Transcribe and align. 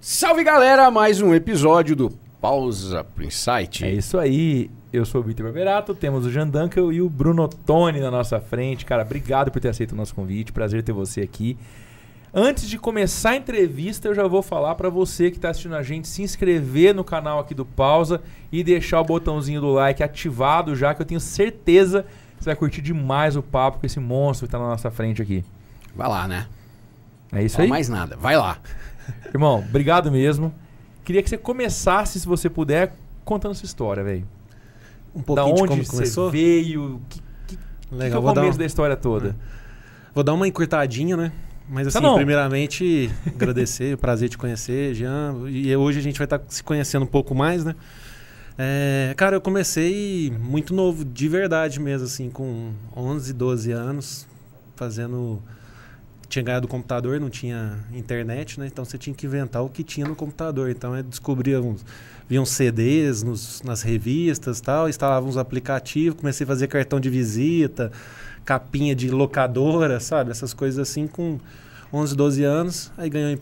Salve 0.00 0.42
galera, 0.42 0.90
mais 0.90 1.20
um 1.20 1.34
episódio 1.34 1.94
do 1.94 2.10
Pausa 2.40 3.04
pro 3.04 3.22
Insight. 3.22 3.84
É 3.84 3.92
isso 3.92 4.18
aí. 4.18 4.70
Eu 4.90 5.04
sou 5.04 5.20
o 5.20 5.24
Vitor 5.24 5.44
Barberato, 5.44 5.94
temos 5.94 6.24
o 6.24 6.30
Jean 6.30 6.48
Dunkel 6.48 6.90
e 6.90 7.02
o 7.02 7.08
Bruno 7.08 7.46
Toni 7.46 8.00
na 8.00 8.10
nossa 8.10 8.40
frente. 8.40 8.86
Cara, 8.86 9.02
obrigado 9.02 9.50
por 9.50 9.60
ter 9.60 9.68
aceito 9.68 9.92
o 9.92 9.96
nosso 9.96 10.14
convite. 10.14 10.52
Prazer 10.52 10.82
ter 10.82 10.92
você 10.92 11.20
aqui. 11.20 11.56
Antes 12.32 12.66
de 12.66 12.78
começar 12.78 13.30
a 13.30 13.36
entrevista, 13.36 14.08
eu 14.08 14.14
já 14.14 14.26
vou 14.26 14.42
falar 14.42 14.74
para 14.74 14.88
você 14.88 15.30
que 15.30 15.36
está 15.36 15.50
assistindo 15.50 15.74
a 15.76 15.82
gente 15.82 16.08
se 16.08 16.22
inscrever 16.22 16.94
no 16.94 17.04
canal 17.04 17.38
aqui 17.38 17.54
do 17.54 17.66
Pausa 17.66 18.22
e 18.50 18.64
deixar 18.64 19.00
o 19.00 19.04
botãozinho 19.04 19.60
do 19.60 19.70
like 19.72 20.02
ativado 20.02 20.74
já, 20.74 20.94
que 20.94 21.02
eu 21.02 21.06
tenho 21.06 21.20
certeza 21.20 22.06
que 22.38 22.44
você 22.44 22.50
vai 22.50 22.56
curtir 22.56 22.80
demais 22.80 23.36
o 23.36 23.42
papo 23.42 23.78
com 23.78 23.86
esse 23.86 24.00
monstro 24.00 24.46
que 24.46 24.48
está 24.48 24.58
na 24.58 24.70
nossa 24.70 24.90
frente 24.90 25.20
aqui. 25.20 25.44
Vai 25.94 26.08
lá, 26.08 26.26
né? 26.26 26.46
É 27.32 27.44
isso 27.44 27.56
Fala 27.56 27.66
aí? 27.66 27.70
mais 27.70 27.88
nada, 27.88 28.16
vai 28.16 28.36
lá. 28.36 28.58
Irmão, 29.32 29.60
obrigado 29.68 30.10
mesmo. 30.10 30.52
Queria 31.04 31.22
que 31.22 31.28
você 31.30 31.38
começasse, 31.38 32.20
se 32.20 32.26
você 32.26 32.48
puder, 32.48 32.92
contando 33.24 33.54
sua 33.54 33.66
história, 33.66 34.02
velho. 34.04 34.24
Um 35.14 35.20
Da 35.20 35.24
pouquinho 35.24 35.54
de 35.56 35.60
onde 35.62 35.68
como 35.70 35.84
você 35.84 35.90
começou. 35.92 36.30
veio? 36.30 37.00
Que, 37.08 37.20
que, 37.48 37.56
que 37.56 37.62
é 37.92 37.96
Legal, 37.96 38.20
o 38.20 38.22
vou 38.22 38.32
dar, 38.34 38.40
começo 38.42 38.56
um- 38.56 38.60
da 38.60 38.66
história 38.66 38.96
toda? 38.96 39.34
vou 40.14 40.22
dar 40.24 40.34
uma 40.34 40.46
encurtadinha, 40.46 41.16
né? 41.16 41.32
Mas 41.68 41.92
Tá 41.92 41.98
assim, 42.00 42.06
não. 42.06 42.16
primeiramente, 42.16 43.10
agradecer, 43.34 43.96
prazer 43.96 44.28
te 44.28 44.36
conhecer, 44.38 44.92
Jean. 44.94 45.36
E 45.48 45.74
hoje 45.76 45.98
a 46.00 46.02
gente 46.02 46.18
vai 46.18 46.26
estar 46.26 46.40
se 46.48 46.62
conhecendo 46.62 47.04
um 47.04 47.08
pouco 47.08 47.34
mais, 47.34 47.64
né? 47.64 47.74
É, 48.58 49.14
cara, 49.16 49.36
eu 49.36 49.40
comecei 49.40 50.30
muito 50.40 50.74
novo, 50.74 51.04
de 51.04 51.28
verdade 51.28 51.80
mesmo, 51.80 52.06
assim, 52.06 52.28
com 52.28 52.72
11, 52.96 53.32
12 53.32 53.72
anos, 53.72 54.26
fazendo. 54.76 55.40
Tinha 56.30 56.42
ganhado 56.44 56.66
computador, 56.68 57.20
não 57.20 57.28
tinha 57.28 57.76
internet, 57.92 58.58
né? 58.58 58.66
Então 58.68 58.84
você 58.84 58.96
tinha 58.96 59.12
que 59.14 59.26
inventar 59.26 59.62
o 59.62 59.68
que 59.68 59.82
tinha 59.84 60.06
no 60.06 60.14
computador. 60.16 60.70
Então 60.70 60.96
eu 60.96 61.02
descobria 61.02 61.60
uns. 61.60 61.84
Viam 62.28 62.46
CDs 62.46 63.22
nos- 63.24 63.60
nas 63.62 63.82
revistas 63.82 64.60
tal, 64.60 64.88
instalava 64.88 65.26
uns 65.26 65.36
aplicativos, 65.36 66.18
comecei 66.20 66.44
a 66.44 66.46
fazer 66.46 66.68
cartão 66.68 67.00
de 67.00 67.10
visita, 67.10 67.90
capinha 68.44 68.94
de 68.94 69.10
locadora, 69.10 69.98
sabe? 69.98 70.30
Essas 70.30 70.54
coisas 70.54 70.78
assim 70.78 71.08
com 71.08 71.38
11, 71.92 72.14
12 72.14 72.44
anos. 72.44 72.92
Aí 72.96 73.10
ganhou, 73.10 73.36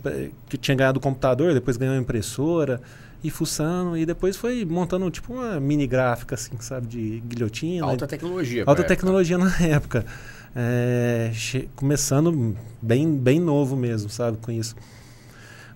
que 0.48 0.56
tinha 0.56 0.74
ganhado 0.74 0.98
computador, 0.98 1.52
depois 1.52 1.76
ganhou 1.76 1.94
impressora 1.96 2.80
e 3.22 3.30
fuçando. 3.30 3.98
E 3.98 4.06
depois 4.06 4.34
foi 4.36 4.64
montando 4.64 5.10
tipo 5.10 5.34
uma 5.34 5.60
mini 5.60 5.86
gráfica, 5.86 6.34
assim, 6.36 6.52
sabe? 6.60 6.86
De 6.86 7.22
guilhotina. 7.28 7.84
Alta 7.84 8.06
tecnologia. 8.06 8.62
Alta 8.62 8.80
época. 8.80 8.88
tecnologia 8.96 9.36
na 9.36 9.54
época. 9.60 10.06
É, 10.54 11.30
começando 11.76 12.56
bem, 12.80 13.16
bem 13.16 13.40
novo 13.40 13.76
mesmo, 13.76 14.08
sabe, 14.08 14.38
com 14.38 14.50
isso. 14.50 14.74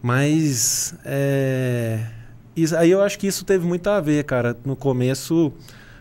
Mas 0.02 0.94
é, 1.04 2.04
isso, 2.56 2.76
aí 2.76 2.90
eu 2.90 3.00
acho 3.00 3.18
que 3.18 3.26
isso 3.26 3.44
teve 3.44 3.66
muito 3.66 3.88
a 3.88 4.00
ver, 4.00 4.24
cara, 4.24 4.56
no 4.64 4.76
começo, 4.76 5.52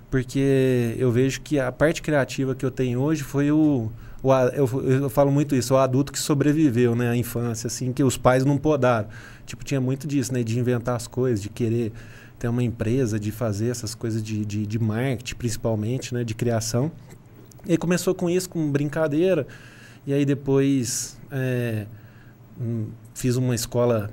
porque 0.10 0.96
eu 0.98 1.12
vejo 1.12 1.42
que 1.42 1.60
a 1.60 1.72
parte 1.72 2.02
criativa 2.02 2.54
que 2.54 2.66
eu 2.66 2.72
tenho 2.72 3.00
hoje 3.00 3.24
foi 3.24 3.52
o. 3.52 3.90
o 4.22 4.34
eu, 4.54 4.68
eu 5.04 5.10
falo 5.10 5.32
muito 5.32 5.56
isso, 5.56 5.74
o 5.74 5.78
adulto 5.78 6.12
que 6.12 6.20
sobreviveu, 6.20 6.96
né, 6.96 7.10
à 7.10 7.16
infância, 7.16 7.68
assim, 7.68 7.94
que 7.94 8.04
os 8.04 8.18
pais 8.18 8.44
não 8.44 8.58
podaram. 8.58 9.08
Tipo, 9.46 9.64
tinha 9.64 9.80
muito 9.80 10.08
disso, 10.08 10.34
né, 10.34 10.44
de 10.44 10.60
inventar 10.60 10.96
as 10.96 11.08
coisas, 11.08 11.42
de 11.42 11.50
querer 11.50 11.94
ter 12.38 12.48
uma 12.48 12.64
empresa, 12.64 13.20
de 13.20 13.32
fazer 13.32 13.70
essas 13.70 13.94
coisas 13.94 14.22
de, 14.22 14.44
de, 14.44 14.66
de 14.66 14.80
marketing, 14.80 15.36
principalmente, 15.36 16.14
né, 16.14 16.24
de 16.24 16.34
criação. 16.34 16.92
E 17.68 17.78
começou 17.78 18.14
com 18.16 18.30
isso, 18.30 18.50
com 18.50 18.72
brincadeira. 18.72 19.46
E 20.06 20.14
aí 20.14 20.26
depois 20.26 21.18
é, 21.32 21.86
fiz 23.14 23.36
uma 23.36 23.54
escola 23.54 24.10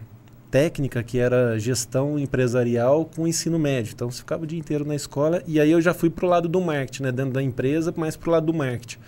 técnica 0.50 1.02
que 1.02 1.18
era 1.18 1.58
gestão 1.58 2.18
empresarial 2.18 3.04
com 3.04 3.26
ensino 3.26 3.58
médio. 3.58 3.92
Então 3.94 4.10
você 4.10 4.18
ficava 4.18 4.44
o 4.44 4.46
dia 4.46 4.58
inteiro 4.58 4.84
na 4.84 4.94
escola. 4.94 5.42
E 5.46 5.60
aí 5.60 5.70
eu 5.70 5.80
já 5.80 5.94
fui 5.94 6.10
para 6.10 6.26
o 6.26 6.28
lado 6.28 6.48
do 6.48 6.60
marketing, 6.60 7.04
né? 7.04 7.12
dentro 7.12 7.32
da 7.32 7.42
empresa, 7.42 7.92
mas 7.96 8.16
para 8.16 8.28
o 8.28 8.32
lado 8.32 8.46
do 8.46 8.54
marketing. 8.54 8.98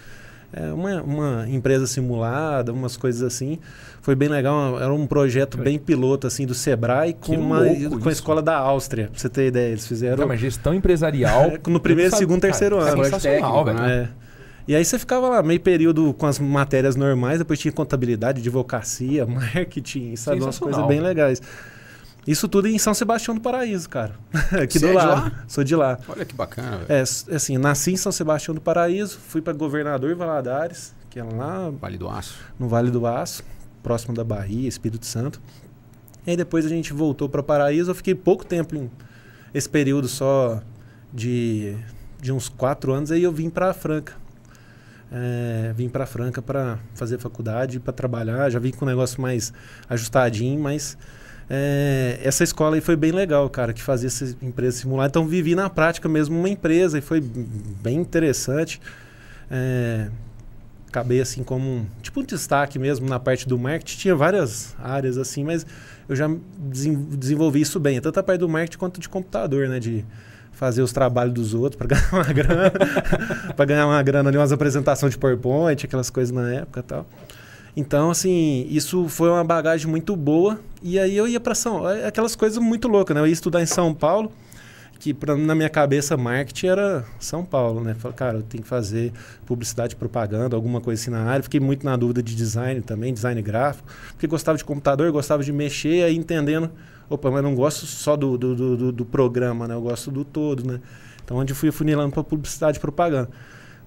É 0.52 0.72
uma, 0.72 1.00
uma 1.02 1.46
empresa 1.48 1.86
simulada, 1.86 2.72
umas 2.72 2.96
coisas 2.96 3.22
assim. 3.22 3.58
Foi 4.02 4.16
bem 4.16 4.28
legal. 4.28 4.80
Era 4.80 4.92
um 4.92 5.06
projeto 5.06 5.56
bem 5.56 5.78
piloto 5.78 6.26
assim 6.26 6.44
do 6.44 6.54
Sebrae 6.54 7.14
com, 7.14 7.20
Que 7.20 7.36
uma, 7.36 7.60
com 8.00 8.08
a 8.08 8.12
escola 8.12 8.42
da 8.42 8.56
Áustria, 8.56 9.08
pra 9.08 9.18
você 9.18 9.28
ter 9.28 9.46
ideia. 9.46 9.68
Eles 9.68 9.86
fizeram 9.86 10.16
Não, 10.16 10.26
mas 10.26 10.40
gestão 10.40 10.74
empresarial. 10.74 11.52
no 11.68 11.78
primeiro, 11.78 12.16
segundo, 12.16 12.40
terceiro 12.40 12.78
cara, 12.78 12.92
ano. 12.92 13.04
Sensacional, 13.04 13.64
Técnico, 13.64 13.64
velho. 13.64 13.80
né? 13.80 14.08
É. 14.16 14.19
E 14.70 14.76
aí 14.76 14.84
você 14.84 15.00
ficava 15.00 15.28
lá 15.28 15.42
meio 15.42 15.58
período 15.58 16.14
com 16.14 16.26
as 16.26 16.38
matérias 16.38 16.94
normais, 16.94 17.40
depois 17.40 17.58
tinha 17.58 17.72
contabilidade, 17.72 18.38
advocacia, 18.38 19.26
marketing, 19.26 20.14
sabe? 20.14 20.40
Umas 20.40 20.60
coisas 20.60 20.86
bem 20.86 21.00
legais. 21.00 21.42
Isso 22.24 22.46
tudo 22.46 22.68
em 22.68 22.78
São 22.78 22.94
Sebastião 22.94 23.34
do 23.34 23.40
Paraíso, 23.40 23.88
cara. 23.88 24.14
Aqui 24.62 24.78
Você 24.78 24.86
do 24.86 24.92
é 24.92 24.92
lado. 24.92 25.22
lá? 25.22 25.44
Sou 25.48 25.64
de 25.64 25.74
lá. 25.74 25.98
Olha 26.06 26.24
que 26.24 26.36
bacana. 26.36 26.82
É, 26.88 27.00
assim, 27.00 27.58
nasci 27.58 27.94
em 27.94 27.96
São 27.96 28.12
Sebastião 28.12 28.54
do 28.54 28.60
Paraíso, 28.60 29.18
fui 29.18 29.42
para 29.42 29.52
Governador 29.52 30.14
Valadares, 30.14 30.94
que 31.10 31.18
é 31.18 31.24
lá 31.24 31.68
Vale 31.70 31.98
do 31.98 32.08
Aço. 32.08 32.38
no 32.56 32.68
Vale 32.68 32.92
do 32.92 33.04
Aço, 33.08 33.42
próximo 33.82 34.14
da 34.14 34.22
Bahia, 34.22 34.68
Espírito 34.68 35.04
Santo. 35.04 35.40
E 36.24 36.30
aí 36.30 36.36
depois 36.36 36.64
a 36.64 36.68
gente 36.68 36.92
voltou 36.92 37.28
para 37.28 37.42
Paraíso. 37.42 37.90
Eu 37.90 37.94
fiquei 37.96 38.14
pouco 38.14 38.46
tempo 38.46 38.76
em 38.76 38.88
esse 39.52 39.68
período 39.68 40.06
só 40.06 40.62
de, 41.12 41.74
de 42.22 42.30
uns 42.30 42.48
quatro 42.48 42.92
anos. 42.92 43.10
Aí 43.10 43.24
eu 43.24 43.32
vim 43.32 43.50
para 43.50 43.74
Franca. 43.74 44.29
É, 45.12 45.72
vim 45.74 45.88
para 45.88 46.06
Franca 46.06 46.40
para 46.40 46.78
fazer 46.94 47.18
faculdade, 47.18 47.80
para 47.80 47.92
trabalhar. 47.92 48.48
Já 48.50 48.58
vim 48.58 48.70
com 48.70 48.84
um 48.84 48.88
negócio 48.88 49.20
mais 49.20 49.52
ajustadinho, 49.88 50.60
mas 50.60 50.96
é, 51.48 52.20
essa 52.22 52.44
escola 52.44 52.76
aí 52.76 52.80
foi 52.80 52.94
bem 52.94 53.10
legal, 53.10 53.50
cara, 53.50 53.72
que 53.72 53.82
fazia 53.82 54.06
essa 54.06 54.36
empresa 54.40 54.78
simular. 54.78 55.08
Então 55.08 55.26
vivi 55.26 55.56
na 55.56 55.68
prática 55.68 56.08
mesmo 56.08 56.38
uma 56.38 56.48
empresa 56.48 56.98
e 56.98 57.00
foi 57.00 57.20
bem 57.20 57.96
interessante. 57.96 58.80
É, 59.50 60.08
acabei 60.86 61.20
assim 61.20 61.42
como 61.42 61.68
um, 61.68 61.86
tipo 62.02 62.20
um 62.20 62.24
destaque 62.24 62.78
mesmo 62.78 63.08
na 63.08 63.18
parte 63.18 63.48
do 63.48 63.58
marketing. 63.58 63.98
Tinha 63.98 64.14
várias 64.14 64.76
áreas 64.78 65.18
assim, 65.18 65.42
mas 65.42 65.66
eu 66.08 66.14
já 66.14 66.30
desen- 66.56 67.04
desenvolvi 67.16 67.60
isso 67.60 67.80
bem, 67.80 68.00
tanto 68.00 68.20
a 68.20 68.22
parte 68.22 68.40
do 68.40 68.48
marketing 68.48 68.78
quanto 68.78 69.00
de 69.00 69.08
computador, 69.08 69.68
né, 69.68 69.80
de 69.80 70.04
fazer 70.60 70.82
os 70.82 70.92
trabalhos 70.92 71.32
dos 71.32 71.54
outros 71.54 71.78
para 71.78 71.86
ganhar 71.96 72.12
uma 72.12 72.32
grana, 72.34 72.72
para 73.56 73.64
ganhar 73.64 73.86
uma 73.86 74.02
grana 74.02 74.28
ali, 74.28 74.36
umas 74.36 74.52
apresentações 74.52 75.14
de 75.14 75.18
PowerPoint, 75.18 75.86
aquelas 75.86 76.10
coisas 76.10 76.30
na 76.30 76.52
época, 76.52 76.82
tal. 76.82 77.06
Então, 77.74 78.10
assim, 78.10 78.66
isso 78.68 79.08
foi 79.08 79.30
uma 79.30 79.42
bagagem 79.42 79.86
muito 79.86 80.14
boa. 80.14 80.60
E 80.82 80.98
aí 80.98 81.16
eu 81.16 81.26
ia 81.26 81.40
para 81.40 81.54
São, 81.54 81.88
é 81.88 82.06
aquelas 82.06 82.36
coisas 82.36 82.58
muito 82.58 82.88
loucas, 82.88 83.14
né? 83.14 83.22
Eu 83.22 83.26
ia 83.26 83.32
estudar 83.32 83.62
em 83.62 83.66
São 83.66 83.94
Paulo, 83.94 84.30
que 84.98 85.14
pra, 85.14 85.34
na 85.34 85.54
minha 85.54 85.70
cabeça 85.70 86.14
marketing 86.14 86.66
era 86.66 87.06
São 87.18 87.42
Paulo, 87.42 87.82
né? 87.82 87.94
Falei, 87.94 88.14
cara, 88.14 88.38
eu 88.38 88.42
tenho 88.42 88.62
que 88.62 88.68
fazer 88.68 89.14
publicidade, 89.46 89.96
propaganda, 89.96 90.56
alguma 90.56 90.82
coisa 90.82 91.00
assim 91.00 91.10
na 91.10 91.22
área. 91.22 91.42
Fiquei 91.42 91.60
muito 91.60 91.86
na 91.86 91.96
dúvida 91.96 92.22
de 92.22 92.34
design 92.34 92.82
também, 92.82 93.14
design 93.14 93.40
gráfico, 93.40 93.88
porque 94.10 94.26
gostava 94.26 94.58
de 94.58 94.64
computador, 94.64 95.10
gostava 95.10 95.42
de 95.42 95.52
mexer, 95.52 96.04
aí 96.04 96.14
entendendo, 96.14 96.70
opa, 97.10 97.30
mas 97.30 97.42
não 97.42 97.54
gosto 97.54 97.84
só 97.84 98.16
do, 98.16 98.38
do, 98.38 98.54
do, 98.76 98.92
do- 98.92 99.04
programa, 99.04 99.66
né? 99.68 99.74
Eu 99.74 99.82
gosto 99.82 100.10
do 100.10 100.24
todo, 100.24 100.64
né? 100.64 100.80
Então, 101.22 101.36
onde 101.36 101.52
eu 101.52 101.56
fui 101.56 101.70
funilando 101.70 102.12
para 102.12 102.24
publicidade 102.24 102.78
e 102.78 102.80
propaganda. 102.80 103.28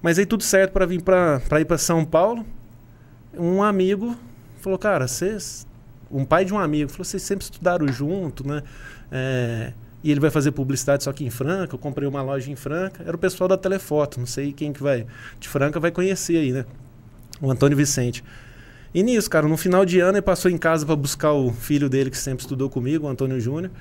Mas 0.02 0.18
aí 0.18 0.26
tudo 0.26 0.42
certo 0.42 0.72
para 0.72 0.86
vir 0.86 1.02
para 1.02 1.60
ir 1.60 1.64
para 1.64 1.78
São 1.78 2.04
Paulo. 2.04 2.44
Um 3.36 3.62
amigo 3.62 4.14
falou, 4.60 4.78
cara, 4.78 5.08
vocês 5.08 5.66
um 6.10 6.24
pai 6.24 6.44
de 6.44 6.54
um 6.54 6.58
amigo 6.58 6.90
falou: 6.90 7.04
vocês 7.04 7.22
sempre 7.22 7.44
estudaram 7.44 7.88
junto, 7.88 8.46
né? 8.46 8.62
É, 9.10 9.72
e 10.02 10.10
ele 10.10 10.20
vai 10.20 10.30
fazer 10.30 10.52
publicidade 10.52 11.02
só 11.04 11.12
que 11.12 11.24
em 11.24 11.30
Franca. 11.30 11.74
Eu 11.74 11.78
comprei 11.78 12.06
uma 12.06 12.22
loja 12.22 12.50
em 12.50 12.56
Franca. 12.56 13.02
Era 13.02 13.16
o 13.16 13.18
pessoal 13.18 13.48
da 13.48 13.56
Telefoto. 13.56 14.20
Não 14.20 14.26
sei 14.26 14.52
quem 14.52 14.72
que 14.72 14.82
vai 14.82 15.06
de 15.40 15.48
Franca 15.48 15.80
vai 15.80 15.90
conhecer 15.90 16.36
aí, 16.36 16.52
né? 16.52 16.66
O 17.40 17.50
Antônio 17.50 17.76
Vicente. 17.76 18.22
E 18.94 19.02
nisso, 19.02 19.28
cara, 19.28 19.48
no 19.48 19.56
final 19.56 19.84
de 19.84 19.98
ano 19.98 20.18
ele 20.18 20.22
passou 20.22 20.48
em 20.48 20.56
casa 20.56 20.86
para 20.86 20.94
buscar 20.94 21.32
o 21.32 21.52
filho 21.52 21.88
dele 21.88 22.10
que 22.10 22.16
sempre 22.16 22.42
estudou 22.44 22.70
comigo, 22.70 23.06
o 23.06 23.08
Antônio 23.08 23.40
Júnior. 23.40 23.72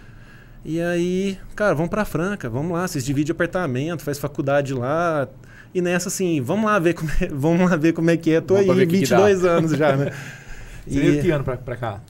E 0.65 0.81
aí, 0.81 1.37
cara, 1.55 1.75
vamos 1.75 1.91
para 1.91 2.03
Franca, 2.03 2.49
vamos 2.49 2.71
lá, 2.71 2.87
vocês 2.87 3.05
dividem 3.05 3.31
apartamento, 3.31 4.01
faz 4.01 4.17
faculdade 4.17 4.73
lá. 4.73 5.27
E 5.73 5.81
nessa 5.81 6.07
assim, 6.09 6.41
vamos 6.41 6.65
lá 6.65 6.79
ver 6.79 6.93
como 6.95 7.11
é, 7.21 7.27
vamos 7.31 7.69
lá 7.69 7.75
ver 7.75 7.93
como 7.93 8.09
é 8.09 8.17
que 8.17 8.31
é. 8.31 8.41
Tô 8.41 8.55
Vamos 8.55 8.65
pra 8.65 8.73
aí, 8.73 8.79
ver 8.79 8.85
o 8.85 8.89
que 8.89 8.99
que 9.01 9.05
22 9.05 9.45
anos 9.45 9.71
já, 9.71 9.95
né? 9.95 10.11
Você 10.87 10.99
veio 10.99 11.21
que 11.21 11.29
ano 11.31 11.43
pra, 11.43 11.57
pra 11.57 11.75
cá? 11.77 12.01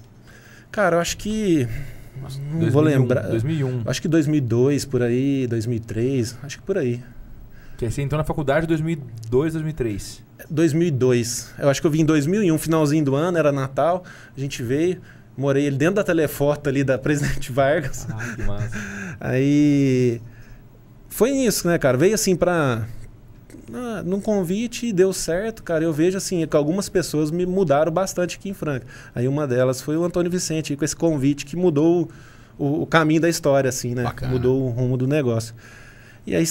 Cara, 0.71 0.95
eu 0.95 0.99
acho 0.99 1.17
que. 1.17 1.67
Nossa, 2.21 2.39
Não 2.39 2.71
vou 2.71 2.81
2001, 2.83 2.99
lembrar. 2.99 3.21
2001. 3.27 3.81
Acho 3.85 4.01
que 4.01 4.07
2002, 4.07 4.85
por 4.85 5.03
aí, 5.03 5.45
2003. 5.47 6.37
Acho 6.41 6.57
que 6.57 6.63
por 6.63 6.77
aí. 6.77 7.03
Que 7.77 7.85
aí 7.85 7.91
você 7.91 8.01
entrou 8.01 8.17
na 8.17 8.23
faculdade 8.23 8.65
em 8.65 8.69
2002, 8.69 9.53
2003. 9.53 10.23
2002. 10.49 11.53
Eu 11.59 11.69
acho 11.69 11.81
que 11.81 11.87
eu 11.87 11.91
vim 11.91 12.01
em 12.01 12.05
2001, 12.05 12.57
finalzinho 12.57 13.03
do 13.03 13.15
ano, 13.15 13.37
era 13.37 13.51
Natal. 13.51 14.03
A 14.35 14.39
gente 14.39 14.61
veio, 14.63 15.01
morei 15.37 15.67
ali 15.67 15.77
dentro 15.77 15.95
da 15.95 16.03
telefoto 16.03 16.69
ali 16.69 16.83
da 16.83 16.97
Presidente 16.97 17.51
Vargas. 17.53 18.07
Ah, 18.09 18.35
que 18.35 18.41
massa. 18.43 18.77
Aí. 19.19 20.21
Foi 21.09 21.29
isso, 21.29 21.67
né, 21.67 21.77
cara? 21.77 21.97
Veio 21.97 22.15
assim 22.15 22.35
pra. 22.35 22.87
ah, 23.73 24.01
num 24.03 24.19
convite 24.19 24.87
e 24.87 24.93
deu 24.93 25.13
certo, 25.13 25.61
cara. 25.63 25.83
Eu 25.83 25.93
vejo 25.93 26.17
assim 26.17 26.45
que 26.47 26.57
algumas 26.57 26.89
pessoas 26.89 27.29
me 27.29 27.45
mudaram 27.45 27.91
bastante 27.91 28.37
aqui 28.37 28.49
em 28.49 28.53
Franca. 28.53 28.85
Aí 29.13 29.27
uma 29.27 29.47
delas 29.47 29.81
foi 29.81 29.95
o 29.95 30.03
Antônio 30.03 30.31
Vicente, 30.31 30.75
com 30.75 30.83
esse 30.83 30.95
convite 30.95 31.45
que 31.45 31.55
mudou 31.55 32.09
o, 32.57 32.81
o 32.81 32.85
caminho 32.85 33.21
da 33.21 33.29
história, 33.29 33.69
assim, 33.69 33.93
né? 33.93 34.03
Bacana. 34.03 34.31
Mudou 34.31 34.63
o 34.63 34.69
rumo 34.69 34.97
do 34.97 35.07
negócio. 35.07 35.53
E 36.25 36.35
aí 36.35 36.45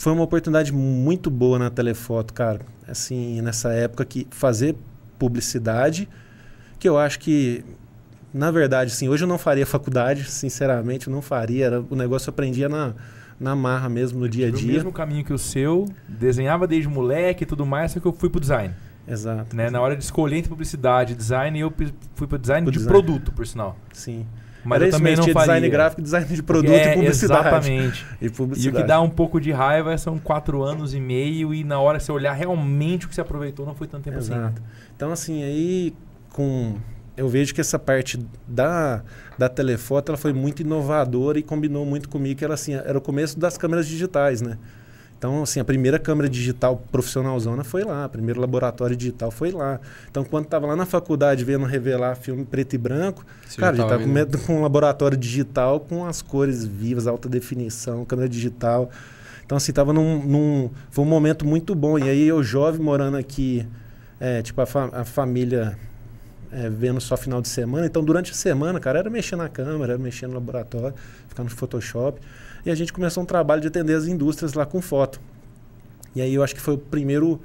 foi 0.00 0.14
uma 0.14 0.22
oportunidade 0.22 0.72
muito 0.72 1.28
boa 1.30 1.58
na 1.58 1.68
telefoto, 1.68 2.32
cara. 2.32 2.60
Assim, 2.88 3.42
nessa 3.42 3.70
época 3.70 4.02
que 4.02 4.26
fazer 4.30 4.74
publicidade, 5.18 6.08
que 6.78 6.88
eu 6.88 6.96
acho 6.96 7.18
que 7.18 7.62
na 8.32 8.50
verdade, 8.50 8.92
assim, 8.92 9.10
hoje 9.10 9.24
eu 9.24 9.28
não 9.28 9.36
faria 9.36 9.66
faculdade, 9.66 10.24
sinceramente, 10.24 11.06
eu 11.06 11.12
não 11.12 11.20
faria. 11.20 11.66
Era, 11.66 11.84
o 11.90 11.94
negócio 11.94 12.30
eu 12.30 12.32
aprendia 12.32 12.66
na, 12.66 12.94
na 13.38 13.54
marra 13.54 13.90
mesmo, 13.90 14.18
no 14.20 14.26
dia 14.26 14.48
a 14.48 14.50
dia. 14.50 14.72
mesmo 14.72 14.90
caminho 14.90 15.22
que 15.22 15.34
o 15.34 15.38
seu, 15.38 15.86
desenhava 16.08 16.66
desde 16.66 16.88
moleque 16.88 17.42
e 17.42 17.46
tudo 17.46 17.66
mais, 17.66 17.92
só 17.92 18.00
que 18.00 18.06
eu 18.06 18.12
fui 18.14 18.30
pro 18.30 18.40
design. 18.40 18.72
Exato. 19.06 19.54
Né? 19.54 19.68
Na 19.68 19.82
hora 19.82 19.94
de 19.94 20.02
escolher 20.02 20.38
entre 20.38 20.48
publicidade 20.48 21.12
e 21.12 21.16
design, 21.16 21.60
eu 21.60 21.70
fui 22.14 22.26
pro 22.26 22.38
design 22.38 22.64
Pro 22.64 22.72
de 22.72 22.78
design. 22.78 23.02
produto, 23.02 23.32
por 23.32 23.46
sinal. 23.46 23.76
Sim. 23.92 24.24
Mas 24.64 24.76
Era 24.76 24.86
eu 24.88 24.90
também 24.92 25.12
mesmo, 25.12 25.16
não 25.18 25.24
tinha 25.24 25.34
faria. 25.34 25.54
design 25.54 25.68
gráfico, 25.70 26.02
design 26.02 26.26
de 26.26 26.42
produto 26.42 26.72
É, 26.72 26.92
e 26.92 26.94
publicidade. 26.94 27.40
Exatamente. 27.48 28.06
E 28.20 28.26
E 28.26 28.30
publicidade. 28.30 28.76
o 28.76 28.80
que 28.80 28.86
dá 28.86 29.00
um 29.00 29.08
pouco 29.08 29.40
de 29.40 29.50
raiva 29.52 29.96
são 29.96 30.18
quatro 30.18 30.62
anos 30.62 30.92
e 30.94 31.00
meio 31.00 31.54
e 31.54 31.64
na 31.64 31.80
hora 31.80 31.98
que 31.98 32.04
você 32.04 32.12
olhar 32.12 32.32
realmente 32.32 33.06
o 33.06 33.08
que 33.08 33.14
você 33.14 33.20
aproveitou 33.22 33.64
não 33.64 33.74
foi 33.74 33.86
tanto 33.86 34.04
tempo 34.04 34.18
assim. 34.18 34.34
Exato. 34.34 34.60
Então, 34.94 35.10
assim, 35.12 35.42
aí 35.42 35.94
com. 36.30 36.76
Eu 37.16 37.28
vejo 37.28 37.54
que 37.54 37.60
essa 37.60 37.78
parte 37.78 38.18
da, 38.46 39.02
da 39.36 39.48
telefoto 39.48 40.10
ela 40.10 40.16
foi 40.18 40.32
muito 40.32 40.60
inovadora 40.62 41.38
e 41.38 41.42
combinou 41.42 41.84
muito 41.84 42.08
comigo, 42.08 42.38
que 42.38 42.44
era 42.44 42.54
assim, 42.54 42.72
era 42.74 42.96
o 42.96 43.00
começo 43.00 43.38
das 43.38 43.58
câmeras 43.58 43.86
digitais, 43.86 44.40
né? 44.40 44.56
Então, 45.20 45.42
assim, 45.42 45.60
a 45.60 45.64
primeira 45.64 45.98
câmera 45.98 46.30
digital 46.30 46.82
profissionalzona 46.90 47.62
foi 47.62 47.84
lá, 47.84 48.06
o 48.06 48.08
primeiro 48.08 48.40
laboratório 48.40 48.96
digital 48.96 49.30
foi 49.30 49.52
lá. 49.52 49.78
Então, 50.10 50.24
quando 50.24 50.46
estava 50.46 50.66
lá 50.66 50.74
na 50.74 50.86
faculdade 50.86 51.44
vendo 51.44 51.66
revelar 51.66 52.16
filme 52.16 52.46
preto 52.46 52.74
e 52.74 52.78
branco, 52.78 53.22
Você 53.46 53.60
cara, 53.60 53.76
já 53.76 53.82
tava 53.84 53.88
estava 53.88 54.02
com, 54.02 54.08
vendo? 54.08 54.14
medo- 54.14 54.38
com 54.38 54.56
um 54.56 54.62
laboratório 54.62 55.18
digital 55.18 55.80
com 55.80 56.06
as 56.06 56.22
cores 56.22 56.64
vivas, 56.64 57.06
alta 57.06 57.28
definição, 57.28 58.04
câmera 58.06 58.28
digital. 58.30 58.90
Então, 59.44 59.58
assim, 59.58 59.72
tava 59.72 59.92
num, 59.92 60.24
num- 60.24 60.70
Foi 60.90 61.04
um 61.04 61.08
momento 61.08 61.44
muito 61.46 61.74
bom. 61.74 61.98
E 61.98 62.08
aí, 62.08 62.26
eu 62.28 62.42
jovem 62.42 62.80
morando 62.80 63.16
aqui, 63.18 63.66
é, 64.18 64.42
tipo, 64.42 64.60
a, 64.62 64.66
fa- 64.66 64.90
a 64.92 65.04
família 65.04 65.76
é, 66.52 66.68
vendo 66.68 67.00
só 67.00 67.16
final 67.16 67.40
de 67.40 67.48
semana. 67.48 67.86
Então, 67.86 68.02
durante 68.04 68.32
a 68.32 68.34
semana, 68.34 68.80
cara, 68.80 68.98
era 69.00 69.10
mexer 69.10 69.36
na 69.36 69.48
câmera, 69.48 69.92
era 69.94 70.02
mexer 70.02 70.26
no 70.26 70.34
laboratório, 70.34 70.94
ficar 71.28 71.44
no 71.44 71.50
Photoshop. 71.50 72.20
E 72.64 72.70
a 72.70 72.74
gente 72.74 72.92
começou 72.92 73.22
um 73.22 73.26
trabalho 73.26 73.60
de 73.60 73.68
atender 73.68 73.94
as 73.94 74.06
indústrias 74.06 74.54
lá 74.54 74.66
com 74.66 74.80
foto. 74.82 75.20
E 76.14 76.20
aí, 76.20 76.34
eu 76.34 76.42
acho 76.42 76.54
que 76.54 76.60
foi 76.60 76.74
o 76.74 76.78
primeiro 76.78 77.40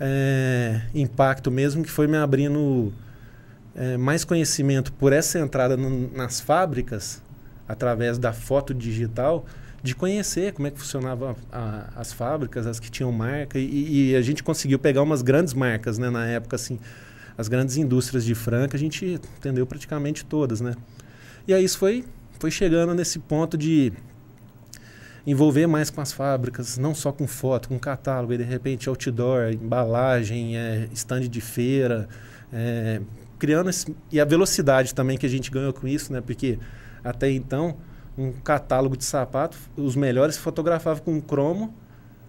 é, 0.00 0.82
impacto 0.94 1.50
mesmo, 1.50 1.82
que 1.82 1.90
foi 1.90 2.06
me 2.06 2.16
abrindo 2.16 2.92
é, 3.74 3.96
mais 3.96 4.24
conhecimento 4.24 4.92
por 4.92 5.12
essa 5.12 5.38
entrada 5.38 5.76
no- 5.76 6.10
nas 6.12 6.40
fábricas, 6.40 7.20
através 7.66 8.16
da 8.18 8.32
foto 8.32 8.72
digital, 8.72 9.44
de 9.82 9.94
conhecer 9.94 10.52
como 10.52 10.66
é 10.66 10.70
que 10.70 10.78
funcionava 10.78 11.36
as 11.94 12.12
fábricas, 12.12 12.66
as 12.66 12.80
que 12.80 12.90
tinham 12.90 13.12
marca, 13.12 13.58
e, 13.58 14.10
e 14.10 14.16
a 14.16 14.22
gente 14.22 14.42
conseguiu 14.42 14.78
pegar 14.78 15.02
umas 15.02 15.22
grandes 15.22 15.54
marcas, 15.54 15.98
né, 15.98 16.10
na 16.10 16.26
época, 16.26 16.56
assim, 16.56 16.78
as 17.36 17.46
grandes 17.46 17.76
indústrias 17.76 18.24
de 18.24 18.34
Franca, 18.34 18.76
a 18.76 18.80
gente 18.80 19.20
entendeu 19.38 19.66
praticamente 19.66 20.24
todas, 20.24 20.60
né. 20.60 20.74
E 21.46 21.54
aí 21.54 21.64
isso 21.64 21.78
foi, 21.78 22.04
foi 22.40 22.50
chegando 22.50 22.94
nesse 22.94 23.18
ponto 23.20 23.56
de 23.56 23.92
envolver 25.30 25.66
mais 25.66 25.90
com 25.90 26.00
as 26.00 26.10
fábricas, 26.10 26.78
não 26.78 26.94
só 26.94 27.12
com 27.12 27.26
foto, 27.26 27.68
com 27.68 27.78
catálogo, 27.78 28.32
e 28.32 28.38
de 28.38 28.44
repente 28.44 28.88
outdoor, 28.88 29.52
embalagem, 29.52 30.56
é, 30.56 30.88
de 31.28 31.40
feira, 31.42 32.08
é, 32.50 33.02
criando 33.38 33.68
esse, 33.68 33.94
e 34.10 34.18
a 34.18 34.24
velocidade 34.24 34.94
também 34.94 35.18
que 35.18 35.26
a 35.26 35.28
gente 35.28 35.50
ganhou 35.50 35.72
com 35.74 35.86
isso, 35.86 36.14
né? 36.14 36.22
Porque 36.22 36.58
até 37.04 37.30
então 37.30 37.76
um 38.16 38.32
catálogo 38.32 38.96
de 38.96 39.04
sapato, 39.04 39.56
os 39.76 39.94
melhores 39.94 40.38
fotografavam 40.38 41.04
com 41.04 41.20
cromo, 41.20 41.74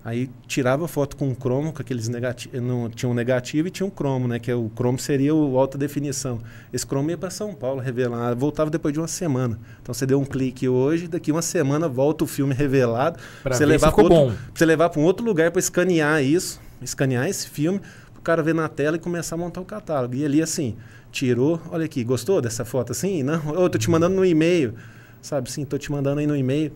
aí 0.10 0.30
tirava 0.48 0.88
foto 0.88 1.16
com 1.16 1.34
cromo, 1.36 1.72
com 1.72 1.82
aqueles 1.82 2.08
negativos, 2.08 2.62
não 2.62 2.90
tinha 2.90 3.10
um 3.10 3.14
negativo 3.14 3.68
e 3.68 3.72
tinha 3.72 3.86
um 3.86 3.90
cromo, 3.90 4.28
né? 4.28 4.40
Que 4.40 4.50
é 4.52 4.56
o 4.56 4.70
cromo 4.70 4.98
seria 5.00 5.34
o 5.34 5.58
alta 5.58 5.78
definição. 5.78 6.40
Esse 6.74 6.86
cromo 6.86 7.10
ia 7.10 7.18
para 7.18 7.30
São 7.30 7.54
Paulo 7.54 7.80
revelar, 7.80 8.36
voltava 8.36 8.70
depois 8.70 8.94
de 8.94 9.00
uma 9.00 9.08
semana. 9.08 9.60
Então 9.82 9.94
você 9.94 10.06
deu 10.06 10.20
um 10.20 10.26
clique 10.26 10.68
hoje, 10.68 11.08
daqui 11.08 11.32
uma 11.32 11.42
semana 11.42 11.88
volta 11.88 12.24
o 12.24 12.28
filme 12.28 12.54
revelado, 12.54 13.20
Pra 13.44 13.56
você 13.56 13.66
levar 13.66 13.92
pra 13.92 14.04
outro- 14.04 14.18
você 14.54 14.66
levar 14.66 14.90
para 14.90 15.00
um 15.00 15.04
outro 15.04 15.26
lugar 15.26 15.52
para 15.52 15.60
escanear 15.60 16.24
isso, 16.24 16.60
escanear 16.82 17.28
esse 17.28 17.48
filme, 17.48 17.80
o 18.18 18.22
cara 18.22 18.42
ver 18.44 18.54
na 18.56 18.68
tela 18.68 18.98
e 18.98 19.00
começar 19.00 19.36
a 19.36 19.38
montar 19.38 19.62
o 19.62 19.66
catálogo. 19.66 20.16
E 20.16 20.26
ali 20.26 20.42
assim, 20.42 20.76
tirou, 21.12 21.62
olha 21.72 21.86
aqui, 21.86 22.04
gostou 22.04 22.42
dessa 22.42 22.66
foto 22.66 22.92
assim? 22.92 23.24
Não, 23.24 23.54
eu 23.56 23.70
tô 23.70 23.78
te 23.78 23.90
mandando 23.90 24.16
no 24.16 24.26
e-mail. 24.26 24.74
Sabe, 25.22 25.52
sim, 25.52 25.66
tô 25.66 25.78
te 25.78 25.92
mandando 25.92 26.20
aí 26.20 26.28
no 26.28 26.36
e-mail. 26.36 26.72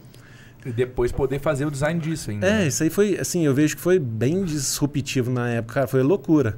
E 0.66 0.72
depois 0.72 1.12
poder 1.12 1.40
fazer 1.40 1.66
o 1.66 1.72
design 1.72 2.00
disso 2.00 2.32
ainda. 2.32 2.48
É, 2.48 2.68
isso 2.68 2.84
aí 2.84 2.90
foi, 2.90 3.18
assim, 3.20 3.46
eu 3.46 3.54
vejo 3.54 3.76
que 3.76 3.82
foi 3.82 4.00
bem 4.00 4.44
disruptivo 4.46 5.30
na 5.32 5.50
época, 5.50 5.74
cara, 5.76 5.88
foi 5.88 6.02
loucura. 6.02 6.58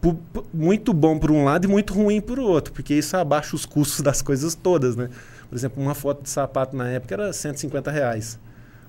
Pu- 0.00 0.18
muito 0.54 0.92
bom 0.94 1.18
por 1.18 1.30
um 1.30 1.44
lado 1.44 1.64
e 1.66 1.68
muito 1.68 1.92
ruim 1.92 2.20
por 2.20 2.38
outro, 2.38 2.72
porque 2.72 2.94
isso 2.94 3.16
abaixa 3.16 3.54
os 3.54 3.66
custos 3.66 4.00
das 4.00 4.22
coisas 4.22 4.54
todas, 4.54 4.96
né? 4.96 5.08
Por 5.48 5.56
exemplo, 5.56 5.82
uma 5.82 5.94
foto 5.94 6.22
de 6.22 6.30
sapato 6.30 6.74
na 6.76 6.88
época 6.88 7.14
era 7.14 7.32
150 7.32 7.90
reais. 7.90 8.38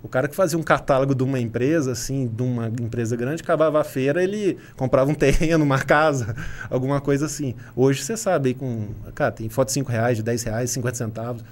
O 0.03 0.07
cara 0.07 0.27
que 0.27 0.35
fazia 0.35 0.57
um 0.57 0.63
catálogo 0.63 1.13
de 1.13 1.21
uma 1.23 1.39
empresa, 1.39 1.91
assim, 1.91 2.27
de 2.27 2.41
uma 2.41 2.67
empresa 2.67 3.15
grande, 3.15 3.41
acabava 3.43 3.81
a 3.81 3.83
feira, 3.83 4.23
ele 4.23 4.57
comprava 4.77 5.11
um 5.11 5.13
terreno, 5.15 5.63
uma 5.63 5.79
casa, 5.79 6.35
alguma 6.69 7.01
coisa 7.01 7.25
assim. 7.25 7.55
Hoje 7.75 8.03
você 8.03 8.15
sabe, 8.15 8.49
aí 8.49 8.53
com, 8.55 8.87
cara, 9.13 9.31
tem 9.31 9.49
foto 9.49 9.67
de 9.67 9.73
5 9.73 9.91
reais, 9.91 10.17
de 10.17 10.23
10 10.23 10.43
reais, 10.43 10.69
50 10.71 10.95
centavos, 10.97 11.43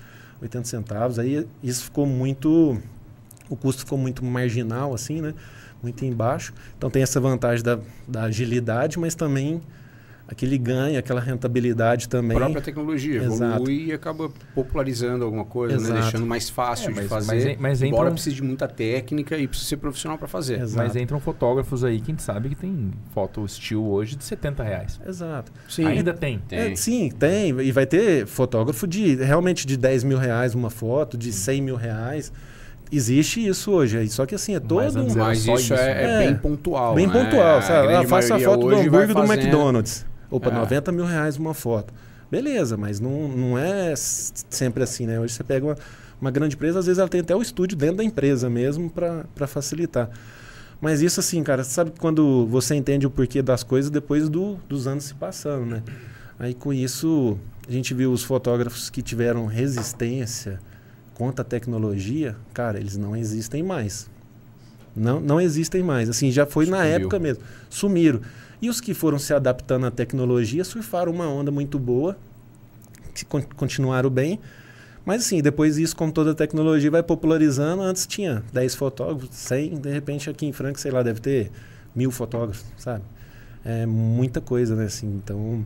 80 0.41 0.63
centavos, 0.67 1.19
aí 1.19 1.45
isso 1.61 1.83
ficou 1.83 2.05
muito, 2.07 2.79
o 3.49 3.55
custo 3.55 3.81
ficou 3.83 3.97
muito 3.97 4.23
marginal, 4.23 4.93
assim, 4.93 5.21
né? 5.21 5.33
Muito 5.81 6.03
embaixo. 6.05 6.53
Então 6.77 6.89
tem 6.89 7.01
essa 7.01 7.19
vantagem 7.19 7.63
da, 7.63 7.79
da 8.07 8.23
agilidade, 8.23 8.99
mas 8.99 9.15
também 9.15 9.61
aquele 10.27 10.59
ganho, 10.59 10.99
aquela 10.99 11.19
rentabilidade 11.19 12.05
A 12.05 12.09
também. 12.09 12.37
própria 12.37 12.61
tecnologia 12.61 13.23
Exato. 13.23 13.55
evolui 13.63 13.85
e 13.85 13.91
acaba 13.93 14.29
popularizando 14.53 15.25
alguma 15.25 15.43
coisa, 15.45 15.91
né? 15.91 16.01
Deixando 16.01 16.25
mais 16.27 16.47
fácil 16.49 16.89
É, 16.89 16.93
de 16.93 16.99
mas- 16.99 17.07
fazer. 17.07 17.45
mas 17.59 17.79
mas 17.79 17.81
embora 17.81 18.09
um- 18.09 18.13
precise 18.13 18.35
de 18.35 18.43
muita 18.43 18.67
técnica 18.67 19.35
e 19.37 19.47
precisa 19.47 19.69
ser 19.69 19.77
profissional 19.77 20.19
para 20.19 20.27
fazer. 20.27 20.59
Exato. 20.61 20.85
Mas 20.87 20.95
entram 20.95 21.19
fotógrafos 21.19 21.83
aí 21.83 21.97
que 21.99 22.11
a 22.11 22.13
gente 22.13 22.21
sabe 22.21 22.49
que 22.49 22.55
tem 22.55 22.91
foto 23.11 23.43
estilo 23.43 23.89
hoje 23.89 24.15
de 24.15 24.23
70 24.23 24.61
reais. 24.61 24.99
Exato. 25.07 25.51
Sim. 25.67 25.85
Ainda 25.85 26.13
tem. 26.13 26.37
Tem. 26.47 26.59
É, 26.59 26.75
sim, 26.75 27.09
tem. 27.09 27.59
E 27.61 27.71
vai 27.71 27.87
ter 27.87 28.27
fotógrafo 28.27 28.85
de 28.85 29.15
realmente 29.15 29.65
de 29.65 29.75
10 29.77 30.03
mil 30.03 30.19
reais 30.19 30.53
uma 30.53 30.69
foto, 30.69 31.17
de 31.17 31.31
100 31.33 31.59
mil 31.61 31.75
reais. 31.75 32.31
Existe 32.91 33.45
isso 33.45 33.71
hoje. 33.71 33.97
aí. 33.97 34.09
Só 34.09 34.25
que 34.25 34.33
assim, 34.33 34.55
é 34.55 34.59
todo 34.59 34.81
Mas 34.81 34.95
um. 34.95 35.15
Mas 35.17 35.39
só 35.39 35.53
isso, 35.55 35.63
isso, 35.63 35.73
é, 35.73 35.77
né? 35.77 36.03
é 36.03 36.23
É. 36.23 36.27
bem 36.27 36.35
pontual. 36.35 36.95
Bem 36.95 37.07
né? 37.07 37.13
pontual, 37.13 37.61
sabe? 37.61 37.93
Ah, 37.93 38.03
faça 38.07 38.35
a 38.35 38.39
foto 38.39 38.67
do 38.67 38.75
hambúrguer 38.75 39.13
do 39.13 39.23
McDonald's. 39.31 40.05
Opa, 40.31 40.49
É. 40.49 40.53
90 40.53 40.91
mil 40.91 41.05
reais 41.05 41.37
uma 41.37 41.53
foto. 41.53 41.93
Beleza, 42.31 42.77
mas 42.77 42.99
não, 42.99 43.27
não 43.27 43.57
é 43.57 43.93
sempre 43.95 44.83
assim, 44.83 45.05
né? 45.07 45.19
Hoje 45.19 45.33
você 45.33 45.43
pega 45.43 45.65
uma, 45.65 45.75
uma 46.21 46.29
grande 46.29 46.55
empresa, 46.55 46.77
às 46.79 46.85
vezes 46.85 46.99
ela 46.99 47.09
tem 47.09 47.21
até 47.21 47.35
o 47.35 47.41
estúdio 47.41 47.75
dentro 47.77 47.97
da 47.97 48.03
empresa 48.03 48.49
mesmo 48.49 48.89
para 48.89 49.47
facilitar. 49.47 50.09
Mas 50.79 51.01
isso 51.01 51.19
assim, 51.19 51.43
cara, 51.43 51.63
sabe 51.63 51.91
quando 51.99 52.45
você 52.47 52.75
entende 52.75 53.05
o 53.05 53.09
porquê 53.09 53.41
das 53.41 53.63
coisas 53.63 53.89
depois 53.89 54.29
do, 54.29 54.57
dos 54.69 54.87
anos 54.87 55.05
se 55.05 55.13
passando, 55.15 55.65
né? 55.65 55.83
Aí 56.37 56.53
com 56.53 56.71
isso, 56.71 57.37
a 57.67 57.71
gente 57.71 57.93
viu 57.93 58.11
os 58.11 58.23
fotógrafos 58.23 58.89
que 58.89 59.01
tiveram 59.01 59.45
resistência 59.45 60.59
contra 61.19 61.41
a 61.41 61.45
tecnologia, 61.45 62.33
cara, 62.53 62.79
eles 62.79 62.95
não 62.95 63.13
existem 63.13 63.61
mais. 63.61 64.09
Não, 64.95 65.19
não 65.19 65.39
existem 65.39 65.83
mais. 65.83 66.09
Assim, 66.09 66.31
já 66.31 66.45
foi 66.45 66.65
na 66.65 66.77
Sumiu. 66.77 66.91
época 66.93 67.19
mesmo. 67.19 67.43
Sumiram. 67.69 68.21
E 68.61 68.69
os 68.69 68.79
que 68.79 68.93
foram 68.93 69.19
se 69.19 69.33
adaptando 69.33 69.85
à 69.85 69.91
tecnologia 69.91 70.63
surfaram 70.63 71.11
uma 71.11 71.27
onda 71.27 71.51
muito 71.51 71.77
boa, 71.77 72.17
que 73.13 73.25
con- 73.25 73.43
continuaram 73.57 74.09
bem. 74.09 74.39
Mas 75.05 75.25
assim, 75.25 75.41
depois 75.41 75.77
isso, 75.77 75.93
com 75.95 76.09
toda 76.09 76.31
a 76.31 76.33
tecnologia, 76.35 76.89
vai 76.89 77.03
popularizando. 77.03 77.81
Antes 77.81 78.07
tinha 78.07 78.41
10 78.53 78.75
fotógrafos, 78.75 79.35
100, 79.35 79.75
de 79.75 79.89
repente 79.91 80.29
aqui 80.29 80.45
em 80.45 80.53
Franca, 80.53 80.79
sei 80.79 80.91
lá, 80.91 81.03
deve 81.03 81.19
ter 81.19 81.51
mil 81.93 82.11
fotógrafos, 82.11 82.63
sabe? 82.77 83.03
É 83.65 83.85
muita 83.85 84.39
coisa, 84.39 84.73
né? 84.73 84.85
Assim, 84.85 85.07
então, 85.21 85.65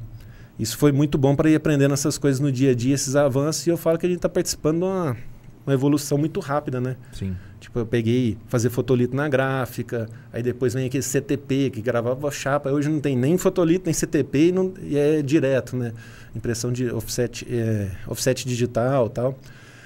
isso 0.58 0.78
foi 0.78 0.92
muito 0.92 1.16
bom 1.16 1.36
para 1.36 1.48
ir 1.48 1.56
aprendendo 1.56 1.94
essas 1.94 2.18
coisas 2.18 2.40
no 2.40 2.52
dia 2.52 2.72
a 2.72 2.76
dia, 2.76 2.96
esses 2.96 3.16
avanços. 3.16 3.68
E 3.68 3.70
eu 3.70 3.78
falo 3.78 4.00
que 4.00 4.06
a 4.08 4.10
gente 4.10 4.18
está 4.18 4.30
participando 4.30 4.80
de 4.80 4.86
uma, 4.86 5.18
uma 5.66 5.74
evolução 5.74 6.18
muito 6.18 6.40
rápida, 6.40 6.80
né? 6.82 6.96
Sim. 7.14 7.36
Tipo, 7.60 7.80
eu 7.80 7.86
peguei 7.86 8.38
fazer 8.48 8.70
fotolito 8.70 9.16
na 9.16 9.30
gráfica, 9.30 10.10
aí 10.34 10.44
depois 10.44 10.74
vem 10.74 10.86
aquele 10.86 11.02
CTP, 11.04 11.70
que 11.70 11.82
gravava 11.82 12.30
chapa. 12.30 12.70
Hoje 12.70 12.90
não 12.90 13.00
tem 13.00 13.16
nem 13.16 13.38
fotolito, 13.38 13.86
nem 13.86 13.94
CTP 13.94 14.48
e, 14.48 14.52
não- 14.52 14.74
e 14.82 14.98
é 14.98 15.22
direto, 15.22 15.76
né? 15.78 15.94
Impressão 16.36 16.72
de 16.74 16.90
offset, 16.92 17.48
é, 17.50 17.90
offset 18.08 18.46
digital 18.46 19.08
tal. 19.10 19.40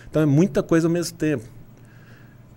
Então 0.09 0.21
é 0.21 0.25
muita 0.25 0.63
coisa 0.63 0.87
ao 0.87 0.91
mesmo 0.91 1.15
tempo. 1.17 1.43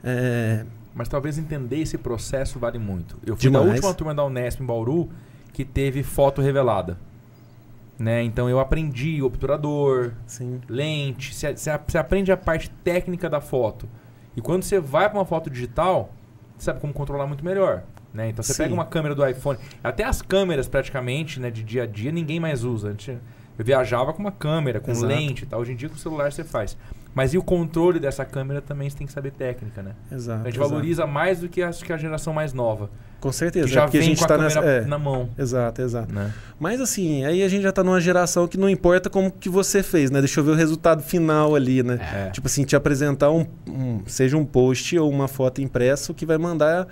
É, 0.03 0.65
mas 0.95 1.09
talvez 1.09 1.37
entender 1.39 1.81
esse 1.81 1.99
processo 1.99 2.59
vale 2.59 2.79
muito. 2.79 3.17
Eu 3.27 3.37
fui 3.37 3.51
da 3.51 3.59
Demais. 3.61 3.77
última 3.77 3.95
turma 3.95 4.15
da 4.15 4.25
Unesp 4.25 4.61
em 4.63 4.67
Bauru 4.67 5.09
que 5.53 5.65
teve 5.65 6.03
foto 6.03 6.41
revelada. 6.41 6.97
Né? 8.01 8.23
Então 8.23 8.49
eu 8.49 8.59
aprendi 8.59 9.23
obturador, 9.23 10.13
Sim. 10.27 10.59
lente, 10.67 11.35
você, 11.35 11.99
aprende 11.99 12.33
a 12.33 12.37
parte 12.37 12.71
técnica 12.83 13.29
da 13.29 13.43
foto. 13.43 13.87
E 14.35 14.41
quando 14.41 14.63
você 14.63 14.81
vai 14.81 15.07
para 15.07 15.19
uma 15.19 15.27
foto 15.27 15.51
digital, 15.51 16.11
você 16.57 16.65
sabe 16.65 16.81
como 16.81 16.95
controlar 16.95 17.27
muito 17.27 17.45
melhor. 17.45 17.83
Né? 18.15 18.31
Então 18.31 18.43
você 18.43 18.55
Sim. 18.55 18.63
pega 18.63 18.73
uma 18.73 18.87
câmera 18.87 19.15
do 19.15 19.27
iPhone, 19.29 19.59
até 19.85 20.03
as 20.03 20.23
câmeras 20.23 20.67
praticamente, 20.67 21.39
né, 21.39 21.51
de 21.51 21.63
dia 21.63 21.83
a 21.83 21.87
dia, 21.87 22.11
ninguém 22.11 22.41
mais 22.41 22.65
usa. 22.65 22.97
Eu 23.59 23.65
viajava 23.67 24.15
com 24.15 24.21
uma 24.21 24.33
câmera, 24.33 24.81
com 24.81 24.91
Exato. 24.91 25.07
lente 25.07 25.45
e 25.45 25.47
tal. 25.47 25.61
Hoje 25.61 25.73
em 25.73 25.77
dia 25.77 25.91
com 25.91 25.95
o 25.95 25.99
celular 25.99 26.33
você 26.33 26.43
faz. 26.43 26.79
Mas 27.15 27.35
e 27.35 27.39
o 27.39 27.43
controle 27.43 27.99
dessa 27.99 28.25
câmera 28.25 28.61
também 28.61 28.89
você 28.89 28.97
tem 28.97 29.07
que 29.07 29.13
saber 29.13 29.33
técnica, 29.33 29.83
né? 29.83 29.93
Exato. 30.13 30.43
A 30.43 30.45
gente 30.45 30.57
exato. 30.57 30.71
valoriza 30.71 31.07
mais 31.07 31.41
do 31.41 31.49
que 31.49 31.61
a, 31.63 31.71
que 31.71 31.93
a 31.93 31.97
geração 31.97 32.33
mais 32.33 32.53
nova. 32.53 32.89
Com 33.21 33.33
certeza. 33.33 33.67
Que 33.67 33.73
já 33.75 33.81
é 33.81 33.85
porque 33.85 33.99
vem 33.99 34.07
a 34.07 34.09
gente 34.11 34.19
com 34.19 34.25
a 34.25 34.29
tá 34.29 34.37
câmera 34.37 34.55
nessa. 34.55 34.67
É, 34.67 34.85
na 34.87 34.99
mão. 34.99 35.29
exato, 35.37 35.83
exato. 35.83 36.15
Né? 36.15 36.33
Mas 36.59 36.81
assim, 36.81 37.25
aí 37.25 37.43
a 37.43 37.49
gente 37.49 37.63
já 37.63 37.73
tá 37.73 37.83
numa 37.83 38.01
geração 38.01 38.47
que 38.47 38.57
não 38.57 38.69
importa 38.69 39.11
como 39.11 39.31
que 39.31 39.49
você 39.49 39.83
fez, 39.83 40.11
né? 40.11 40.21
Deixa 40.21 40.41
eu 40.41 40.45
ver 40.45 40.53
o 40.53 40.55
resultado 40.55 41.03
final 41.03 41.55
ali, 41.55 41.83
né? 41.83 41.99
É. 42.01 42.31
Tipo 42.31 42.47
assim, 42.47 42.65
te 42.65 42.77
apresentar 42.77 43.31
um, 43.31 43.45
um- 43.69 44.03
seja 44.07 44.37
um 44.37 44.45
post 44.45 44.97
ou 44.97 45.11
uma 45.11 45.29
foto 45.29 45.61
impressa, 45.61 46.13
o 46.13 46.15
que 46.15 46.25
vai 46.25 46.39
mandar 46.39 46.87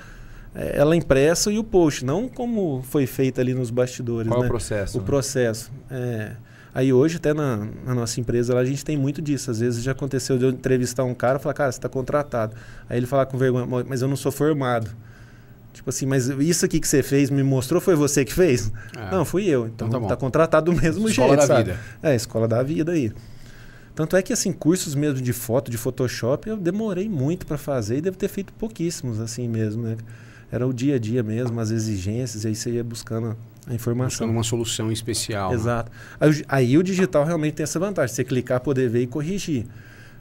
é, 0.55 0.79
ela 0.79 0.97
impressa 0.97 1.53
e 1.53 1.59
o 1.59 1.65
post, 1.65 2.05
não 2.05 2.29
como 2.29 2.83
foi 2.83 3.07
feito 3.07 3.41
ali 3.41 3.55
nos 3.55 3.71
bastidores, 3.71 4.29
Qual 4.29 4.41
é 4.41 4.43
né? 4.43 4.47
o 4.49 4.51
processo? 4.51 4.99
O 4.99 5.01
né? 5.01 5.07
processo. 5.07 5.73
É. 5.91 6.33
Aí 6.79 6.93
hoje, 6.93 7.17
até 7.17 7.35
na, 7.35 7.67
na 7.85 7.93
nossa 7.93 8.21
empresa, 8.21 8.55
lá, 8.55 8.61
a 8.61 8.65
gente 8.65 8.85
tem 8.85 8.97
muito 8.97 9.21
disso. 9.21 9.51
Às 9.51 9.59
vezes 9.59 9.83
já 9.83 9.91
aconteceu 9.91 10.39
de 10.39 10.45
eu 10.45 10.51
entrevistar 10.51 11.03
um 11.03 11.13
cara 11.13 11.37
e 11.37 11.43
falar, 11.43 11.53
cara, 11.53 11.73
você 11.73 11.79
está 11.79 11.89
contratado. 11.89 12.55
Aí 12.89 12.97
ele 12.97 13.05
falar 13.05 13.27
com 13.27 13.37
vergonha, 13.37 13.67
mas 13.85 14.01
eu 14.01 14.07
não 14.07 14.15
sou 14.15 14.31
formado. 14.31 14.89
Tipo 15.73 15.91
assim, 15.91 16.07
mas 16.07 16.29
isso 16.29 16.65
aqui 16.65 16.79
que 16.79 16.87
você 16.87 17.03
fez, 17.03 17.31
me 17.31 17.43
mostrou, 17.43 17.81
foi 17.81 17.97
você 17.97 18.25
que 18.25 18.33
fez? 18.33 18.71
É. 18.97 19.11
Não, 19.11 19.25
fui 19.25 19.49
eu. 19.49 19.67
Então, 19.67 19.89
Então 19.89 20.03
tá 20.03 20.09
tá, 20.11 20.17
contratado 20.17 20.71
do 20.71 20.81
mesmo 20.81 21.09
Escola 21.09 21.31
jeito, 21.31 21.41
da 21.41 21.47
sabe? 21.49 21.73
vida. 21.73 21.81
É, 22.01 22.15
escola 22.15 22.47
da 22.47 22.63
vida 22.63 22.93
aí. 22.93 23.13
Tanto 23.93 24.15
é 24.17 24.23
que, 24.23 24.33
assim, 24.33 24.53
cursos 24.53 24.95
mesmo 24.95 25.21
de 25.21 25.33
foto, 25.33 25.73
de 25.73 25.77
Photoshop, 25.77 26.49
eu 26.49 26.57
demorei 26.57 27.09
muito 27.09 27.45
para 27.45 27.59
fazer 27.59 27.97
e 27.97 28.01
devo 28.01 28.17
ter 28.17 28.29
feito 28.29 28.53
pouquíssimos, 28.53 29.19
assim 29.19 29.49
mesmo, 29.49 29.83
né? 29.83 29.97
Era 30.49 30.65
o 30.65 30.73
dia 30.73 30.95
a 30.95 30.99
dia 31.01 31.25
mesmo, 31.25 31.59
as 31.59 31.73
exigências, 31.73 32.45
e 32.45 32.47
aí 32.47 32.55
você 32.55 32.71
ia 32.71 32.85
buscando 32.85 33.37
a 33.69 33.75
informação. 33.75 34.27
Buscando 34.27 34.31
uma 34.31 34.43
solução 34.45 34.91
especial. 34.91 35.51
né? 35.51 35.55
Exato. 35.57 35.93
Aí, 36.19 36.31
o- 36.31 36.45
aí 36.49 36.79
o 36.79 36.83
digital 36.83 37.25
realmente 37.25 37.55
tem 37.55 37.65
essa 37.65 37.79
vantagem, 37.79 38.15
você 38.15 38.25
clicar, 38.25 38.61
poder 38.61 38.89
ver 38.89 39.03
e 39.03 39.07
corrigir. 39.07 39.67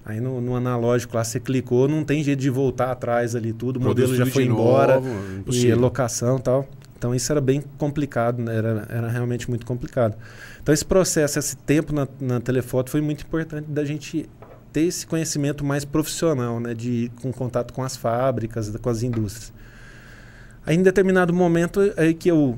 Aí 0.05 0.19
no, 0.21 0.39
no 0.39 0.55
analógico 0.55 1.17
lá, 1.17 1.23
você 1.23 1.39
clicou, 1.39 1.87
não 1.87 2.03
tem 2.03 2.23
jeito 2.23 2.39
de 2.39 2.49
voltar 2.49 2.91
atrás 2.91 3.35
ali 3.35 3.51
tudo, 3.51 3.77
o 3.77 3.81
modelo 3.81 4.15
já 4.15 4.25
foi 4.25 4.45
embora, 4.45 4.95
novo, 4.95 5.09
e 5.09 5.39
impossível. 5.39 5.79
locação 5.79 6.37
e 6.37 6.41
tal. 6.41 6.69
Então 6.97 7.13
isso 7.13 7.31
era 7.31 7.41
bem 7.41 7.61
complicado, 7.77 8.41
né? 8.41 8.55
era, 8.55 8.85
era 8.89 9.07
realmente 9.09 9.49
muito 9.49 9.65
complicado. 9.65 10.15
Então 10.63 10.73
esse 10.73 10.85
processo, 10.85 11.37
esse 11.37 11.55
tempo 11.57 11.93
na, 11.93 12.07
na 12.19 12.39
telefoto 12.39 12.89
foi 12.89 13.01
muito 13.01 13.23
importante 13.25 13.69
da 13.69 13.83
gente 13.85 14.27
ter 14.73 14.81
esse 14.81 15.05
conhecimento 15.05 15.63
mais 15.65 15.83
profissional, 15.85 16.59
né? 16.59 16.73
De 16.73 17.11
com 17.21 17.31
contato 17.31 17.73
com 17.73 17.83
as 17.83 17.95
fábricas, 17.97 18.73
com 18.77 18.89
as 18.89 19.03
indústrias. 19.03 19.53
Aí 20.65 20.75
em 20.75 20.81
determinado 20.83 21.33
momento 21.33 21.79
aí 21.97 22.13
que 22.13 22.29
eu 22.29 22.57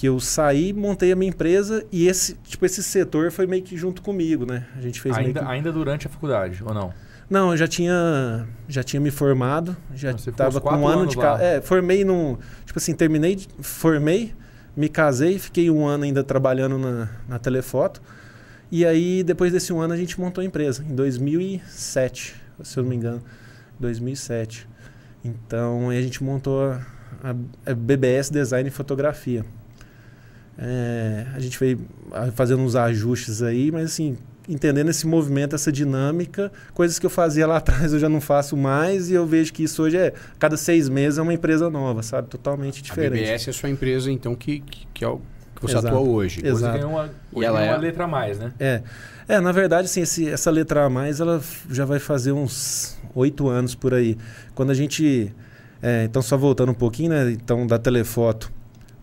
que 0.00 0.06
eu 0.06 0.18
saí, 0.18 0.72
montei 0.72 1.12
a 1.12 1.16
minha 1.16 1.28
empresa 1.28 1.84
e 1.92 2.08
esse 2.08 2.32
tipo 2.36 2.64
esse 2.64 2.82
setor 2.82 3.30
foi 3.30 3.46
meio 3.46 3.62
que 3.62 3.76
junto 3.76 4.00
comigo, 4.00 4.46
né? 4.46 4.66
A 4.74 4.80
gente 4.80 4.98
fez 4.98 5.14
Ainda, 5.14 5.40
que... 5.40 5.46
ainda 5.46 5.70
durante 5.70 6.06
a 6.06 6.10
faculdade, 6.10 6.62
ou 6.64 6.72
não? 6.72 6.90
Não, 7.28 7.50
eu 7.50 7.56
já 7.58 7.68
tinha 7.68 8.48
já 8.66 8.82
tinha 8.82 8.98
me 8.98 9.10
formado, 9.10 9.76
já 9.94 10.12
estava 10.12 10.58
com 10.58 10.74
um 10.74 10.88
ano 10.88 11.06
de 11.06 11.18
casa. 11.18 11.42
É, 11.42 11.60
formei 11.60 12.02
num, 12.02 12.38
tipo 12.64 12.78
assim, 12.78 12.94
terminei, 12.94 13.38
formei, 13.60 14.32
me 14.74 14.88
casei, 14.88 15.38
fiquei 15.38 15.68
um 15.70 15.86
ano 15.86 16.04
ainda 16.04 16.24
trabalhando 16.24 16.78
na, 16.78 17.10
na 17.28 17.38
telefoto. 17.38 18.00
E 18.72 18.86
aí 18.86 19.22
depois 19.22 19.52
desse 19.52 19.70
um 19.70 19.82
ano 19.82 19.92
a 19.92 19.98
gente 19.98 20.18
montou 20.18 20.40
a 20.40 20.44
empresa 20.46 20.82
em 20.82 20.94
2007, 20.94 22.36
se 22.64 22.78
eu 22.78 22.84
não 22.84 22.88
me 22.88 22.96
engano, 22.96 23.22
2007. 23.78 24.66
Então 25.22 25.90
aí 25.90 25.98
a 25.98 26.02
gente 26.02 26.24
montou 26.24 26.70
a, 26.70 26.80
a- 27.22 27.70
a 27.70 27.74
BBS 27.74 28.30
Design 28.30 28.66
e 28.66 28.72
Fotografia. 28.72 29.44
É, 30.62 31.24
a 31.34 31.40
gente 31.40 31.58
veio 31.58 31.80
ah, 32.12 32.30
fazendo 32.32 32.60
uns 32.62 32.76
ajustes 32.76 33.42
aí, 33.42 33.70
mas 33.72 33.86
assim, 33.92 34.18
entendendo 34.46 34.90
esse 34.90 35.06
movimento, 35.06 35.54
essa 35.54 35.72
dinâmica, 35.72 36.52
coisas 36.74 36.98
que 36.98 37.06
eu 37.06 37.10
fazia 37.10 37.46
lá 37.46 37.56
atrás 37.58 37.94
eu 37.94 37.98
já 37.98 38.10
não 38.10 38.20
faço 38.20 38.58
mais 38.58 39.08
e 39.10 39.14
eu 39.14 39.26
vejo 39.26 39.54
que 39.54 39.62
isso 39.62 39.82
hoje 39.82 39.96
é, 39.96 40.12
cada 40.38 40.58
seis 40.58 40.86
meses 40.88 41.18
é 41.18 41.22
uma 41.22 41.32
empresa 41.32 41.70
nova, 41.70 42.02
sabe? 42.02 42.28
Totalmente 42.28 42.80
A 42.80 42.82
diferente. 42.82 43.22
BBS 43.22 43.46
é 43.46 43.50
a 43.50 43.54
sua 43.54 43.70
empresa, 43.70 44.10
então, 44.12 44.34
que, 44.34 44.60
que, 44.60 44.86
que 44.92 45.02
é 45.04 45.08
o 45.08 45.18
que 45.56 45.62
você 45.62 45.78
Exato. 45.78 45.88
atua 45.96 46.00
hoje. 46.06 46.46
Exato. 46.46 46.76
Hoje 46.76 46.84
uma, 46.84 47.10
hoje 47.32 47.46
ela 47.46 47.58
ganhou 47.60 47.72
é- 47.72 47.76
uma 47.76 47.82
letra 47.82 48.04
a 48.04 48.08
mais, 48.08 48.38
né? 48.38 48.52
É, 48.60 48.82
é 49.28 49.40
na 49.40 49.52
verdade, 49.52 49.86
assim, 49.86 50.02
esse- 50.02 50.28
essa 50.28 50.50
letra 50.50 50.84
A 50.84 50.90
mais, 50.90 51.20
ela 51.20 51.40
já 51.70 51.86
vai 51.86 51.98
fazer 51.98 52.32
uns 52.32 52.98
oito 53.14 53.48
anos 53.48 53.74
por 53.74 53.94
aí. 53.94 54.18
Quando 54.54 54.70
a 54.70 54.74
gente, 54.74 55.32
é, 55.82 56.04
então 56.04 56.20
só 56.20 56.36
voltando 56.36 56.70
um 56.70 56.74
pouquinho, 56.74 57.10
né? 57.10 57.30
Então 57.30 57.66
da 57.66 57.78
telefoto 57.78 58.52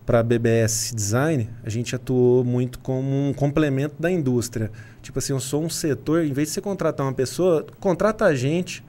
para 0.08 0.22
BBS 0.22 0.94
Design, 0.94 1.50
a 1.62 1.68
gente 1.68 1.94
atuou 1.94 2.42
muito 2.42 2.78
como 2.78 3.28
um 3.28 3.34
complemento 3.34 3.96
da 4.00 4.10
indústria. 4.10 4.72
Tipo 5.02 5.18
assim, 5.18 5.34
eu 5.34 5.38
sou 5.38 5.62
um 5.62 5.68
setor, 5.68 6.24
em 6.24 6.32
vez 6.32 6.48
de 6.48 6.54
você 6.54 6.62
contratar 6.62 7.04
uma 7.04 7.12
pessoa, 7.12 7.66
contrata 7.78 8.24
a 8.24 8.34
gente 8.34 8.82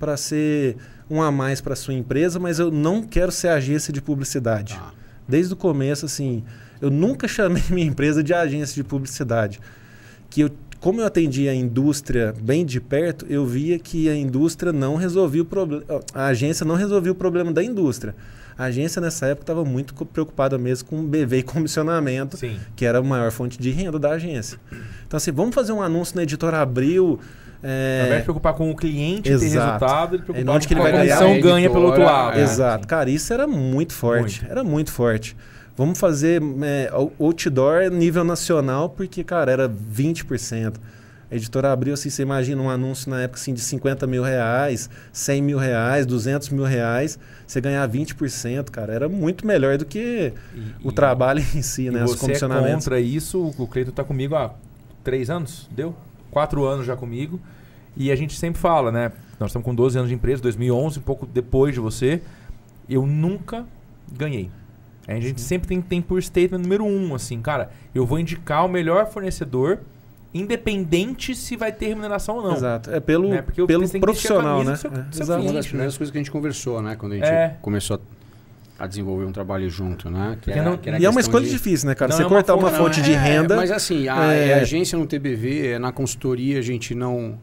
para 0.00 0.16
ser 0.16 0.76
um 1.08 1.22
a 1.22 1.30
mais 1.30 1.60
para 1.60 1.76
sua 1.76 1.94
empresa, 1.94 2.40
mas 2.40 2.58
eu 2.58 2.72
não 2.72 3.04
quero 3.04 3.30
ser 3.30 3.50
agência 3.50 3.92
de 3.92 4.02
publicidade. 4.02 4.74
Tá. 4.74 4.92
Desde 5.28 5.54
o 5.54 5.56
começo, 5.56 6.06
assim, 6.06 6.42
eu 6.80 6.90
nunca 6.90 7.28
chamei 7.30 7.62
minha 7.70 7.86
empresa 7.86 8.20
de 8.20 8.34
agência 8.34 8.74
de 8.74 8.82
publicidade. 8.82 9.60
Que 10.28 10.40
eu, 10.40 10.50
como 10.84 11.00
eu 11.00 11.06
atendia 11.06 11.50
a 11.50 11.54
indústria 11.54 12.34
bem 12.42 12.62
de 12.62 12.78
perto, 12.78 13.24
eu 13.30 13.46
via 13.46 13.78
que 13.78 14.06
a 14.06 14.14
indústria 14.14 14.70
não 14.70 14.96
resolvia 14.96 15.40
o 15.40 15.44
problema. 15.46 15.82
A 16.12 16.26
agência 16.26 16.62
não 16.66 16.74
resolvia 16.74 17.10
o 17.10 17.14
problema 17.14 17.50
da 17.50 17.64
indústria. 17.64 18.14
A 18.58 18.64
agência 18.64 19.00
nessa 19.00 19.24
época 19.28 19.44
estava 19.44 19.64
muito 19.64 19.94
preocupada 20.04 20.58
mesmo 20.58 20.86
com 20.90 21.02
BV 21.02 21.38
e 21.38 21.42
comissionamento, 21.42 22.36
Sim. 22.36 22.58
que 22.76 22.84
era 22.84 22.98
a 22.98 23.02
maior 23.02 23.30
fonte 23.32 23.58
de 23.58 23.70
renda 23.70 23.98
da 23.98 24.10
agência. 24.10 24.58
Então, 25.06 25.16
assim, 25.16 25.32
vamos 25.32 25.54
fazer 25.54 25.72
um 25.72 25.80
anúncio 25.80 26.16
na 26.16 26.22
editora 26.22 26.60
Abril. 26.60 27.18
é, 27.62 28.00
Ao 28.00 28.06
invés 28.08 28.18
de 28.20 28.24
preocupar 28.24 28.52
com 28.52 28.70
o 28.70 28.76
cliente 28.76 29.22
ter 29.22 29.30
Exato. 29.36 29.54
resultado, 29.86 30.16
ele 30.16 30.22
É, 30.22 30.24
preocupar 30.26 30.54
onde 30.54 30.66
com 30.66 30.68
que 30.68 30.74
ele 30.74 30.80
a 30.80 30.82
vai 30.82 30.92
ganhar? 30.92 31.16
A 31.22 31.40
ganha 31.40 31.70
pelo 31.70 31.86
outro 31.86 32.02
lado. 32.04 32.38
é. 32.38 32.42
Exato. 32.42 32.86
Cara, 32.86 33.08
isso 33.08 33.32
era 33.32 33.46
muito 33.46 33.94
forte. 33.94 34.40
Muito. 34.42 34.52
Era 34.52 34.62
muito 34.62 34.92
forte. 34.92 35.34
Vamos 35.76 35.98
fazer 35.98 36.40
é, 36.62 36.88
out- 36.92 37.12
outdoor 37.18 37.90
nível 37.90 38.22
nacional, 38.24 38.88
porque, 38.90 39.24
cara, 39.24 39.50
era 39.50 39.68
20%. 39.68 40.74
A 41.30 41.34
editora 41.36 41.72
abriu, 41.72 41.94
assim, 41.94 42.10
você 42.10 42.22
imagina 42.22 42.62
um 42.62 42.70
anúncio 42.70 43.10
na 43.10 43.22
época 43.22 43.40
assim, 43.40 43.52
de 43.52 43.60
50 43.60 44.06
mil 44.06 44.22
reais, 44.22 44.88
100 45.12 45.42
mil 45.42 45.58
reais, 45.58 46.06
200 46.06 46.50
mil 46.50 46.62
reais, 46.64 47.18
você 47.44 47.60
ganhar 47.60 47.88
20%, 47.88 48.70
cara, 48.70 48.92
era 48.92 49.08
muito 49.08 49.44
melhor 49.44 49.76
do 49.76 49.84
que 49.84 50.32
E- 50.54 50.62
o 50.84 50.92
trabalho 50.92 51.40
em 51.54 51.62
si, 51.62 51.90
né? 51.90 52.04
Os 52.04 52.12
você 52.12 52.16
é 52.16 52.20
comissionamentos. 52.20 52.84
contra 52.84 53.00
isso, 53.00 53.52
o 53.58 53.66
Cleiton 53.66 53.90
tá 53.90 54.04
comigo 54.04 54.36
há 54.36 54.54
três 55.02 55.28
anos, 55.28 55.68
deu? 55.72 55.92
Quatro 56.30 56.64
anos 56.64 56.86
já 56.86 56.94
comigo. 56.94 57.40
E 57.96 58.12
a 58.12 58.16
gente 58.16 58.36
sempre 58.38 58.60
fala, 58.60 58.92
né? 58.92 59.10
Nós 59.40 59.50
estamos 59.50 59.64
com 59.64 59.74
12 59.74 59.96
anos 59.98 60.08
de 60.08 60.14
empresa, 60.14 60.40
2011, 60.42 60.98
um 61.00 61.02
pouco 61.02 61.26
depois 61.26 61.74
de 61.74 61.80
você. 61.80 62.20
Eu 62.88 63.06
nunca 63.06 63.64
ganhei. 64.12 64.50
A 65.06 65.20
gente 65.20 65.40
sempre 65.40 65.68
tem, 65.68 65.80
tem 65.82 66.00
por 66.00 66.22
statement 66.22 66.58
número 66.58 66.84
um, 66.84 67.14
assim, 67.14 67.40
cara, 67.42 67.70
eu 67.94 68.06
vou 68.06 68.18
indicar 68.18 68.64
o 68.64 68.68
melhor 68.68 69.06
fornecedor, 69.06 69.80
independente 70.38 71.34
se 71.34 71.56
vai 71.56 71.72
ter 71.72 71.86
remuneração 71.88 72.36
ou 72.36 72.42
não. 72.42 72.54
Exato. 72.54 72.90
É 72.90 73.00
pelo, 73.00 73.28
Né? 73.28 73.42
Porque 73.42 73.64
pelo 73.66 73.84
a 73.84 73.98
profissional, 74.00 74.64
né? 74.64 74.76
seu- 74.76 74.90
É, 74.90 74.94
seu 75.10 75.22
exato. 75.22 75.32
Uma 75.32 75.38
cliente, 75.38 75.54
das 75.54 75.64
né? 75.64 75.68
primeiras 75.70 75.96
coisas 75.96 76.10
que 76.12 76.18
a 76.18 76.20
gente 76.20 76.30
conversou, 76.30 76.82
né? 76.82 76.96
Quando 76.96 77.12
a 77.12 77.16
gente 77.16 77.28
É. 77.28 77.56
começou 77.62 78.00
a, 78.78 78.84
a 78.84 78.86
desenvolver 78.88 79.24
um 79.24 79.32
trabalho 79.32 79.70
junto, 79.70 80.10
né? 80.10 80.36
Que 80.40 80.50
Porque 80.50 80.60
não- 80.60 80.76
que 80.76 80.88
era 80.88 80.98
a 80.98 81.00
E 81.00 81.04
é 81.04 81.10
uma 81.10 81.20
escolha 81.20 81.44
de- 81.44 81.50
difícil, 81.52 81.88
né, 81.88 81.94
cara? 81.94 82.10
Não 82.10 82.16
Você 82.16 82.22
é 82.22 82.26
uma 82.26 82.30
cortar 82.34 82.54
uma 82.54 82.70
fonte- 82.70 82.78
fonte 82.78 82.98
Não, 83.00 83.04
de 83.06 83.12
é, 83.12 83.18
renda. 83.18 83.56
Mas 83.56 83.70
assim, 83.70 84.08
a, 84.08 84.34
é- 84.34 84.48
é 84.48 84.54
agência 84.54 84.98
no 84.98 85.06
TBV, 85.06 85.68
é 85.72 85.78
na 85.78 85.92
consultoria, 85.92 86.58
a 86.58 86.62
gente 86.62 86.94
não. 86.94 87.38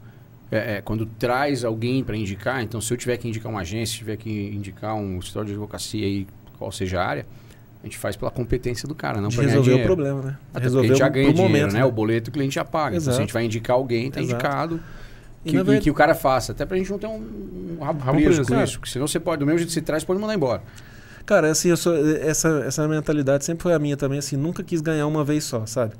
é, 0.53 0.75
é, 0.77 0.81
quando 0.81 1.05
traz 1.05 1.63
alguém 1.63 2.03
para 2.03 2.17
indicar, 2.17 2.61
então 2.61 2.81
se 2.81 2.91
eu 2.93 2.97
tiver 2.97 3.15
que 3.15 3.25
indicar 3.25 3.49
uma 3.49 3.61
agência, 3.61 3.97
tiver 3.97 4.17
que 4.17 4.29
indicar 4.53 4.93
um 4.95 5.17
escritório 5.17 5.47
de 5.47 5.53
advocacia 5.53 6.05
aí, 6.05 6.27
qual 6.59 6.69
seja 6.73 6.99
a 7.01 7.07
área, 7.07 7.25
a 7.81 7.85
gente 7.85 7.97
faz 7.97 8.15
pela 8.15 8.29
competência 8.31 8.87
do 8.87 8.93
cara, 8.93 9.19
não 9.19 9.29
para 9.29 9.41
resolver 9.43 9.59
o 9.59 9.63
dinheiro. 9.73 9.85
problema, 9.95 10.21
né? 10.21 10.27
Até 10.29 10.37
porque 10.51 10.63
resolver 10.63 10.85
a 10.85 10.89
gente 10.89 10.99
já 10.99 11.07
o- 11.07 11.11
ganha 11.11 11.33
dinheiro, 11.33 11.51
momento, 11.51 11.73
né? 11.73 11.85
O 11.85 11.91
boleto 11.91 12.29
o 12.29 12.33
cliente 12.33 12.55
já 12.55 12.63
paga. 12.65 12.95
Então, 12.97 13.11
se 13.11 13.17
a 13.17 13.21
gente 13.21 13.33
vai 13.33 13.43
indicar 13.45 13.75
alguém, 13.75 14.11
tá 14.11 14.19
Exato. 14.21 14.33
indicado. 14.35 14.79
E 15.43 15.49
Que, 15.49 15.55
e 15.55 15.57
verdade- 15.57 15.81
que 15.81 15.89
o 15.89 15.93
cara 15.93 16.13
faça. 16.13 16.51
Até 16.51 16.65
pra 16.65 16.77
gente 16.77 16.91
não 16.91 16.99
ter 16.99 17.07
um, 17.07 17.77
um 17.79 17.83
rabo, 17.83 17.99
Rabo 17.99 18.17
preso, 18.19 18.27
preso, 18.35 18.41
com 18.43 18.53
cara. 18.53 18.63
isso. 18.63 18.79
Porque 18.79 18.91
senão 18.91 19.07
você 19.07 19.19
pode, 19.19 19.39
do 19.39 19.45
mesmo 19.45 19.57
jeito 19.57 19.69
que 19.69 19.73
você 19.73 19.81
traz, 19.81 20.03
pode 20.03 20.19
mandar 20.21 20.35
embora. 20.35 20.61
Cara, 21.25 21.49
assim, 21.49 21.69
eu 21.69 21.77
sou, 21.77 21.95
essa, 22.17 22.63
essa 22.67 22.87
mentalidade 22.87 23.45
sempre 23.45 23.63
foi 23.63 23.73
a 23.73 23.79
minha 23.79 23.97
também, 23.97 24.19
assim, 24.19 24.35
nunca 24.37 24.63
quis 24.63 24.81
ganhar 24.81 25.07
uma 25.07 25.23
vez 25.23 25.43
só, 25.43 25.65
sabe? 25.65 25.93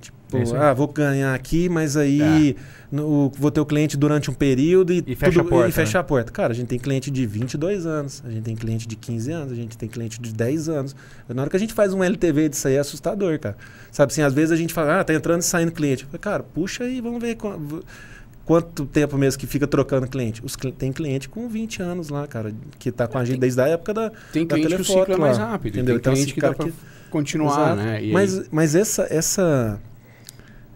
Tipo, 0.00 0.16
É 0.38 0.56
ah, 0.58 0.74
vou 0.74 0.88
ganhar 0.88 1.34
aqui, 1.34 1.68
mas 1.68 1.96
aí 1.96 2.56
no- 2.90 3.30
vou 3.38 3.50
ter 3.50 3.60
o 3.60 3.66
cliente 3.66 3.96
durante 3.96 4.28
um 4.30 4.34
período 4.34 4.92
e, 4.92 5.02
E 5.06 5.14
fecha 5.14 5.40
a 5.40 5.44
porta, 5.44 5.68
e 5.68 5.72
fecha 5.72 5.98
né? 5.98 6.00
a 6.00 6.04
porta. 6.04 6.32
Cara, 6.32 6.52
a 6.52 6.56
gente 6.56 6.66
tem 6.66 6.78
cliente 6.78 7.10
de 7.10 7.24
22 7.26 7.86
anos, 7.86 8.22
a 8.26 8.30
gente 8.30 8.42
tem 8.42 8.56
cliente 8.56 8.88
de 8.88 8.96
15 8.96 9.30
anos, 9.30 9.52
a 9.52 9.54
gente 9.54 9.78
tem 9.78 9.88
cliente 9.88 10.20
de 10.20 10.32
10 10.34 10.68
anos. 10.68 10.96
Na 11.28 11.42
hora 11.42 11.50
que 11.50 11.56
a 11.56 11.60
gente 11.60 11.72
faz 11.72 11.92
um 11.94 12.02
LTV 12.02 12.48
disso 12.48 12.66
aí 12.68 12.74
é 12.74 12.78
assustador, 12.80 13.38
cara. 13.38 13.56
Sabe 13.92 14.12
assim, 14.12 14.22
às 14.22 14.34
vezes 14.34 14.50
a 14.50 14.56
gente 14.56 14.74
fala, 14.74 15.00
ah, 15.00 15.04
tá 15.04 15.14
entrando 15.14 15.40
e 15.42 15.44
saindo 15.44 15.70
cliente. 15.72 16.04
Falo, 16.04 16.18
Cara, 16.18 16.42
puxa 16.42 16.84
aí, 16.84 17.00
vamos 17.00 17.20
ver 17.20 17.36
qu- 17.36 17.56
v- 17.58 17.82
quanto 18.46 18.86
tempo 18.86 19.18
mesmo 19.18 19.38
que 19.40 19.46
fica 19.46 19.66
trocando 19.66 20.06
cliente. 20.06 20.40
Os, 20.44 20.56
tem 20.78 20.92
cliente 20.92 21.28
com 21.28 21.48
20 21.48 21.82
anos 21.82 22.08
lá, 22.08 22.26
cara, 22.26 22.54
que 22.78 22.90
tá 22.92 23.06
com 23.08 23.18
a 23.18 23.24
gente 23.24 23.38
desde 23.40 23.60
a 23.60 23.66
época 23.68 23.92
da, 23.92 24.10
Tem 24.32 24.46
da 24.46 24.54
cliente 24.54 24.76
que 24.76 24.80
o 24.82 24.84
ciclo 24.84 25.12
é 25.14 25.16
mais 25.18 25.36
lá, 25.36 25.46
rápido. 25.50 25.74
entendeu? 25.74 25.94
Tem 25.96 26.00
Então, 26.00 26.12
cliente 26.14 26.32
que 26.32 26.40
dá 26.40 26.54
que- 26.54 26.72
continuar, 27.10 27.72
Exato. 27.74 27.76
né? 27.76 27.92
E 27.94 27.96
aí- 28.06 28.12
Mas, 28.12 28.48
mas 28.50 28.74
essa, 28.74 29.06
essa 29.10 29.78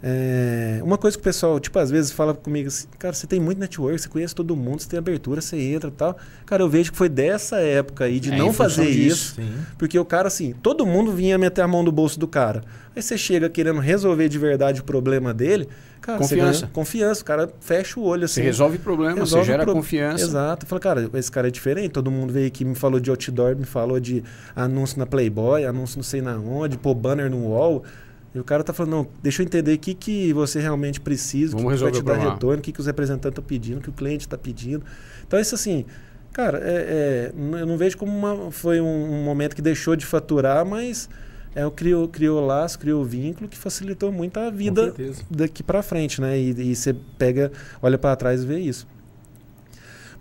é, 0.03 0.81
uma 0.83 0.97
coisa 0.97 1.17
que 1.17 1.21
o 1.21 1.25
pessoal, 1.25 1.61
tipo, 1.61 1.79
às 1.79 1.91
vezes 1.91 2.11
fala 2.11 2.33
comigo 2.33 2.69
assim, 2.69 2.87
cara, 2.99 3.13
você 3.15 3.27
tem 3.27 3.39
muito 3.39 3.59
network, 3.59 3.99
você 4.01 4.09
conhece 4.09 4.35
todo 4.35 4.57
mundo, 4.57 4.81
você 4.81 4.89
tem 4.89 4.99
abertura, 4.99 5.41
você 5.43 5.59
entra 5.59 5.89
e 5.89 5.93
tal. 5.93 6.17
Cara, 6.47 6.63
eu 6.63 6.69
vejo 6.71 6.91
que 6.93 6.97
foi 6.97 7.09
dessa 7.09 7.57
época 7.59 8.05
aí 8.05 8.19
de 8.19 8.33
É, 8.33 8.37
não 8.37 8.53
fazer 8.53 8.87
disso. 8.87 8.99
isso, 8.99 9.35
Sim. 9.37 9.53
porque 9.79 9.99
o 9.99 10.05
cara, 10.05 10.29
assim, 10.29 10.55
todo 10.63 10.87
mundo 10.87 11.13
vinha 11.13 11.37
meter 11.37 11.61
a 11.63 11.69
mão 11.69 11.83
no 11.83 11.93
bolso 11.93 12.19
do 12.19 12.27
cara. 12.27 12.63
Aí 12.97 13.03
você 13.03 13.17
chega 13.19 13.49
querendo 13.51 13.79
resolver 13.79 14.29
de 14.29 14.39
verdade 14.39 14.81
o 14.81 14.85
problema 14.85 15.35
dele, 15.35 15.69
cara, 16.01 16.19
Confiança. 16.19 16.53
você 16.55 16.61
ganha 16.63 16.73
confiança, 16.73 17.23
o 17.23 17.25
cara 17.25 17.51
fecha 17.61 18.01
o 18.01 18.03
olho 18.05 18.27
Você 18.27 18.41
assim. 18.41 18.47
resolve 18.47 18.79
problema, 18.79 19.17
Resolve 19.21 19.45
você 19.45 19.53
gera 19.53 19.65
pro- 19.65 19.75
confiança. 19.75 20.25
Exato. 20.25 20.65
Falei, 20.67 20.81
cara, 20.81 21.11
esse 21.15 21.31
cara 21.31 21.49
é 21.49 21.51
diferente. 21.51 21.91
Todo 21.91 22.11
mundo 22.11 22.33
veio 22.33 22.47
aqui, 22.47 22.65
me 22.65 22.75
falou 22.75 22.99
de 22.99 23.11
outdoor, 23.11 23.55
me 23.55 23.65
falou 23.67 24.01
de 24.01 24.25
anúncio 24.57 24.99
na 24.99 25.05
Playboy, 25.07 25.65
anúncio 25.67 25.99
não 25.99 26.03
sei 26.03 26.21
na 26.23 26.37
onde, 26.39 26.79
pôr 26.79 26.95
banner 26.95 27.31
no 27.31 27.49
wall. 27.51 27.85
E 28.35 28.39
o 28.39 28.45
cara 28.45 28.63
tá 28.63 28.73
falando, 28.73 28.93
não, 28.93 29.09
deixa 29.23 29.43
eu 29.43 29.47
entender 29.47 29.75
o 29.75 29.79
que, 29.79 29.93
que 29.93 30.33
você 30.33 30.61
realmente 30.61 31.01
precisa, 31.01 31.57
o 31.57 31.59
que, 31.59 31.75
que 31.75 31.83
vai 31.83 31.91
te 31.91 31.99
o 31.99 32.03
dar 32.03 32.17
retorno, 32.17 32.59
o 32.59 32.63
que, 32.63 32.73
que 32.73 32.81
os 32.81 32.87
representantes 32.87 33.33
estão 33.33 33.45
pedindo, 33.45 33.79
o 33.79 33.81
que 33.81 33.91
o 33.91 33.93
cliente 33.93 34.25
está 34.25 34.39
pedindo. 34.39 34.85
Então, 35.27 35.39
isso 35.39 35.55
assim, 35.55 35.85
cara, 36.33 36.59
é, 36.59 37.33
é, 37.35 37.61
eu 37.61 37.67
não 37.67 37.77
vejo 37.77 37.99
como 37.99 38.17
uma, 38.17 38.53
foi 38.53 38.81
um, 38.81 39.15
um 39.15 39.25
momento 39.25 39.57
que 39.57 39.63
deixou 39.63 39.97
de 39.97 40.07
faturar, 40.07 40.65
mas 40.65 41.09
é, 41.55 41.67
o 41.67 41.73
criou, 41.73 42.07
criou 42.07 42.45
laço, 42.45 42.79
criou 42.79 43.05
vínculo 43.05 43.49
que 43.49 43.59
facilitou 43.59 44.13
muito 44.13 44.39
a 44.39 44.49
vida 44.49 44.95
daqui 45.29 45.63
pra 45.65 45.83
frente, 45.83 46.21
né? 46.21 46.39
E, 46.39 46.71
e 46.71 46.77
você 46.77 46.95
pega, 47.19 47.51
olha 47.83 47.99
pra 47.99 48.15
trás 48.15 48.45
e 48.45 48.47
vê 48.47 48.61
isso. 48.61 48.87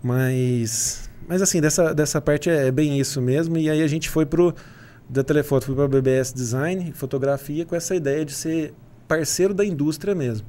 Mas, 0.02 1.08
mas 1.28 1.40
assim, 1.42 1.60
dessa, 1.60 1.94
dessa 1.94 2.20
parte 2.20 2.50
é, 2.50 2.66
é 2.66 2.70
bem 2.72 2.98
isso 2.98 3.22
mesmo. 3.22 3.56
E 3.56 3.70
aí 3.70 3.82
a 3.82 3.86
gente 3.86 4.08
foi 4.08 4.26
pro 4.26 4.52
da 5.10 5.24
telefoto, 5.24 5.66
fui 5.66 5.74
para 5.74 5.88
BBS 5.88 6.32
Design, 6.32 6.92
fotografia, 6.92 7.66
com 7.66 7.74
essa 7.74 7.96
ideia 7.96 8.24
de 8.24 8.32
ser 8.32 8.72
parceiro 9.08 9.52
da 9.52 9.64
indústria 9.64 10.14
mesmo, 10.14 10.46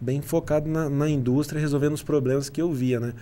bem 0.00 0.22
focado 0.22 0.66
na, 0.66 0.88
na 0.88 1.08
indústria, 1.10 1.60
resolvendo 1.60 1.92
os 1.92 2.02
problemas 2.02 2.48
que 2.48 2.60
eu 2.60 2.72
via, 2.72 2.98
né? 2.98 3.12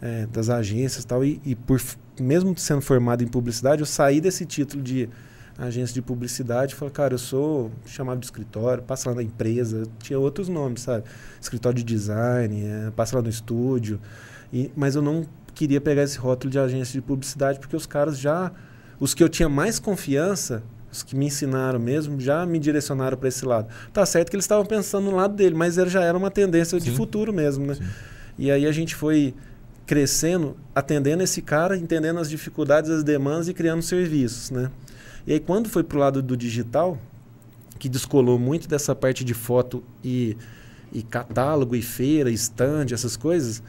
É, 0.00 0.26
das 0.26 0.50
agências 0.50 1.04
e 1.04 1.06
tal. 1.06 1.24
E, 1.24 1.54
por 1.64 1.80
mesmo 2.18 2.58
sendo 2.58 2.82
formado 2.82 3.22
em 3.22 3.28
publicidade, 3.28 3.82
eu 3.82 3.86
saí 3.86 4.20
desse 4.20 4.44
título 4.44 4.82
de 4.82 5.08
agência 5.56 5.94
de 5.94 6.02
publicidade 6.02 6.72
e 6.72 6.76
falei, 6.76 6.92
cara, 6.92 7.14
eu 7.14 7.18
sou 7.18 7.70
chamado 7.86 8.18
de 8.18 8.26
escritório, 8.26 8.82
passa 8.82 9.10
lá 9.10 9.16
na 9.16 9.22
empresa, 9.22 9.84
tinha 10.00 10.18
outros 10.18 10.48
nomes, 10.48 10.82
sabe? 10.82 11.04
Escritório 11.40 11.78
de 11.78 11.84
design, 11.84 12.64
é, 12.64 12.90
passa 12.90 13.14
lá 13.14 13.22
no 13.22 13.28
estúdio. 13.28 14.00
E, 14.52 14.72
mas 14.74 14.96
eu 14.96 15.02
não 15.02 15.24
queria 15.54 15.80
pegar 15.80 16.02
esse 16.02 16.18
rótulo 16.18 16.50
de 16.50 16.58
agência 16.58 17.00
de 17.00 17.06
publicidade 17.06 17.60
porque 17.60 17.76
os 17.76 17.86
caras 17.86 18.18
já, 18.18 18.50
os 19.02 19.14
que 19.14 19.24
eu 19.24 19.28
tinha 19.28 19.48
mais 19.48 19.80
confiança, 19.80 20.62
os 20.92 21.02
que 21.02 21.16
me 21.16 21.26
ensinaram 21.26 21.80
mesmo, 21.80 22.20
já 22.20 22.46
me 22.46 22.56
direcionaram 22.60 23.16
para 23.18 23.28
esse 23.28 23.44
lado. 23.44 23.66
Tá 23.92 24.06
certo 24.06 24.30
que 24.30 24.36
eles 24.36 24.44
estavam 24.44 24.64
pensando 24.64 25.10
no 25.10 25.16
lado 25.16 25.34
dele, 25.34 25.56
mas 25.56 25.76
era- 25.76 25.90
já 25.90 26.04
era 26.04 26.16
uma 26.16 26.30
tendência 26.30 26.78
de 26.78 26.90
Sim. 26.90 26.94
futuro 26.96 27.32
mesmo, 27.32 27.66
né? 27.66 27.74
Sim. 27.74 27.82
E 28.38 28.48
aí 28.48 28.64
a 28.64 28.70
gente 28.70 28.94
foi 28.94 29.34
crescendo, 29.84 30.56
atendendo 30.72 31.20
esse 31.20 31.42
cara, 31.42 31.76
entendendo 31.76 32.20
as 32.20 32.30
dificuldades, 32.30 32.90
as 32.92 33.02
demandas 33.02 33.48
e 33.48 33.52
criando 33.54 33.82
serviços, 33.82 34.52
né? 34.52 34.70
E 35.26 35.32
aí 35.32 35.40
quando 35.40 35.68
foi 35.68 35.82
pro 35.82 35.98
lado 35.98 36.22
do 36.22 36.36
digital, 36.36 36.96
que 37.80 37.88
descolou 37.88 38.38
muito 38.38 38.68
dessa 38.68 38.94
parte 38.94 39.24
de 39.24 39.34
foto 39.34 39.82
e, 40.04 40.36
e 40.92 41.02
catálogo 41.02 41.74
e 41.74 41.82
feira, 41.82 42.30
stand, 42.30 42.86
essas 42.92 43.16
coisas, 43.16 43.64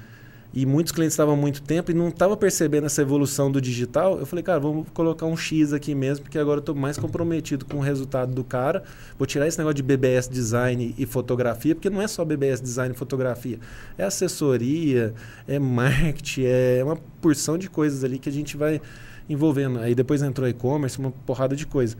e 0.53 0.67
muitos 0.67 0.91
clientes 0.93 1.13
estavam 1.13 1.33
há 1.33 1.37
muito 1.37 1.63
tempo 1.63 1.89
e 1.89 1.93
não 1.95 2.09
estavam 2.09 2.37
percebendo 2.37 2.85
essa 2.85 3.01
evolução 3.01 3.51
do 3.51 3.59
digital, 3.59 4.19
eu 4.19 4.25
falei, 4.25 4.43
cara, 4.43 4.59
vamos 4.59 4.87
colocar 4.93 5.25
um 5.25 5.35
X 5.35 5.73
aqui 5.73 5.95
mesmo, 5.95 6.23
porque 6.23 6.37
agora 6.37 6.57
eu 6.57 6.61
estou 6.61 6.75
mais 6.75 6.95
comprometido 6.95 7.65
com 7.65 7.77
o 7.77 7.79
resultado 7.79 8.31
do 8.33 8.43
cara. 8.43 8.83
Vou 9.17 9.25
tirar 9.25 9.47
esse 9.47 9.57
negócio 9.57 9.75
de 9.75 9.83
BBS 9.83 10.29
design 10.29 10.93
e 10.95 11.05
fotografia, 11.07 11.73
porque 11.73 11.89
não 11.89 12.01
é 12.01 12.07
só 12.07 12.23
BBS 12.23 12.61
design 12.61 12.93
e 12.93 12.97
fotografia. 12.97 13.59
É 13.97 14.03
assessoria, 14.03 15.15
é 15.47 15.57
marketing, 15.57 16.43
é 16.45 16.81
uma 16.83 16.97
porção 17.19 17.57
de 17.57 17.67
coisas 17.67 18.03
ali 18.03 18.19
que 18.19 18.29
a 18.29 18.31
gente 18.31 18.55
vai 18.55 18.79
envolvendo. 19.27 19.79
Aí 19.79 19.95
depois 19.95 20.21
entrou 20.21 20.47
e-commerce, 20.47 20.99
uma 20.99 21.11
porrada 21.11 21.55
de 21.55 21.65
coisa. 21.65 21.97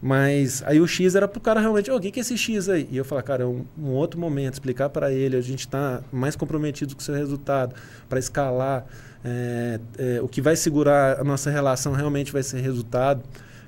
Mas 0.00 0.62
aí 0.64 0.80
o 0.80 0.86
X 0.86 1.16
era 1.16 1.26
pro 1.26 1.40
cara 1.40 1.60
realmente, 1.60 1.90
"Ô, 1.90 1.96
o 1.96 2.00
que, 2.00 2.10
que 2.10 2.20
é 2.20 2.22
esse 2.22 2.38
X 2.38 2.68
aí? 2.68 2.88
E 2.90 2.96
eu 2.96 3.04
falar, 3.04 3.22
cara, 3.22 3.42
é 3.42 3.46
um, 3.46 3.64
um 3.76 3.90
outro 3.90 4.20
momento, 4.20 4.54
explicar 4.54 4.88
para 4.88 5.12
ele, 5.12 5.36
a 5.36 5.40
gente 5.40 5.60
está 5.60 6.02
mais 6.12 6.36
comprometido 6.36 6.94
com 6.94 7.00
o 7.00 7.04
seu 7.04 7.14
resultado, 7.14 7.74
para 8.08 8.18
escalar. 8.18 8.86
é, 9.24 9.80
é, 9.98 10.20
o 10.22 10.28
que 10.28 10.40
vai 10.40 10.54
segurar 10.54 11.20
a 11.20 11.24
nossa 11.24 11.50
relação 11.50 11.92
realmente 11.92 12.32
vai 12.32 12.42
ser 12.42 12.60
resultado, 12.60 13.22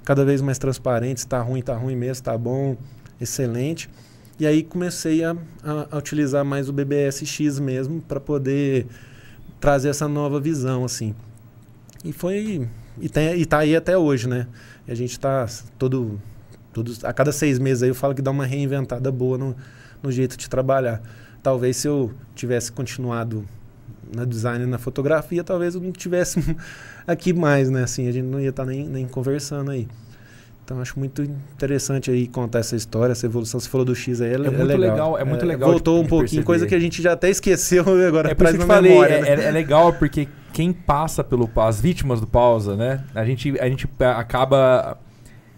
cada 0.05 0.25
vez 0.25 0.41
mais 0.41 0.59
transparente, 0.59 1.21
se 1.21 1.27
tá 1.27 1.41
ruim, 1.41 1.61
tá 1.61 1.75
ruim 1.75 1.97
mesmo, 1.97 2.23
tá 2.23 2.39
bom, 2.39 2.77
excelente. 3.21 3.91
E 4.39 4.47
aí 4.47 4.63
comecei 4.63 5.25
a, 5.25 5.37
a, 5.63 5.89
a 5.91 5.99
utilizar 5.99 6.45
mais 6.45 6.69
o 6.69 6.73
BBS 6.73 7.27
X 7.27 7.59
mesmo 7.59 8.01
para 8.01 8.21
poder 8.21 8.87
trazer 9.61 9.89
essa 9.91 10.09
nova 10.09 10.41
visão, 10.41 10.85
assim. 10.85 11.15
E 12.05 12.13
foi. 12.13 12.67
E, 12.99 13.09
tem, 13.09 13.39
e 13.39 13.45
tá 13.45 13.59
aí 13.59 13.77
até 13.77 13.99
hoje, 13.99 14.29
né? 14.29 14.47
E 14.91 14.93
a 14.93 14.97
gente 14.97 15.19
tá 15.21 15.47
todo, 15.79 16.21
todo. 16.73 16.93
A 17.05 17.13
cada 17.13 17.31
seis 17.31 17.59
meses 17.61 17.83
aí 17.85 17.89
eu 17.91 17.95
falo 17.95 18.13
que 18.15 18.21
dá 18.21 18.33
uma 18.33 18.45
reinventada 18.45 19.11
boa 19.13 19.39
no, 19.39 19.55
no 20.03 20.11
jeito 20.11 20.37
de 20.37 20.51
trabalhar. 20.51 21.01
Talvez 21.43 21.77
se 21.77 21.87
eu 21.89 22.13
tivesse 22.35 22.73
continuado 22.73 23.45
na 24.15 24.25
design 24.25 24.65
e 24.65 24.67
na 24.67 24.79
fotografia, 24.79 25.45
talvez 25.45 25.77
eu 25.77 25.81
não 25.81 25.93
tivesse 25.93 26.41
aqui 27.07 27.33
mais, 27.33 27.71
né? 27.71 27.85
Assim, 27.85 28.09
a 28.09 28.13
gente 28.13 28.25
não 28.27 28.41
ia 28.41 28.51
estar 28.51 28.67
nem, 28.67 28.85
nem 28.85 29.07
conversando 29.07 29.71
aí. 29.71 29.87
Então 30.65 30.81
acho 30.81 30.99
muito 30.99 31.23
interessante 31.23 32.11
aí 32.11 32.27
contar 32.29 32.59
essa 32.61 32.75
história, 32.77 33.13
essa 33.13 33.27
evolução. 33.27 33.59
Você 33.61 33.69
falou 33.69 33.85
do 33.85 33.95
X 33.95 34.21
aí, 34.21 34.31
é, 34.31 34.35
É 34.35 34.39
muito 34.51 34.77
legal, 34.77 35.19
é 35.19 35.25
muito 35.25 35.45
legal 35.47 35.71
Voltou 35.71 35.99
de- 36.01 36.05
um 36.05 36.09
pouquinho, 36.09 36.45
coisa 36.45 36.67
que 36.67 36.75
a 36.75 36.79
gente 36.81 37.01
já 37.01 37.13
até 37.13 37.31
esqueceu 37.31 37.85
agora 38.07 38.31
É 38.31 38.35
traz 38.35 38.57
na 38.57 38.65
te 38.65 38.67
falei, 38.67 38.91
memória. 38.93 39.15
é, 39.15 39.37
né? 39.37 39.45
é- 39.45 39.49
é 39.49 39.51
legal 39.53 39.93
porque 39.93 40.29
quem 40.53 40.73
passa 40.73 41.23
pelo 41.23 41.49
as 41.57 41.81
vítimas 41.81 42.21
do 42.21 42.27
pausa, 42.27 42.77
né? 42.77 43.05
A 43.15 43.25
gente, 43.25 43.59
a 43.61 43.69
gente 43.69 43.89
acaba 44.17 44.99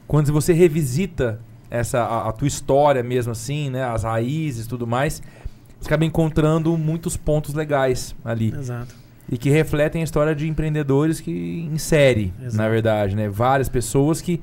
quando 0.07 0.33
você 0.33 0.53
revisita 0.53 1.41
essa 1.71 2.01
a, 2.01 2.29
a 2.29 2.33
tua 2.33 2.47
história 2.47 3.03
mesmo 3.03 3.33
assim, 3.33 3.71
né? 3.71 3.83
As 3.85 4.05
raízes, 4.05 4.67
e 4.67 4.69
tudo 4.69 4.87
mais, 4.87 5.23
você 5.81 5.89
acaba 5.89 6.05
encontrando 6.05 6.77
muitos 6.77 7.17
pontos 7.17 7.55
legais 7.55 8.15
ali 8.25 8.55
Exato. 8.55 8.95
e 9.31 9.39
que 9.39 9.49
refletem 9.51 10.03
a 10.03 10.05
história 10.05 10.35
de 10.35 10.47
empreendedores 10.49 11.21
que 11.21 11.31
em 11.71 11.79
série, 11.79 12.33
Exato. 12.41 12.57
na 12.57 12.69
verdade, 12.69 13.17
né? 13.17 13.29
Várias 13.29 13.69
pessoas 13.69 14.21
que 14.21 14.41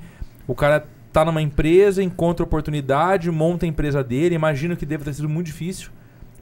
o 0.48 0.56
cara 0.56 0.86
tá 1.14 1.24
numa 1.24 1.42
empresa, 1.42 2.04
encontra 2.04 2.44
oportunidade, 2.44 3.30
monta 3.32 3.66
a 3.66 3.70
empresa 3.70 4.04
dele, 4.04 4.36
imagino 4.36 4.76
que 4.76 4.86
deva 4.86 5.04
ter 5.04 5.14
sido 5.14 5.30
muito 5.30 5.48
difícil. 5.48 5.90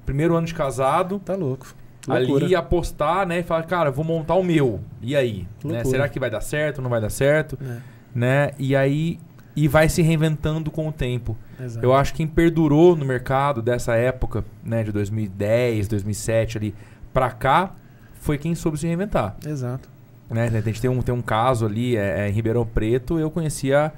Primeiro 0.06 0.36
ano 0.36 0.48
de 0.48 0.54
casado, 0.54 1.20
Tá 1.20 1.36
louco. 1.36 1.68
Loucura. 2.08 2.46
ali 2.46 2.56
apostar, 2.56 3.28
né, 3.28 3.40
e 3.40 3.44
falar, 3.44 3.64
cara, 3.64 3.92
vou 3.92 4.06
montar 4.06 4.36
o 4.36 4.44
meu. 4.44 4.80
E 5.02 5.16
aí, 5.16 5.48
né? 5.64 5.84
Será 5.84 6.08
que 6.08 6.20
vai 6.20 6.30
dar 6.30 6.42
certo? 6.42 6.82
Não 6.82 6.90
vai 6.90 7.02
dar 7.02 7.10
certo, 7.10 7.58
É, 7.62 7.78
né? 8.16 8.52
E 8.58 8.76
aí 8.76 9.20
e 9.56 9.68
vai 9.68 9.90
se 9.90 10.04
reinventando 10.04 10.70
com 10.70 10.88
o 10.88 10.92
tempo. 10.92 11.36
exato. 11.60 11.84
Eu 11.84 11.92
acho 11.92 12.12
que 12.12 12.18
quem 12.18 12.28
perdurou 12.28 12.96
no 12.96 13.04
mercado 13.04 13.60
dessa 13.60 13.96
época, 13.96 14.46
né, 14.64 14.84
de 14.84 14.92
2010, 14.92 15.88
2007 15.88 16.58
ali 16.60 16.76
pra 17.12 17.32
cá, 17.32 17.74
foi 18.20 18.38
quem 18.38 18.54
soube 18.54 18.78
se 18.78 18.86
reinventar. 18.86 19.36
Exato. 19.44 19.90
Né? 20.30 20.46
A 20.46 20.62
gente 20.62 20.80
tem 20.80 20.90
um, 20.90 21.02
tem 21.02 21.16
um 21.16 21.24
caso 21.24 21.66
ali 21.66 21.98
é, 21.98 22.26
é, 22.26 22.30
em 22.30 22.32
Ribeirão 22.32 22.66
Preto, 22.68 23.18
eu 23.18 23.32
conhecia 23.32 23.92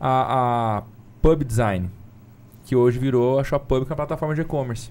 a, 0.00 0.78
a 0.78 0.82
Pub 1.20 1.44
Design, 1.44 1.90
que 2.64 2.74
hoje 2.74 2.98
virou 2.98 3.38
a 3.38 3.44
Shop 3.44 3.66
Pub, 3.66 3.84
que 3.84 3.90
é 3.90 3.92
uma 3.92 3.96
plataforma 3.96 4.34
de 4.34 4.40
e-commerce. 4.40 4.90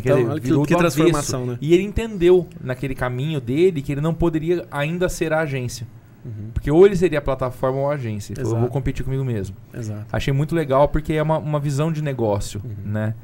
Quer 0.00 0.18
Então, 0.18 0.30
olha 0.30 0.40
que, 0.40 0.46
virou 0.46 0.64
que 0.64 0.76
transformação, 0.76 1.46
né? 1.46 1.58
E 1.60 1.74
ele 1.74 1.82
entendeu 1.82 2.46
naquele 2.60 2.94
caminho 2.94 3.40
dele 3.40 3.80
que 3.82 3.92
ele 3.92 4.00
não 4.00 4.14
poderia 4.14 4.66
ainda 4.70 5.08
ser 5.08 5.32
a 5.32 5.40
agência. 5.40 5.86
Uhum. 6.24 6.50
Porque 6.54 6.70
ou 6.70 6.86
ele 6.86 6.96
seria 6.96 7.18
a 7.18 7.22
plataforma 7.22 7.78
ou 7.78 7.90
a 7.90 7.94
agência. 7.94 8.32
Ele 8.32 8.40
falou, 8.40 8.56
eu 8.56 8.60
vou 8.62 8.70
competir 8.70 9.04
comigo 9.04 9.24
mesmo. 9.24 9.54
Exato. 9.72 10.06
Achei 10.10 10.32
muito 10.32 10.54
legal 10.54 10.88
porque 10.88 11.12
é 11.12 11.22
uma, 11.22 11.38
uma 11.38 11.60
visão 11.60 11.92
de 11.92 12.02
negócio, 12.02 12.60
Uhum. 12.64 12.90
né? 12.92 13.14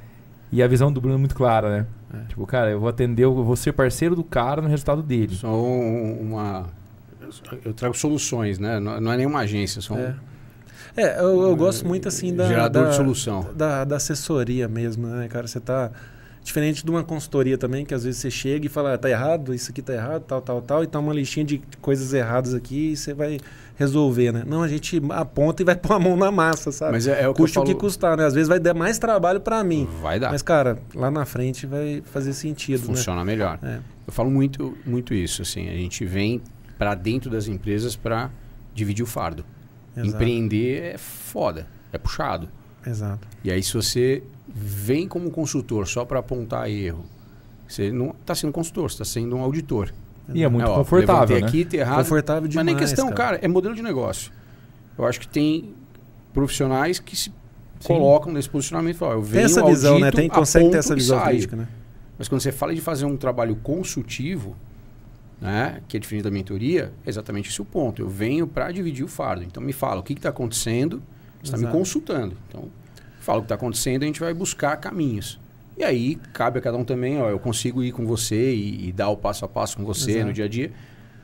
E 0.52 0.62
a 0.62 0.66
visão 0.66 0.92
do 0.92 1.00
Bruno 1.00 1.14
é 1.14 1.18
muito 1.18 1.34
clara, 1.34 1.70
né? 1.70 1.86
É. 2.12 2.28
Tipo, 2.28 2.44
cara, 2.44 2.70
eu 2.70 2.80
vou 2.80 2.88
atender, 2.88 3.22
eu 3.24 3.32
vou 3.32 3.54
ser 3.54 3.72
parceiro 3.72 4.16
do 4.16 4.24
cara 4.24 4.60
no 4.60 4.68
resultado 4.68 5.00
dele. 5.02 5.36
São 5.36 5.54
uma. 6.20 6.66
Eu 7.64 7.72
trago 7.72 7.96
soluções, 7.96 8.58
né? 8.58 8.80
Não 8.80 9.00
não 9.00 9.12
é 9.12 9.16
nenhuma 9.16 9.40
agência, 9.40 9.80
são. 9.80 9.96
É. 9.96 10.14
É, 10.96 11.20
eu, 11.20 11.40
eu 11.42 11.54
gosto 11.54 11.86
muito 11.86 12.08
assim 12.08 12.34
da. 12.34 12.48
Gerador 12.48 12.84
da, 12.84 12.90
de 12.90 12.96
solução. 12.96 13.48
Da, 13.54 13.84
da 13.84 13.96
assessoria 13.96 14.66
mesmo, 14.66 15.06
né, 15.06 15.28
cara? 15.28 15.46
Você 15.46 15.60
tá. 15.60 15.92
Diferente 16.50 16.84
de 16.84 16.90
uma 16.90 17.04
consultoria 17.04 17.56
também, 17.56 17.84
que 17.84 17.94
às 17.94 18.02
vezes 18.02 18.20
você 18.20 18.28
chega 18.28 18.66
e 18.66 18.68
fala, 18.68 18.94
ah, 18.94 18.98
tá 18.98 19.08
errado, 19.08 19.54
isso 19.54 19.70
aqui 19.70 19.80
tá 19.80 19.92
errado, 19.94 20.24
tal, 20.26 20.42
tal, 20.42 20.60
tal, 20.60 20.82
e 20.82 20.86
tá 20.88 20.98
uma 20.98 21.14
listinha 21.14 21.46
de 21.46 21.62
coisas 21.80 22.12
erradas 22.12 22.54
aqui 22.54 22.90
e 22.90 22.96
você 22.96 23.14
vai 23.14 23.38
resolver, 23.78 24.32
né? 24.32 24.42
Não, 24.44 24.60
a 24.60 24.66
gente 24.66 25.00
aponta 25.10 25.62
e 25.62 25.64
vai 25.64 25.76
pôr 25.78 25.92
a 25.94 25.98
mão 26.00 26.16
na 26.16 26.32
massa, 26.32 26.72
sabe? 26.72 26.90
Mas 26.90 27.06
é, 27.06 27.22
é 27.22 27.28
o 27.28 27.32
que 27.32 27.40
eu 27.40 27.44
o 27.44 27.46
que 27.48 27.54
falo- 27.54 27.74
custar, 27.76 28.16
né? 28.16 28.26
Às 28.26 28.34
vezes 28.34 28.48
vai 28.48 28.58
dar 28.58 28.74
mais 28.74 28.98
trabalho 28.98 29.40
para 29.40 29.62
mim. 29.62 29.88
Vai 30.02 30.18
dar. 30.18 30.32
Mas, 30.32 30.42
cara, 30.42 30.76
lá 30.92 31.08
na 31.08 31.24
frente 31.24 31.66
vai 31.66 32.02
fazer 32.06 32.32
sentido, 32.32 32.82
Funciona 32.82 33.24
melhor. 33.24 33.56
né? 33.62 33.80
Eu 34.04 34.12
falo 34.12 34.28
muito, 34.28 34.76
muito 34.84 35.14
isso. 35.14 35.42
Assim, 35.42 35.68
a 35.68 35.74
gente 35.74 36.04
vem 36.04 36.42
para 36.76 36.96
dentro 36.96 37.30
das 37.30 37.46
empresas 37.46 37.94
para 37.94 38.28
dividir 38.74 39.04
o 39.04 39.06
fardo. 39.06 39.44
É, 39.96 40.00
exato. 40.00 40.16
Empreender 40.16 40.94
é 40.94 40.98
foda, 40.98 41.68
é 41.92 41.98
puxado. 41.98 42.48
Exato. 42.84 43.28
E 43.44 43.52
aí, 43.52 43.62
se 43.62 43.72
você 43.72 44.22
vem 44.54 45.06
como 45.08 45.30
consultor 45.30 45.86
só 45.86 46.04
para 46.04 46.18
apontar 46.18 46.68
erro, 46.70 47.04
você 47.66 47.90
não 47.92 48.10
está 48.10 48.34
sendo 48.34 48.52
consultor, 48.52 48.90
você 48.90 48.94
está 48.94 49.04
sendo 49.04 49.36
um 49.36 49.40
auditor. 49.40 49.92
E 50.32 50.42
é 50.42 50.48
muito 50.48 50.68
ó, 50.68 50.76
confortável, 50.76 51.40
né? 51.40 51.46
aqui, 51.46 51.64
tá 51.64 51.76
errado. 51.76 51.98
Confortável 51.98 52.42
Mas 52.42 52.50
demais, 52.50 52.66
nem 52.66 52.76
questão, 52.76 53.06
cara. 53.08 53.36
cara. 53.36 53.38
é 53.42 53.48
modelo 53.48 53.74
de 53.74 53.82
negócio. 53.82 54.32
Eu 54.96 55.06
acho 55.06 55.18
que 55.20 55.26
tem 55.28 55.74
profissionais 56.32 56.98
que 56.98 57.16
se 57.16 57.30
Sim. 57.30 57.34
colocam 57.86 58.32
nesse 58.32 58.48
posicionamento. 58.48 58.96
e 58.96 58.98
falam, 58.98 59.14
Eu 59.16 59.22
Tem 59.22 59.30
venho, 59.30 59.46
essa 59.46 59.64
visão, 59.64 59.98
né? 59.98 60.06
audito, 60.06 60.20
Tem, 60.20 60.28
consegue 60.28 60.70
ter 60.70 60.78
essa 60.78 60.94
visão 60.94 61.20
crítica, 61.22 61.56
né? 61.56 61.68
Mas 62.18 62.28
quando 62.28 62.40
você 62.42 62.52
fala 62.52 62.74
de 62.74 62.80
fazer 62.80 63.06
um 63.06 63.16
trabalho 63.16 63.56
consultivo, 63.56 64.54
né, 65.40 65.80
que 65.88 65.96
é 65.96 66.00
diferente 66.00 66.24
da 66.24 66.30
mentoria, 66.30 66.92
é 67.04 67.08
exatamente 67.08 67.48
esse 67.48 67.62
o 67.62 67.64
ponto. 67.64 68.02
Eu 68.02 68.08
venho 68.08 68.46
para 68.46 68.70
dividir 68.70 69.04
o 69.04 69.08
fardo. 69.08 69.42
Então 69.42 69.62
me 69.62 69.72
fala 69.72 70.00
o 70.00 70.02
que 70.02 70.12
está 70.12 70.28
acontecendo, 70.28 71.02
você 71.42 71.54
está 71.54 71.56
me 71.56 71.72
consultando. 71.72 72.36
Então, 72.48 72.68
fala 73.30 73.38
o 73.38 73.42
que 73.42 73.46
está 73.46 73.54
acontecendo, 73.54 74.02
a 74.02 74.06
gente 74.06 74.18
vai 74.18 74.34
buscar 74.34 74.76
caminhos. 74.76 75.38
E 75.78 75.84
aí 75.84 76.16
cabe 76.32 76.58
a 76.58 76.62
cada 76.62 76.76
um 76.76 76.84
também, 76.84 77.20
ó, 77.22 77.30
eu 77.30 77.38
consigo 77.38 77.82
ir 77.82 77.92
com 77.92 78.04
você 78.04 78.52
e, 78.52 78.88
e 78.88 78.92
dar 78.92 79.08
o 79.08 79.16
passo 79.16 79.44
a 79.44 79.48
passo 79.48 79.76
com 79.76 79.84
você 79.84 80.12
Exato. 80.12 80.26
no 80.26 80.32
dia 80.32 80.44
a 80.44 80.48
dia, 80.48 80.72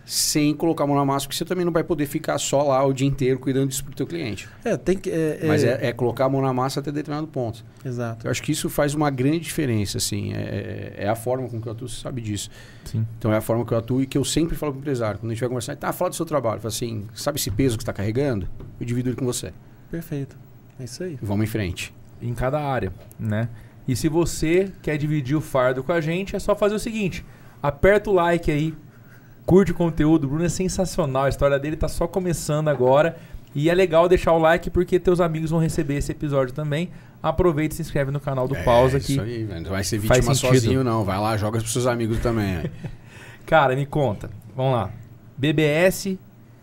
sem 0.04 0.54
colocar 0.54 0.84
a 0.84 0.86
mão 0.86 0.94
na 0.94 1.04
massa, 1.04 1.26
porque 1.26 1.36
você 1.36 1.44
também 1.44 1.64
não 1.64 1.72
vai 1.72 1.82
poder 1.82 2.06
ficar 2.06 2.38
só 2.38 2.62
lá 2.62 2.82
o 2.86 2.92
dia 2.92 3.08
inteiro 3.08 3.40
cuidando 3.40 3.70
disso 3.70 3.82
para 3.82 3.92
o 3.92 3.96
teu 3.96 4.06
cliente. 4.06 4.48
É, 4.64 4.76
tem 4.76 4.96
que. 4.96 5.10
É, 5.10 5.40
Mas 5.48 5.64
é, 5.64 5.88
é 5.88 5.92
colocar 5.92 6.26
a 6.26 6.28
mão 6.28 6.40
na 6.40 6.52
massa 6.52 6.78
até 6.78 6.92
determinado 6.92 7.26
ponto. 7.26 7.64
Exato. 7.84 8.24
Eu 8.24 8.30
acho 8.30 8.40
que 8.40 8.52
isso 8.52 8.70
faz 8.70 8.94
uma 8.94 9.10
grande 9.10 9.40
diferença, 9.40 9.98
assim. 9.98 10.32
É, 10.32 10.94
é 10.96 11.08
a 11.08 11.16
forma 11.16 11.48
com 11.48 11.60
que 11.60 11.66
eu 11.66 11.72
atuo, 11.72 11.88
você 11.88 12.00
sabe 12.00 12.20
disso. 12.20 12.48
Sim. 12.84 13.04
Então 13.18 13.32
é 13.32 13.38
a 13.38 13.40
forma 13.40 13.66
que 13.66 13.74
eu 13.74 13.78
atuo 13.78 14.00
e 14.00 14.06
que 14.06 14.16
eu 14.16 14.24
sempre 14.24 14.56
falo 14.56 14.72
com 14.72 14.78
o 14.78 14.80
empresário. 14.80 15.18
Quando 15.18 15.32
a 15.32 15.34
gente 15.34 15.40
vai 15.40 15.48
conversar, 15.48 15.74
tá, 15.74 15.92
fala 15.92 16.10
do 16.10 16.16
seu 16.16 16.24
trabalho. 16.24 16.60
Fala 16.60 16.68
assim, 16.68 17.08
sabe 17.12 17.38
esse 17.40 17.50
peso 17.50 17.76
que 17.76 17.82
está 17.82 17.92
carregando? 17.92 18.48
Eu 18.78 18.86
divido 18.86 19.08
ele 19.08 19.16
com 19.16 19.26
você. 19.26 19.52
Perfeito. 19.90 20.45
É 20.78 20.84
isso 20.84 21.02
aí. 21.02 21.18
Vamos 21.22 21.44
em 21.44 21.46
frente. 21.48 21.94
em 22.20 22.34
cada 22.34 22.60
área, 22.60 22.92
né? 23.18 23.48
E 23.86 23.94
se 23.94 24.08
você 24.08 24.70
quer 24.82 24.96
dividir 24.96 25.36
o 25.36 25.40
fardo 25.40 25.82
com 25.82 25.92
a 25.92 26.00
gente, 26.00 26.34
é 26.34 26.38
só 26.38 26.56
fazer 26.56 26.74
o 26.74 26.78
seguinte: 26.78 27.24
aperta 27.62 28.10
o 28.10 28.12
like 28.12 28.50
aí, 28.50 28.74
curte 29.44 29.72
o 29.72 29.74
conteúdo. 29.74 30.24
O 30.24 30.28
Bruno 30.28 30.44
é 30.44 30.48
sensacional, 30.48 31.24
a 31.24 31.28
história 31.28 31.58
dele 31.58 31.76
tá 31.76 31.88
só 31.88 32.06
começando 32.06 32.68
agora. 32.68 33.16
E 33.54 33.70
é 33.70 33.74
legal 33.74 34.06
deixar 34.06 34.32
o 34.32 34.38
like 34.38 34.68
porque 34.68 35.00
teus 35.00 35.18
amigos 35.18 35.50
vão 35.50 35.58
receber 35.58 35.96
esse 35.96 36.12
episódio 36.12 36.52
também. 36.52 36.90
Aproveita 37.22 37.72
e 37.72 37.76
se 37.76 37.82
inscreve 37.82 38.10
no 38.10 38.20
canal 38.20 38.46
do 38.46 38.54
Pausa 38.56 38.98
é, 38.98 39.00
aqui. 39.00 39.12
Isso 39.12 39.22
aí, 39.22 39.44
velho. 39.44 39.62
Não 39.62 39.70
vai 39.70 39.82
ser 39.82 39.98
vítima 39.98 40.34
sozinho, 40.34 40.84
não. 40.84 41.04
Vai 41.04 41.18
lá, 41.18 41.36
joga 41.38 41.58
pros 41.58 41.72
seus 41.72 41.86
amigos 41.86 42.18
também. 42.18 42.70
Cara, 43.46 43.74
me 43.74 43.86
conta. 43.86 44.28
Vamos 44.54 44.72
lá. 44.72 44.90
BBS 45.38 46.18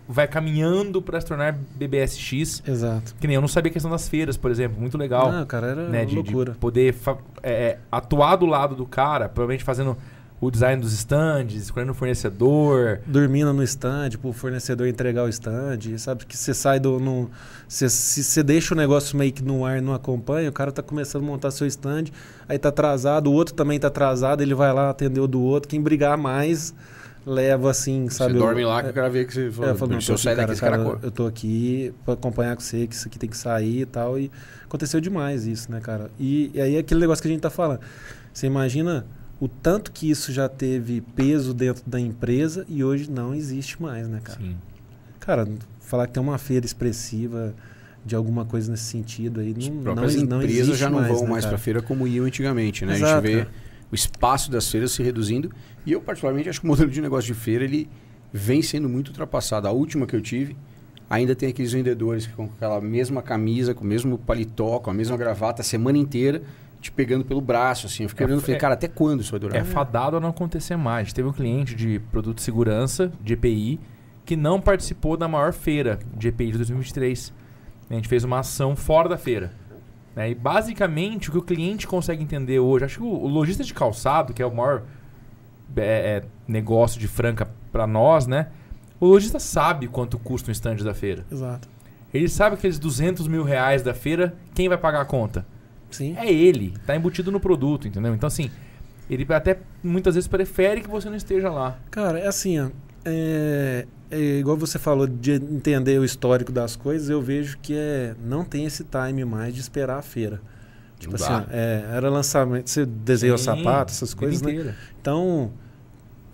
vai 0.08 0.28
caminhando 0.28 1.02
para 1.02 1.20
se 1.20 1.28
tornar 1.28 1.54
BBSX. 1.76 2.62
Exato. 2.68 3.16
Que 3.20 3.28
nem 3.28 3.36
eu 3.36 3.42
não 3.42 3.48
sabia 3.48 3.70
a 3.70 3.74
questão 3.74 3.92
das 3.92 4.08
feiras, 4.08 4.38
por 4.38 4.52
exemplo. 4.52 4.80
Muito 4.80 4.98
legal. 4.98 5.32
Não, 5.32 5.46
cara, 5.46 5.68
era 5.68 5.90
né, 5.90 6.06
de, 6.06 6.16
loucura. 6.16 6.52
de 6.52 6.58
poder 6.58 6.96
é, 7.42 7.52
é, 7.52 7.80
atuar 7.92 8.36
do 8.36 8.46
lado 8.46 8.76
do 8.76 8.86
cara, 8.86 9.30
provavelmente 9.30 9.64
fazendo 9.64 9.98
o 10.42 10.52
design 10.52 10.82
dos 10.82 10.92
stands, 10.92 11.56
escolhendo 11.56 11.94
o 11.94 11.96
fornecedor. 11.96 13.00
Dormindo 13.06 13.54
no 13.54 13.64
stand, 13.64 14.12
pro 14.22 14.34
fornecedor 14.34 14.88
entregar 14.88 15.24
o 15.24 15.30
stand, 15.30 15.98
sabe? 15.98 16.26
Que 16.26 16.38
você 16.38 16.54
sai 16.54 16.80
do. 16.80 17.00
No, 17.00 17.30
cê, 17.68 17.88
se 17.88 18.24
você 18.24 18.44
deixa 18.44 18.74
o 18.74 18.78
negócio 18.78 19.18
meio 19.18 19.32
que 19.32 19.42
no 19.42 19.66
ar 19.66 19.78
e 19.78 19.82
não 19.82 19.94
acompanha, 19.94 20.50
o 20.50 20.54
cara 20.54 20.72
tá 20.72 20.84
começando 20.84 21.24
a 21.24 21.26
montar 21.26 21.52
seu 21.52 21.66
stand, 21.66 22.06
aí 22.48 22.60
tá 22.60 22.70
atrasado, 22.70 23.28
o 23.28 23.34
outro 23.34 23.54
também 23.54 23.80
tá 23.80 23.88
atrasado, 23.88 24.42
ele 24.42 24.54
vai 24.54 24.74
lá 24.74 24.90
atender 24.90 25.22
o 25.22 25.28
do 25.28 25.42
outro. 25.42 25.70
Quem 25.70 25.82
brigar 25.82 26.18
mais 26.18 26.74
leva 27.26 27.70
assim, 27.72 28.10
sabe? 28.10 28.34
você 28.34 28.38
o- 28.38 28.42
dorme 28.42 28.66
lá 28.66 28.82
que 28.82 28.88
é, 28.88 28.90
eu 28.90 28.94
quero 28.94 29.12
ver 29.12 29.26
que 29.28 29.34
você 29.34 29.48
É, 29.48 29.52
falou. 29.52 29.72
eu 29.72 29.76
falo, 29.78 29.92
não, 29.94 30.02
se 30.02 30.12
eu 30.12 30.18
sair 30.18 30.36
daqui, 30.36 30.56
cara, 30.60 30.78
cara, 30.84 31.00
eu 31.02 31.12
tô 31.12 31.26
aqui 31.26 31.94
pra 32.04 32.14
acompanhar 32.16 32.56
com 32.56 32.62
você, 32.62 32.86
que 32.88 32.96
isso 32.96 33.08
aqui 33.08 33.18
tem 33.20 33.30
que 33.30 33.38
sair 33.38 33.82
e 33.82 33.86
tal. 33.86 34.20
E 34.20 34.30
aconteceu 34.66 35.00
demais 35.00 35.46
isso, 35.46 35.72
né, 35.72 35.80
cara? 35.80 36.12
E, 36.20 36.52
e 36.54 36.62
aí 36.62 36.78
aquele 36.78 37.00
negócio 37.00 37.22
que 37.22 37.28
a 37.28 37.32
gente 37.32 37.42
tá 37.42 37.50
falando. 37.50 37.80
Você 38.34 38.48
imagina 38.48 39.06
o 39.40 39.48
tanto 39.48 39.92
que 39.92 40.10
isso 40.10 40.32
já 40.32 40.48
teve 40.50 41.02
peso 41.02 41.54
dentro 41.54 41.84
da 41.88 42.00
empresa 42.00 42.66
e 42.68 42.84
hoje 42.84 43.10
não 43.10 43.34
existe 43.34 43.82
mais, 43.82 44.08
né, 44.08 44.20
cara? 44.24 44.40
Sim. 44.40 44.56
Cara, 45.20 45.48
falar 45.80 46.08
que 46.08 46.14
tem 46.14 46.22
uma 46.24 46.38
feira 46.38 46.66
expressiva 46.66 47.54
de 48.06 48.16
alguma 48.16 48.44
coisa 48.44 48.70
nesse 48.70 48.84
sentido 48.84 49.40
aí, 49.40 49.56
As 49.58 49.68
não, 49.70 49.76
não, 49.76 49.84
próprias 49.84 50.16
não 50.16 50.42
empresas 50.42 50.78
já 50.78 50.90
não 50.90 51.00
mais, 51.00 51.14
vão 51.14 51.24
né, 51.24 51.30
mais 51.30 51.46
para 51.46 51.58
feira 51.58 51.82
como 51.82 52.06
iam 52.06 52.26
antigamente, 52.26 52.86
né? 52.86 52.94
a 52.94 52.98
Exato, 52.98 53.26
gente 53.28 53.36
vê 53.36 53.46
cara. 53.46 53.63
O 53.94 53.96
espaço 53.96 54.50
das 54.50 54.72
feiras 54.72 54.92
se 54.92 55.04
reduzindo. 55.04 55.52
E 55.86 55.92
eu, 55.92 56.02
particularmente, 56.02 56.50
acho 56.50 56.60
que 56.60 56.66
o 56.66 56.68
modelo 56.68 56.90
de 56.90 57.00
negócio 57.00 57.32
de 57.32 57.40
feira 57.40 57.64
ele 57.64 57.88
vem 58.34 58.60
sendo 58.64 58.90
muito 58.90 59.10
ultrapassado. 59.10 59.68
A 59.68 59.72
última 59.72 60.08
que 60.08 60.16
eu 60.16 60.22
tive, 60.22 60.58
ainda 61.08 61.36
tem 61.36 61.50
aqueles 61.50 61.72
vendedores 61.72 62.26
que 62.26 62.34
com 62.34 62.46
aquela 62.46 62.82
mesma 62.82 63.22
camisa, 63.22 63.76
com 63.76 63.84
o 63.84 63.88
mesmo 63.88 64.18
paletó, 64.18 64.80
com 64.80 64.90
a 64.90 64.94
mesma 64.96 65.16
gravata, 65.16 65.62
a 65.62 65.64
semana 65.64 66.00
inteira, 66.00 66.42
te 66.82 66.92
pegando 66.92 67.24
pelo 67.24 67.40
braço, 67.40 67.86
assim. 67.86 68.02
Eu 68.02 68.10
fiquei 68.10 68.24
É, 68.24 68.28
olhando 68.28 68.40
e 68.40 68.42
falei, 68.42 68.60
cara, 68.60 68.74
até 68.74 68.88
quando 68.88 69.22
isso 69.22 69.30
vai 69.30 69.40
durar? 69.40 69.62
É 69.62 69.64
fadado 69.64 70.18
a 70.18 70.20
não 70.20 70.30
acontecer 70.30 70.76
mais. 70.76 71.14
Teve 71.14 71.28
um 71.28 71.32
cliente 71.32 71.76
de 71.76 72.00
produto 72.12 72.38
de 72.38 72.42
segurança, 72.42 73.14
de 73.22 73.34
EPI, 73.34 73.80
que 74.26 74.36
não 74.36 74.60
participou 74.60 75.16
da 75.16 75.28
maior 75.28 75.54
feira 75.54 76.00
de 76.18 76.30
EPI 76.30 76.54
de 76.54 76.58
2023. 76.58 77.32
A 77.92 77.94
gente 77.94 78.08
fez 78.08 78.24
uma 78.24 78.40
ação 78.40 78.76
fora 78.76 79.08
da 79.08 79.18
feira. 79.18 79.54
Né? 80.16 80.30
E 80.30 80.36
basicamente 80.36 81.30
o 81.30 81.32
que 81.32 81.38
o 81.38 81.42
cliente 81.42 81.88
consegue 81.88 82.24
entender 82.24 82.60
hoje, 82.60 82.86
acho 82.86 82.98
que 82.98 83.04
o, 83.04 83.08
o 83.08 83.28
lojista 83.28 83.64
de 83.64 83.74
calçado, 83.74 84.34
que 84.34 84.42
é 84.42 84.46
o 84.46 84.54
maior 84.54 84.84
é, 85.76 85.82
é, 85.82 86.24
negócio 86.48 87.00
de 87.00 87.08
franca 87.08 87.50
para 87.72 87.88
nós, 87.88 88.28
né? 88.28 88.48
O 89.00 89.08
lojista 89.08 89.40
sabe 89.40 89.88
quanto 89.88 90.18
custa 90.18 90.50
um 90.50 90.52
stand 90.52 90.78
da 90.78 90.94
feira. 90.94 91.26
Exato. 91.32 91.68
Ele 92.14 92.30
sabe 92.30 92.56
aqueles 92.56 92.78
200 92.78 93.28
mil 93.28 93.44
reais 93.44 93.82
da 93.82 93.94
feira, 93.94 94.36
quem 94.54 94.70
vai 94.70 94.78
pagar 94.78 95.02
a 95.02 95.06
conta? 95.06 95.46
Sim. 95.90 96.16
É 96.18 96.32
ele, 96.32 96.74
tá 96.86 96.96
embutido 96.96 97.32
no 97.32 97.40
produto, 97.40 97.88
entendeu? 97.88 98.14
Então, 98.14 98.28
assim, 98.28 98.52
ele 99.10 99.26
até 99.34 99.60
muitas 99.84 100.16
vezes 100.16 100.28
prefere 100.28 100.82
que 100.82 100.90
você 100.90 101.10
não 101.10 101.16
esteja 101.16 101.50
lá. 101.50 101.78
Cara, 101.90 102.20
é 102.20 102.28
assim, 102.28 102.60
ó. 102.60 102.70
É, 103.06 103.86
é 103.86 103.86
igual 104.20 104.58
você 104.58 104.80
falou 104.80 105.08
de 105.08 105.34
entender 105.34 106.00
o 106.00 106.06
histórico 106.06 106.52
das 106.52 106.76
coisas, 106.76 107.10
eu 107.10 107.22
vejo 107.22 107.58
que 107.62 107.74
é, 107.76 108.16
não 108.24 108.44
tem 108.44 108.66
esse 108.66 108.84
time 108.84 109.26
mais 109.26 109.54
de 109.54 109.62
esperar 109.62 109.98
a 109.98 110.02
feira. 110.02 110.42
Tipo 111.00 111.16
assim, 111.16 111.46
é, 111.50 111.84
era 111.92 112.10
lançamento, 112.10 112.70
você 112.70 112.86
desenha 112.86 113.34
o 113.34 113.38
Sim, 113.38 113.44
sapato, 113.44 113.92
essas 113.92 114.14
coisas, 114.14 114.42
né? 114.42 114.52
inteira. 114.52 114.76
Então, 115.02 115.52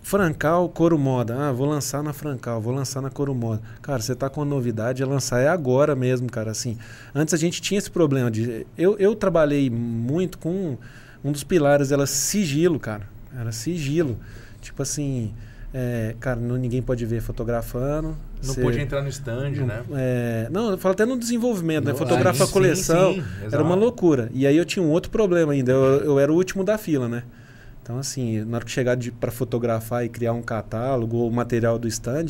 Francal, 0.02 0.68
Coro 0.68 0.98
Moda. 0.98 1.48
Ah, 1.48 1.52
vou 1.52 1.66
lançar 1.66 2.02
na 2.02 2.12
Francal, 2.12 2.60
vou 2.60 2.72
lançar 2.72 3.00
na 3.00 3.10
Coro 3.10 3.34
Moda. 3.34 3.60
Cara, 3.82 4.00
você 4.00 4.14
tá 4.14 4.28
com 4.30 4.40
uma 4.40 4.46
novidade, 4.46 5.02
é 5.02 5.06
lançar 5.06 5.40
é 5.40 5.48
agora 5.48 5.94
mesmo, 5.94 6.30
cara. 6.30 6.50
Assim, 6.50 6.78
antes 7.14 7.34
a 7.34 7.36
gente 7.36 7.60
tinha 7.60 7.78
esse 7.78 7.90
problema 7.90 8.30
de. 8.30 8.66
Eu, 8.78 8.96
eu 8.98 9.14
trabalhei 9.14 9.68
muito 9.68 10.38
com 10.38 10.78
um 11.22 11.32
dos 11.32 11.44
pilares, 11.44 11.92
era 11.92 12.06
sigilo, 12.06 12.78
cara. 12.78 13.08
Era 13.36 13.52
sigilo. 13.52 14.18
Tipo 14.60 14.82
assim, 14.82 15.32
é, 15.72 16.14
cara, 16.18 16.40
não, 16.40 16.56
ninguém 16.56 16.82
pode 16.82 17.04
ver 17.06 17.20
fotografando. 17.20 18.08
Não 18.42 18.54
Você- 18.54 18.60
pôde 18.60 18.80
entrar 18.80 19.02
no 19.02 19.08
stand, 19.08 19.50
não, 19.52 19.66
né? 19.66 19.82
é, 19.92 20.48
não, 20.50 20.70
eu 20.70 20.78
falo 20.78 20.92
até 20.92 21.04
no 21.06 21.16
desenvolvimento, 21.18 21.84
né? 21.84 21.92
No- 21.92 21.98
Fotografa 21.98 22.42
ah, 22.42 22.44
a 22.44 22.46
Sim, 22.46 22.52
coleção. 22.52 23.14
sim, 23.14 23.22
Era 23.52 23.62
uma 23.62 23.74
loucura. 23.74 24.30
E 24.32 24.46
aí 24.46 24.56
eu 24.56 24.64
tinha 24.64 24.82
um 24.82 24.90
outro 24.90 25.10
problema 25.10 25.52
ainda. 25.52 25.70
Eu, 25.72 26.00
eu 26.04 26.18
era 26.18 26.32
o 26.32 26.34
último 26.34 26.64
da 26.64 26.76
fila, 26.78 27.08
né? 27.08 27.22
Então, 27.82 27.98
assim, 27.98 28.44
na 28.44 28.56
hora 28.56 28.64
que 28.64 28.70
chegar 28.70 28.96
para 29.20 29.30
fotografar 29.30 30.04
e 30.04 30.08
criar 30.08 30.32
um 30.32 30.42
catálogo 30.42 31.16
ou 31.18 31.30
material 31.30 31.78
do 31.78 31.86
stand, 31.88 32.26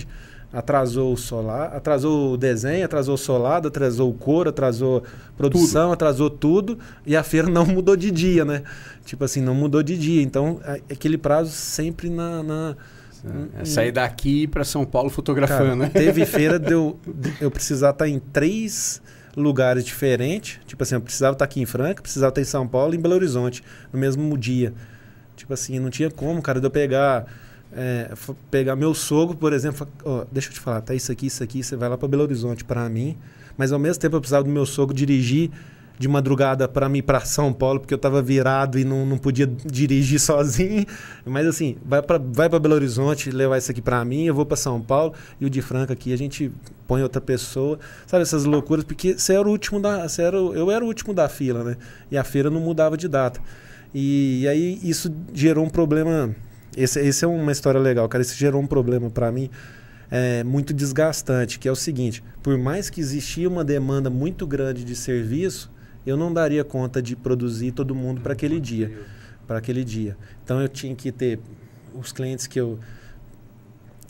atrasou 0.52 1.12
o 1.12 1.16
solar, 1.16 1.74
atrasou 1.74 2.32
o 2.34 2.36
desenho, 2.36 2.84
atrasou 2.84 3.14
o 3.14 3.18
solado, 3.18 3.68
atrasou 3.68 4.10
o 4.10 4.14
couro, 4.14 4.50
atrasou 4.50 5.02
produção, 5.36 5.92
atrasou 5.92 6.28
tudo. 6.28 6.78
E 7.06 7.14
a 7.16 7.22
feira 7.22 7.46
não 7.50 7.64
mudou 7.66 7.96
de 7.96 8.10
dia, 8.10 8.44
né? 8.44 8.62
Tipo 9.04 9.24
assim, 9.24 9.40
não 9.40 9.54
mudou 9.54 9.82
de 9.82 9.96
dia. 9.96 10.22
Então, 10.22 10.60
a- 10.64 10.74
aquele 10.92 11.16
prazo 11.16 11.52
sempre 11.52 12.10
na. 12.10 12.42
na- 12.42 12.76
É 13.58 13.64
sair 13.64 13.92
daqui 13.92 14.46
para 14.46 14.64
São 14.64 14.84
Paulo 14.84 15.08
Cara, 15.08 15.14
fotografando, 15.14 15.76
né? 15.76 15.88
Teve 15.88 16.24
feira 16.24 16.58
de 16.58 16.72
eu, 16.72 16.98
de 17.06 17.34
eu 17.40 17.50
precisar 17.50 17.90
estar 17.90 18.08
em 18.08 18.18
três 18.18 19.02
lugares 19.36 19.84
diferentes. 19.84 20.58
Tipo 20.66 20.82
assim, 20.82 20.94
eu 20.94 21.00
precisava 21.00 21.34
estar 21.34 21.44
aqui 21.44 21.60
em 21.60 21.66
Franca, 21.66 22.02
precisava 22.02 22.30
estar 22.30 22.40
em 22.40 22.44
São 22.44 22.66
Paulo 22.66 22.94
e 22.94 22.96
em 22.96 23.00
Belo 23.00 23.14
Horizonte, 23.14 23.62
no 23.92 23.98
mesmo 23.98 24.36
dia. 24.36 24.72
Tipo 25.36 25.54
assim, 25.54 25.78
não 25.78 25.90
tinha 25.90 26.10
como, 26.10 26.40
cara, 26.42 26.60
de 26.60 26.66
eu 26.66 26.70
pegar. 26.70 27.26
é, 27.72 28.10
pegar 28.50 28.76
meu 28.76 28.94
sogro, 28.94 29.36
por 29.36 29.52
exemplo, 29.52 29.86
deixa 30.30 30.48
eu 30.48 30.54
te 30.54 30.60
falar, 30.60 30.80
tá 30.80 30.94
isso 30.94 31.12
aqui, 31.12 31.26
isso 31.26 31.42
aqui, 31.42 31.62
você 31.62 31.76
vai 31.76 31.88
lá 31.88 31.96
para 31.96 32.08
Belo 32.08 32.22
Horizonte 32.24 32.64
para 32.64 32.88
mim, 32.88 33.16
mas 33.56 33.72
ao 33.72 33.78
mesmo 33.78 34.00
tempo 34.00 34.16
eu 34.16 34.20
precisava 34.20 34.44
do 34.44 34.50
meu 34.50 34.66
sogro 34.66 34.94
dirigir 34.94 35.50
de 36.00 36.08
madrugada 36.08 36.66
para 36.66 36.88
mim 36.88 37.02
para 37.02 37.20
São 37.20 37.52
Paulo, 37.52 37.78
porque 37.78 37.92
eu 37.92 37.96
estava 37.96 38.22
virado 38.22 38.78
e 38.78 38.84
não, 38.86 39.04
não 39.04 39.18
podia 39.18 39.46
dirigir 39.46 40.16
sozinho. 40.18 40.86
Mas 41.26 41.46
assim, 41.46 41.76
vai 41.84 42.00
para 42.00 42.16
vai 42.16 42.48
Belo 42.48 42.74
Horizonte 42.74 43.30
levar 43.30 43.58
isso 43.58 43.70
aqui 43.70 43.82
para 43.82 44.02
mim, 44.02 44.24
eu 44.24 44.34
vou 44.34 44.46
para 44.46 44.56
São 44.56 44.80
Paulo 44.80 45.12
e 45.38 45.44
o 45.44 45.50
de 45.50 45.60
Franca 45.60 45.92
aqui 45.92 46.10
a 46.14 46.16
gente 46.16 46.50
põe 46.88 47.02
outra 47.02 47.20
pessoa. 47.20 47.78
Sabe 48.06 48.22
essas 48.22 48.46
loucuras? 48.46 48.82
Porque 48.82 49.12
você 49.12 49.34
era 49.34 49.46
o 49.46 49.50
último 49.50 49.78
da. 49.78 50.08
Você 50.08 50.22
era, 50.22 50.38
eu 50.38 50.70
era 50.70 50.82
o 50.82 50.88
último 50.88 51.12
da 51.12 51.28
fila, 51.28 51.62
né? 51.62 51.76
E 52.10 52.16
a 52.16 52.24
feira 52.24 52.48
não 52.48 52.62
mudava 52.62 52.96
de 52.96 53.06
data. 53.06 53.38
E, 53.94 54.40
e 54.40 54.48
aí 54.48 54.80
isso 54.82 55.14
gerou 55.34 55.66
um 55.66 55.68
problema. 55.68 56.34
Esse, 56.74 56.98
esse 56.98 57.26
é 57.26 57.28
uma 57.28 57.52
história 57.52 57.78
legal, 57.78 58.08
cara. 58.08 58.22
Isso 58.22 58.38
gerou 58.38 58.62
um 58.62 58.66
problema 58.66 59.10
para 59.10 59.30
mim. 59.30 59.50
É, 60.10 60.42
muito 60.44 60.72
desgastante, 60.72 61.58
que 61.58 61.68
é 61.68 61.70
o 61.70 61.76
seguinte: 61.76 62.24
por 62.42 62.56
mais 62.56 62.88
que 62.88 63.02
existia 63.02 63.46
uma 63.46 63.62
demanda 63.62 64.08
muito 64.08 64.46
grande 64.46 64.82
de 64.82 64.96
serviço, 64.96 65.70
eu 66.06 66.16
não 66.16 66.32
daria 66.32 66.64
conta 66.64 67.02
de 67.02 67.14
produzir 67.14 67.72
todo 67.72 67.94
mundo 67.94 68.20
para 68.20 68.32
aquele 68.32 68.58
dia, 68.58 68.92
para 69.46 69.58
aquele 69.58 69.84
dia. 69.84 70.16
Então 70.44 70.60
eu 70.60 70.68
tinha 70.68 70.94
que 70.94 71.12
ter 71.12 71.38
os 71.94 72.12
clientes 72.12 72.46
que 72.46 72.60
eu 72.60 72.78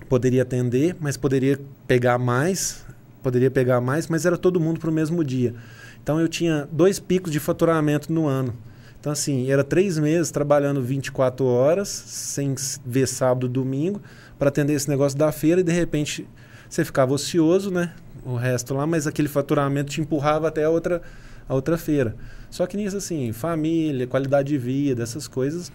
poderia 0.09 0.43
atender, 0.43 0.97
mas 1.01 1.17
poderia 1.17 1.59
pegar 1.87 2.19
mais, 2.19 2.85
poderia 3.23 3.51
pegar 3.51 3.81
mais, 3.81 4.07
mas 4.09 4.27
era 4.27 4.37
todo 4.37 4.61
mundo 4.61 4.81
para 4.81 4.91
o 4.91 4.93
mesmo 4.93 5.25
dia. 5.25 5.55
Então 6.03 6.21
eu 6.21 6.29
tinha 6.29 6.69
dois 6.71 6.99
picos 6.99 7.33
de 7.33 7.41
faturamento 7.41 8.13
no 8.13 8.27
ano. 8.27 8.55
Então 8.99 9.13
assim, 9.13 9.51
era 9.51 9.65
três 9.65 9.99
meses 9.99 10.31
trabalhando 10.31 10.83
24 10.83 11.45
horas, 11.45 11.89
sem 11.89 12.55
ver 12.85 13.07
sábado, 13.07 13.49
domingo, 13.49 14.01
para 14.39 14.49
atender 14.49 14.75
esse 14.75 14.89
negócio 14.89 15.19
da 15.19 15.33
feira 15.33 15.61
e 15.61 15.65
de 15.65 15.73
repente 15.73 16.27
você 16.69 16.85
ficava 16.85 17.13
ocioso, 17.13 17.71
né? 17.71 17.93
O 18.25 18.37
resto 18.37 18.75
lá, 18.75 18.87
mas 18.87 19.07
aquele 19.07 19.29
faturamento 19.29 19.91
te 19.91 20.01
empurrava 20.01 20.49
até 20.49 20.69
outra 20.69 21.03
a 21.51 21.55
outra 21.55 21.77
feira. 21.77 22.15
Só 22.49 22.65
que 22.65 22.77
nisso, 22.77 22.97
assim, 22.97 23.33
família, 23.33 24.07
qualidade 24.07 24.49
de 24.51 24.57
vida, 24.57 25.03
essas 25.03 25.27
coisas 25.27 25.71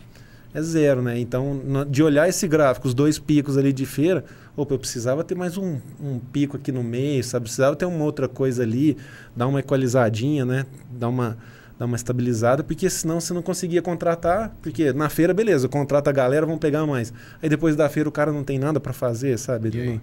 é 0.53 0.61
zero, 0.61 1.01
né? 1.01 1.19
Então, 1.19 1.85
de 1.89 2.01
olhar 2.01 2.29
esse 2.29 2.47
gráfico, 2.47 2.87
os 2.87 2.93
dois 2.93 3.19
picos 3.19 3.57
ali 3.57 3.73
de 3.73 3.85
feira, 3.85 4.23
opa, 4.55 4.73
eu 4.73 4.79
precisava 4.79 5.21
ter 5.21 5.35
mais 5.35 5.57
um, 5.57 5.77
um 6.01 6.17
pico 6.17 6.55
aqui 6.55 6.71
no 6.71 6.81
meio, 6.81 7.21
sabe? 7.25 7.43
Precisava 7.43 7.75
ter 7.75 7.83
uma 7.83 8.05
outra 8.05 8.29
coisa 8.29 8.63
ali, 8.63 8.95
dar 9.35 9.47
uma 9.47 9.59
equalizadinha, 9.59 10.45
né? 10.45 10.65
Dar 10.89 11.09
uma, 11.09 11.37
dar 11.77 11.87
uma 11.87 11.97
estabilizada, 11.97 12.63
porque 12.63 12.89
senão 12.89 13.19
você 13.19 13.33
não 13.33 13.41
conseguia 13.41 13.81
contratar, 13.81 14.55
porque 14.61 14.93
na 14.93 15.09
feira, 15.09 15.33
beleza, 15.33 15.67
contrata 15.67 16.09
a 16.09 16.13
galera, 16.13 16.45
vão 16.45 16.57
pegar 16.57 16.85
mais. 16.85 17.11
Aí 17.43 17.49
depois 17.49 17.75
da 17.75 17.89
feira 17.89 18.07
o 18.07 18.13
cara 18.13 18.31
não 18.31 18.45
tem 18.45 18.57
nada 18.57 18.79
para 18.79 18.93
fazer, 18.93 19.37
sabe? 19.37 19.77
Aí? 19.77 19.89
Não, 19.89 20.01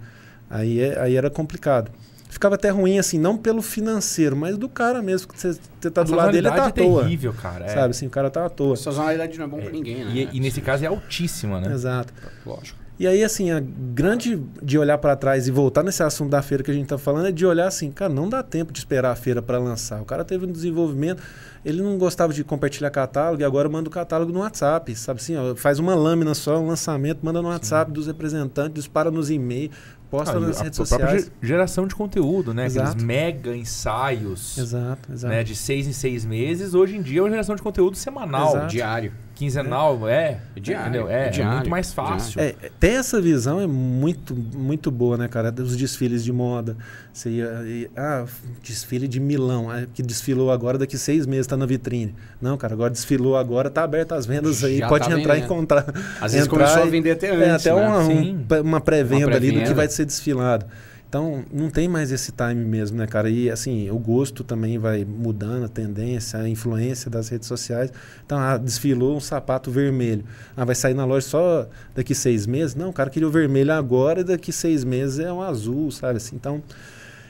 aí, 0.50 0.80
é, 0.80 1.00
aí 1.00 1.16
era 1.16 1.30
complicado 1.30 1.90
ficava 2.32 2.54
até 2.54 2.70
ruim, 2.70 2.98
assim, 2.98 3.18
não 3.18 3.36
pelo 3.36 3.60
financeiro, 3.60 4.34
mas 4.34 4.56
do 4.56 4.66
cara 4.66 5.02
mesmo, 5.02 5.28
que 5.28 5.38
você, 5.38 5.54
tá 5.90 6.02
do 6.02 6.14
lado 6.14 6.32
dele, 6.32 6.48
tá 6.48 6.64
à 6.64 6.68
é 6.68 6.70
toa. 6.70 7.02
terrível, 7.02 7.34
cara. 7.34 7.66
É. 7.66 7.68
Sabe, 7.68 7.90
assim, 7.90 8.06
o 8.06 8.10
cara 8.10 8.30
tá 8.30 8.46
à 8.46 8.48
toa. 8.48 8.72
A 8.72 8.76
sazonalidade 8.76 9.38
não 9.38 9.44
é 9.44 9.48
bom 9.48 9.58
é, 9.58 9.62
pra 9.62 9.70
ninguém, 9.70 10.04
né? 10.04 10.10
E, 10.14 10.28
e, 10.32 10.40
nesse 10.40 10.62
caso 10.62 10.82
é 10.82 10.86
altíssima, 10.86 11.60
né? 11.60 11.72
Exato. 11.72 12.12
Lógico. 12.46 12.80
E 12.98 13.06
aí, 13.06 13.22
assim, 13.22 13.50
a 13.50 13.60
grande 13.60 14.42
de 14.62 14.78
olhar 14.78 14.96
para 14.96 15.14
trás 15.14 15.46
e 15.46 15.50
voltar 15.50 15.82
nesse 15.82 16.02
assunto 16.02 16.30
da 16.30 16.40
feira 16.40 16.64
que 16.64 16.70
a 16.70 16.74
gente 16.74 16.86
tá 16.86 16.96
falando 16.96 17.26
é 17.26 17.32
de 17.32 17.44
olhar 17.44 17.66
assim, 17.66 17.90
cara, 17.90 18.12
não 18.12 18.28
dá 18.28 18.42
tempo 18.42 18.72
de 18.72 18.78
esperar 18.78 19.10
a 19.10 19.16
feira 19.16 19.42
para 19.42 19.58
lançar. 19.58 20.00
O 20.00 20.04
cara 20.04 20.24
teve 20.24 20.46
um 20.46 20.52
desenvolvimento, 20.52 21.22
ele 21.64 21.82
não 21.82 21.98
gostava 21.98 22.32
de 22.32 22.42
compartilhar 22.44 22.90
catálogo 22.90 23.42
e 23.42 23.44
agora 23.44 23.68
manda 23.68 23.88
o 23.88 23.92
catálogo 23.92 24.32
no 24.32 24.40
WhatsApp, 24.40 24.94
sabe 24.94 25.20
assim, 25.20 25.36
ó, 25.36 25.54
faz 25.54 25.78
uma 25.78 25.94
lâmina 25.94 26.32
só, 26.32 26.58
um 26.58 26.66
lançamento, 26.68 27.20
manda 27.22 27.42
no 27.42 27.48
WhatsApp 27.48 27.90
Sim. 27.90 27.94
dos 27.94 28.06
representantes, 28.06 28.74
dispara 28.74 29.10
nos 29.10 29.30
e-mails, 29.30 29.74
posta 30.12 30.36
ah, 30.36 30.40
nas 30.40 30.60
redes 30.60 30.78
a 30.78 30.84
sociais. 30.84 31.32
geração 31.42 31.86
de 31.86 31.94
conteúdo, 31.94 32.52
né? 32.52 32.66
Exato. 32.66 32.88
Aqueles 32.90 33.02
mega 33.02 33.56
ensaios. 33.56 34.58
Exato, 34.58 35.10
exato. 35.10 35.34
Né? 35.34 35.42
De 35.42 35.56
seis 35.56 35.86
em 35.86 35.92
seis 35.92 36.22
meses. 36.22 36.74
Hoje 36.74 36.98
em 36.98 37.00
dia 37.00 37.20
é 37.20 37.22
uma 37.22 37.30
geração 37.30 37.56
de 37.56 37.62
conteúdo 37.62 37.96
semanal. 37.96 38.50
Exato. 38.50 38.66
Diário. 38.66 39.12
Quinzenal, 39.34 40.08
é. 40.08 40.12
é. 40.14 40.40
é 40.56 40.60
diário. 40.60 41.08
É, 41.08 41.26
é, 41.26 41.30
diário. 41.30 41.52
é 41.52 41.54
muito 41.56 41.70
mais 41.70 41.92
fácil. 41.92 42.40
É, 42.40 42.54
ter 42.78 42.92
essa 42.92 43.20
visão 43.20 43.60
é 43.60 43.66
muito, 43.66 44.34
muito 44.34 44.90
boa, 44.90 45.16
né, 45.16 45.28
cara? 45.28 45.52
Os 45.58 45.76
desfiles 45.76 46.24
de 46.24 46.32
moda. 46.32 46.76
Você 47.12 47.30
ia, 47.30 47.62
ia, 47.64 47.90
ah, 47.96 48.24
desfile 48.62 49.06
de 49.06 49.20
Milão, 49.20 49.68
que 49.92 50.02
desfilou 50.02 50.50
agora, 50.50 50.78
daqui 50.78 50.96
seis 50.96 51.26
meses 51.26 51.46
está 51.46 51.56
na 51.56 51.66
vitrine. 51.66 52.14
Não, 52.40 52.56
cara, 52.56 52.72
agora 52.72 52.90
desfilou 52.90 53.36
agora, 53.36 53.68
tá 53.68 53.84
aberto 53.84 54.12
as 54.12 54.24
vendas 54.24 54.64
aí, 54.64 54.78
Já 54.78 54.88
pode 54.88 55.08
tá 55.08 55.18
entrar 55.18 55.34
vendendo. 55.34 55.46
e 55.46 55.48
comprar. 55.48 55.86
Às 56.20 56.32
vezes 56.32 56.48
começou 56.48 56.82
a 56.82 56.86
vender 56.86 57.12
até 57.12 57.30
antes. 57.30 57.66
É, 57.66 57.70
até 57.70 57.74
né? 57.74 57.86
uma, 57.86 57.98
um, 58.00 58.60
uma 58.62 58.80
pré-venda 58.80 59.36
ali 59.36 59.52
do 59.52 59.62
que 59.62 59.74
vai 59.74 59.88
ser 59.88 60.04
desfilado. 60.06 60.66
Então, 61.12 61.44
não 61.52 61.68
tem 61.68 61.88
mais 61.88 62.10
esse 62.10 62.32
time 62.32 62.64
mesmo, 62.64 62.96
né, 62.96 63.06
cara? 63.06 63.28
E, 63.28 63.50
assim, 63.50 63.90
o 63.90 63.98
gosto 63.98 64.42
também 64.42 64.78
vai 64.78 65.04
mudando, 65.04 65.66
a 65.66 65.68
tendência, 65.68 66.38
a 66.38 66.48
influência 66.48 67.10
das 67.10 67.28
redes 67.28 67.46
sociais. 67.46 67.92
Então, 68.24 68.38
ah, 68.38 68.56
desfilou 68.56 69.14
um 69.14 69.20
sapato 69.20 69.70
vermelho. 69.70 70.24
Ah, 70.56 70.64
vai 70.64 70.74
sair 70.74 70.94
na 70.94 71.04
loja 71.04 71.26
só 71.26 71.68
daqui 71.94 72.14
seis 72.14 72.46
meses? 72.46 72.74
Não, 72.74 72.88
o 72.88 72.92
cara 72.94 73.10
queria 73.10 73.28
o 73.28 73.30
vermelho 73.30 73.74
agora 73.74 74.22
e 74.22 74.24
daqui 74.24 74.50
seis 74.50 74.84
meses 74.84 75.18
é 75.18 75.30
um 75.30 75.42
azul, 75.42 75.90
sabe? 75.90 76.16
Assim, 76.16 76.34
então, 76.34 76.62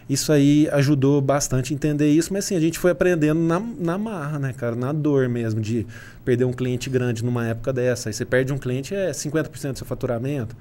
isso 0.09 0.33
aí 0.33 0.68
ajudou 0.71 1.21
bastante 1.21 1.73
a 1.73 1.75
entender 1.75 2.09
isso, 2.09 2.33
mas 2.33 2.45
assim, 2.45 2.55
a 2.55 2.61
gente 2.61 2.79
foi 2.79 2.92
aprendendo 2.92 3.40
na, 3.40 3.59
na 3.59 3.99
marra, 3.99 4.38
né, 4.38 4.53
cara? 4.53 4.77
Na 4.77 4.92
dor 4.92 5.29
mesmo, 5.29 5.61
de 5.61 5.85
perder 6.25 6.45
um 6.45 6.53
cliente 6.53 6.88
grande 6.88 7.25
numa 7.25 7.49
época 7.49 7.73
dessa. 7.73 8.09
Aí 8.09 8.12
você 8.12 8.25
perde 8.25 8.53
um 8.53 8.59
cliente, 8.59 8.95
é 8.95 9.11
50% 9.11 9.73
do 9.73 9.79
seu 9.79 9.87
faturamento. 9.88 10.55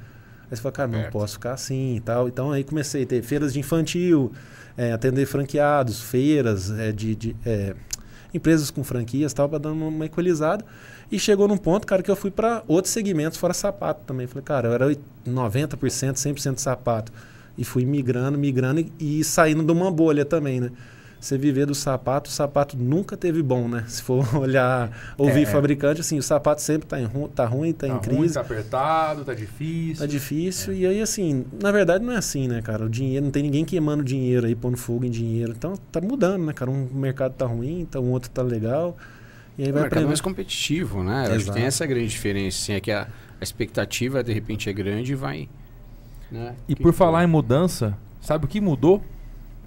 Aí 0.52 0.58
você 0.58 0.62
fala, 0.62 0.74
cara, 0.74 0.88
não 0.90 1.10
posso 1.10 1.36
ficar 1.36 1.54
assim 1.54 1.96
e 1.96 2.02
tal. 2.02 2.28
Então 2.28 2.52
aí 2.52 2.62
comecei 2.66 3.04
a 3.04 3.06
ter 3.06 3.22
feiras 3.24 3.54
de 3.54 3.60
infantil, 3.60 4.34
é, 4.78 4.92
atender 4.92 5.26
franqueados, 5.26 6.02
feiras 6.02 6.70
é, 6.72 6.92
de, 6.92 7.16
de 7.16 7.36
é, 7.46 7.74
empresas 8.34 8.70
com 8.70 8.84
franquias 8.84 9.34
tal, 9.34 9.48
para 9.48 9.60
dar 9.60 9.72
uma, 9.72 9.88
uma 9.88 10.06
equalizada. 10.06 10.66
E 11.10 11.18
chegou 11.18 11.48
num 11.48 11.58
ponto, 11.58 11.88
cara, 11.88 12.04
que 12.04 12.12
eu 12.12 12.16
fui 12.18 12.32
para 12.32 12.64
outros 12.68 12.94
segmentos 12.94 13.38
fora 13.38 13.54
sapato 13.54 14.02
também. 14.06 14.28
Falei, 14.28 14.44
cara, 14.44 14.68
eu 14.68 14.74
era 14.74 14.96
90%, 15.26 15.78
100% 15.78 16.58
sapato. 16.58 17.14
E 17.58 17.64
fui 17.64 17.86
migrando, 17.86 18.38
migrando 18.38 18.82
e, 19.00 19.20
e 19.20 19.24
saindo 19.24 19.64
de 19.64 19.72
uma 19.72 19.90
bolha 19.90 20.26
também, 20.26 20.60
né? 20.60 20.72
Você 21.22 21.38
viver 21.38 21.68
do 21.68 21.76
sapato, 21.76 22.32
o 22.32 22.34
sapato 22.34 22.76
nunca 22.76 23.16
teve 23.16 23.44
bom, 23.44 23.68
né? 23.68 23.86
Se 23.88 24.02
for 24.02 24.26
olhar, 24.36 25.14
ouvir 25.16 25.44
é. 25.44 25.46
fabricante, 25.46 26.02
assim, 26.02 26.18
o 26.18 26.24
sapato 26.24 26.62
sempre 26.64 26.88
tá, 26.88 27.00
em, 27.00 27.08
tá 27.34 27.46
ruim, 27.46 27.72
tá, 27.72 27.88
tá 27.88 27.94
em 27.94 28.00
crise. 28.00 28.18
Ruim, 28.18 28.30
tá 28.30 28.42
apertado, 28.42 29.24
tá 29.24 29.34
difícil. 29.36 30.00
Tá 30.00 30.08
difícil. 30.08 30.74
É. 30.74 30.78
E 30.78 30.86
aí, 30.88 31.02
assim, 31.02 31.46
na 31.62 31.72
verdade 31.72 32.04
não 32.04 32.12
é 32.12 32.18
assim, 32.18 32.48
né, 32.48 32.60
cara? 32.64 32.86
O 32.86 32.90
dinheiro, 32.90 33.24
não 33.24 33.32
tem 33.32 33.44
ninguém 33.44 33.64
queimando 33.64 34.04
dinheiro 34.04 34.48
aí, 34.48 34.56
pondo 34.56 34.78
fogo 34.78 35.06
em 35.06 35.12
dinheiro. 35.12 35.54
Então 35.56 35.76
tá 35.92 36.02
mudando, 36.02 36.44
né, 36.44 36.54
cara? 36.54 36.72
Um 36.72 36.90
mercado 36.92 37.34
tá 37.34 37.46
ruim, 37.46 37.82
então 37.82 38.04
um 38.04 38.10
outro 38.12 38.32
tá 38.32 38.42
legal. 38.42 38.98
E 39.60 39.64
aí 39.64 39.70
o 39.70 39.74
vai 39.74 39.84
mercado 39.84 40.08
mais 40.08 40.22
competitivo, 40.22 41.04
né? 41.04 41.26
Exato. 41.26 41.36
Acho 41.36 41.46
que 41.46 41.52
tem 41.52 41.64
essa 41.66 41.86
grande 41.86 42.08
diferença, 42.08 42.58
assim, 42.58 42.74
é 42.74 42.80
que 42.80 42.92
a, 42.92 43.08
a 43.40 43.44
expectativa 43.44 44.24
de 44.24 44.34
repente 44.34 44.68
é 44.72 44.74
grande 44.74 45.12
e 45.12 45.16
vai. 45.16 45.48
Né? 46.32 46.56
E 46.68 46.74
que 46.74 46.82
por 46.82 46.92
que 46.92 46.98
falar 46.98 47.24
em 47.24 47.28
mudança, 47.28 47.96
sabe 48.20 48.46
o 48.46 48.48
que 48.48 48.60
mudou? 48.60 49.04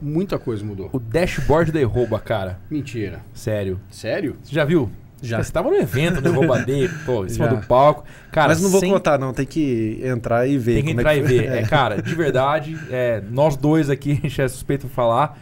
Muita 0.04 0.38
coisa 0.38 0.62
mudou. 0.62 0.90
O 0.92 0.98
dashboard 0.98 1.72
da 1.72 1.80
Erroba, 1.80 2.20
cara. 2.20 2.58
Mentira. 2.70 3.22
Sério. 3.32 3.80
Sério? 3.90 4.36
Você 4.42 4.54
já 4.54 4.62
viu? 4.62 4.90
Já. 5.22 5.42
Você 5.42 5.50
tava 5.50 5.70
no 5.70 5.76
evento 5.76 6.20
do 6.20 6.28
Erroba 6.28 6.60
Day, 6.60 6.90
pô, 7.06 7.24
em 7.24 7.30
cima 7.30 7.46
já. 7.46 7.54
do 7.54 7.66
palco. 7.66 8.04
Cara, 8.30 8.48
Mas 8.48 8.60
não 8.60 8.68
vou 8.68 8.80
sem... 8.80 8.92
contar, 8.92 9.18
não. 9.18 9.32
Tem 9.32 9.46
que 9.46 9.98
entrar 10.04 10.46
e 10.46 10.58
ver. 10.58 10.74
Tem 10.74 10.84
que 10.84 10.90
entrar 10.90 11.16
é 11.16 11.20
que... 11.20 11.24
e 11.24 11.26
ver. 11.26 11.50
É. 11.50 11.58
é, 11.60 11.62
cara, 11.62 12.02
de 12.02 12.14
verdade, 12.14 12.78
é, 12.90 13.22
nós 13.30 13.56
dois 13.56 13.88
aqui, 13.88 14.12
a 14.22 14.28
gente 14.28 14.42
é 14.42 14.46
suspeito 14.46 14.86
de 14.86 14.92
falar. 14.92 15.38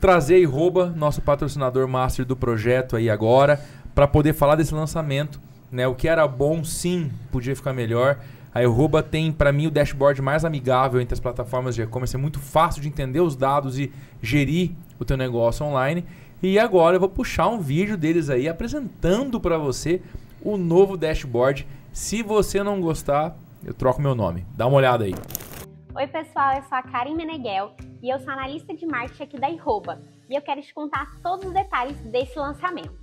Trazer 0.00 0.34
a 0.34 0.38
Erroba, 0.40 0.92
nosso 0.96 1.22
patrocinador 1.22 1.86
master 1.86 2.24
do 2.24 2.34
projeto 2.34 2.96
aí 2.96 3.08
agora, 3.08 3.60
para 3.94 4.08
poder 4.08 4.32
falar 4.32 4.56
desse 4.56 4.74
lançamento. 4.74 5.40
Né? 5.70 5.86
O 5.86 5.94
que 5.94 6.08
era 6.08 6.26
bom, 6.26 6.64
sim, 6.64 7.12
podia 7.30 7.54
ficar 7.54 7.72
melhor. 7.72 8.18
A 8.54 8.62
Erroba 8.62 9.02
tem, 9.02 9.32
para 9.32 9.50
mim, 9.50 9.66
o 9.66 9.70
dashboard 9.70 10.20
mais 10.20 10.44
amigável 10.44 11.00
entre 11.00 11.14
as 11.14 11.20
plataformas 11.20 11.74
de 11.74 11.80
e-commerce. 11.80 12.14
É 12.14 12.18
muito 12.18 12.38
fácil 12.38 12.82
de 12.82 12.88
entender 12.88 13.20
os 13.20 13.34
dados 13.34 13.78
e 13.78 13.90
gerir 14.20 14.72
o 15.00 15.06
teu 15.06 15.16
negócio 15.16 15.64
online. 15.64 16.04
E 16.42 16.58
agora 16.58 16.96
eu 16.96 17.00
vou 17.00 17.08
puxar 17.08 17.48
um 17.48 17.60
vídeo 17.60 17.96
deles 17.96 18.28
aí 18.28 18.46
apresentando 18.46 19.40
para 19.40 19.56
você 19.56 20.02
o 20.42 20.58
novo 20.58 20.98
dashboard. 20.98 21.66
Se 21.94 22.22
você 22.22 22.62
não 22.62 22.78
gostar, 22.78 23.34
eu 23.64 23.72
troco 23.72 24.02
meu 24.02 24.14
nome. 24.14 24.44
Dá 24.54 24.66
uma 24.66 24.76
olhada 24.76 25.04
aí. 25.04 25.14
Oi 25.94 26.06
pessoal, 26.08 26.56
eu 26.56 26.62
sou 26.64 26.76
a 26.76 26.82
Karen 26.82 27.14
Meneghel 27.14 27.74
e 28.02 28.10
eu 28.10 28.18
sou 28.18 28.32
analista 28.32 28.74
de 28.74 28.84
marketing 28.84 29.22
aqui 29.22 29.40
da 29.40 29.46
Arroba. 29.46 30.02
E 30.28 30.34
eu 30.34 30.42
quero 30.42 30.60
te 30.60 30.74
contar 30.74 31.06
todos 31.22 31.46
os 31.46 31.54
detalhes 31.54 31.96
desse 32.02 32.38
lançamento. 32.38 33.01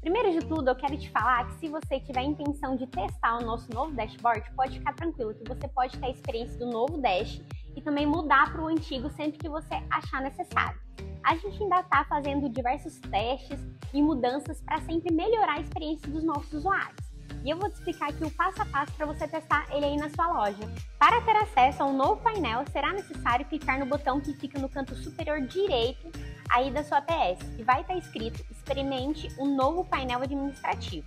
Primeiro 0.00 0.30
de 0.32 0.46
tudo, 0.46 0.70
eu 0.70 0.76
quero 0.76 0.96
te 0.96 1.10
falar 1.10 1.46
que 1.48 1.54
se 1.54 1.68
você 1.68 1.98
tiver 1.98 2.20
a 2.20 2.24
intenção 2.24 2.76
de 2.76 2.86
testar 2.86 3.38
o 3.38 3.44
nosso 3.44 3.68
novo 3.74 3.92
dashboard, 3.92 4.48
pode 4.54 4.78
ficar 4.78 4.94
tranquilo 4.94 5.34
que 5.34 5.48
você 5.48 5.66
pode 5.68 5.98
ter 5.98 6.06
a 6.06 6.10
experiência 6.10 6.56
do 6.58 6.66
novo 6.66 6.98
dash 6.98 7.42
e 7.76 7.82
também 7.82 8.06
mudar 8.06 8.52
para 8.52 8.62
o 8.62 8.68
antigo 8.68 9.10
sempre 9.10 9.38
que 9.38 9.48
você 9.48 9.74
achar 9.90 10.22
necessário. 10.22 10.80
A 11.24 11.34
gente 11.36 11.62
ainda 11.62 11.80
está 11.80 12.04
fazendo 12.04 12.48
diversos 12.48 13.00
testes 13.00 13.60
e 13.92 14.00
mudanças 14.00 14.62
para 14.62 14.80
sempre 14.82 15.12
melhorar 15.12 15.56
a 15.56 15.60
experiência 15.60 16.08
dos 16.10 16.22
nossos 16.22 16.52
usuários. 16.52 17.07
E 17.44 17.50
eu 17.50 17.56
vou 17.56 17.68
te 17.68 17.74
explicar 17.74 18.10
aqui 18.10 18.24
o 18.24 18.30
passo 18.30 18.60
a 18.62 18.66
passo 18.66 18.92
para 18.94 19.06
você 19.06 19.26
testar 19.26 19.66
ele 19.70 19.84
aí 19.84 19.96
na 19.96 20.10
sua 20.10 20.26
loja. 20.28 20.62
Para 20.98 21.20
ter 21.22 21.36
acesso 21.36 21.82
ao 21.82 21.92
novo 21.92 22.20
painel, 22.22 22.64
será 22.72 22.92
necessário 22.92 23.46
clicar 23.46 23.78
no 23.78 23.86
botão 23.86 24.20
que 24.20 24.34
fica 24.34 24.58
no 24.58 24.68
canto 24.68 24.94
superior 24.96 25.40
direito 25.40 26.10
aí 26.50 26.70
da 26.70 26.82
sua 26.82 27.00
PS 27.00 27.58
e 27.58 27.62
vai 27.62 27.82
estar 27.82 27.96
escrito 27.96 28.44
Experimente 28.50 29.28
um 29.38 29.56
novo 29.56 29.84
painel 29.84 30.22
administrativo. 30.22 31.06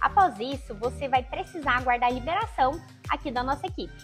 Após 0.00 0.38
isso, 0.40 0.74
você 0.74 1.08
vai 1.08 1.22
precisar 1.22 1.78
aguardar 1.78 2.10
a 2.10 2.12
liberação 2.12 2.80
aqui 3.08 3.30
da 3.30 3.42
nossa 3.42 3.66
equipe. 3.66 3.94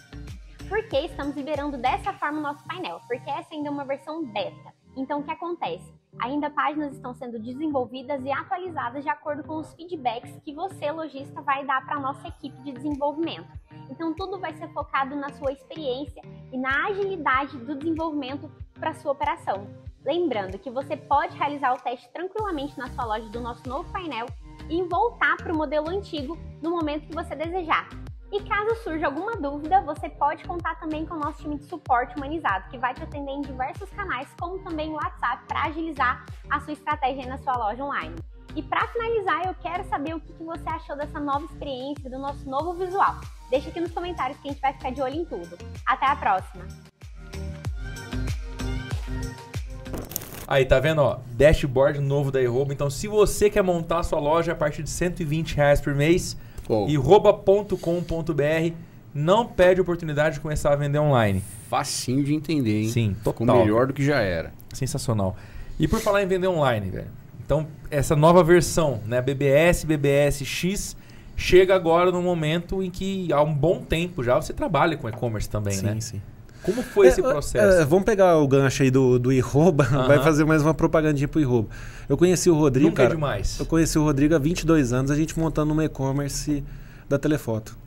Por 0.69 0.87
que 0.87 0.97
estamos 0.97 1.35
liberando 1.35 1.77
dessa 1.77 2.13
forma 2.13 2.39
o 2.39 2.41
nosso 2.41 2.63
painel? 2.65 2.99
Porque 3.07 3.29
essa 3.29 3.53
ainda 3.53 3.67
é 3.67 3.71
uma 3.71 3.85
versão 3.85 4.25
beta. 4.25 4.73
Então, 4.95 5.19
o 5.19 5.23
que 5.23 5.31
acontece? 5.31 5.93
Ainda 6.19 6.49
páginas 6.49 6.93
estão 6.93 7.13
sendo 7.13 7.39
desenvolvidas 7.39 8.23
e 8.23 8.31
atualizadas 8.31 9.03
de 9.03 9.09
acordo 9.09 9.43
com 9.43 9.57
os 9.57 9.73
feedbacks 9.73 10.39
que 10.43 10.53
você, 10.53 10.91
lojista, 10.91 11.41
vai 11.41 11.65
dar 11.65 11.85
para 11.85 11.97
a 11.97 11.99
nossa 11.99 12.27
equipe 12.27 12.57
de 12.61 12.71
desenvolvimento. 12.71 13.47
Então, 13.89 14.13
tudo 14.13 14.39
vai 14.39 14.53
ser 14.53 14.67
focado 14.69 15.15
na 15.15 15.29
sua 15.33 15.51
experiência 15.51 16.21
e 16.51 16.57
na 16.57 16.87
agilidade 16.87 17.57
do 17.57 17.75
desenvolvimento 17.75 18.49
para 18.79 18.93
sua 18.93 19.11
operação. 19.11 19.67
Lembrando 20.05 20.59
que 20.59 20.69
você 20.69 20.97
pode 20.97 21.37
realizar 21.37 21.73
o 21.73 21.81
teste 21.81 22.09
tranquilamente 22.11 22.77
na 22.77 22.89
sua 22.89 23.05
loja 23.05 23.29
do 23.29 23.39
nosso 23.39 23.67
novo 23.67 23.91
painel 23.91 24.25
e 24.69 24.81
voltar 24.83 25.37
para 25.37 25.53
o 25.53 25.57
modelo 25.57 25.89
antigo 25.89 26.37
no 26.61 26.71
momento 26.71 27.07
que 27.07 27.15
você 27.15 27.35
desejar. 27.35 27.87
E 28.33 28.41
caso 28.45 28.73
surja 28.83 29.05
alguma 29.05 29.35
dúvida, 29.35 29.79
você 29.81 30.09
pode 30.09 30.43
contar 30.45 30.73
também 30.79 31.05
com 31.05 31.13
o 31.13 31.19
nosso 31.19 31.43
time 31.43 31.55
de 31.55 31.65
suporte 31.65 32.17
humanizado, 32.17 32.67
que 32.71 32.79
vai 32.79 32.91
te 32.91 33.03
atender 33.03 33.31
em 33.31 33.41
diversos 33.43 33.87
canais, 33.91 34.27
como 34.39 34.57
também 34.57 34.89
o 34.89 34.93
WhatsApp, 34.93 35.43
para 35.47 35.65
agilizar 35.65 36.25
a 36.49 36.59
sua 36.61 36.73
estratégia 36.73 37.27
na 37.27 37.37
sua 37.37 37.55
loja 37.55 37.83
online. 37.83 38.15
E 38.55 38.63
para 38.63 38.87
finalizar, 38.87 39.45
eu 39.45 39.53
quero 39.61 39.83
saber 39.83 40.15
o 40.15 40.19
que, 40.19 40.33
você 40.43 40.67
achou 40.67 40.97
dessa 40.97 41.19
nova 41.19 41.45
experiência, 41.45 42.09
do 42.09 42.17
nosso 42.17 42.49
novo 42.49 42.73
visual. 42.73 43.21
Deixa 43.51 43.69
aqui 43.69 43.79
nos 43.79 43.91
comentários 43.91 44.39
que 44.39 44.47
a 44.47 44.51
gente 44.51 44.61
vai 44.61 44.73
ficar 44.73 44.89
de 44.91 44.99
olho 44.99 45.13
em 45.13 45.25
tudo. 45.25 45.55
Até 45.85 46.07
a 46.07 46.15
próxima! 46.15 46.65
Aí, 50.47 50.65
tá 50.65 50.79
vendo, 50.79 51.03
ó? 51.03 51.19
Dashboard 51.33 51.99
novo 51.99 52.31
da 52.31 52.41
Iroba. 52.41 52.73
Então, 52.73 52.89
se 52.89 53.07
você 53.07 53.47
quer 53.47 53.61
montar 53.61 53.99
a 53.99 54.03
sua 54.03 54.19
loja 54.19 54.53
a 54.53 54.55
partir 54.55 54.81
de 54.81 54.89
120 54.89 55.55
reais 55.55 55.79
por 55.79 55.93
mês, 55.93 56.35
Pô, 56.65 56.87
iroba.com.br 56.87 58.73
não 59.13 59.45
perde 59.45 59.79
oportunidade 59.81 60.35
de 60.35 60.41
começar 60.41 60.73
a 60.73 60.75
vender 60.75 60.99
online. 60.99 61.43
facinho 61.69 62.23
de 62.23 62.33
entender, 62.33 62.81
hein? 62.83 62.89
Sim, 62.89 63.15
Ficou 63.15 63.33
total. 63.33 63.59
melhor 63.59 63.87
do 63.87 63.93
que 63.93 64.03
já 64.03 64.19
era. 64.19 64.51
Sensacional. 64.73 65.35
E 65.79 65.87
por 65.87 65.99
falar 65.99 66.23
em 66.23 66.27
vender 66.27 66.47
online, 66.47 66.89
velho. 66.89 67.07
Então, 67.45 67.67
essa 67.91 68.15
nova 68.15 68.43
versão, 68.43 69.01
né, 69.05 69.21
BBS, 69.21 69.83
BBS 69.85 70.45
X, 70.45 70.95
chega 71.35 71.75
agora 71.75 72.11
no 72.11 72.21
momento 72.21 72.81
em 72.81 72.89
que 72.89 73.31
há 73.33 73.41
um 73.41 73.53
bom 73.53 73.81
tempo 73.81 74.23
já 74.23 74.35
você 74.35 74.53
trabalha 74.53 74.97
com 74.97 75.09
e-commerce 75.09 75.49
também, 75.49 75.73
sim, 75.73 75.85
né? 75.85 75.99
sim. 75.99 76.21
Como 76.63 76.81
foi 76.81 77.07
esse 77.07 77.19
É, 77.19 77.23
processo? 77.23 77.81
é, 77.81 77.85
vamos 77.85 78.05
pegar 78.05 78.37
o 78.37 78.47
gancho 78.47 78.83
aí 78.83 78.89
do, 78.91 79.19
do 79.19 79.31
Iroba, 79.31 79.83
vai 80.07 80.17
Aham. 80.17 80.23
fazer 80.23 80.45
mais 80.45 80.61
uma 80.61 80.73
propagandinha 80.73 81.27
pro 81.27 81.39
Iroba. 81.41 81.69
Eu 82.07 82.17
conheci 82.17 82.49
o 82.49 82.55
Rodrigo, 82.55 82.89
Nunca 82.89 83.03
é 83.03 83.05
cara. 83.05 83.15
demais. 83.15 83.59
Eu 83.59 83.65
conheci 83.65 83.97
o 83.99 84.03
Rodrigo 84.03 84.33
há 84.35 84.39
22 84.39 84.93
anos, 84.93 85.11
a 85.11 85.15
gente 85.15 85.37
montando 85.37 85.73
um 85.73 85.81
e-commerce 85.81 86.63
da 87.09 87.17
Telefoto. 87.19 87.77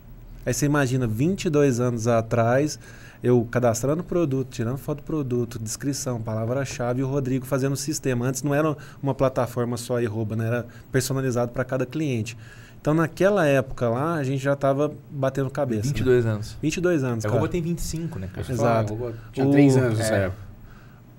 Aí 0.45 0.55
você 0.55 0.67
imagina, 0.67 1.07
22 1.07 1.81
anos 1.81 2.07
atrás, 2.07 2.79
eu 3.23 3.47
cadastrando 3.51 4.03
o 4.03 4.05
produto, 4.05 4.49
tirando 4.51 4.77
foto 4.79 4.99
do 4.99 5.03
produto, 5.03 5.59
descrição, 5.59 6.21
palavra-chave, 6.23 7.01
e 7.01 7.03
o 7.03 7.09
Rodrigo 7.09 7.45
fazendo 7.45 7.73
o 7.73 7.77
sistema. 7.77 8.27
Antes 8.27 8.43
não 8.43 8.55
era 8.55 8.77
uma 9.03 9.15
plataforma 9.15 9.77
só 9.77 10.01
Iroba, 10.01 10.37
né? 10.37 10.47
era 10.47 10.67
personalizado 10.93 11.51
para 11.51 11.65
cada 11.65 11.85
cliente. 11.85 12.37
Então 12.87 12.95
naquela 12.95 13.45
época 13.45 13.89
lá, 13.89 14.15
a 14.15 14.23
gente 14.23 14.41
já 14.41 14.53
estava 14.53 14.93
batendo 15.11 15.51
cabeça. 15.51 15.89
né? 15.89 15.93
22 15.93 16.25
anos. 16.25 16.57
22 16.63 17.03
anos, 17.03 17.25
A 17.25 17.29
cara. 17.29 17.41
Rouba 17.41 17.51
tem 17.51 17.61
25, 17.61 18.17
né, 18.21 18.29
cara? 18.33 18.47
Exato. 18.49 18.97
Tinha 19.33 19.45
O- 19.45 19.51
três 19.51 19.77
anos 19.77 19.99
nessa 19.99 20.15
é. 20.15 20.25
época. 20.27 20.47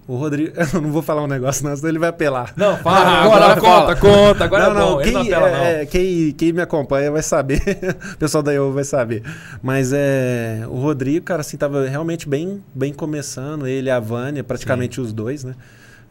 O 0.07 0.15
Rodrigo, 0.15 0.53
eu 0.73 0.81
não 0.81 0.93
vou 0.93 1.01
falar 1.01 1.21
um 1.23 1.27
negócio, 1.27 1.67
não, 1.67 1.75
senão 1.75 1.89
ele 1.89 1.99
vai 1.99 2.07
apelar. 2.07 2.53
Não, 2.55 2.77
fala, 2.77 2.99
Ah, 2.99 3.21
agora, 3.25 3.45
agora 3.47 3.59
conta, 3.59 3.95
conta, 3.97 4.43
agora 4.45 4.69
não, 4.69 4.71
é 4.71 4.73
bom. 4.85 4.89
não, 4.91 5.01
Ele 5.01 5.03
quem, 5.03 5.13
não 5.13 5.21
apela, 5.23 5.49
não. 5.49 5.57
é, 5.65 5.85
quem, 5.85 6.31
quem 6.31 6.53
me 6.53 6.61
acompanha 6.61 7.11
vai 7.11 7.21
saber. 7.21 7.59
o 8.13 8.17
pessoal 8.17 8.41
da 8.41 8.53
IO 8.53 8.71
vai 8.71 8.85
saber. 8.85 9.21
Mas 9.61 9.91
é, 9.91 10.63
o 10.69 10.79
Rodrigo, 10.79 11.25
cara, 11.25 11.41
assim, 11.41 11.57
tava 11.57 11.85
realmente 11.85 12.29
bem, 12.29 12.63
bem 12.73 12.93
começando. 12.93 13.67
Ele 13.67 13.89
e 13.89 13.91
a 13.91 13.99
Vânia, 13.99 14.41
praticamente 14.41 15.01
os 15.01 15.11
dois, 15.11 15.43
né? 15.43 15.53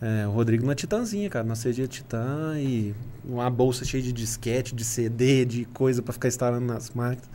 É, 0.01 0.27
o 0.27 0.31
Rodrigo 0.31 0.67
na 0.67 0.75
Titanzinha, 0.75 1.31
cara, 1.31 1.45
na 1.45 1.55
CG 1.55 1.89
Titan 1.89 2.55
e 2.59 2.95
uma 3.25 3.49
bolsa 3.49 3.85
cheia 3.85 4.03
de 4.03 4.13
disquete, 4.13 4.75
de 4.75 4.85
CD, 4.85 5.45
de 5.45 5.65
coisa 5.67 6.03
pra 6.03 6.13
ficar 6.13 6.29
instalando 6.29 6.67
nas 6.67 6.91
máquinas. 6.91 7.29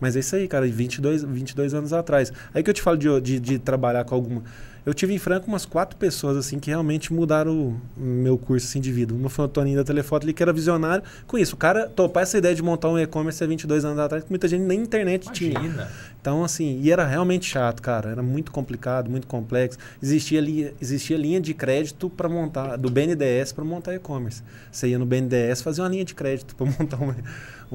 Mas 0.00 0.16
é 0.16 0.20
isso 0.20 0.34
aí, 0.34 0.48
cara, 0.48 0.66
22, 0.66 1.22
22 1.22 1.74
anos 1.74 1.92
atrás. 1.92 2.32
Aí 2.54 2.62
que 2.62 2.70
eu 2.70 2.74
te 2.74 2.82
falo 2.82 2.96
de, 2.96 3.20
de, 3.20 3.38
de 3.38 3.58
trabalhar 3.58 4.04
com 4.04 4.14
alguma. 4.14 4.42
Eu 4.84 4.94
tive 4.94 5.14
em 5.14 5.18
Franca 5.18 5.46
umas 5.46 5.66
quatro 5.66 5.96
pessoas 5.96 6.36
assim 6.36 6.58
que 6.58 6.70
realmente 6.70 7.12
mudaram 7.12 7.76
o 7.96 8.00
meu 8.00 8.38
curso 8.38 8.66
assim, 8.66 8.80
de 8.80 8.90
vida. 8.90 9.12
Uma 9.14 9.28
foi 9.28 9.44
o 9.44 9.48
Toninho 9.48 9.76
da 9.76 9.84
Telefoto 9.84 10.24
ali, 10.24 10.32
que 10.32 10.42
era 10.42 10.52
visionário. 10.52 11.04
Com 11.26 11.36
isso, 11.36 11.54
o 11.54 11.58
cara 11.58 11.86
topar 11.88 12.22
essa 12.22 12.38
ideia 12.38 12.54
de 12.54 12.62
montar 12.62 12.88
um 12.88 12.98
e-commerce 12.98 13.42
há 13.42 13.46
22 13.46 13.84
anos 13.84 13.98
atrás, 13.98 14.24
que 14.24 14.30
muita 14.30 14.48
gente 14.48 14.62
nem 14.62 14.80
internet 14.80 15.30
tinha. 15.32 15.58
Imagina. 15.58 15.88
Então, 16.20 16.44
assim, 16.44 16.78
e 16.82 16.90
era 16.90 17.06
realmente 17.06 17.46
chato, 17.46 17.80
cara. 17.82 18.10
Era 18.10 18.22
muito 18.22 18.50
complicado, 18.52 19.10
muito 19.10 19.26
complexo. 19.26 19.78
Existia, 20.02 20.40
linha, 20.40 20.72
existia 20.80 21.16
linha 21.16 21.40
de 21.40 21.54
crédito 21.54 22.10
para 22.10 22.28
montar, 22.28 22.76
do 22.76 22.90
BNDES 22.90 23.52
para 23.52 23.64
montar 23.64 23.94
e-commerce. 23.94 24.42
Você 24.70 24.88
ia 24.88 24.98
no 24.98 25.06
BNDES 25.06 25.62
fazer 25.62 25.82
uma 25.82 25.88
linha 25.88 26.04
de 26.04 26.14
crédito 26.14 26.54
para 26.56 26.66
montar 26.78 26.98
um, 27.00 27.14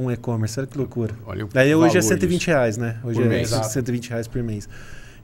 um 0.05 0.11
e-commerce. 0.11 0.59
Olha 0.59 0.67
que 0.67 0.77
loucura. 0.77 1.13
Olha 1.25 1.45
o 1.45 1.49
Daí 1.49 1.73
hoje 1.73 1.97
é 1.97 2.01
valor 2.01 2.13
120 2.13 2.39
disso. 2.39 2.49
reais, 2.51 2.77
né? 2.77 2.97
Hoje 3.03 3.19
Por 3.19 3.25
é 3.25 3.29
mês. 3.29 3.49
120 3.49 4.09
reais 4.09 4.27
por 4.27 4.43
mês. 4.43 4.69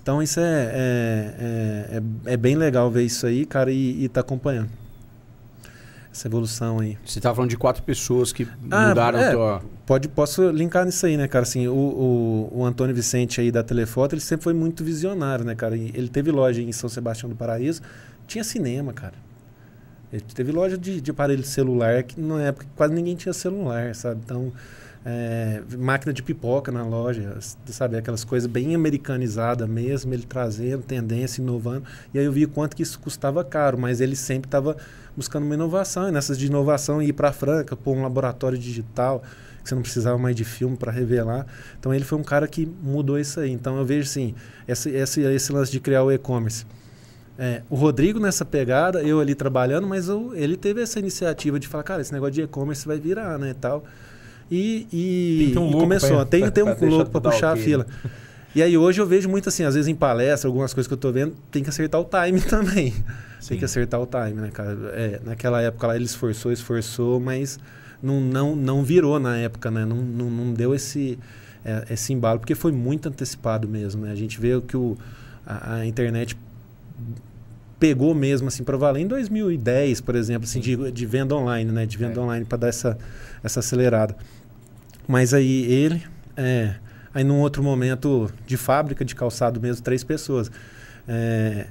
Então 0.01 0.21
isso 0.21 0.39
é, 0.39 0.43
é, 0.43 1.35
é, 1.39 1.97
é- 2.29 2.33
é 2.33 2.37
bem 2.37 2.55
legal 2.55 2.89
ver 2.89 3.03
isso 3.03 3.25
aí, 3.27 3.45
cara, 3.45 3.71
e, 3.71 4.03
e 4.03 4.09
tá 4.09 4.21
acompanhando. 4.21 4.69
Essa 6.13 6.27
evolução 6.27 6.79
aí. 6.79 6.97
Você 7.05 7.19
estava 7.19 7.33
falando 7.35 7.51
de 7.51 7.57
quatro 7.57 7.81
pessoas 7.83 8.33
que 8.33 8.45
Ah, 8.69 8.89
mudaram 8.89 9.19
é. 9.19 9.29
a 9.29 9.31
tua. 9.31 9.61
Pode, 9.85 10.09
posso 10.09 10.49
linkar 10.49 10.85
nisso 10.85 11.05
aí, 11.05 11.15
né, 11.15 11.25
cara? 11.27 11.43
Assim, 11.43 11.67
o, 11.67 11.73
o, 11.73 12.49
o 12.59 12.65
Antônio 12.65 12.93
Vicente 12.93 13.39
aí 13.39 13.49
da 13.51 13.63
Telefoto, 13.63 14.13
ele 14.15 14.21
sempre 14.21 14.43
foi 14.43 14.53
muito 14.53 14.83
visionário, 14.83 15.45
né, 15.45 15.55
cara? 15.55 15.77
E 15.77 15.89
Ele 15.93 16.09
teve 16.09 16.29
loja 16.31 16.61
em 16.61 16.71
São 16.73 16.89
Sebastião 16.89 17.29
do 17.29 17.35
Paraíso, 17.35 17.81
tinha 18.27 18.43
cinema, 18.43 18.91
cara. 18.91 19.13
Ele 20.11 20.21
teve 20.33 20.51
loja 20.51 20.77
de, 20.77 20.99
de 20.99 21.11
aparelho 21.11 21.43
celular, 21.45 22.03
que 22.03 22.19
na 22.19 22.41
época 22.41 22.65
quase 22.75 22.93
ninguém 22.93 23.15
tinha 23.15 23.31
celular, 23.31 23.95
sabe? 23.95 24.19
Então, 24.25 24.51
é, 25.05 25.61
máquina 25.77 26.13
de 26.13 26.21
pipoca 26.21 26.71
na 26.71 26.83
loja, 26.83 27.37
sabe? 27.65 27.97
Aquelas 27.97 28.23
coisas 28.23 28.47
bem 28.47 28.75
americanizadas 28.75 29.67
mesmo, 29.67 30.13
ele 30.13 30.23
trazendo 30.23 30.83
tendência, 30.83 31.41
inovando. 31.41 31.83
E 32.13 32.19
aí 32.19 32.25
eu 32.25 32.31
vi 32.31 32.45
quanto 32.45 32.75
que 32.75 32.83
isso 32.83 32.99
custava 32.99 33.43
caro, 33.43 33.77
mas 33.77 33.99
ele 33.99 34.15
sempre 34.15 34.47
estava 34.47 34.77
buscando 35.15 35.43
uma 35.45 35.55
inovação. 35.55 36.07
E 36.07 36.11
nessas 36.11 36.37
de 36.37 36.45
inovação, 36.45 37.01
ir 37.01 37.13
para 37.13 37.31
Franca, 37.31 37.75
pôr 37.75 37.95
um 37.97 38.03
laboratório 38.03 38.57
digital, 38.57 39.23
que 39.63 39.69
você 39.69 39.75
não 39.75 39.81
precisava 39.81 40.17
mais 40.17 40.35
de 40.35 40.43
filme 40.43 40.77
para 40.77 40.91
revelar. 40.91 41.45
Então 41.79 41.93
ele 41.93 42.03
foi 42.03 42.17
um 42.17 42.23
cara 42.23 42.47
que 42.47 42.65
mudou 42.83 43.19
isso 43.19 43.39
aí. 43.39 43.51
Então 43.51 43.77
eu 43.77 43.85
vejo 43.85 44.07
assim, 44.09 44.35
esse, 44.67 44.89
esse, 44.91 45.21
esse 45.21 45.51
lance 45.51 45.71
de 45.71 45.79
criar 45.79 46.03
o 46.03 46.11
e-commerce. 46.11 46.65
É, 47.39 47.63
o 47.69 47.75
Rodrigo 47.75 48.19
nessa 48.19 48.45
pegada, 48.45 49.01
eu 49.01 49.19
ali 49.19 49.33
trabalhando, 49.33 49.87
mas 49.87 50.07
eu- 50.09 50.35
ele 50.35 50.55
teve 50.55 50.81
essa 50.81 50.99
iniciativa 50.99 51.59
de 51.59 51.67
falar, 51.67 51.83
cara, 51.83 52.01
esse 52.01 52.13
negócio 52.13 52.33
de 52.33 52.41
e-commerce 52.43 52.85
vai 52.85 52.99
virar, 52.99 53.39
né, 53.39 53.55
tal. 53.59 53.83
E, 54.51 54.85
e- 54.91 55.51
Tem 55.53 55.57
um 55.63 55.69
e 55.69 55.73
começou, 55.73 56.17
pra- 56.17 56.25
tem, 56.25 56.41
pra- 56.41 56.51
tem 56.51 56.63
um 56.63 56.75
pra 56.75 56.87
louco 56.87 57.09
para 57.09 57.21
puxar 57.31 57.53
a 57.53 57.55
fila. 57.55 57.85
E 58.53 58.61
aí 58.61 58.77
hoje 58.77 58.99
eu 58.99 59.07
vejo 59.07 59.29
muito 59.29 59.47
assim, 59.47 59.63
às 59.63 59.75
vezes 59.75 59.87
em 59.87 59.95
palestra, 59.95 60.49
algumas 60.49 60.73
coisas 60.73 60.87
que 60.87 60.93
eu 60.93 60.97
tô 60.97 61.09
vendo, 61.11 61.33
tem 61.49 61.63
que 61.63 61.69
acertar 61.69 62.01
o 62.01 62.03
time 62.03 62.41
também. 62.43 62.91
Sim. 63.39 63.47
Tem 63.49 63.57
que 63.59 63.65
acertar 63.65 63.99
o 64.01 64.05
time, 64.05 64.41
né, 64.41 64.49
cara? 64.51 64.77
É, 64.93 65.21
naquela 65.23 65.61
época 65.61 65.87
lá 65.87 65.95
ele 65.95 66.03
esforçou, 66.05 66.51
esforçou, 66.51 67.17
mas 67.19 67.57
não, 68.03 68.19
não, 68.19 68.55
não 68.55 68.83
virou 68.83 69.17
na 69.21 69.37
época, 69.37 69.71
né? 69.71 69.85
Não, 69.85 69.95
não, 69.95 70.29
não 70.29 70.53
deu 70.53 70.75
esse, 70.75 71.17
é, 71.63 71.85
esse 71.91 72.11
embalo, 72.11 72.39
porque 72.39 72.53
foi 72.53 72.73
muito 72.73 73.07
antecipado 73.07 73.69
mesmo, 73.69 74.03
né? 74.05 74.11
A 74.11 74.15
gente 74.15 74.37
vê 74.39 74.59
que 74.59 74.75
o, 74.75 74.97
a, 75.45 75.75
a 75.75 75.85
internet 75.85 76.35
pegou 77.79 78.13
mesmo 78.13 78.47
assim 78.47 78.63
para 78.63 78.77
valer 78.77 79.01
em 79.01 79.07
2010, 79.07 80.01
por 80.01 80.15
exemplo, 80.15 80.43
assim, 80.43 80.59
de, 80.59 80.91
de 80.91 81.05
venda 81.05 81.35
online, 81.35 81.71
né? 81.71 81.85
De 81.85 81.97
venda 81.97 82.19
É. 82.19 82.23
online 82.23 82.45
para 82.45 82.57
dar 82.57 82.67
essa, 82.67 82.97
essa 83.43 83.59
acelerada. 83.61 84.15
Mas 85.11 85.33
aí 85.33 85.65
ele, 85.69 86.01
é, 86.37 86.75
aí 87.13 87.21
num 87.21 87.41
outro 87.41 87.61
momento 87.61 88.31
de 88.47 88.55
fábrica 88.55 89.03
de 89.03 89.13
calçado 89.13 89.59
mesmo, 89.59 89.83
três 89.83 90.05
pessoas. 90.05 90.49
É, 91.05 91.67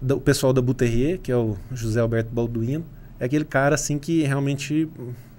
o 0.00 0.18
pessoal 0.18 0.50
da 0.50 0.62
Buterrier, 0.62 1.18
que 1.20 1.30
é 1.30 1.36
o 1.36 1.58
José 1.70 2.00
Alberto 2.00 2.32
Balduino, 2.32 2.82
é 3.18 3.26
aquele 3.26 3.44
cara 3.44 3.74
assim 3.74 3.98
que 3.98 4.22
realmente 4.22 4.88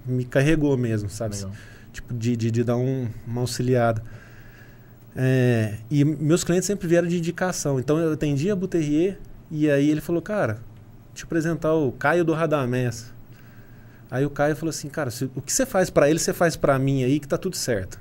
me 0.05 0.23
carregou 0.23 0.77
mesmo, 0.77 1.09
sabe? 1.09 1.35
Legal. 1.35 1.51
Tipo, 1.91 2.13
de, 2.13 2.37
de, 2.37 2.51
de 2.51 2.63
dar 2.63 2.77
um, 2.77 3.07
uma 3.25 3.41
auxiliada. 3.41 4.03
É, 5.15 5.77
e 5.89 6.05
meus 6.05 6.43
clientes 6.43 6.67
sempre 6.67 6.87
vieram 6.87 7.07
de 7.07 7.17
indicação. 7.17 7.79
Então 7.79 7.97
eu 7.97 8.13
atendi 8.13 8.51
a 8.51 8.55
Buterrier 8.55 9.17
e 9.49 9.67
aí 9.67 9.89
ele 9.89 9.99
falou, 9.99 10.21
cara, 10.21 10.59
eu 11.17 11.23
apresentar 11.23 11.73
o 11.73 11.91
Caio 11.91 12.23
do 12.23 12.33
Radamés. 12.33 13.11
Aí 14.11 14.25
o 14.25 14.29
Caio 14.29 14.57
falou 14.57 14.71
assim, 14.71 14.89
cara, 14.89 15.09
se, 15.09 15.31
o 15.33 15.41
que 15.41 15.53
você 15.53 15.65
faz 15.65 15.89
para 15.89 16.09
ele, 16.09 16.19
você 16.19 16.33
faz 16.33 16.57
para 16.57 16.77
mim 16.77 17.01
aí 17.05 17.17
que 17.17 17.27
tá 17.27 17.37
tudo 17.37 17.55
certo. 17.55 17.97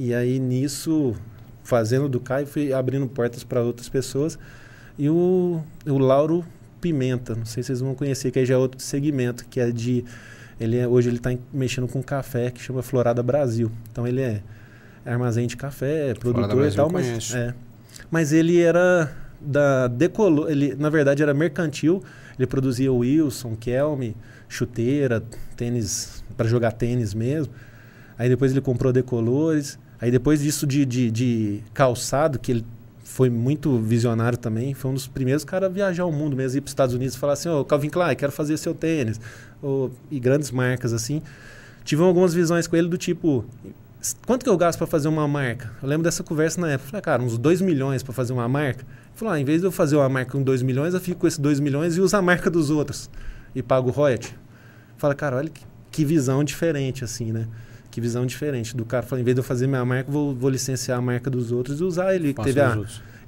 E 0.00 0.14
aí 0.14 0.38
nisso, 0.38 1.14
fazendo 1.62 2.08
do 2.08 2.18
Caio, 2.18 2.46
fui 2.46 2.72
abrindo 2.72 3.06
portas 3.06 3.44
para 3.44 3.60
outras 3.60 3.86
pessoas. 3.90 4.38
E 4.96 5.10
o, 5.10 5.62
o 5.86 5.98
Lauro 5.98 6.42
Pimenta, 6.80 7.34
não 7.34 7.44
sei 7.44 7.62
se 7.62 7.66
vocês 7.66 7.80
vão 7.80 7.94
conhecer, 7.94 8.30
que 8.30 8.38
aí 8.38 8.46
já 8.46 8.54
é 8.54 8.56
outro 8.56 8.80
segmento, 8.80 9.44
que 9.46 9.60
é 9.60 9.70
de 9.70 10.06
ele 10.58 10.78
é, 10.78 10.88
hoje 10.88 11.10
ele 11.10 11.18
está 11.18 11.36
mexendo 11.52 11.86
com 11.86 12.02
café 12.02 12.50
que 12.50 12.60
chama 12.60 12.82
Florada 12.82 13.22
Brasil. 13.22 13.70
Então 13.92 14.06
ele 14.08 14.22
é 14.22 14.42
armazém 15.04 15.46
de 15.46 15.56
café, 15.56 16.10
é 16.10 16.14
produtor 16.14 16.66
e 16.66 16.74
tal, 16.74 16.90
mas 16.90 17.34
é, 17.34 17.54
mas 18.10 18.32
ele 18.32 18.60
era 18.60 19.14
da 19.40 19.86
Decolor, 19.86 20.50
ele 20.50 20.74
na 20.74 20.90
verdade 20.90 21.22
era 21.22 21.32
mercantil, 21.32 22.02
ele 22.38 22.46
produzia 22.46 22.92
Wilson, 22.92 23.56
Kelme, 23.56 24.16
chuteira, 24.48 25.22
tênis 25.56 26.22
para 26.36 26.48
jogar 26.48 26.72
tênis 26.72 27.14
mesmo. 27.14 27.52
Aí 28.18 28.28
depois 28.28 28.52
ele 28.52 28.60
comprou 28.60 28.92
Decolores. 28.92 29.78
Aí 30.00 30.10
depois 30.10 30.40
disso 30.40 30.66
de, 30.66 30.84
de, 30.84 31.10
de 31.10 31.60
calçado, 31.74 32.38
que 32.38 32.52
ele 32.52 32.64
foi 33.02 33.28
muito 33.28 33.78
visionário 33.78 34.38
também, 34.38 34.74
foi 34.74 34.90
um 34.90 34.94
dos 34.94 35.08
primeiros 35.08 35.44
caras 35.44 35.68
a 35.68 35.72
viajar 35.72 36.04
o 36.04 36.12
mundo 36.12 36.36
mesmo, 36.36 36.58
ir 36.58 36.60
para 36.60 36.68
os 36.68 36.72
Estados 36.72 36.94
Unidos 36.94 37.16
e 37.16 37.18
falar 37.18 37.32
assim, 37.32 37.48
ô 37.48 37.60
oh, 37.60 37.64
Calvin 37.64 37.88
Klein, 37.88 38.14
quero 38.14 38.30
fazer 38.30 38.56
seu 38.56 38.74
tênis. 38.74 39.20
Oh, 39.62 39.90
e 40.10 40.20
grandes 40.20 40.50
marcas 40.52 40.92
assim. 40.92 41.20
Tive 41.84 42.02
algumas 42.02 42.32
visões 42.32 42.66
com 42.66 42.76
ele 42.76 42.86
do 42.86 42.98
tipo, 42.98 43.44
quanto 44.26 44.44
que 44.44 44.48
eu 44.48 44.56
gasto 44.56 44.78
para 44.78 44.86
fazer 44.86 45.08
uma 45.08 45.26
marca? 45.26 45.70
Eu 45.82 45.88
lembro 45.88 46.04
dessa 46.04 46.22
conversa 46.22 46.60
na 46.60 46.72
época. 46.72 46.90
Falei, 46.90 47.02
cara, 47.02 47.22
uns 47.22 47.36
2 47.36 47.60
milhões 47.60 48.02
para 48.02 48.12
fazer 48.12 48.32
uma 48.32 48.48
marca. 48.48 48.82
Ele 48.82 49.12
falou, 49.14 49.34
ah, 49.34 49.40
em 49.40 49.44
vez 49.44 49.60
de 49.60 49.66
eu 49.66 49.72
fazer 49.72 49.96
uma 49.96 50.08
marca 50.08 50.32
com 50.32 50.42
2 50.42 50.62
milhões, 50.62 50.94
eu 50.94 51.00
fico 51.00 51.20
com 51.20 51.26
esses 51.26 51.38
2 51.38 51.60
milhões 51.60 51.96
e 51.96 52.00
uso 52.00 52.16
a 52.16 52.22
marca 52.22 52.48
dos 52.48 52.70
outros. 52.70 53.10
E 53.54 53.62
pago 53.62 53.90
royalty. 53.90 54.34
Fala, 54.96 55.14
cara, 55.14 55.36
olha 55.36 55.48
que, 55.48 55.62
que, 55.90 56.04
visão 56.04 56.44
diferente, 56.44 57.02
assim, 57.04 57.32
né? 57.32 57.46
Que 57.90 58.00
visão 58.00 58.24
diferente 58.24 58.76
do 58.76 58.84
cara. 58.84 59.04
Fala, 59.04 59.20
em 59.20 59.24
vez 59.24 59.34
de 59.34 59.40
eu 59.40 59.44
fazer 59.44 59.66
minha 59.66 59.84
marca, 59.84 60.10
vou, 60.10 60.34
vou 60.34 60.50
licenciar 60.50 60.98
a 60.98 61.02
marca 61.02 61.28
dos 61.28 61.50
outros 61.50 61.80
e 61.80 61.84
usar 61.84 62.14
ele. 62.14 62.34
Teve 62.34 62.60
a, 62.60 62.78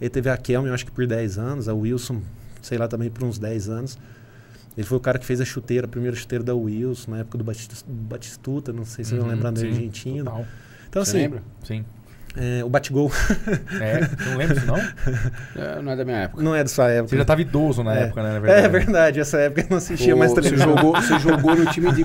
ele 0.01 0.11
teve 0.11 0.31
a 0.31 0.37
Kelme, 0.37 0.68
eu 0.68 0.75
acho 0.75 0.87
que 0.87 0.93
por 0.93 1.07
10 1.07 1.39
anos, 1.39 1.68
a 1.68 1.75
Wilson, 1.75 2.23
sei 2.62 2.79
lá, 2.79 2.87
também 2.87 3.11
por 3.11 3.25
uns 3.25 3.39
10 3.39 3.68
anos. 3.68 3.99
Ele 4.77 4.87
foi 4.87 4.99
o 4.99 5.01
cara 5.01 5.18
que 5.18 5.27
fez 5.27 5.41
a 5.41 5.45
chuteira, 5.45 5.87
a 5.87 5.89
primeira 5.89 6.16
chuteira 6.16 6.45
da 6.45 6.55
Wilson, 6.55 7.11
na 7.11 7.18
época 7.18 7.39
do 7.39 7.45
Batistuta, 7.45 8.73
não 8.73 8.85
sei 8.85 9.05
se 9.05 9.11
vocês 9.11 9.21
uhum, 9.21 9.27
vão 9.27 9.35
lembrar 9.35 9.51
do 9.51 9.61
argentino. 9.61 10.25
Total. 10.25 10.47
Então, 10.89 11.05
Você 11.05 11.11
assim. 11.11 11.18
lembra? 11.18 11.43
Sim. 11.64 11.85
É, 12.37 12.64
o 12.64 12.68
Batigol. 12.68 13.11
É, 13.81 14.01
não 14.27 14.37
lembro 14.37 14.55
disso, 14.55 14.66
não? 14.66 14.77
É, 14.77 15.83
não 15.83 15.93
é 15.93 15.97
da 15.97 16.05
minha 16.05 16.16
época. 16.18 16.43
Não 16.43 16.55
é 16.55 16.62
da 16.62 16.68
sua 16.68 16.91
época. 16.91 17.09
Você 17.09 17.16
já 17.16 17.23
estava 17.23 17.41
idoso 17.41 17.83
na 17.83 17.97
é. 17.97 18.03
época, 18.05 18.23
né? 18.23 18.39
verdade. 18.39 18.64
É 18.64 18.68
verdade, 18.68 19.21
essa 19.21 19.39
época 19.39 19.62
eu 19.62 19.66
não 19.71 19.77
assistia 19.79 20.14
mais 20.14 20.33
televisão. 20.33 20.68
Você 20.68 20.77
jogou, 20.77 21.01
você 21.01 21.18
jogou 21.21 21.57
no 21.57 21.66
time 21.66 21.93
de. 21.93 22.03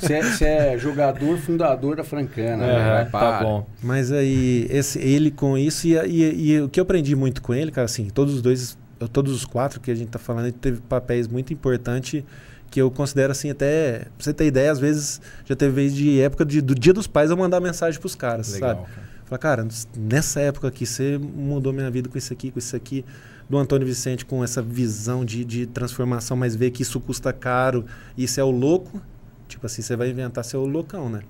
Você 0.00 0.14
é, 0.14 0.22
você 0.22 0.44
é 0.44 0.78
jogador 0.78 1.36
fundador 1.38 1.96
da 1.96 2.04
Francana. 2.04 2.64
É, 2.64 3.04
né? 3.04 3.08
tá 3.10 3.42
bom. 3.42 3.66
Mas 3.82 4.12
aí, 4.12 4.66
esse, 4.70 4.98
ele 5.00 5.30
com 5.30 5.58
isso, 5.58 5.86
e, 5.86 5.94
e, 5.94 6.52
e, 6.52 6.60
o 6.60 6.68
que 6.68 6.78
eu 6.78 6.82
aprendi 6.82 7.16
muito 7.16 7.42
com 7.42 7.52
ele, 7.52 7.72
cara, 7.72 7.86
assim, 7.86 8.08
todos 8.08 8.34
os 8.34 8.42
dois, 8.42 8.78
todos 9.08 9.32
os 9.32 9.44
quatro 9.44 9.80
que 9.80 9.90
a 9.90 9.94
gente 9.94 10.08
tá 10.08 10.18
falando, 10.18 10.52
teve 10.52 10.80
papéis 10.82 11.26
muito 11.26 11.52
importantes 11.52 12.24
que 12.70 12.80
eu 12.80 12.90
considero 12.90 13.32
assim 13.32 13.50
até 13.50 14.00
pra 14.00 14.10
você 14.18 14.32
ter 14.32 14.46
ideia 14.46 14.70
às 14.70 14.78
vezes 14.78 15.20
já 15.44 15.56
teve 15.56 15.72
vez 15.72 15.94
de 15.94 16.20
época 16.20 16.44
de, 16.44 16.60
do 16.60 16.74
dia 16.74 16.92
dos 16.92 17.06
pais 17.06 17.30
eu 17.30 17.36
mandar 17.36 17.60
mensagem 17.60 17.98
para 17.98 18.06
os 18.06 18.14
caras 18.14 18.52
Legal, 18.52 18.68
sabe? 18.70 18.86
cara. 18.86 19.10
Falar, 19.24 19.38
cara 19.38 19.68
nessa 19.96 20.40
época 20.40 20.68
aqui 20.68 20.86
você 20.86 21.18
mudou 21.18 21.72
minha 21.72 21.90
vida 21.90 22.08
com 22.08 22.16
isso 22.16 22.32
aqui 22.32 22.50
com 22.50 22.58
isso 22.58 22.76
aqui 22.76 23.04
do 23.48 23.58
Antônio 23.58 23.86
Vicente 23.86 24.24
com 24.24 24.44
essa 24.44 24.62
visão 24.62 25.24
de, 25.24 25.44
de 25.44 25.66
transformação 25.66 26.36
mas 26.36 26.54
ver 26.54 26.70
que 26.70 26.82
isso 26.82 27.00
custa 27.00 27.32
caro 27.32 27.84
isso 28.16 28.38
é 28.38 28.44
o 28.44 28.50
louco. 28.50 29.02
Tipo 29.48 29.66
assim 29.66 29.82
você 29.82 29.96
vai 29.96 30.08
inventar 30.10 30.44
ser 30.44 30.56
o 30.56 30.64
loucão 30.64 31.10
né? 31.10 31.22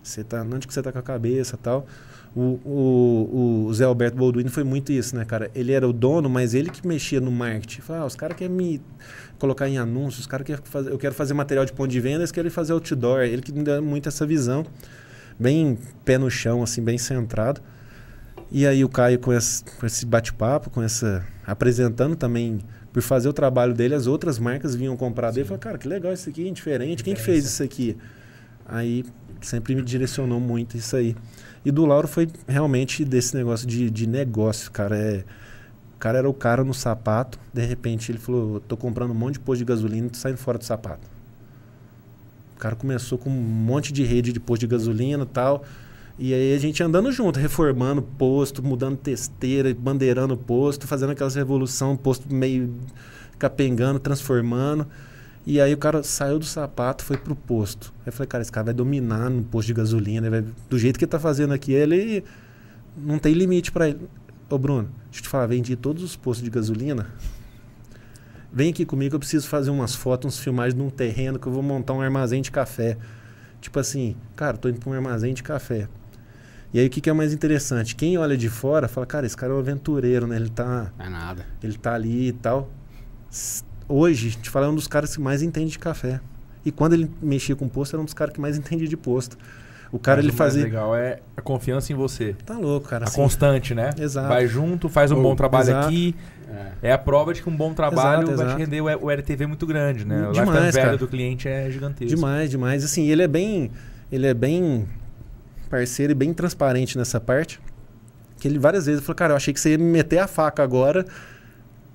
Você 0.00 0.22
tá 0.22 0.42
onde 0.42 0.66
que 0.68 0.72
você 0.72 0.80
tá 0.80 0.92
com 0.92 0.98
a 0.98 1.02
cabeça 1.02 1.56
tal 1.56 1.86
o, 2.34 2.58
o, 2.64 3.66
o 3.66 3.74
Zé 3.74 3.84
Alberto 3.84 4.16
Baldwin 4.16 4.48
foi 4.48 4.64
muito 4.64 4.90
isso, 4.90 5.14
né, 5.14 5.24
cara? 5.24 5.50
Ele 5.54 5.72
era 5.72 5.86
o 5.86 5.92
dono, 5.92 6.30
mas 6.30 6.54
ele 6.54 6.70
que 6.70 6.86
mexia 6.86 7.20
no 7.20 7.30
marketing. 7.30 7.82
Falava, 7.82 8.04
ah, 8.04 8.06
os 8.06 8.16
caras 8.16 8.36
querem 8.36 8.54
me 8.54 8.80
colocar 9.38 9.68
em 9.68 9.76
anúncios, 9.76 10.20
os 10.20 10.26
caras 10.26 10.46
querem 10.46 10.62
fazer. 10.64 10.90
Eu 10.90 10.98
quero 10.98 11.14
fazer 11.14 11.34
material 11.34 11.66
de 11.66 11.72
ponto 11.72 11.90
de 11.90 12.00
venda, 12.00 12.20
eles 12.20 12.32
querem 12.32 12.50
fazer 12.50 12.72
outdoor. 12.72 13.20
Ele 13.20 13.42
que 13.42 13.52
me 13.52 13.62
dá 13.62 13.82
muito 13.82 14.08
essa 14.08 14.24
visão, 14.24 14.64
bem 15.38 15.78
pé 16.04 16.16
no 16.16 16.30
chão, 16.30 16.62
assim, 16.62 16.82
bem 16.82 16.96
centrado. 16.96 17.60
E 18.50 18.66
aí 18.66 18.82
o 18.82 18.88
Caio 18.88 19.18
com 19.18 19.32
esse, 19.32 19.62
com 19.64 19.84
esse 19.84 20.06
bate-papo, 20.06 20.70
com 20.70 20.82
essa. 20.82 21.26
apresentando 21.46 22.16
também, 22.16 22.60
por 22.94 23.02
fazer 23.02 23.28
o 23.28 23.32
trabalho 23.32 23.74
dele, 23.74 23.94
as 23.94 24.06
outras 24.06 24.38
marcas 24.38 24.74
vinham 24.74 24.96
comprar 24.96 25.28
Sim. 25.28 25.34
dele. 25.34 25.48
Falei, 25.48 25.60
cara, 25.60 25.78
que 25.78 25.86
legal 25.86 26.14
isso 26.14 26.30
aqui, 26.30 26.50
diferente. 26.50 27.04
Quem 27.04 27.14
que 27.14 27.20
fez 27.20 27.44
isso 27.44 27.62
aqui? 27.62 27.94
Aí 28.64 29.04
sempre 29.42 29.74
me 29.74 29.82
direcionou 29.82 30.40
muito 30.40 30.76
isso 30.78 30.96
aí. 30.96 31.14
E 31.64 31.70
do 31.70 31.86
Lauro 31.86 32.08
foi 32.08 32.28
realmente 32.46 33.04
desse 33.04 33.36
negócio 33.36 33.66
de, 33.66 33.90
de 33.90 34.06
negócio, 34.06 34.70
cara. 34.70 34.96
É, 34.96 35.24
o 35.94 35.98
cara 35.98 36.18
era 36.18 36.28
o 36.28 36.34
cara 36.34 36.64
no 36.64 36.74
sapato, 36.74 37.38
de 37.52 37.64
repente 37.64 38.10
ele 38.10 38.18
falou: 38.18 38.60
tô 38.60 38.76
comprando 38.76 39.12
um 39.12 39.14
monte 39.14 39.34
de 39.34 39.40
posto 39.40 39.58
de 39.60 39.64
gasolina 39.64 40.08
e 40.08 40.10
tô 40.10 40.18
saindo 40.18 40.38
fora 40.38 40.58
do 40.58 40.64
sapato. 40.64 41.06
O 42.56 42.58
cara 42.58 42.74
começou 42.74 43.18
com 43.18 43.30
um 43.30 43.32
monte 43.32 43.92
de 43.92 44.04
rede 44.04 44.32
de 44.32 44.40
posto 44.40 44.60
de 44.60 44.66
gasolina 44.66 45.24
e 45.24 45.26
tal. 45.26 45.64
E 46.18 46.34
aí 46.34 46.54
a 46.54 46.58
gente 46.58 46.82
andando 46.82 47.10
junto, 47.10 47.38
reformando 47.38 48.02
posto, 48.02 48.62
mudando 48.62 48.96
testeira, 48.96 49.74
bandeirando 49.74 50.36
posto, 50.36 50.86
fazendo 50.86 51.10
aquelas 51.10 51.34
revolução, 51.34 51.96
posto 51.96 52.32
meio 52.32 52.74
capengando, 53.38 53.98
transformando. 53.98 54.86
E 55.44 55.60
aí 55.60 55.74
o 55.74 55.76
cara 55.76 56.02
saiu 56.02 56.38
do 56.38 56.44
sapato, 56.44 57.04
foi 57.04 57.16
pro 57.16 57.34
posto. 57.34 57.92
Aí 58.00 58.08
eu 58.08 58.12
falei, 58.12 58.28
cara, 58.28 58.42
esse 58.42 58.52
cara 58.52 58.66
vai 58.66 58.74
dominar 58.74 59.28
no 59.28 59.42
posto 59.42 59.66
de 59.66 59.74
gasolina, 59.74 60.30
vai, 60.30 60.44
do 60.68 60.78
jeito 60.78 60.98
que 60.98 61.04
ele 61.04 61.10
tá 61.10 61.18
fazendo 61.18 61.52
aqui, 61.52 61.72
ele 61.72 62.24
não 62.96 63.18
tem 63.18 63.34
limite 63.34 63.72
para 63.72 63.88
ele. 63.88 64.08
Ô 64.48 64.56
Bruno, 64.56 64.88
deixa 65.06 65.18
eu 65.18 65.22
te 65.22 65.28
falar, 65.28 65.46
vendi 65.46 65.74
todos 65.74 66.02
os 66.02 66.14
postos 66.14 66.44
de 66.44 66.50
gasolina. 66.50 67.06
Vem 68.52 68.70
aqui 68.70 68.84
comigo, 68.84 69.16
eu 69.16 69.18
preciso 69.18 69.48
fazer 69.48 69.70
umas 69.70 69.94
fotos, 69.94 70.34
uns 70.34 70.38
filmagens 70.38 70.74
de 70.74 70.82
um 70.82 70.90
terreno 70.90 71.38
que 71.38 71.46
eu 71.46 71.52
vou 71.52 71.62
montar 71.62 71.94
um 71.94 72.00
armazém 72.00 72.40
de 72.40 72.50
café. 72.50 72.96
Tipo 73.60 73.80
assim, 73.80 74.14
cara, 74.36 74.56
tô 74.56 74.68
indo 74.68 74.78
para 74.78 74.90
um 74.90 74.92
armazém 74.92 75.34
de 75.34 75.42
café. 75.42 75.88
E 76.72 76.78
aí 76.78 76.86
o 76.86 76.90
que, 76.90 77.00
que, 77.00 77.10
é 77.10 77.12
mais 77.12 77.32
interessante? 77.32 77.96
Quem 77.96 78.16
olha 78.16 78.36
de 78.36 78.48
fora 78.48 78.88
fala, 78.88 79.06
cara, 79.06 79.26
esse 79.26 79.36
cara 79.36 79.52
é 79.52 79.56
um 79.56 79.58
aventureiro, 79.58 80.26
né? 80.26 80.36
Ele 80.36 80.50
tá. 80.50 80.92
É 80.98 81.08
nada. 81.08 81.46
Ele 81.62 81.76
tá 81.76 81.94
ali 81.94 82.28
e 82.28 82.32
tal 82.32 82.70
hoje, 83.92 84.30
te 84.30 84.48
falar, 84.48 84.66
é 84.66 84.68
um 84.70 84.74
dos 84.74 84.88
caras 84.88 85.14
que 85.14 85.20
mais 85.20 85.42
entende 85.42 85.72
de 85.72 85.78
café. 85.78 86.20
E 86.64 86.70
quando 86.70 86.94
ele 86.94 87.10
mexia 87.20 87.54
com 87.56 87.68
posto, 87.68 87.94
era 87.94 88.00
um 88.00 88.04
dos 88.04 88.14
caras 88.14 88.32
que 88.32 88.40
mais 88.40 88.56
entende 88.56 88.88
de 88.88 88.96
posto. 88.96 89.36
O 89.90 89.98
cara 89.98 90.16
Mas 90.16 90.24
ele 90.24 90.32
o 90.32 90.36
fazia. 90.36 90.62
O 90.62 90.64
legal 90.64 90.96
é 90.96 91.18
a 91.36 91.42
confiança 91.42 91.92
em 91.92 91.96
você. 91.96 92.34
Tá 92.46 92.56
louco, 92.56 92.88
cara. 92.88 93.04
A 93.04 93.08
assim. 93.08 93.16
constante, 93.16 93.74
né? 93.74 93.90
Exato. 93.98 94.28
Vai 94.28 94.46
junto, 94.46 94.88
faz 94.88 95.12
um 95.12 95.18
oh, 95.18 95.22
bom 95.22 95.36
trabalho 95.36 95.68
exato. 95.68 95.86
aqui. 95.86 96.16
É. 96.82 96.88
é. 96.88 96.92
a 96.92 96.98
prova 96.98 97.34
de 97.34 97.42
que 97.42 97.48
um 97.48 97.56
bom 97.56 97.74
trabalho 97.74 98.22
exato, 98.22 98.36
vai 98.36 98.46
exato. 98.46 98.58
te 98.58 98.64
render 98.64 98.80
o 98.80 99.10
RTV 99.10 99.46
muito 99.46 99.66
grande, 99.66 100.06
né? 100.06 100.28
O 100.28 100.32
demais, 100.32 100.74
velho 100.74 100.96
do 100.96 101.06
cliente 101.06 101.46
é 101.46 101.70
gigantesco. 101.70 102.14
Demais, 102.14 102.50
demais. 102.50 102.84
Assim, 102.84 103.08
ele 103.08 103.22
é 103.22 103.28
bem. 103.28 103.70
Ele 104.10 104.26
é 104.26 104.34
bem 104.34 104.86
parceiro 105.68 106.12
e 106.12 106.14
bem 106.14 106.32
transparente 106.32 106.96
nessa 106.96 107.20
parte. 107.20 107.60
Que 108.38 108.48
ele 108.48 108.58
várias 108.58 108.86
vezes 108.86 109.02
falou, 109.02 109.16
cara, 109.16 109.32
eu 109.32 109.36
achei 109.36 109.52
que 109.52 109.60
você 109.60 109.72
ia 109.72 109.78
me 109.78 109.84
meter 109.84 110.18
a 110.18 110.26
faca 110.26 110.62
agora 110.62 111.04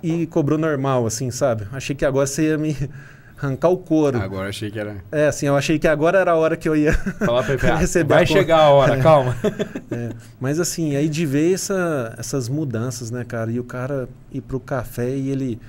e 0.02 0.28
cobrou 0.28 0.58
normal, 0.58 1.06
assim, 1.06 1.32
sabe? 1.32 1.68
Achei 1.72 1.95
que 1.95 2.06
agora 2.06 2.28
você 2.28 2.50
ia 2.50 2.58
me 2.58 2.76
arrancar 3.38 3.70
o 3.70 3.78
couro. 3.78 4.18
Agora 4.20 4.50
achei 4.50 4.70
que 4.70 4.80
era. 4.80 4.98
É, 5.12 5.28
assim, 5.28 5.48
eu 5.48 5.56
achei 5.56 5.80
que 5.80 5.88
agora 5.88 6.20
era 6.20 6.32
a 6.32 6.36
hora 6.36 6.56
que 6.56 6.68
eu 6.68 6.76
ia 6.76 6.93
Falar 6.93 7.43
pra 7.43 7.76
receber. 7.78 8.14
Vai 8.16 8.24
a 8.24 8.26
chegar 8.26 8.60
a 8.60 8.70
hora, 8.70 8.95
é. 8.95 9.02
calma. 9.02 9.36
É. 9.89 10.10
Mas 10.39 10.60
assim, 10.60 10.98
aí 10.98 11.08
de 11.08 11.26
ver 11.26 11.54
essa, 11.54 12.14
essas 12.18 12.50
mudanças, 12.50 13.10
né, 13.10 13.24
cara? 13.24 13.50
E 13.50 13.60
o 13.60 13.64
cara 13.64 14.10
ir 14.32 14.41
pro 14.41 14.60
café 14.60 15.16
e 15.16 15.30
ele. 15.30 15.60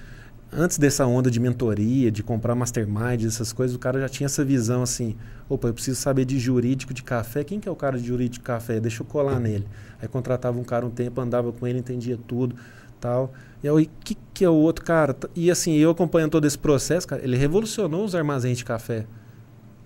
Antes 0.51 0.79
dessa 0.79 1.07
onda 1.07 1.31
de 1.31 1.39
mentoria, 1.39 2.11
de 2.11 2.23
comprar 2.23 2.55
mastermind, 2.55 3.23
essas 3.25 3.53
coisas, 3.53 3.77
o 3.77 3.79
cara 3.79 4.01
já 4.01 4.09
tinha 4.09 4.25
essa 4.25 4.45
visão 4.45 4.83
assim: 4.83 5.15
opa, 5.49 5.69
eu 5.69 5.75
preciso 5.75 6.01
saber 6.01 6.25
de 6.25 6.39
jurídico 6.39 6.93
de 6.93 7.03
café. 7.03 7.45
Quem 7.45 7.61
que 7.61 7.69
é 7.69 7.73
o 7.73 7.77
cara 7.77 7.99
de 7.99 8.07
jurídico 8.07 8.43
de 8.43 8.47
café? 8.47 8.81
Deixa 8.81 9.03
eu 9.03 9.07
colar 9.07 9.39
nele. 9.39 9.67
Aí 10.01 10.09
contratava 10.09 10.59
um 10.59 10.65
cara 10.65 10.85
um 10.85 10.91
tempo, 10.91 11.21
andava 11.21 11.53
com 11.53 11.67
ele, 11.67 11.79
entendia 11.79 12.19
tudo 12.27 12.57
tal. 13.01 13.33
E 13.63 13.69
aí, 13.69 13.85
o 13.85 13.91
que, 14.05 14.17
que 14.33 14.45
é 14.45 14.49
o 14.49 14.55
outro 14.55 14.85
cara? 14.85 15.17
E 15.35 15.51
assim, 15.51 15.75
eu 15.77 15.91
acompanhando 15.91 16.33
todo 16.33 16.47
esse 16.47 16.59
processo, 16.59 17.07
cara, 17.07 17.23
ele 17.25 17.37
revolucionou 17.37 18.05
os 18.05 18.15
armazéns 18.15 18.59
de 18.59 18.65
café. 18.65 19.07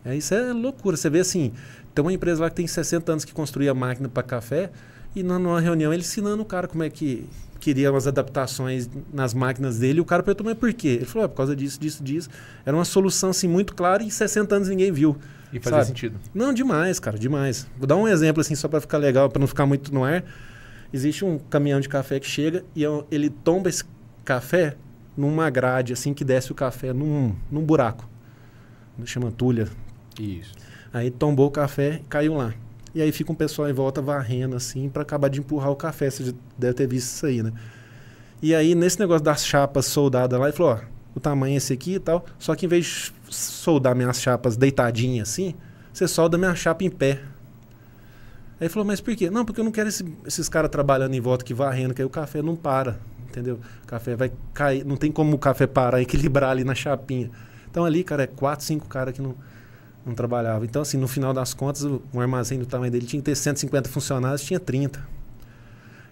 É, 0.05 0.17
isso 0.17 0.35
é 0.35 0.53
loucura. 0.53 0.97
Você 0.97 1.09
vê 1.09 1.21
assim, 1.21 1.53
tem 1.95 2.05
uma 2.05 2.13
empresa 2.13 2.43
lá 2.43 2.51
que 2.51 2.57
tem 2.57 2.67
60 2.67 3.13
anos 3.13 3.25
que 3.25 3.33
construía 3.33 3.73
máquina 3.73 4.09
para 4.09 4.23
café, 4.23 4.71
e 5.15 5.23
numa 5.23 5.61
reunião 5.61 5.93
ele 5.93 6.03
ensinando 6.03 6.43
o 6.43 6.47
cara 6.47 6.67
como 6.67 6.83
é 6.83 6.91
que 6.91 7.29
queria 7.61 7.93
umas 7.93 8.09
adaptações 8.09 8.91
nas 9.13 9.33
máquinas 9.33 9.79
dele, 9.79 9.99
e 9.99 10.01
o 10.01 10.05
cara 10.05 10.23
perguntou, 10.23 10.45
mas 10.47 10.59
por 10.59 10.73
quê? 10.73 10.89
Ele 10.89 11.05
falou, 11.05 11.27
é 11.27 11.29
por 11.29 11.37
causa 11.37 11.55
disso, 11.55 11.79
disso, 11.79 12.03
disso. 12.03 12.29
Era 12.67 12.77
uma 12.77 12.85
solução 12.85 13.31
assim 13.31 13.47
muito 13.47 13.75
clara 13.75 14.03
e 14.03 14.07
em 14.07 14.11
60 14.11 14.57
anos 14.57 14.69
ninguém 14.69 14.91
viu. 14.91 15.17
E 15.53 15.61
fazia 15.61 15.79
sabe? 15.79 15.87
sentido. 15.87 16.19
Não, 16.35 16.53
demais, 16.53 16.99
cara, 16.99 17.19
demais. 17.19 17.67
Vou 17.79 17.87
dar 17.87 17.97
um 17.97 18.09
exemplo 18.09 18.41
assim 18.41 18.55
só 18.55 18.69
para 18.69 18.81
ficar 18.81 18.99
legal, 18.99 19.29
para 19.29 19.39
não 19.39 19.47
ficar 19.47 19.67
muito 19.67 19.95
no 19.95 20.03
ar. 20.03 20.25
Existe 20.93 21.25
um 21.25 21.39
caminhão 21.39 21.81
de 21.81 21.89
café 21.89 22.21
que 22.21 22.27
chega 22.27 22.65
e 22.77 22.85
é 22.85 22.89
ele 23.11 23.31
tomba 23.31 23.69
esse 23.69 23.85
café 24.25 24.77
numa 25.17 25.49
grade, 25.51 25.93
assim 25.93 26.13
que 26.13 26.25
desce 26.25 26.53
o 26.53 26.55
café 26.55 26.93
num, 26.93 27.35
num 27.51 27.63
buraco. 27.63 28.09
chama 29.05 29.31
tulha. 29.31 29.69
Isso. 30.21 30.53
Aí 30.93 31.11
tombou 31.11 31.49
o 31.49 31.51
café 31.51 32.01
e 32.03 32.09
caiu 32.09 32.35
lá. 32.35 32.53
E 32.95 33.01
aí 33.01 33.11
fica 33.11 33.33
um 33.33 33.35
pessoal 33.35 33.69
em 33.71 33.73
volta 33.73 34.03
varrendo 34.03 34.55
assim 34.55 34.89
para 34.89 35.03
acabar 35.03 35.29
de 35.29 35.41
empurrar 35.41 35.71
o 35.71 35.77
café. 35.77 36.11
Você 36.11 36.35
deve 36.59 36.75
ter 36.75 36.87
visto 36.87 37.15
isso 37.15 37.27
aí, 37.27 37.43
né? 37.43 37.53
E 38.43 38.55
aí, 38.55 38.75
nesse 38.75 38.99
negócio 38.99 39.23
das 39.23 39.47
chapas 39.47 39.87
soldadas 39.87 40.39
lá, 40.39 40.47
ele 40.47 40.57
falou: 40.57 40.73
ó, 40.73 40.81
o 41.15 41.21
tamanho 41.21 41.55
é 41.55 41.57
esse 41.57 41.73
aqui 41.73 41.95
e 41.95 41.99
tal. 41.99 42.27
Só 42.39 42.55
que 42.55 42.67
em 42.67 42.69
vez 42.69 42.85
de 42.85 43.35
soldar 43.35 43.95
minhas 43.95 44.21
chapas 44.21 44.57
deitadinhas 44.57 45.31
assim, 45.31 45.55
você 45.93 46.07
solda 46.07 46.37
minha 46.37 46.55
chapa 46.55 46.85
em 46.85 46.91
pé. 46.91 47.21
Aí 48.63 48.69
falou, 48.69 48.87
mas 48.87 49.01
por 49.01 49.17
quê? 49.17 49.29
Não, 49.29 49.45
porque 49.45 49.61
eu 49.61 49.65
não 49.65 49.73
quero 49.73 49.89
esse- 49.89 50.07
esses 50.25 50.49
caras 50.49 50.71
trabalhando 50.71 51.13
em 51.15 51.21
volta 51.21 51.45
que 51.45 51.53
varrendo, 51.53 51.93
que 51.93 52.01
aí 52.01 52.07
o 52.07 52.09
café 52.09 52.41
não 52.41 52.55
para. 52.55 52.97
Entendeu? 53.29 53.59
O 53.83 53.87
café 53.89 54.15
vai 54.15 54.31
cair. 54.55 54.85
Não 54.85 54.97
tem 54.97 55.11
como 55.11 55.35
o 55.35 55.39
café 55.39 55.67
parar 55.67 55.99
equilibrar 56.01 56.51
ali 56.51 56.63
na 56.63 56.73
chapinha. 56.73 57.29
Então 57.69 57.85
ali, 57.85 58.05
cara, 58.05 58.23
é 58.23 58.27
quatro, 58.29 58.65
cinco 58.65 58.87
caras 58.87 59.15
que 59.15 59.21
não, 59.21 59.35
não 60.07 60.15
trabalhavam. 60.15 60.63
Então, 60.65 60.81
assim, 60.81 60.97
no 60.97 61.09
final 61.09 61.35
das 61.35 61.53
contas, 61.53 61.83
o, 61.83 62.01
um 62.15 62.21
armazém 62.21 62.57
do 62.57 62.65
tamanho 62.65 62.93
dele 62.93 63.05
tinha 63.05 63.21
que 63.21 63.25
ter 63.25 63.35
150 63.35 63.89
funcionários, 63.89 64.43
tinha 64.43 64.61
30. 64.61 65.05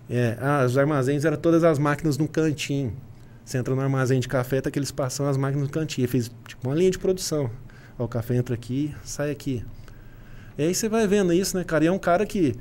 É, 0.09 0.37
ah, 0.41 0.65
os 0.67 0.77
armazéns 0.77 1.25
eram 1.25 1.37
todas 1.37 1.63
as 1.63 1.79
máquinas 1.79 2.19
no 2.19 2.27
cantinho. 2.27 2.93
Você 3.45 3.59
entra 3.59 3.77
no 3.77 3.81
armazém 3.81 4.19
de 4.19 4.27
café, 4.27 4.61
tá 4.61 4.71
aquele 4.71 4.85
espação, 4.85 5.29
as 5.29 5.37
máquinas 5.37 5.69
no 5.69 5.73
cantinho. 5.73 6.09
Fez 6.09 6.33
tipo 6.49 6.67
uma 6.69 6.75
linha 6.75 6.91
de 6.91 6.99
produção. 6.99 7.49
Ó, 7.97 8.07
o 8.07 8.09
café 8.09 8.35
entra 8.35 8.57
aqui, 8.57 8.93
sai 9.05 9.31
aqui. 9.31 9.65
E 10.59 10.63
aí 10.63 10.75
você 10.75 10.89
vai 10.89 11.07
vendo 11.07 11.33
isso, 11.33 11.57
né, 11.57 11.65
cara? 11.65 11.85
E 11.85 11.87
é 11.87 11.93
um 11.93 11.99
cara 11.99 12.25
que 12.27 12.55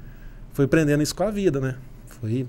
foi 0.54 0.66
aprendendo 0.66 1.02
isso 1.04 1.16
com 1.16 1.24
a 1.24 1.32
vida, 1.32 1.60
né? 1.60 1.76
Foi. 2.08 2.46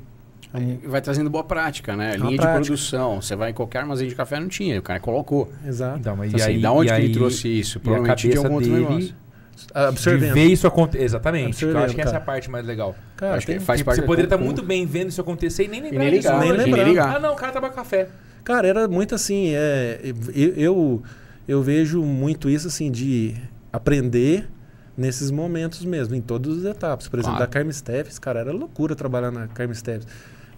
Aí 0.53 0.80
vai 0.84 1.01
trazendo 1.01 1.30
boa 1.30 1.45
prática, 1.45 1.97
né? 1.97 2.16
Uma 2.16 2.26
Linha 2.26 2.36
prática. 2.41 2.61
de 2.62 2.66
produção. 2.68 3.22
Você 3.22 3.36
vai 3.36 3.51
em 3.51 3.55
qualquer 3.55 3.78
armazém 3.80 4.09
de 4.09 4.14
café, 4.16 4.41
não 4.41 4.49
tinha. 4.49 4.78
O 4.78 4.82
cara 4.82 4.99
colocou. 4.99 5.51
Exato. 5.66 5.99
Então, 6.01 6.16
mas 6.16 6.28
Então, 6.28 6.41
e 6.41 6.43
assim, 6.43 6.53
aí, 6.57 6.61
da 6.61 6.72
onde 6.72 6.91
e 6.91 6.93
que 6.95 6.99
ele 7.01 7.07
aí- 7.09 7.12
trouxe 7.12 7.49
isso? 7.49 7.78
e 7.78 7.78
a 7.78 7.82
Provavelmente 7.82 8.16
de 8.22 8.28
cabeça 8.28 8.47
algum 8.47 8.55
outro 8.57 8.70
dele 8.70 8.84
negócio. 8.84 9.14
Ah, 9.74 9.88
Absorvendo. 9.88 10.28
de 10.28 10.32
ver 10.41 10.47
isso 10.47 10.66
acontecer. 10.66 11.05
Exatamente. 11.05 11.64
eu 11.64 11.78
acho 11.78 11.95
que 11.95 12.01
essa 12.01 12.11
é 12.11 12.12
a 12.12 12.14
cara. 12.14 12.24
parte 12.24 12.51
mais 12.51 12.64
legal. 12.66 12.97
Cara, 13.16 13.36
Acho 13.36 13.47
que 13.47 13.53
tem- 13.53 13.61
faz 13.61 13.78
Tipo, 13.80 13.86
parte 13.91 14.01
você 14.01 14.07
poderia 14.07 14.26
estar 14.26 14.38
com- 14.38 14.45
muito 14.45 14.62
bem 14.62 14.86
vendo 14.86 15.11
isso 15.11 15.20
acontecer 15.20 15.64
e 15.64 15.68
nem 15.68 15.82
lembrar 15.82 15.99
nem 16.01 16.11
disso 16.14 16.28
ligar, 16.28 16.41
nem 16.41 16.51
hoje. 16.53 16.64
lembrar. 16.64 16.76
nem 16.78 16.88
ligar. 16.88 17.16
Ah, 17.16 17.20
não, 17.20 17.32
o 17.34 17.36
cara 17.36 17.53
tava 17.53 17.68
café. 17.70 18.09
Cara, 18.43 18.66
era 18.66 18.88
muito 18.88 19.14
assim. 19.14 19.51
É, 19.55 20.01
eu, 20.34 20.55
eu, 20.57 21.03
eu 21.47 21.62
vejo 21.62 22.03
muito 22.03 22.49
isso 22.49 22.66
assim 22.68 22.91
de 22.91 23.34
aprender 23.72 24.49
nesses 24.97 25.30
momentos 25.30 25.84
mesmo, 25.84 26.14
em 26.14 26.20
todas 26.20 26.59
as 26.59 26.64
etapas. 26.64 27.09
Por 27.09 27.18
exemplo, 27.18 27.36
Claro. 27.36 27.51
da 27.51 27.53
Carmen 27.53 27.72
Steffes, 27.72 28.18
cara, 28.18 28.41
era 28.41 28.53
loucura 28.53 28.95
trabalhar 28.95 29.30
na 29.30 29.47
Carmen 29.49 29.74
Steffes. 29.74 30.07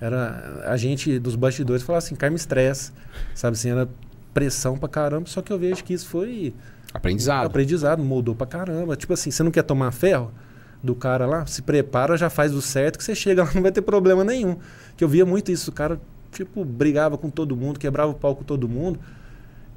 Era 0.01 0.63
a 0.67 0.77
gente 0.77 1.19
dos 1.19 1.37
bastidores 1.37 1.83
falava 1.83 2.05
assim, 2.05 2.17
Carmen 2.17 2.37
Stress, 2.37 2.93
sabe 3.35 3.55
assim, 3.57 3.71
era 3.71 3.89
pressão 4.35 4.77
pra 4.77 4.89
caramba, 4.89 5.29
só 5.29 5.41
que 5.43 5.53
eu 5.53 5.59
vejo 5.59 5.85
que 5.85 5.93
isso 5.95 6.09
foi 6.09 6.53
Aprendizado. 6.93 7.47
aprendizado, 7.47 8.03
mudou 8.03 8.35
pra 8.35 8.47
caramba. 8.47 8.97
Tipo 8.97 9.13
assim, 9.13 9.31
você 9.31 9.43
não 9.43 9.51
quer 9.51 9.63
tomar 9.63 9.93
ferro 9.93 10.33
do 10.83 10.95
cara 10.97 11.25
lá, 11.27 11.47
se 11.47 11.63
prepara, 11.63 12.17
já 12.17 12.29
faz 12.29 12.53
o 12.55 12.61
certo, 12.61 12.99
que 12.99 13.05
você 13.05 13.15
chega 13.15 13.45
lá 13.45 13.51
não 13.55 13.63
vai 13.63 13.71
ter 13.71 13.83
problema 13.83 14.25
nenhum. 14.25 14.57
Que 14.97 15.05
eu 15.05 15.09
via 15.09 15.25
muito 15.25 15.53
isso, 15.53 15.71
o 15.71 15.73
cara, 15.73 16.01
tipo, 16.33 16.65
brigava 16.65 17.17
com 17.17 17.31
todo 17.31 17.57
mundo, 17.57 17.79
quebrava 17.79 18.11
o 18.11 18.15
pau 18.15 18.35
com 18.35 18.43
todo 18.43 18.69
mundo. 18.69 18.99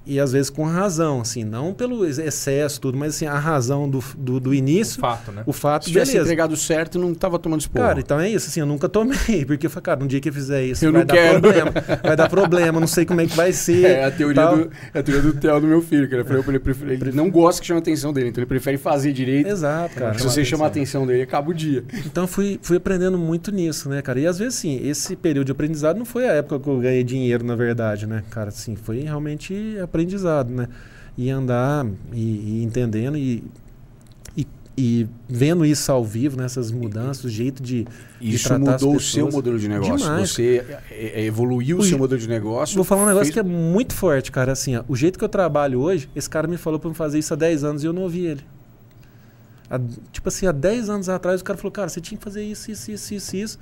E 0.06 0.20
às 0.20 0.32
vezes 0.32 0.50
com 0.50 0.64
razão, 0.66 1.22
assim, 1.22 1.44
não 1.44 1.74
pelo 1.74 2.06
ex- 2.06 2.20
excesso, 2.20 2.80
tudo, 2.80 2.98
mas 2.98 3.16
assim, 3.16 3.26
a 3.26 3.38
razão 3.40 3.90
do, 3.90 4.04
do, 4.18 4.40
do 4.40 4.50
O 4.52 4.54
início, 4.54 5.00
fato, 5.00 5.32
né? 5.32 5.44
o 5.46 5.52
fato, 5.54 5.86
Se 5.86 5.92
tivesse 5.92 6.12
beleza. 6.12 6.28
entregado 6.28 6.56
certo, 6.56 7.00
não 7.00 7.14
tava 7.14 7.40
tomando 7.40 7.62
esporro. 7.62 7.86
Cara, 7.88 8.00
então 8.00 8.20
é 8.20 8.30
isso, 8.30 8.48
assim, 8.50 8.60
eu 8.60 8.66
nunca 8.66 8.88
tomei, 8.88 9.44
porque 9.46 9.66
eu 9.66 9.70
falei, 9.70 9.84
cara, 9.84 10.04
um 10.04 10.08
dia 10.08 10.20
que 10.20 10.30
eu 10.30 10.34
fizer 10.34 10.64
isso, 10.64 10.86
Eu 10.86 10.92
vai 10.92 11.02
não 11.02 11.08
dar 11.08 11.14
quero. 11.16 11.42
problema, 11.42 11.72
vai 12.04 12.16
dar 12.16 12.30
problema, 12.30 12.80
não 12.80 12.88
sei 12.88 13.06
como 13.06 13.22
é 13.22 13.26
que 13.26 13.36
vai 13.36 13.52
ser. 13.54 13.84
É 13.86 14.06
a 14.06 14.12
teoria, 14.12 14.36
tal. 14.44 14.58
do, 14.58 14.72
é 14.94 15.00
a 15.00 15.04
teoria 15.04 15.24
do 15.24 15.34
Theo 15.40 15.60
do 15.62 15.68
meu 15.68 15.82
filho. 15.82 16.08
Que 16.08 16.16
ele, 16.16 16.24
falou, 16.24 16.44
ele, 16.48 16.60
prefere- 16.60 16.94
ele 16.94 17.12
não 17.12 17.30
gosta 17.32 17.60
que 17.62 17.68
chame 17.68 17.80
a 17.80 17.82
atenção 17.82 18.14
dele, 18.14 18.30
então 18.30 18.42
ele 18.42 18.48
prefere 18.48 18.78
fazer 18.78 19.12
direito. 19.12 19.48
Exato, 19.50 19.96
cara. 19.96 20.18
Se 20.20 20.24
você 20.24 20.46
chamar 20.46 20.66
a 20.66 20.68
atenção 20.68 21.06
dele, 21.08 21.24
acaba 21.24 21.50
o 21.50 21.54
dia. 21.54 21.84
Então 22.06 22.28
fui, 22.28 22.60
fui 22.62 22.78
aprendendo 22.78 23.18
muito 23.18 23.52
nisso, 23.52 23.90
né, 23.90 24.02
cara? 24.02 24.20
E 24.20 24.28
às 24.28 24.38
vezes, 24.38 24.58
assim, 24.60 24.80
esse 24.88 25.16
período 25.16 25.46
de 25.48 25.52
aprendizado 25.52 25.98
não 25.98 26.06
foi 26.06 26.28
a 26.30 26.34
época 26.34 26.60
que 26.60 26.70
eu 26.70 26.80
ganhei 26.80 27.04
dinheiro, 27.04 27.44
na 27.44 27.56
verdade, 27.56 28.06
né, 28.06 28.24
cara? 28.30 28.50
Assim, 28.50 28.76
foi 28.76 29.00
realmente 29.00 29.78
aprendizado, 29.96 30.50
né? 30.50 30.68
E 31.18 31.30
andar 31.30 31.86
e, 32.12 32.60
e 32.60 32.64
entendendo 32.64 33.18
e, 33.18 33.42
e, 34.36 34.46
e 34.78 35.08
vendo 35.30 35.66
isso 35.66 35.90
ao 35.90 36.04
vivo, 36.04 36.36
nessas 36.36 36.72
mudanças, 36.72 37.24
o 37.24 37.30
jeito 37.30 37.64
de. 37.64 37.88
de 38.20 38.36
Isso 38.36 38.60
mudou 38.60 38.96
o 38.96 39.00
seu 39.00 39.32
modelo 39.32 39.58
de 39.58 39.70
negócio. 39.70 39.98
Demais. 39.98 40.32
Você 40.32 40.66
é, 40.92 41.22
é, 41.22 41.26
evoluiu 41.26 41.78
o 41.78 41.84
seu 41.84 41.98
modelo 41.98 42.20
de 42.20 42.28
negócio. 42.28 42.76
Vou 42.76 42.84
falar 42.84 43.04
um 43.04 43.08
negócio 43.08 43.32
fez- 43.32 43.34
que 43.34 43.40
é 43.40 43.44
muito 43.44 43.94
forte, 43.96 44.30
cara. 44.32 44.52
Assim, 44.52 44.76
ó, 44.76 44.84
o 44.90 44.96
jeito 44.96 45.18
que 45.18 45.24
eu 45.24 45.30
trabalho 45.30 45.80
hoje, 45.80 46.10
esse 46.14 46.30
cara 46.30 46.48
me 46.48 46.58
falou 46.58 46.82
eu 46.84 46.94
fazer 46.94 47.18
isso 47.18 47.34
há 47.34 47.38
10 47.38 47.64
anos 47.64 47.84
e 47.84 47.88
eu 47.88 47.94
não 47.94 48.02
ouvi 48.02 48.26
ele. 48.26 48.42
Há- 49.70 49.80
tipo 50.12 50.28
assim, 50.28 50.46
há 50.48 50.52
10 50.52 50.90
anos 50.90 51.08
atrás 51.08 51.40
o 51.40 51.44
cara 51.44 51.58
falou, 51.58 51.72
cara, 51.72 51.88
você 51.88 52.02
tinha 52.02 52.18
que 52.18 52.24
fazer 52.24 52.44
isso, 52.44 52.70
isso, 52.70 52.92
isso, 52.92 53.14
isso, 53.14 53.36
isso. 53.38 53.60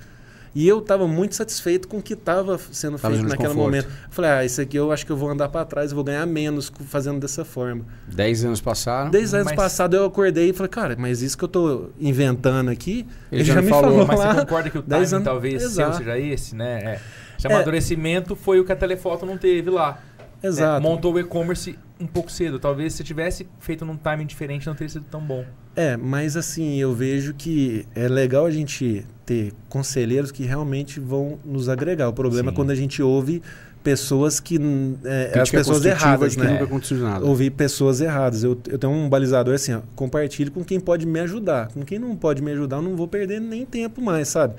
E 0.54 0.68
eu 0.68 0.80
tava 0.80 1.08
muito 1.08 1.34
satisfeito 1.34 1.88
com 1.88 1.98
o 1.98 2.02
que 2.02 2.12
estava 2.12 2.56
sendo 2.70 2.96
Tava 2.96 3.14
feito 3.14 3.28
naquele 3.28 3.54
momento. 3.54 3.86
Eu 3.86 4.10
falei, 4.10 4.30
ah, 4.30 4.44
isso 4.44 4.60
aqui 4.60 4.76
eu 4.76 4.92
acho 4.92 5.04
que 5.04 5.10
eu 5.10 5.16
vou 5.16 5.28
andar 5.28 5.48
para 5.48 5.64
trás, 5.64 5.90
eu 5.90 5.96
vou 5.96 6.04
ganhar 6.04 6.24
menos 6.26 6.70
fazendo 6.86 7.18
dessa 7.18 7.44
forma. 7.44 7.84
Dez 8.06 8.44
anos 8.44 8.60
passaram. 8.60 9.10
Desde 9.10 9.34
anos 9.34 9.46
Mas- 9.48 9.56
passados 9.56 9.98
eu 9.98 10.04
acordei 10.04 10.50
e 10.50 10.52
falei, 10.52 10.68
cara, 10.70 10.94
mas 10.96 11.22
isso 11.22 11.36
que 11.36 11.42
eu 11.44 11.48
tô 11.48 11.90
inventando 12.00 12.70
aqui, 12.70 13.04
Ele 13.32 13.40
ele, 13.40 13.44
já 13.44 13.54
já, 13.54 13.62
me 13.62 13.68
falou, 13.68 13.90
falou, 13.90 14.06
Mas 14.06 14.20
você 14.20 14.26
lá. 14.26 14.34
concorda 14.36 14.70
que 14.70 14.78
o 14.78 14.82
10 14.86 15.10
timing 15.10 15.14
anos- 15.16 15.24
talvez 15.24 15.62
seu 15.62 15.70
Exato. 15.70 15.96
seja 15.96 16.18
esse, 16.18 16.54
né? 16.54 16.78
É. 16.84 17.00
Esse 17.36 17.46
É. 17.48 17.52
amadurecimento 17.52 18.36
foi 18.36 18.60
o 18.60 18.64
que 18.64 18.70
a 18.70 18.76
Telefoto 18.76 19.26
não 19.26 19.36
teve 19.36 19.68
lá. 19.70 20.00
Exato. 20.40 20.80
Montou 20.82 21.14
o 21.14 21.18
e-commerce 21.18 21.76
um 21.98 22.06
pouco 22.06 22.30
cedo. 22.30 22.58
Talvez 22.60 22.92
se 22.92 23.02
tivesse 23.02 23.48
feito 23.58 23.84
num 23.84 23.96
timing 23.96 24.26
diferente 24.26 24.66
não 24.66 24.74
teria 24.74 24.90
sido 24.90 25.06
tão 25.10 25.20
bom. 25.20 25.44
É, 25.74 25.96
mas 25.96 26.36
assim, 26.36 26.76
eu 26.78 26.92
vejo 26.94 27.34
que 27.34 27.86
é 27.94 28.06
legal 28.06 28.46
a 28.46 28.50
gente 28.50 29.04
ter 29.24 29.52
conselheiros 29.68 30.30
que 30.30 30.44
realmente 30.44 31.00
vão 31.00 31.38
nos 31.44 31.68
agregar. 31.68 32.08
O 32.08 32.12
problema 32.12 32.50
Sim. 32.50 32.54
é 32.54 32.56
quando 32.56 32.70
a 32.70 32.74
gente 32.74 33.02
ouve 33.02 33.42
pessoas 33.82 34.40
que. 34.40 34.58
hum, 34.58 34.96
É, 35.04 35.38
as 35.38 35.50
pessoas 35.50 35.84
erradas, 35.84 36.36
né? 36.36 36.52
nunca 36.52 36.64
aconteceu 36.64 36.98
nada. 36.98 37.24
Ouvir 37.24 37.50
pessoas 37.50 38.00
erradas. 38.00 38.42
Eu, 38.42 38.58
eu 38.68 38.78
tenho 38.78 38.92
um 38.92 39.08
balizador 39.08 39.54
assim, 39.54 39.74
ó, 39.74 39.80
compartilhe 39.94 40.50
com 40.50 40.64
quem 40.64 40.80
pode 40.80 41.06
me 41.06 41.20
ajudar. 41.20 41.68
Com 41.68 41.84
quem 41.84 41.98
não 41.98 42.16
pode 42.16 42.42
me 42.42 42.50
ajudar, 42.52 42.76
eu 42.76 42.82
não 42.82 42.96
vou 42.96 43.06
perder 43.06 43.40
nem 43.40 43.64
tempo 43.64 44.00
mais, 44.00 44.28
sabe? 44.28 44.54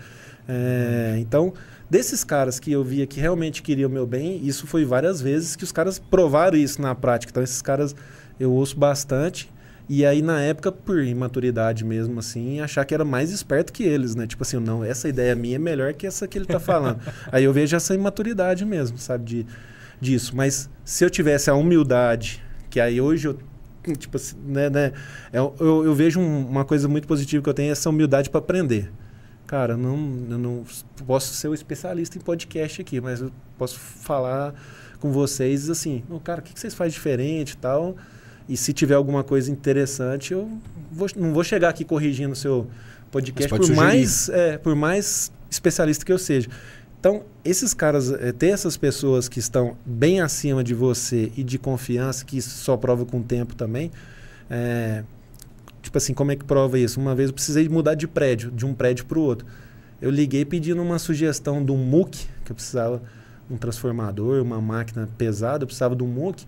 É, 0.47 1.15
então, 1.17 1.53
desses 1.89 2.23
caras 2.23 2.59
que 2.59 2.71
eu 2.71 2.83
via 2.83 3.07
que 3.07 3.19
realmente 3.19 3.63
queriam 3.63 3.89
o 3.89 3.93
meu 3.93 4.05
bem, 4.05 4.39
isso 4.45 4.67
foi 4.67 4.85
várias 4.85 5.19
vezes 5.19 5.55
que 5.55 5.63
os 5.63 5.71
caras 5.71 5.97
provaram 5.97 6.57
isso 6.57 6.79
na 6.81 6.93
prática. 6.93 7.31
Então, 7.31 7.41
esses 7.43 7.61
caras 7.61 7.95
eu 8.39 8.51
ouço 8.51 8.77
bastante. 8.77 9.49
E 9.87 10.05
aí, 10.05 10.21
na 10.21 10.41
época, 10.41 10.71
por 10.71 11.03
imaturidade 11.03 11.85
mesmo, 11.85 12.19
assim, 12.19 12.59
achar 12.59 12.83
que 12.85 12.93
era 12.93 13.05
mais 13.05 13.31
esperto 13.31 13.71
que 13.71 13.83
eles, 13.83 14.15
né? 14.15 14.25
Tipo 14.25 14.41
assim, 14.43 14.57
não, 14.57 14.83
essa 14.83 15.07
ideia 15.07 15.35
minha 15.35 15.57
é 15.57 15.59
melhor 15.59 15.93
que 15.93 16.07
essa 16.07 16.27
que 16.27 16.37
ele 16.37 16.45
tá 16.45 16.59
falando. 16.59 16.99
aí 17.31 17.43
eu 17.43 17.53
vejo 17.53 17.75
essa 17.75 17.93
imaturidade 17.93 18.65
mesmo, 18.65 18.97
sabe? 18.97 19.23
De, 19.25 19.47
disso. 20.01 20.35
Mas 20.35 20.69
se 20.83 21.03
eu 21.05 21.09
tivesse 21.09 21.49
a 21.49 21.55
humildade, 21.55 22.43
que 22.69 22.79
aí 22.79 22.99
hoje 22.99 23.27
eu. 23.27 23.37
Tipo 23.99 24.17
assim, 24.17 24.35
né? 24.47 24.67
né 24.67 24.91
eu, 25.31 25.53
eu, 25.59 25.85
eu 25.85 25.93
vejo 25.93 26.19
um- 26.19 26.47
uma 26.47 26.65
coisa 26.65 26.87
muito 26.87 27.07
positiva 27.07 27.43
que 27.43 27.49
eu 27.49 27.53
tenho, 27.53 27.69
é 27.69 27.71
essa 27.71 27.87
humildade 27.87 28.31
para 28.31 28.39
aprender. 28.39 28.91
Cara, 29.45 29.77
não, 29.77 29.95
eu 30.27 30.39
não 30.39 30.63
posso 31.05 31.35
ser 31.35 31.49
o 31.49 31.53
especialista 31.53 32.17
em 32.17 32.21
podcast 32.21 32.81
aqui, 32.81 32.99
mas 32.99 33.21
eu 33.21 33.31
posso 33.59 33.77
falar 33.77 34.55
com 34.99 35.11
vocês 35.11 35.69
assim, 35.69 36.03
"Ô, 36.09 36.19
cara, 36.19 36.39
o 36.39 36.43
que 36.43 36.51
que 36.51 36.59
vocês 36.59 36.73
fazem 36.73 36.93
diferente 36.93 37.51
e 37.51 37.57
tal? 37.57 37.95
E 38.47 38.55
se 38.55 38.73
tiver 38.73 38.93
alguma 38.95 39.23
coisa 39.23 39.51
interessante, 39.51 40.33
eu 40.33 40.49
vou- 40.91 41.07
não 41.15 41.33
vou 41.33 41.43
chegar 41.43 41.69
aqui 41.69 41.83
corrigindo 41.83 42.33
o 42.33 42.35
seu 42.35 42.67
podcast, 43.11 43.49
por 43.49 43.59
sugerir. 43.65 43.77
mais, 43.77 44.29
é, 44.29 44.57
por 44.57 44.75
mais 44.75 45.31
especialista 45.49 46.05
que 46.05 46.11
eu 46.11 46.19
seja. 46.19 46.47
Então, 46.99 47.23
esses 47.43 47.73
caras, 47.73 48.11
é, 48.11 48.31
ter 48.31 48.47
essas 48.47 48.77
pessoas 48.77 49.27
que 49.29 49.39
estão 49.39 49.75
bem 49.85 50.21
acima 50.21 50.63
de 50.63 50.73
você 50.73 51.31
e 51.37 51.43
de 51.43 51.57
confiança, 51.57 52.25
que 52.25 52.37
isso 52.37 52.49
só 52.49 52.75
prova 52.77 53.05
com 53.05 53.19
o 53.19 53.23
tempo 53.23 53.55
também, 53.55 53.91
é, 54.49 55.03
tipo 55.81 55.97
assim, 55.97 56.13
como 56.13 56.31
é 56.31 56.35
que 56.35 56.43
prova 56.43 56.77
isso? 56.79 56.99
Uma 56.99 57.13
vez 57.15 57.29
eu 57.29 57.33
precisei 57.33 57.67
mudar 57.69 57.95
de 57.95 58.07
prédio, 58.07 58.51
de 58.51 58.65
um 58.65 58.73
prédio 58.73 59.05
para 59.05 59.19
o 59.19 59.21
outro. 59.21 59.45
Eu 60.01 60.09
liguei 60.11 60.43
pedindo 60.45 60.81
uma 60.81 60.99
sugestão 60.99 61.57
um 61.57 61.77
MOOC, 61.77 62.27
que 62.43 62.51
eu 62.51 62.55
precisava 62.55 63.01
um 63.49 63.57
transformador, 63.57 64.41
uma 64.41 64.59
máquina 64.59 65.07
pesada, 65.17 65.63
eu 65.63 65.67
precisava 65.67 65.95
de 65.95 66.03
um 66.03 66.07
MOOC. 66.07 66.45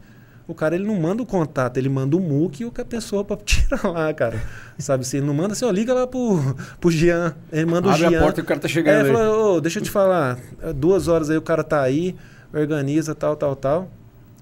O 0.47 0.55
cara 0.55 0.75
ele 0.75 0.85
não 0.85 0.95
manda 0.95 1.21
o 1.21 1.25
contato, 1.25 1.75
ele 1.77 1.89
manda 1.89 2.15
o 2.15 2.21
MOOC 2.21 2.61
e 2.61 2.65
o 2.65 2.71
que 2.71 2.79
a 2.79 2.85
pessoa 2.85 3.23
para 3.25 3.35
tirar 3.43 3.83
lá, 3.91 4.13
cara. 4.13 4.41
Sabe 4.79 5.01
assim, 5.01 5.17
ele 5.17 5.25
não 5.25 5.33
manda 5.33 5.51
assim, 5.53 5.65
ó, 5.65 5.71
liga 5.71 5.93
lá 5.93 6.07
pro, 6.07 6.39
pro 6.79 6.89
Jean. 6.89 7.35
Ele 7.51 7.65
manda 7.65 7.87
o 7.89 7.91
Abre 7.91 8.09
Jean. 8.09 8.19
a 8.19 8.23
porta 8.23 8.39
e 8.39 8.43
o 8.43 8.45
cara 8.45 8.59
tá 8.61 8.67
É, 8.67 8.69
chegando 8.69 9.05
aí. 9.07 9.11
falou, 9.13 9.55
ô, 9.57 9.61
deixa 9.61 9.79
eu 9.79 9.83
te 9.83 9.89
falar, 9.91 10.39
é, 10.61 10.71
duas 10.71 11.09
horas 11.09 11.29
aí 11.29 11.35
o 11.37 11.41
cara 11.41 11.63
tá 11.65 11.81
aí, 11.81 12.15
organiza, 12.53 13.13
tal, 13.13 13.35
tal, 13.35 13.55
tal. 13.57 13.91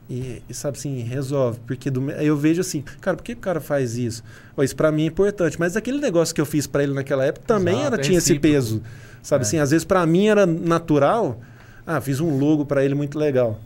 E, 0.08 0.44
e, 0.48 0.54
sabe 0.54 0.78
assim, 0.78 1.00
resolve. 1.02 1.60
Porque 1.66 1.90
do, 1.90 2.12
eu 2.12 2.38
vejo 2.38 2.62
assim, 2.62 2.84
cara, 3.02 3.18
por 3.18 3.24
que 3.24 3.34
o 3.34 3.38
cara 3.38 3.60
faz 3.60 3.98
isso? 3.98 4.24
Ó, 4.56 4.62
isso 4.62 4.76
pra 4.76 4.92
mim 4.92 5.04
é 5.04 5.08
importante. 5.08 5.60
Mas 5.60 5.76
aquele 5.76 6.00
negócio 6.00 6.36
que 6.36 6.40
eu 6.40 6.46
fiz 6.46 6.68
pra 6.68 6.84
ele 6.84 6.94
naquela 6.94 7.26
época 7.26 7.44
também 7.48 7.74
Exato, 7.80 7.88
era, 7.94 7.96
é 7.96 8.04
tinha 8.04 8.18
esse 8.20 8.38
peso. 8.38 8.84
Sabe 9.24 9.44
É. 9.44 9.48
assim, 9.48 9.58
às 9.58 9.72
vezes 9.72 9.84
pra 9.84 10.06
mim 10.06 10.28
era 10.28 10.46
natural. 10.46 11.40
Ah, 11.88 12.00
fiz 12.00 12.20
um 12.20 12.38
logo 12.38 12.64
pra 12.68 12.86
ele 12.86 12.94
muito 12.94 13.18
legal. 13.18 13.60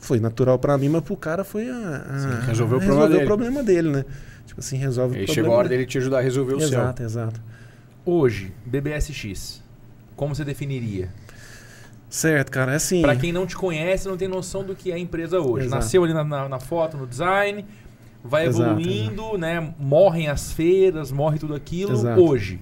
Foi 0.00 0.18
natural 0.18 0.58
para 0.58 0.76
mim, 0.76 0.88
mas 0.88 1.02
pro 1.04 1.16
cara 1.16 1.44
foi 1.44 1.68
a, 1.70 1.76
a 2.08 2.18
Sim, 2.18 2.46
resolveu 2.48 2.78
o 2.78 2.80
problema 2.80 3.08
dele. 3.08 3.22
o 3.22 3.26
problema 3.26 3.62
dele, 3.62 3.90
né? 3.90 4.04
Tipo 4.46 4.58
assim, 4.60 4.76
resolve 4.78 5.16
Aí 5.16 5.22
o 5.22 5.26
problema 5.26 5.34
chegou 5.44 5.54
a 5.54 5.58
hora 5.58 5.68
dele. 5.68 5.86
te 5.86 5.98
ajudar 5.98 6.18
a 6.18 6.20
resolver 6.22 6.54
o 6.54 6.58
seu. 6.58 6.68
Exato, 6.68 7.02
exato. 7.02 7.40
Hoje, 8.04 8.52
BBSX, 8.66 9.62
como 10.16 10.34
você 10.34 10.44
definiria? 10.44 11.08
Certo, 12.08 12.50
cara, 12.50 12.72
é 12.72 12.76
assim. 12.76 13.02
Pra 13.02 13.14
quem 13.14 13.30
não 13.32 13.46
te 13.46 13.54
conhece, 13.56 14.08
não 14.08 14.16
tem 14.16 14.26
noção 14.26 14.64
do 14.64 14.74
que 14.74 14.90
é 14.90 14.94
a 14.94 14.98
empresa 14.98 15.38
hoje. 15.38 15.66
Exato. 15.66 15.82
Nasceu 15.82 16.02
ali 16.02 16.12
na, 16.12 16.24
na- 16.24 16.48
na 16.48 16.58
foto, 16.58 16.96
no 16.96 17.06
design, 17.06 17.64
vai 18.24 18.46
Exato, 18.48 18.80
evoluindo, 18.80 19.38
né? 19.38 19.72
Morrem 19.78 20.28
as 20.28 20.50
feiras, 20.52 21.12
morre 21.12 21.38
tudo 21.38 21.54
aquilo. 21.54 21.92
Exato. 21.92 22.20
Hoje, 22.24 22.60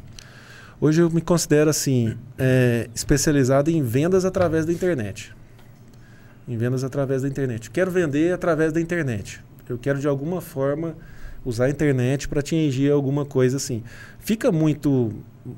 Hoje 0.81 1.03
eu 1.03 1.11
me 1.11 1.21
considero 1.21 1.69
assim, 1.71 2.17
é, 2.39 2.89
especializado 2.95 3.69
em 3.69 3.83
vendas 3.83 4.25
através 4.25 4.65
da 4.65 4.73
internet. 4.73 5.35
Em 6.49 6.57
vendas 6.57 6.83
através 6.83 7.23
da 7.23 7.29
internet. 7.29 7.71
Quero 7.71 7.91
vender 7.91 8.33
através 8.33 8.73
da 8.73 8.81
internet. 8.81 9.41
Eu 9.69 9.77
quero 9.77 9.99
de 9.99 10.09
alguma 10.09 10.41
forma 10.41 10.97
usar 11.45 11.67
a 11.67 11.71
internet 11.71 12.29
para 12.29 12.41
atingir 12.41 12.91
alguma 12.91 13.25
coisa 13.25 13.57
assim. 13.59 13.83
Fica 14.19 14.51
muito. 14.51 15.13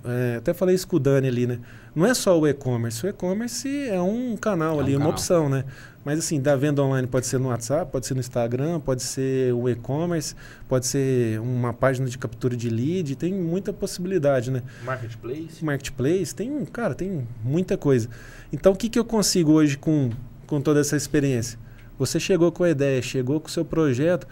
é, 0.04 0.36
até 0.36 0.52
falei 0.52 0.74
isso 0.74 0.86
com 0.86 0.96
o 0.96 0.98
Dani 0.98 1.28
ali, 1.28 1.46
né? 1.46 1.58
Não 1.94 2.06
é 2.06 2.14
só 2.14 2.38
o 2.38 2.46
e-commerce. 2.46 3.04
O 3.04 3.08
e-commerce 3.08 3.68
é 3.88 4.00
um 4.00 4.36
canal 4.36 4.74
É 4.74 4.76
um 4.76 4.80
ali, 4.80 4.92
uma 4.92 4.98
canal. 5.00 5.12
opção, 5.12 5.48
né? 5.48 5.64
Mas 6.04 6.18
assim, 6.18 6.40
da 6.40 6.56
venda 6.56 6.82
online 6.82 7.06
pode 7.06 7.26
ser 7.26 7.38
no 7.38 7.48
WhatsApp, 7.48 7.90
pode 7.92 8.06
ser 8.06 8.14
no 8.14 8.20
Instagram, 8.20 8.80
pode 8.80 9.02
ser 9.02 9.52
o 9.52 9.68
e-commerce, 9.68 10.34
pode 10.68 10.86
ser 10.86 11.38
uma 11.40 11.74
página 11.74 12.08
de 12.08 12.16
captura 12.16 12.56
de 12.56 12.70
lead, 12.70 13.16
tem 13.16 13.34
muita 13.34 13.72
possibilidade, 13.72 14.50
né? 14.50 14.62
marketplace. 14.84 15.62
marketplace, 15.64 16.34
tem, 16.34 16.64
cara, 16.64 16.94
tem 16.94 17.26
muita 17.44 17.76
coisa. 17.76 18.08
Então, 18.52 18.72
o 18.72 18.76
que, 18.76 18.88
que 18.88 18.98
eu 18.98 19.04
consigo 19.04 19.52
hoje 19.52 19.76
com, 19.76 20.10
com 20.50 20.60
toda 20.60 20.80
essa 20.80 20.96
experiência? 20.96 21.58
Você 21.98 22.18
chegou 22.18 22.50
com 22.50 22.64
a 22.64 22.70
ideia, 22.70 23.00
chegou 23.00 23.40
com 23.40 23.48
o 23.48 23.50
seu 23.50 23.64
projeto, 23.64 24.26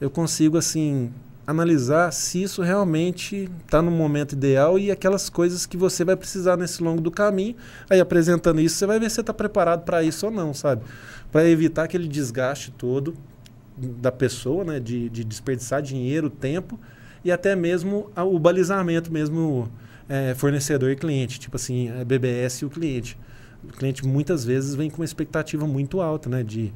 eu 0.00 0.08
consigo, 0.08 0.56
assim, 0.56 1.12
analisar 1.46 2.12
se 2.12 2.42
isso 2.42 2.62
realmente 2.62 3.50
está 3.64 3.82
no 3.82 3.90
momento 3.90 4.32
ideal 4.32 4.78
e 4.78 4.90
aquelas 4.90 5.28
coisas 5.28 5.66
que 5.66 5.76
você 5.76 6.04
vai 6.04 6.16
precisar 6.16 6.56
nesse 6.56 6.82
longo 6.82 7.00
do 7.00 7.10
caminho. 7.10 7.54
Aí, 7.90 8.00
apresentando 8.00 8.60
isso, 8.60 8.76
você 8.76 8.86
vai 8.86 8.98
ver 8.98 9.10
se 9.10 9.20
está 9.20 9.34
preparado 9.34 9.84
para 9.84 10.02
isso 10.02 10.26
ou 10.26 10.32
não, 10.32 10.54
sabe? 10.54 10.82
Para 11.30 11.46
evitar 11.46 11.84
aquele 11.84 12.08
desgaste 12.08 12.70
todo 12.70 13.14
da 13.76 14.10
pessoa, 14.10 14.64
né? 14.64 14.80
De, 14.80 15.08
de 15.10 15.22
desperdiçar 15.22 15.82
dinheiro, 15.82 16.30
tempo 16.30 16.78
e 17.24 17.30
até 17.30 17.54
mesmo 17.54 18.10
o 18.16 18.38
balizamento 18.38 19.12
mesmo 19.12 19.70
é, 20.08 20.34
fornecedor 20.34 20.90
e 20.90 20.96
cliente, 20.96 21.38
tipo 21.38 21.56
assim, 21.56 21.90
a 21.90 22.04
BBS 22.04 22.62
e 22.62 22.64
o 22.64 22.70
cliente. 22.70 23.18
O 23.64 23.72
cliente 23.72 24.06
muitas 24.06 24.44
vezes 24.44 24.74
vem 24.74 24.88
com 24.90 24.98
uma 24.98 25.04
expectativa 25.04 25.66
muito 25.66 26.00
alta, 26.00 26.28
né? 26.28 26.42
De, 26.42 26.72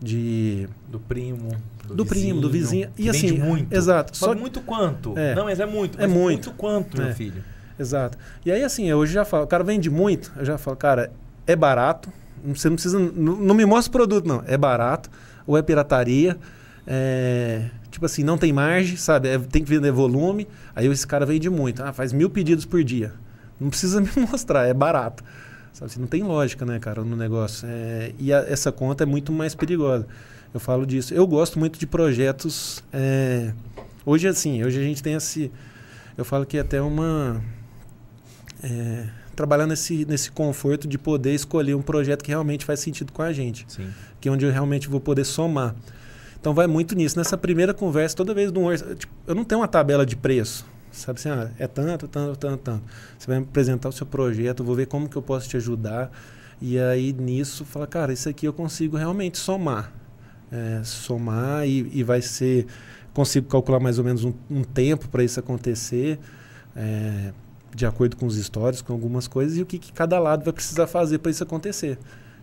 de 0.00 0.68
Do 0.88 1.00
primo. 1.00 1.50
do 1.88 2.04
primo, 2.04 2.40
do 2.40 2.50
vizinho. 2.50 2.90
E 2.98 3.08
assim, 3.08 3.28
vende 3.28 3.40
muito. 3.40 3.72
exato. 3.74 4.16
Só 4.16 4.34
muito 4.34 4.60
quanto? 4.60 5.16
É. 5.16 5.34
Não, 5.34 5.44
mas 5.44 5.58
é 5.58 5.66
muito. 5.66 5.98
É 6.00 6.06
mas 6.06 6.16
muito. 6.16 6.50
quanto, 6.52 6.98
meu 6.98 7.08
É. 7.08 7.14
filho? 7.14 7.42
Exato. 7.78 8.18
E 8.44 8.50
aí, 8.50 8.62
assim, 8.64 8.86
eu 8.90 8.98
hoje 8.98 9.12
já 9.12 9.24
falo, 9.24 9.44
o 9.44 9.46
cara 9.46 9.62
vende 9.62 9.88
muito, 9.88 10.32
eu 10.36 10.44
já 10.44 10.58
falo, 10.58 10.76
cara, 10.76 11.12
é 11.46 11.54
barato, 11.54 12.12
você 12.44 12.68
não 12.68 12.74
precisa, 12.76 12.98
não, 12.98 13.36
não 13.36 13.54
me 13.54 13.64
mostra 13.64 13.88
o 13.88 13.92
produto, 13.92 14.26
não, 14.26 14.42
é 14.46 14.56
barato, 14.56 15.08
ou 15.46 15.56
é 15.56 15.62
pirataria, 15.62 16.36
é, 16.86 17.66
tipo 17.90 18.04
assim, 18.04 18.24
não 18.24 18.36
tem 18.36 18.52
margem, 18.52 18.96
sabe, 18.96 19.28
É, 19.28 19.38
tem 19.38 19.62
que 19.62 19.70
vender 19.70 19.92
volume, 19.92 20.48
aí 20.74 20.86
esse 20.88 21.06
cara 21.06 21.24
vende 21.24 21.48
muito, 21.48 21.80
ah, 21.82 21.92
faz 21.92 22.12
mil 22.12 22.28
pedidos 22.28 22.64
por 22.64 22.82
dia, 22.82 23.12
não 23.60 23.70
precisa 23.70 24.00
me 24.02 24.08
mostrar, 24.30 24.66
é 24.66 24.74
barato. 24.74 25.22
Sabe, 25.72 25.90
assim, 25.90 26.00
não 26.00 26.06
tem 26.08 26.22
lógica, 26.22 26.64
né, 26.66 26.78
cara, 26.78 27.02
no 27.04 27.14
negócio. 27.16 27.66
É, 27.70 28.12
e 28.18 28.32
a- 28.32 28.44
essa 28.48 28.72
conta 28.72 29.04
é 29.04 29.06
muito 29.06 29.32
mais 29.32 29.54
perigosa. 29.54 30.06
Eu 30.52 30.58
falo 30.60 30.86
disso. 30.86 31.12
Eu 31.14 31.26
gosto 31.26 31.58
muito 31.58 31.78
de 31.78 31.86
projetos. 31.86 32.82
é, 32.92 33.52
hoje, 34.04 34.26
assim, 34.26 34.64
hoje 34.64 34.78
a 34.78 34.82
gente 34.82 35.02
tem 35.02 35.14
esse. 35.14 35.50
Eu 36.16 36.24
falo 36.24 36.44
que 36.46 36.56
é 36.56 36.60
até 36.60 36.80
uma. 36.82 37.40
é, 38.62 39.06
trabalhar 39.36 39.66
nesse, 39.68 40.04
nesse 40.04 40.30
conforto 40.32 40.88
de 40.88 40.98
poder 40.98 41.32
escolher 41.32 41.74
um 41.74 41.82
projeto 41.82 42.24
que 42.24 42.30
realmente 42.30 42.64
faz 42.64 42.80
sentido 42.80 43.12
com 43.12 43.22
a 43.22 43.32
gente, 43.32 43.64
Sim. 43.68 43.88
que 44.20 44.28
é 44.28 44.32
onde 44.32 44.44
eu 44.44 44.50
realmente 44.50 44.88
vou 44.88 44.98
poder 45.00 45.24
somar. 45.24 45.76
Então 46.40 46.52
vai 46.54 46.66
muito 46.66 46.94
nisso. 46.96 47.16
Nessa 47.16 47.36
primeira 47.38 47.72
conversa, 47.72 48.16
toda 48.16 48.34
vez 48.34 48.50
no 48.50 48.74
tipo, 48.96 49.12
eu 49.26 49.34
não 49.34 49.44
tenho 49.44 49.60
uma 49.60 49.68
tabela 49.68 50.04
de 50.04 50.16
preço. 50.16 50.66
Sabe 50.98 51.18
assim, 51.18 51.28
ah, 51.28 51.50
é 51.58 51.66
tanto, 51.66 52.08
tanto, 52.08 52.36
tanto, 52.36 52.62
tanto. 52.62 52.84
Você 53.18 53.26
vai 53.26 53.38
me 53.38 53.44
apresentar 53.44 53.88
o 53.88 53.92
seu 53.92 54.06
projeto, 54.06 54.64
vou 54.64 54.74
ver 54.74 54.86
como 54.86 55.08
que 55.08 55.16
eu 55.16 55.22
posso 55.22 55.48
te 55.48 55.56
ajudar. 55.56 56.10
E 56.60 56.78
aí 56.78 57.12
nisso, 57.12 57.64
fala, 57.64 57.86
cara, 57.86 58.12
isso 58.12 58.28
aqui 58.28 58.46
eu 58.46 58.52
consigo 58.52 58.96
realmente 58.96 59.38
somar. 59.38 59.92
É, 60.50 60.80
somar 60.84 61.66
e, 61.66 61.90
e 61.92 62.02
vai 62.02 62.22
ser. 62.22 62.66
Consigo 63.14 63.48
calcular 63.48 63.80
mais 63.80 63.98
ou 63.98 64.04
menos 64.04 64.24
um, 64.24 64.32
um 64.50 64.62
tempo 64.62 65.08
para 65.08 65.24
isso 65.24 65.40
acontecer. 65.40 66.18
é, 66.76 67.32
de 67.74 67.86
acordo 67.86 68.16
com 68.16 68.26
os 68.26 68.36
stories, 68.36 68.82
com 68.82 68.92
algumas 68.92 69.28
coisas, 69.28 69.56
e 69.58 69.62
o 69.62 69.66
que, 69.66 69.78
que 69.78 69.92
cada 69.92 70.18
lado 70.18 70.44
vai 70.44 70.52
precisar 70.52 70.86
fazer 70.86 71.18
para 71.18 71.30
isso 71.30 71.42
acontecer. 71.42 71.98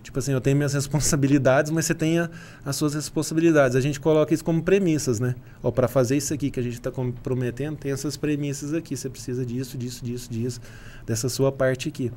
Tipo 0.06 0.20
assim, 0.20 0.32
eu 0.34 0.40
tenho 0.40 0.56
minhas 0.56 0.72
responsabilidades, 0.76 1.72
mas 1.72 1.86
você 1.86 1.96
tem 1.96 2.20
a- 2.20 2.30
as 2.64 2.76
suas 2.76 2.94
responsabilidades. 2.94 3.76
A 3.76 3.82
gente 3.82 4.00
coloca 4.00 4.34
isso 4.34 4.44
como 4.46 4.62
premissas, 4.62 5.20
né? 5.20 5.34
Ó, 5.64 5.72
para 5.72 5.88
fazer 5.88 6.16
isso 6.16 6.34
aqui 6.34 6.52
que 6.52 6.60
a 6.60 6.64
gente 6.64 6.76
está 6.76 6.92
prometendo, 7.24 7.76
tem 7.76 7.92
essas 7.92 8.16
premissas 8.16 8.74
aqui. 8.74 8.96
Você 8.96 9.10
precisa 9.10 9.46
disso, 9.46 9.78
disso, 9.78 10.06
disso, 10.06 10.30
disso, 10.32 10.62
dessa 11.06 11.28
sua 11.28 11.52
parte 11.52 11.90
aqui. 11.90 12.12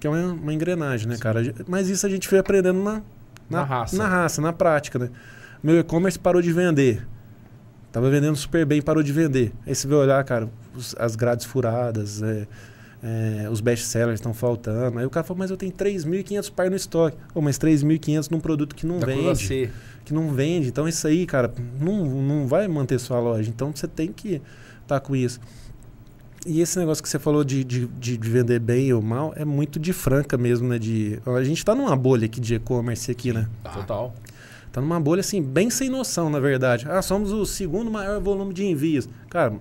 Que 0.00 0.06
é 0.06 0.10
uma, 0.10 0.32
uma 0.32 0.54
engrenagem, 0.54 1.06
né, 1.08 1.16
cara? 1.18 1.54
Mas 1.68 1.88
isso 1.88 2.06
a 2.06 2.08
gente 2.08 2.26
foi 2.26 2.38
aprendendo 2.38 2.82
na, 2.82 3.02
Na 3.50 3.62
raça. 3.64 3.96
Na 3.96 4.08
raça, 4.08 4.40
na 4.40 4.52
prática, 4.52 4.98
né? 4.98 5.10
Meu 5.62 5.78
e-commerce 5.78 6.18
parou 6.18 6.40
de 6.40 6.52
vender. 6.52 7.06
Tava 7.92 8.08
vendendo 8.10 8.36
super 8.36 8.64
bem, 8.64 8.80
parou 8.80 9.02
de 9.02 9.12
vender. 9.12 9.52
Aí 9.66 9.74
você 9.74 9.86
vai 9.88 9.98
olhar, 9.98 10.22
cara, 10.24 10.48
os- 10.74 10.94
as 10.98 11.16
grades 11.16 11.44
furadas, 11.46 12.22
é, 12.22 12.46
é, 13.02 13.48
os 13.50 13.60
best-sellers 13.60 14.18
estão 14.18 14.34
faltando. 14.34 14.98
Aí 14.98 15.06
o 15.06 15.10
cara 15.10 15.24
falou, 15.24 15.38
mas 15.38 15.50
eu 15.50 15.56
tenho 15.56 15.72
3.500 15.72 16.52
par 16.52 16.70
no 16.70 16.76
estoque. 16.76 17.16
Ô, 17.34 17.40
mas 17.40 17.58
3.500 17.58 18.30
num 18.30 18.40
produto 18.40 18.74
que 18.74 18.86
não 18.86 18.98
Da 18.98 19.06
vende. 19.06 19.70
Que 20.04 20.12
não 20.12 20.32
vende. 20.32 20.68
Então 20.68 20.88
isso 20.88 21.06
aí, 21.06 21.26
cara, 21.26 21.52
não, 21.80 22.04
não 22.04 22.46
vai 22.46 22.66
manter 22.66 22.98
sua 22.98 23.20
loja. 23.20 23.48
Então 23.48 23.72
você 23.74 23.86
tem 23.86 24.12
que 24.12 24.42
estar 24.82 25.00
com 25.00 25.14
isso. 25.14 25.40
E 26.46 26.60
esse 26.60 26.78
negócio 26.78 27.02
que 27.02 27.08
você 27.08 27.18
falou 27.18 27.44
de, 27.44 27.62
de, 27.62 27.86
de 27.86 28.16
vender 28.18 28.58
bem 28.58 28.92
ou 28.92 29.02
mal 29.02 29.32
é 29.36 29.44
muito 29.44 29.78
de 29.78 29.92
franca 29.92 30.38
mesmo, 30.38 30.68
né? 30.68 30.78
De, 30.78 31.20
a 31.26 31.44
gente 31.44 31.64
tá 31.64 31.74
numa 31.74 31.96
bolha 31.96 32.26
aqui 32.26 32.40
de 32.40 32.54
e-commerce 32.54 33.10
aqui, 33.10 33.32
né? 33.32 33.48
Tá. 33.62 33.70
Total. 33.70 34.14
Tá 34.72 34.80
numa 34.80 35.00
bolha 35.00 35.20
assim, 35.20 35.42
bem 35.42 35.70
sem 35.70 35.88
noção, 35.88 36.30
na 36.30 36.40
verdade. 36.40 36.86
Ah, 36.88 37.02
somos 37.02 37.32
o 37.32 37.44
segundo 37.44 37.90
maior 37.90 38.20
volume 38.20 38.54
de 38.54 38.64
envios. 38.64 39.08
Cara, 39.28 39.54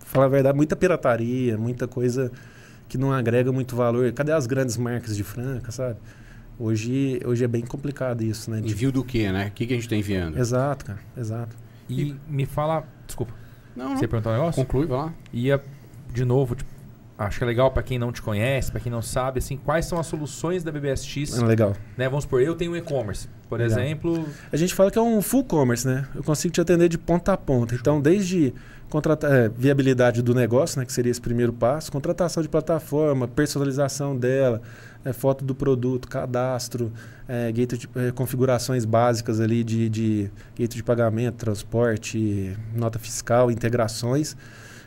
falar 0.00 0.26
a 0.26 0.28
verdade, 0.28 0.56
muita 0.56 0.74
pirataria, 0.74 1.56
muita 1.56 1.86
coisa 1.86 2.30
que 2.90 2.98
não 2.98 3.12
agrega 3.12 3.50
muito 3.52 3.74
valor. 3.74 4.12
Cadê 4.12 4.32
as 4.32 4.46
grandes 4.46 4.76
marcas 4.76 5.16
de 5.16 5.24
franca, 5.24 5.72
sabe? 5.72 5.96
Hoje, 6.58 7.20
hoje 7.24 7.42
é 7.42 7.48
bem 7.48 7.62
complicado 7.64 8.22
isso, 8.22 8.50
né? 8.50 8.60
De- 8.60 8.70
Envio 8.72 8.92
do 8.92 9.02
quê, 9.02 9.32
né? 9.32 9.46
O 9.46 9.50
que, 9.52 9.66
que 9.66 9.72
a 9.72 9.76
gente 9.76 9.88
tá 9.88 9.96
enviando? 9.96 10.38
Exato, 10.38 10.84
cara, 10.84 10.98
exato. 11.16 11.56
E 11.88 12.14
me 12.28 12.44
fala. 12.44 12.84
Desculpa, 13.06 13.32
Não, 13.74 13.96
você 13.96 14.04
ia 14.04 14.08
perguntar 14.08 14.30
um 14.30 14.34
negócio? 14.34 14.62
Conclui, 14.62 14.86
vai 14.86 14.98
lá. 14.98 15.14
Ia, 15.32 15.62
de 16.12 16.24
novo, 16.24 16.54
tipo, 16.54 16.68
acho 17.16 17.38
que 17.38 17.44
é 17.44 17.46
legal 17.46 17.70
pra 17.70 17.82
quem 17.82 17.98
não 17.98 18.12
te 18.12 18.20
conhece, 18.20 18.70
pra 18.70 18.78
quem 18.80 18.92
não 18.92 19.00
sabe, 19.02 19.38
assim, 19.38 19.56
quais 19.56 19.86
são 19.86 19.98
as 19.98 20.06
soluções 20.06 20.62
da 20.62 20.70
BBSX, 20.70 21.38
É 21.38 21.44
legal. 21.44 21.74
né? 21.96 22.08
Vamos 22.08 22.24
supor, 22.24 22.42
eu 22.42 22.54
tenho 22.54 22.72
um 22.72 22.76
e-commerce, 22.76 23.26
por 23.48 23.58
Legal. 23.58 23.78
exemplo, 23.78 24.26
A 24.52 24.56
gente 24.56 24.74
fala 24.74 24.90
que 24.90 24.98
é 24.98 25.02
um 25.02 25.20
full 25.22 25.44
commerce, 25.44 25.86
né? 25.86 26.06
Eu 26.14 26.22
consigo 26.22 26.52
te 26.52 26.60
atender 26.60 26.88
de 26.90 26.98
ponta 26.98 27.32
a 27.32 27.36
ponta. 27.38 27.74
Então, 27.74 28.00
desde 28.02 28.52
contratar, 28.90 29.30
é, 29.32 29.48
viabilidade 29.48 30.20
do 30.20 30.34
negócio, 30.34 30.78
né, 30.78 30.84
que 30.84 30.92
seria 30.92 31.10
esse 31.10 31.20
primeiro 31.20 31.52
passo, 31.52 31.90
contratação 31.90 32.42
de 32.42 32.48
plataforma, 32.48 33.26
personalização 33.26 34.16
dela, 34.16 34.60
é, 35.04 35.12
foto 35.12 35.44
do 35.44 35.54
produto, 35.54 36.08
cadastro, 36.08 36.92
é, 37.26 37.50
gateway 37.52 37.78
de- 37.78 37.88
é, 38.08 38.10
configurações 38.12 38.84
básicas 38.84 39.40
ali 39.40 39.64
de, 39.64 39.88
de 39.88 40.30
gateway 40.50 40.76
de 40.76 40.82
pagamento, 40.82 41.36
transporte, 41.36 42.54
nota 42.74 42.98
fiscal, 42.98 43.50
integrações, 43.50 44.36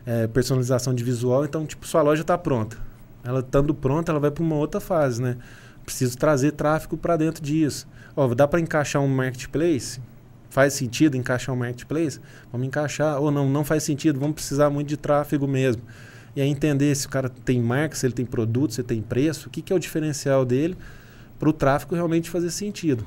é, 0.06 0.28
personalização 0.28 0.94
de 0.94 1.04
visual. 1.04 1.46
Então, 1.46 1.66
tipo, 1.66 1.88
sua 1.88 2.02
loja 2.02 2.22
está 2.22 2.38
pronta. 2.38 2.78
Ela 3.24 3.40
estando 3.40 3.74
pronta, 3.74 4.12
ela 4.12 4.20
vai 4.20 4.30
para 4.30 4.44
uma 4.44 4.56
outra 4.56 4.82
fase, 4.82 5.22
né? 5.22 5.38
Preciso 5.86 6.18
trazer 6.18 6.52
tráfego 6.52 6.98
para 6.98 7.16
dentro 7.18 7.44
disso. 7.44 7.88
Ó, 8.16 8.28
dá 8.36 8.48
para 8.48 8.60
encaixar 8.60 9.02
um 9.02 9.08
marketplace? 9.08 10.00
Faz 10.54 10.74
sentido 10.74 11.18
encaixar 11.18 11.56
um 11.56 11.58
marketplace? 11.58 12.20
Vamos 12.52 12.68
encaixar. 12.68 13.20
Ou 13.20 13.32
não, 13.32 13.50
não 13.50 13.66
faz 13.66 13.82
sentido, 13.82 14.20
vamos 14.20 14.36
precisar 14.36 14.70
muito 14.70 14.88
de 14.88 14.96
tráfego 14.96 15.48
mesmo. 15.48 15.82
E 16.36 16.42
aí 16.42 16.48
entender 16.48 16.94
se 16.94 17.08
o 17.08 17.10
cara 17.10 17.28
tem 17.28 17.60
marca, 17.60 17.96
se 17.96 18.06
ele 18.06 18.14
tem 18.14 18.24
produto, 18.24 18.72
se 18.72 18.82
ele 18.82 18.88
tem 18.88 19.02
preço, 19.02 19.48
o 19.48 19.50
que, 19.50 19.64
que 19.64 19.74
é 19.74 19.76
o 19.76 19.80
diferencial 19.80 20.46
dele 20.46 20.78
para 21.40 21.50
o 21.50 21.54
tráfego 21.54 21.96
realmente 21.96 22.30
fazer 22.30 22.52
sentido. 22.52 23.04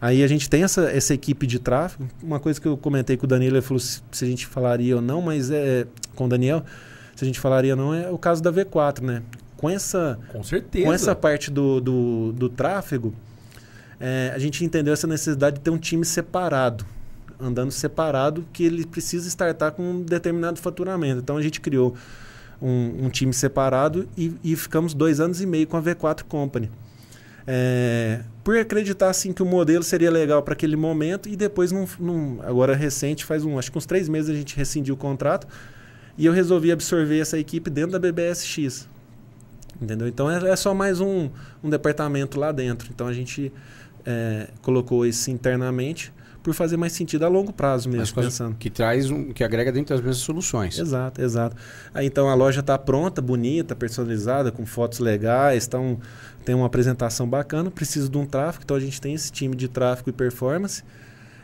Aí 0.00 0.24
a 0.24 0.26
gente 0.26 0.50
tem 0.50 0.64
essa, 0.64 0.90
essa 0.90 1.14
equipe 1.14 1.46
de 1.46 1.60
tráfego. 1.60 2.08
Uma 2.20 2.40
coisa 2.40 2.60
que 2.60 2.66
eu 2.66 2.76
comentei 2.76 3.16
com 3.16 3.26
o 3.26 3.28
Danilo, 3.28 3.54
ele 3.54 3.62
falou 3.62 3.78
se, 3.78 4.02
se 4.10 4.24
a 4.24 4.26
gente 4.26 4.44
falaria 4.48 4.96
ou 4.96 5.02
não, 5.02 5.22
mas 5.22 5.52
é 5.52 5.86
com 6.16 6.24
o 6.24 6.28
Daniel, 6.28 6.64
se 7.14 7.24
a 7.24 7.26
gente 7.26 7.38
falaria 7.38 7.74
ou 7.74 7.76
não, 7.76 7.94
é 7.94 8.10
o 8.10 8.18
caso 8.18 8.42
da 8.42 8.52
V4, 8.52 9.02
né? 9.02 9.22
Com 9.56 9.70
essa, 9.70 10.18
com 10.32 10.42
certeza. 10.42 10.84
com 10.84 10.92
essa 10.92 11.14
parte 11.14 11.48
do, 11.48 11.80
do, 11.80 12.32
do 12.32 12.48
tráfego, 12.48 13.14
é, 14.04 14.32
a 14.34 14.38
gente 14.40 14.64
entendeu 14.64 14.92
essa 14.92 15.06
necessidade 15.06 15.58
de 15.58 15.62
ter 15.62 15.70
um 15.70 15.78
time 15.78 16.04
separado, 16.04 16.84
andando 17.40 17.70
separado, 17.70 18.44
que 18.52 18.64
ele 18.64 18.84
precisa 18.84 19.28
startar 19.28 19.70
com 19.70 19.90
um 19.90 20.02
determinado 20.02 20.58
faturamento. 20.58 21.20
Então 21.20 21.36
a 21.36 21.42
gente 21.42 21.60
criou 21.60 21.94
um, 22.60 23.06
um 23.06 23.08
time 23.08 23.32
separado 23.32 24.08
e, 24.18 24.34
e, 24.42 24.56
ficamos 24.56 24.92
dois 24.92 25.20
anos 25.20 25.40
e 25.40 25.46
meio 25.46 25.68
com 25.68 25.76
a 25.76 25.82
V4 25.82 26.24
Company. 26.24 26.68
É, 27.46 28.22
por 28.42 28.56
acreditar 28.56 29.08
assim 29.08 29.32
que 29.32 29.42
o 29.42 29.46
modelo 29.46 29.84
seria 29.84 30.10
legal 30.10 30.42
para 30.42 30.54
aquele 30.54 30.74
momento 30.74 31.28
e 31.28 31.36
depois 31.36 31.70
num, 31.70 31.86
num, 31.98 32.40
agora 32.42 32.74
recente 32.74 33.24
faz 33.24 33.44
um 33.44 33.58
acho 33.58 33.70
que 33.70 33.78
uns 33.78 33.86
três 33.86 34.08
meses 34.08 34.30
a 34.30 34.34
gente 34.34 34.56
rescindiu 34.56 34.94
o 34.94 34.96
contrato 34.96 35.48
e 36.16 36.24
eu 36.24 36.32
resolvi 36.32 36.70
absorver 36.70 37.18
essa 37.18 37.36
equipe 37.36 37.68
dentro 37.68 37.98
da 37.98 37.98
BBSX 37.98 38.88
entendeu 39.80 40.06
então 40.06 40.30
é, 40.30 40.50
é 40.50 40.54
só 40.54 40.72
mais 40.72 41.00
um, 41.00 41.30
um 41.64 41.68
departamento 41.68 42.38
lá 42.38 42.52
dentro 42.52 42.88
então 42.94 43.08
a 43.08 43.12
gente 43.12 43.52
é, 44.04 44.48
colocou 44.60 45.06
isso 45.06 45.30
internamente 45.30 46.12
por 46.42 46.52
fazer 46.54 46.76
mais 46.76 46.92
sentido 46.92 47.24
a 47.24 47.28
longo 47.28 47.52
prazo 47.52 47.88
mesmo, 47.88 48.20
pensando. 48.20 48.56
Que 48.56 48.68
traz 48.68 49.10
um, 49.10 49.32
que 49.32 49.44
agrega 49.44 49.70
dentro 49.70 49.94
das 49.94 50.04
mesmas 50.04 50.18
soluções. 50.18 50.78
Exato, 50.78 51.22
exato. 51.22 51.56
Aí 51.94 52.06
então 52.06 52.28
a 52.28 52.34
loja 52.34 52.60
está 52.60 52.76
pronta, 52.76 53.22
bonita, 53.22 53.76
personalizada, 53.76 54.50
com 54.50 54.66
fotos 54.66 54.98
legais, 54.98 55.66
então 55.66 56.00
tem 56.44 56.54
uma 56.54 56.66
apresentação 56.66 57.28
bacana, 57.28 57.70
precisa 57.70 58.08
de 58.08 58.18
um 58.18 58.26
tráfego, 58.26 58.64
então 58.64 58.76
a 58.76 58.80
gente 58.80 59.00
tem 59.00 59.14
esse 59.14 59.30
time 59.30 59.54
de 59.54 59.68
tráfego 59.68 60.10
e 60.10 60.12
performance. 60.12 60.82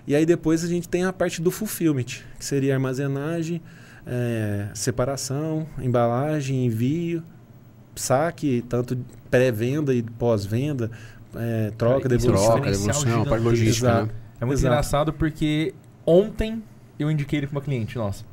E 0.07 0.17
aí 0.17 0.27
depois 0.27 0.65
a 0.65 0.67
gente 0.67 0.89
tem 0.89 1.05
a 1.05 1.13
parte 1.13 1.41
do 1.41 1.51
fulfillment, 1.51 2.23
que 2.39 2.45
seria 2.45 2.75
armazenagem, 2.75 3.63
é, 4.07 4.69
separação, 4.75 5.67
embalagem, 5.81 6.67
envio, 6.67 7.23
saque, 7.95 8.65
tanto 8.69 8.99
pré-venda 9.31 9.95
e 9.95 10.03
pós-venda, 10.03 10.91
é, 11.35 11.73
troca, 11.77 12.09
devolução. 12.09 12.53
Troca, 12.53 12.71
devolução, 12.71 13.25
parte 13.25 13.43
logística. 13.43 14.03
Né? 14.03 14.11
É 14.41 14.45
muito 14.45 14.59
Exato. 14.59 14.73
engraçado 14.73 15.13
porque 15.13 15.75
ontem 16.07 16.63
eu 16.99 17.11
indiquei 17.11 17.41
ele 17.41 17.47
para 17.47 17.57
uma 17.57 17.63
cliente 17.63 17.97
nossa. 17.97 18.25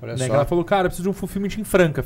Olha 0.00 0.16
né? 0.16 0.26
só. 0.26 0.34
Ela 0.34 0.44
falou, 0.44 0.64
cara, 0.64 0.86
eu 0.86 0.90
preciso 0.90 1.04
de 1.04 1.08
um 1.08 1.12
fulfillment 1.12 1.58
em 1.58 1.64
Franca. 1.64 2.04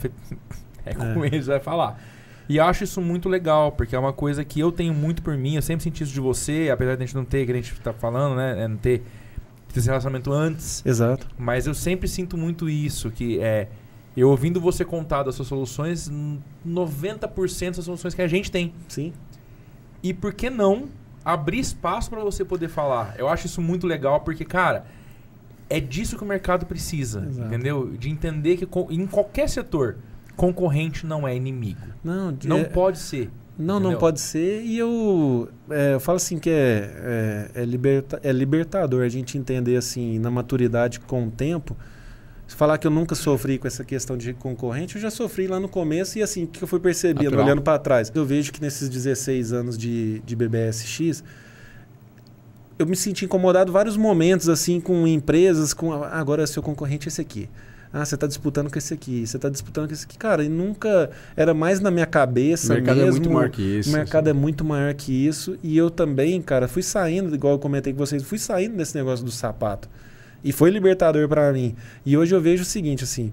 É 0.84 0.94
com 0.94 1.24
é. 1.24 1.26
eles, 1.26 1.46
vai 1.46 1.58
falar. 1.58 2.00
E 2.48 2.58
eu 2.58 2.64
acho 2.64 2.84
isso 2.84 3.00
muito 3.00 3.28
legal, 3.28 3.72
porque 3.72 3.96
é 3.96 3.98
uma 3.98 4.12
coisa 4.12 4.44
que 4.44 4.60
eu 4.60 4.70
tenho 4.70 4.94
muito 4.94 5.20
por 5.20 5.36
mim. 5.36 5.56
Eu 5.56 5.62
sempre 5.62 5.82
senti 5.82 6.04
isso 6.04 6.12
de 6.12 6.20
você, 6.20 6.70
apesar 6.72 6.94
de 6.94 7.02
a 7.02 7.06
gente 7.06 7.16
não 7.16 7.24
ter, 7.24 7.44
que 7.44 7.50
a 7.50 7.54
gente 7.54 7.74
tá 7.80 7.92
falando, 7.92 8.36
né? 8.36 8.64
É 8.64 8.68
não 8.68 8.76
ter, 8.76 9.02
ter 9.72 9.80
esse 9.80 9.88
relacionamento 9.88 10.32
antes. 10.32 10.84
Exato. 10.86 11.26
Mas 11.36 11.66
eu 11.66 11.74
sempre 11.74 12.06
sinto 12.06 12.36
muito 12.36 12.68
isso, 12.68 13.10
que 13.10 13.40
é... 13.40 13.68
Eu 14.16 14.30
ouvindo 14.30 14.60
você 14.60 14.84
contar 14.84 15.24
das 15.24 15.34
suas 15.34 15.48
soluções, 15.48 16.10
90% 16.66 17.76
das 17.76 17.84
soluções 17.84 18.14
que 18.14 18.22
a 18.22 18.28
gente 18.28 18.50
tem. 18.50 18.72
Sim. 18.88 19.12
E 20.06 20.14
por 20.14 20.32
que 20.32 20.48
não 20.48 20.84
abrir 21.24 21.58
espaço 21.58 22.08
para 22.10 22.20
você 22.22 22.44
poder 22.44 22.68
falar? 22.68 23.16
Eu 23.18 23.28
acho 23.28 23.46
isso 23.46 23.60
muito 23.60 23.88
legal 23.88 24.20
porque, 24.20 24.44
cara, 24.44 24.86
é 25.68 25.80
disso 25.80 26.16
que 26.16 26.22
o 26.22 26.26
mercado 26.26 26.64
precisa, 26.64 27.26
Exato. 27.28 27.48
entendeu? 27.48 27.90
De 27.98 28.08
entender 28.08 28.56
que 28.56 28.68
em 28.90 29.04
qualquer 29.04 29.48
setor, 29.48 29.96
concorrente 30.36 31.04
não 31.04 31.26
é 31.26 31.34
inimigo. 31.34 31.80
Não, 32.04 32.38
não 32.44 32.58
é, 32.58 32.64
pode 32.64 32.98
ser. 32.98 33.32
Não, 33.58 33.76
entendeu? 33.76 33.90
não 33.90 33.98
pode 33.98 34.20
ser. 34.20 34.62
E 34.62 34.78
eu, 34.78 35.48
é, 35.70 35.94
eu 35.94 36.00
falo 36.00 36.16
assim 36.16 36.38
que 36.38 36.50
é, 36.50 37.50
é, 37.54 37.62
é, 37.62 37.64
liberta, 37.64 38.20
é 38.22 38.30
libertador 38.30 39.02
a 39.02 39.08
gente 39.08 39.36
entender 39.36 39.76
assim, 39.76 40.20
na 40.20 40.30
maturidade 40.30 41.00
com 41.00 41.26
o 41.26 41.30
tempo, 41.32 41.76
se 42.46 42.54
falar 42.54 42.78
que 42.78 42.86
eu 42.86 42.90
nunca 42.90 43.14
sofri 43.14 43.58
com 43.58 43.66
essa 43.66 43.84
questão 43.84 44.16
de 44.16 44.32
concorrente, 44.32 44.96
eu 44.96 45.02
já 45.02 45.10
sofri 45.10 45.48
lá 45.48 45.58
no 45.58 45.68
começo 45.68 46.18
e 46.18 46.22
assim, 46.22 46.44
o 46.44 46.46
que 46.46 46.62
eu 46.62 46.68
fui 46.68 46.78
percebendo, 46.78 47.24
Natural. 47.24 47.44
olhando 47.44 47.62
para 47.62 47.78
trás? 47.78 48.12
Eu 48.14 48.24
vejo 48.24 48.52
que 48.52 48.60
nesses 48.60 48.88
16 48.88 49.52
anos 49.52 49.76
de, 49.76 50.20
de 50.20 50.36
BBSX, 50.36 51.24
eu 52.78 52.86
me 52.86 52.94
senti 52.94 53.24
incomodado 53.24 53.72
vários 53.72 53.96
momentos, 53.96 54.48
assim, 54.48 54.80
com 54.80 55.06
empresas, 55.06 55.74
com 55.74 55.92
ah, 55.92 56.08
agora 56.12 56.46
seu 56.46 56.62
concorrente 56.62 57.06
é 57.06 57.08
esse 57.08 57.20
aqui. 57.20 57.48
Ah, 57.92 58.04
você 58.04 58.14
está 58.14 58.26
disputando 58.26 58.70
com 58.70 58.78
esse 58.78 58.92
aqui, 58.92 59.26
você 59.26 59.36
está 59.36 59.48
disputando 59.48 59.88
com 59.88 59.94
esse 59.94 60.04
aqui. 60.04 60.18
Cara, 60.18 60.44
e 60.44 60.48
nunca. 60.48 61.10
Era 61.34 61.54
mais 61.54 61.80
na 61.80 61.90
minha 61.90 62.04
cabeça. 62.04 62.72
O 62.72 62.76
mercado 62.76 62.96
mesmo, 62.98 63.08
é 63.08 63.12
muito 63.12 63.30
maior 63.30 63.50
que 63.50 63.62
isso. 63.62 63.88
O 63.88 63.92
mercado 63.92 64.28
assim. 64.28 64.38
é 64.38 64.40
muito 64.40 64.64
maior 64.64 64.94
que 64.94 65.26
isso. 65.26 65.56
E 65.62 65.76
eu 65.76 65.90
também, 65.90 66.42
cara, 66.42 66.68
fui 66.68 66.82
saindo, 66.82 67.34
igual 67.34 67.54
eu 67.54 67.58
comentei 67.58 67.92
com 67.92 67.98
vocês, 67.98 68.22
fui 68.22 68.38
saindo 68.38 68.76
desse 68.76 68.94
negócio 68.94 69.24
do 69.24 69.30
sapato. 69.30 69.88
E 70.46 70.52
foi 70.52 70.70
libertador 70.70 71.28
para 71.28 71.52
mim. 71.52 71.74
E 72.04 72.16
hoje 72.16 72.32
eu 72.32 72.40
vejo 72.40 72.62
o 72.62 72.64
seguinte, 72.64 73.02
assim, 73.02 73.32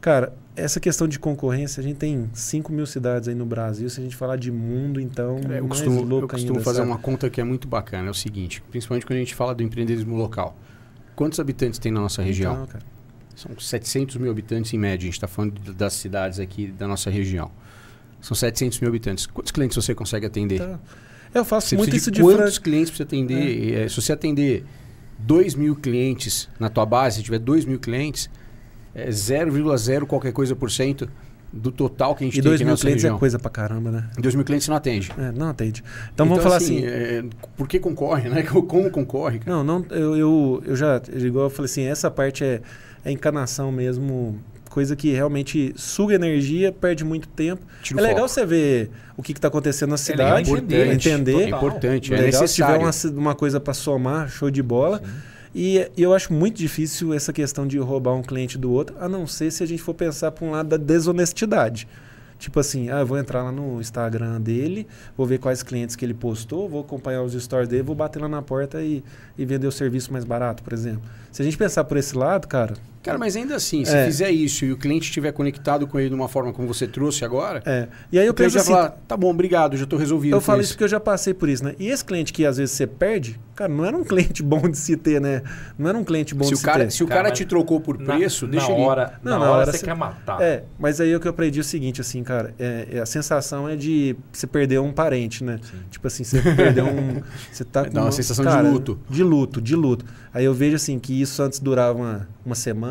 cara, 0.00 0.32
essa 0.56 0.80
questão 0.80 1.06
de 1.06 1.16
concorrência, 1.16 1.80
a 1.80 1.84
gente 1.84 1.98
tem 1.98 2.28
5 2.32 2.72
mil 2.72 2.86
cidades 2.86 3.28
aí 3.28 3.36
no 3.36 3.46
Brasil. 3.46 3.88
Se 3.88 4.00
a 4.00 4.02
gente 4.02 4.16
falar 4.16 4.34
de 4.34 4.50
mundo, 4.50 5.00
então. 5.00 5.40
É, 5.48 5.60
eu 5.60 5.68
costumo, 5.68 6.00
eu 6.20 6.26
costumo 6.26 6.54
ainda, 6.54 6.64
fazer 6.64 6.78
sabe? 6.78 6.90
uma 6.90 6.98
conta 6.98 7.30
que 7.30 7.40
é 7.40 7.44
muito 7.44 7.68
bacana. 7.68 8.08
É 8.08 8.10
o 8.10 8.14
seguinte, 8.14 8.60
principalmente 8.68 9.06
quando 9.06 9.18
a 9.18 9.20
gente 9.20 9.32
fala 9.32 9.54
do 9.54 9.62
empreendedorismo 9.62 10.16
local. 10.16 10.56
Quantos 11.14 11.38
habitantes 11.38 11.78
tem 11.78 11.92
na 11.92 12.00
nossa 12.00 12.20
região? 12.20 12.54
Então, 12.54 12.66
cara. 12.66 12.84
São 13.36 13.56
700 13.56 14.16
mil 14.16 14.32
habitantes 14.32 14.74
em 14.74 14.78
média. 14.78 15.04
A 15.04 15.06
gente 15.06 15.14
está 15.14 15.28
falando 15.28 15.72
das 15.72 15.92
cidades 15.92 16.40
aqui 16.40 16.66
da 16.66 16.88
nossa 16.88 17.10
região. 17.10 17.52
São 18.20 18.34
700 18.34 18.80
mil 18.80 18.88
habitantes. 18.88 19.24
Quantos 19.24 19.52
clientes 19.52 19.76
você 19.76 19.94
consegue 19.94 20.26
atender? 20.26 20.56
Então, 20.56 20.80
eu 21.32 21.44
faço 21.44 21.68
você 21.68 21.76
muito 21.76 21.94
isso 21.94 22.10
de 22.10 22.20
quantos 22.20 22.58
clientes 22.58 22.92
você 22.94 23.04
atender? 23.04 23.78
É. 23.78 23.84
É, 23.84 23.88
se 23.88 23.94
você 23.94 24.12
atender 24.12 24.64
2 25.26 25.54
mil 25.54 25.76
clientes 25.76 26.48
na 26.58 26.68
tua 26.68 26.86
base, 26.86 27.16
se 27.16 27.22
tiver 27.22 27.38
2 27.38 27.64
mil 27.64 27.78
clientes, 27.78 28.30
é 28.94 29.08
0,0 29.08 30.06
qualquer 30.06 30.32
coisa 30.32 30.54
por 30.56 30.70
cento 30.70 31.08
do 31.52 31.72
total 31.72 32.14
que 32.14 32.22
a 32.22 32.26
gente 32.26 32.38
e 32.38 32.42
tem 32.42 32.54
aqui 32.54 32.64
na 32.64 32.70
nossa 32.70 32.82
clientes 32.82 33.02
região. 33.02 33.16
é 33.16 33.18
coisa 33.18 33.38
pra 33.38 33.50
caramba, 33.50 33.90
né? 33.90 34.10
2 34.18 34.34
mil 34.36 34.44
clientes 34.44 34.68
não 34.68 34.76
atende. 34.76 35.10
É, 35.18 35.32
não 35.32 35.48
atende. 35.48 35.82
Então, 35.82 36.26
então 36.26 36.28
vamos 36.28 36.42
falar 36.42 36.56
assim... 36.56 36.78
assim 36.78 36.86
é, 36.86 37.24
por 37.56 37.66
que 37.66 37.80
concorre, 37.80 38.28
né? 38.28 38.42
Como 38.46 38.90
concorre? 38.90 39.40
Cara? 39.40 39.56
Não, 39.56 39.64
não 39.64 39.84
eu, 39.90 40.16
eu, 40.16 40.62
eu 40.64 40.76
já... 40.76 41.02
Igual 41.12 41.46
eu 41.46 41.50
falei 41.50 41.66
assim, 41.66 41.82
essa 41.82 42.10
parte 42.10 42.44
é, 42.44 42.60
é 43.04 43.10
encanação 43.10 43.72
mesmo 43.72 44.38
coisa 44.70 44.96
que 44.96 45.12
realmente 45.12 45.74
suga 45.76 46.14
energia, 46.14 46.72
perde 46.72 47.04
muito 47.04 47.28
tempo. 47.28 47.60
Tira 47.82 48.00
é 48.00 48.02
legal 48.02 48.28
foco. 48.28 48.28
você 48.30 48.46
ver 48.46 48.90
o 49.16 49.22
que 49.22 49.32
está 49.32 49.48
acontecendo 49.48 49.90
na 49.90 49.96
é 49.96 49.98
cidade, 49.98 50.48
é 50.48 50.52
entender. 50.54 50.92
entender. 50.92 51.42
É 51.42 51.48
importante, 51.48 52.14
é 52.14 52.16
legal 52.16 52.40
necessário. 52.42 52.88
se 52.88 53.00
tiver 53.02 53.12
uma, 53.12 53.20
uma 53.20 53.34
coisa 53.34 53.60
para 53.60 53.74
somar, 53.74 54.30
show 54.30 54.50
de 54.50 54.62
bola. 54.62 55.02
E, 55.52 55.78
e, 55.96 56.02
eu 56.02 56.14
acho 56.14 56.32
muito 56.32 56.56
difícil 56.56 57.12
essa 57.12 57.32
questão 57.32 57.66
de 57.66 57.76
roubar 57.78 58.14
um 58.14 58.22
cliente 58.22 58.56
do 58.56 58.70
outro, 58.70 58.96
a 59.00 59.08
não 59.08 59.26
ser 59.26 59.50
se 59.50 59.64
a 59.64 59.66
gente 59.66 59.82
for 59.82 59.92
pensar 59.92 60.30
para 60.30 60.46
um 60.46 60.52
lado 60.52 60.68
da 60.68 60.76
desonestidade. 60.76 61.88
Tipo 62.38 62.60
assim, 62.60 62.88
ah, 62.88 63.00
eu 63.00 63.06
vou 63.06 63.18
entrar 63.18 63.42
lá 63.42 63.52
no 63.52 63.80
Instagram 63.80 64.40
dele, 64.40 64.86
vou 65.14 65.26
ver 65.26 65.38
quais 65.38 65.62
clientes 65.62 65.94
que 65.94 66.04
ele 66.04 66.14
postou, 66.14 66.68
vou 66.68 66.80
acompanhar 66.80 67.22
os 67.22 67.34
stories 67.34 67.68
dele, 67.68 67.82
vou 67.82 67.94
bater 67.94 68.22
lá 68.22 68.28
na 68.28 68.40
porta 68.40 68.80
e, 68.80 69.04
e 69.36 69.44
vender 69.44 69.66
o 69.66 69.72
serviço 69.72 70.10
mais 70.10 70.24
barato, 70.24 70.62
por 70.62 70.72
exemplo. 70.72 71.02
Se 71.30 71.42
a 71.42 71.44
gente 71.44 71.58
pensar 71.58 71.84
por 71.84 71.98
esse 71.98 72.16
lado, 72.16 72.48
cara, 72.48 72.74
Cara, 73.02 73.16
mas 73.16 73.34
ainda 73.34 73.56
assim, 73.56 73.82
se 73.82 73.96
é. 73.96 74.04
fizer 74.04 74.30
isso 74.30 74.62
e 74.66 74.72
o 74.72 74.76
cliente 74.76 75.04
estiver 75.04 75.32
conectado 75.32 75.86
com 75.86 75.98
ele 75.98 76.10
de 76.10 76.14
uma 76.14 76.28
forma 76.28 76.52
como 76.52 76.68
você 76.68 76.86
trouxe 76.86 77.24
agora, 77.24 77.62
é. 77.64 77.88
e 78.12 78.18
aí 78.18 78.26
eu 78.26 78.34
penso 78.34 78.58
assim, 78.58 78.72
falar, 78.72 78.90
tá 79.08 79.16
bom, 79.16 79.30
obrigado, 79.30 79.74
já 79.74 79.84
estou 79.84 79.98
resolvido. 79.98 80.36
Eu 80.36 80.40
falo 80.40 80.60
isso 80.60 80.72
porque 80.72 80.84
eu 80.84 80.88
já 80.88 81.00
passei 81.00 81.32
por 81.32 81.48
isso, 81.48 81.64
né? 81.64 81.74
E 81.78 81.88
esse 81.88 82.04
cliente 82.04 82.30
que 82.30 82.44
às 82.44 82.58
vezes 82.58 82.74
você 82.74 82.86
perde, 82.86 83.40
cara, 83.56 83.72
não 83.72 83.86
era 83.86 83.96
um 83.96 84.04
cliente 84.04 84.42
bom 84.44 84.68
de 84.68 84.76
se 84.76 84.98
ter, 84.98 85.18
né? 85.18 85.40
Não 85.78 85.88
era 85.88 85.96
um 85.96 86.04
cliente 86.04 86.34
bom 86.34 86.44
se 86.44 86.50
de 86.50 86.56
se 86.58 86.64
cara, 86.64 86.84
ter. 86.84 86.90
Se 86.90 87.02
o 87.02 87.06
cara, 87.06 87.22
cara 87.22 87.34
te 87.34 87.46
trocou 87.46 87.80
por 87.80 87.96
preço, 87.96 88.44
na, 88.44 88.52
deixa 88.52 88.68
na 88.68 88.74
ele. 88.74 88.82
Hora, 88.82 89.14
não, 89.24 89.32
na, 89.32 89.38
na 89.38 89.50
hora, 89.50 89.60
hora 89.62 89.72
você 89.72 89.84
quer 89.84 89.96
matar. 89.96 90.42
É, 90.42 90.64
mas 90.78 91.00
aí 91.00 91.16
o 91.16 91.20
que 91.20 91.26
eu 91.26 91.30
aprendi 91.30 91.58
é 91.58 91.62
o 91.62 91.64
seguinte, 91.64 92.02
assim, 92.02 92.22
cara, 92.22 92.54
é, 92.58 92.86
é 92.92 92.98
a 93.00 93.06
sensação 93.06 93.66
é 93.66 93.76
de 93.76 94.14
você 94.30 94.46
perder 94.46 94.78
um 94.78 94.92
parente, 94.92 95.42
né? 95.42 95.58
Sim. 95.62 95.78
Tipo 95.90 96.06
assim, 96.06 96.22
você 96.22 96.42
perdeu 96.42 96.84
um. 96.84 97.22
Você 97.50 97.64
tá 97.64 97.84
Dá 97.84 98.02
uma 98.02 98.12
sensação 98.12 98.44
cara, 98.44 98.62
de 98.62 98.68
luto. 98.68 99.00
De 99.08 99.22
luto, 99.22 99.60
de 99.60 99.74
luto. 99.74 100.04
Aí 100.32 100.44
eu 100.44 100.54
vejo 100.54 100.76
assim 100.76 100.98
que 100.98 101.20
isso 101.20 101.42
antes 101.42 101.58
durava 101.58 101.98
uma, 101.98 102.28
uma 102.44 102.54
semana 102.54 102.89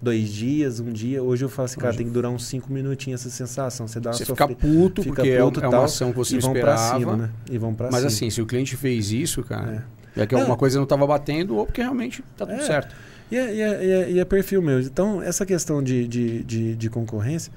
dois 0.00 0.28
dias, 0.28 0.78
um 0.80 0.92
dia. 0.92 1.22
Hoje 1.22 1.44
eu 1.44 1.48
falo 1.48 1.64
assim, 1.64 1.78
cara, 1.78 1.88
Hoje. 1.88 1.98
tem 1.98 2.06
que 2.06 2.12
durar 2.12 2.30
uns 2.30 2.46
cinco 2.46 2.72
minutinhos 2.72 3.20
essa 3.20 3.30
sensação. 3.30 3.88
Você 3.88 3.98
dá 3.98 4.10
uma 4.10 4.16
Você 4.16 4.24
fica 4.24 4.46
puto, 4.46 5.02
fica 5.02 5.14
porque 5.16 5.36
puto, 5.38 5.60
é, 5.60 5.64
é 5.64 5.68
uma 5.68 5.84
ação 5.84 6.10
que 6.10 6.18
você 6.18 6.36
e 6.36 6.40
vão 6.40 6.52
esperava. 6.52 6.88
Pra 6.88 6.98
cima, 6.98 7.16
né? 7.16 7.30
E 7.50 7.58
vão 7.58 7.74
pra 7.74 7.86
Mas 7.90 8.00
cima. 8.00 8.08
assim, 8.08 8.30
se 8.30 8.42
o 8.42 8.46
cliente 8.46 8.76
fez 8.76 9.10
isso, 9.10 9.42
cara, 9.42 9.84
é, 10.14 10.22
é 10.22 10.26
que 10.26 10.34
alguma 10.34 10.56
coisa 10.56 10.76
não 10.76 10.84
estava 10.84 11.06
batendo 11.06 11.56
ou 11.56 11.66
porque 11.66 11.80
realmente 11.80 12.22
tá 12.36 12.46
tudo 12.46 12.60
é. 12.60 12.66
certo. 12.66 12.94
E 13.30 13.36
é, 13.36 13.54
e, 13.54 13.60
é, 13.60 13.84
e, 13.84 13.90
é, 13.90 14.10
e 14.12 14.20
é, 14.20 14.24
perfil 14.24 14.60
meu. 14.60 14.80
Então, 14.80 15.22
essa 15.22 15.46
questão 15.46 15.82
de, 15.82 16.06
de, 16.06 16.44
de, 16.44 16.76
de, 16.76 16.90
concorrência, 16.90 17.52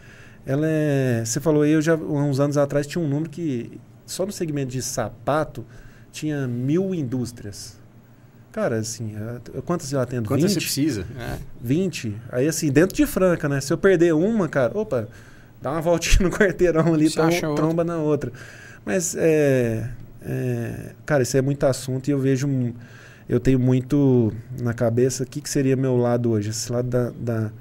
ela 0.46 0.66
é. 0.66 1.24
Você 1.26 1.40
falou 1.40 1.64
aí, 1.64 1.72
eu 1.72 1.82
já, 1.82 1.96
uns 1.96 2.40
anos 2.40 2.58
atrás, 2.58 2.88
tinha 2.88 3.04
um 3.04 3.08
número 3.08 3.30
que 3.30 3.80
só 4.06 4.26
no 4.26 4.32
segmento 4.32 4.72
de 4.72 4.82
sapato 4.82 5.66
tinha 6.12 6.48
mil 6.48 6.96
indústrias. 6.96 7.78
Cara, 8.52 8.78
assim, 8.78 9.14
quantas 9.66 9.92
eu 9.92 10.00
atendo? 10.00 10.28
Quantas 10.28 10.54
20? 10.54 10.54
você 10.54 10.60
precisa? 10.60 11.06
É. 11.20 11.38
20. 11.62 12.16
Aí, 12.32 12.48
assim, 12.48 12.72
dentro 12.72 12.96
de 12.96 13.06
Franca, 13.06 13.48
né? 13.48 13.62
Se 13.62 13.72
eu 13.72 13.78
perder 13.78 14.14
uma, 14.14 14.48
cara, 14.48 14.78
opa, 14.78 15.08
dá 15.62 15.72
uma 15.72 15.82
voltinha 15.82 16.28
no 16.28 16.36
quarteirão 16.36 16.94
ali, 16.94 17.10
trom 17.10 17.56
tromba 17.56 17.84
na 17.84 17.98
outra. 17.98 18.32
Mas, 18.86 19.16
é, 19.16 19.90
é, 20.22 20.92
cara, 21.06 21.24
isso 21.24 21.38
é 21.38 21.42
muito 21.42 21.66
assunto 21.66 22.08
e 22.08 22.12
eu 22.12 22.20
vejo, 22.20 22.48
eu 23.30 23.40
tenho 23.40 23.60
muito 23.60 24.34
na 24.60 24.74
cabeça 24.74 25.24
o 25.24 25.28
que, 25.28 25.42
que 25.42 25.50
seria 25.50 25.76
meu 25.76 25.96
lado 25.98 26.32
hoje. 26.32 26.50
Esse 26.50 26.72
lado 26.72 26.88
da, 26.90 27.12
da, 27.12 27.52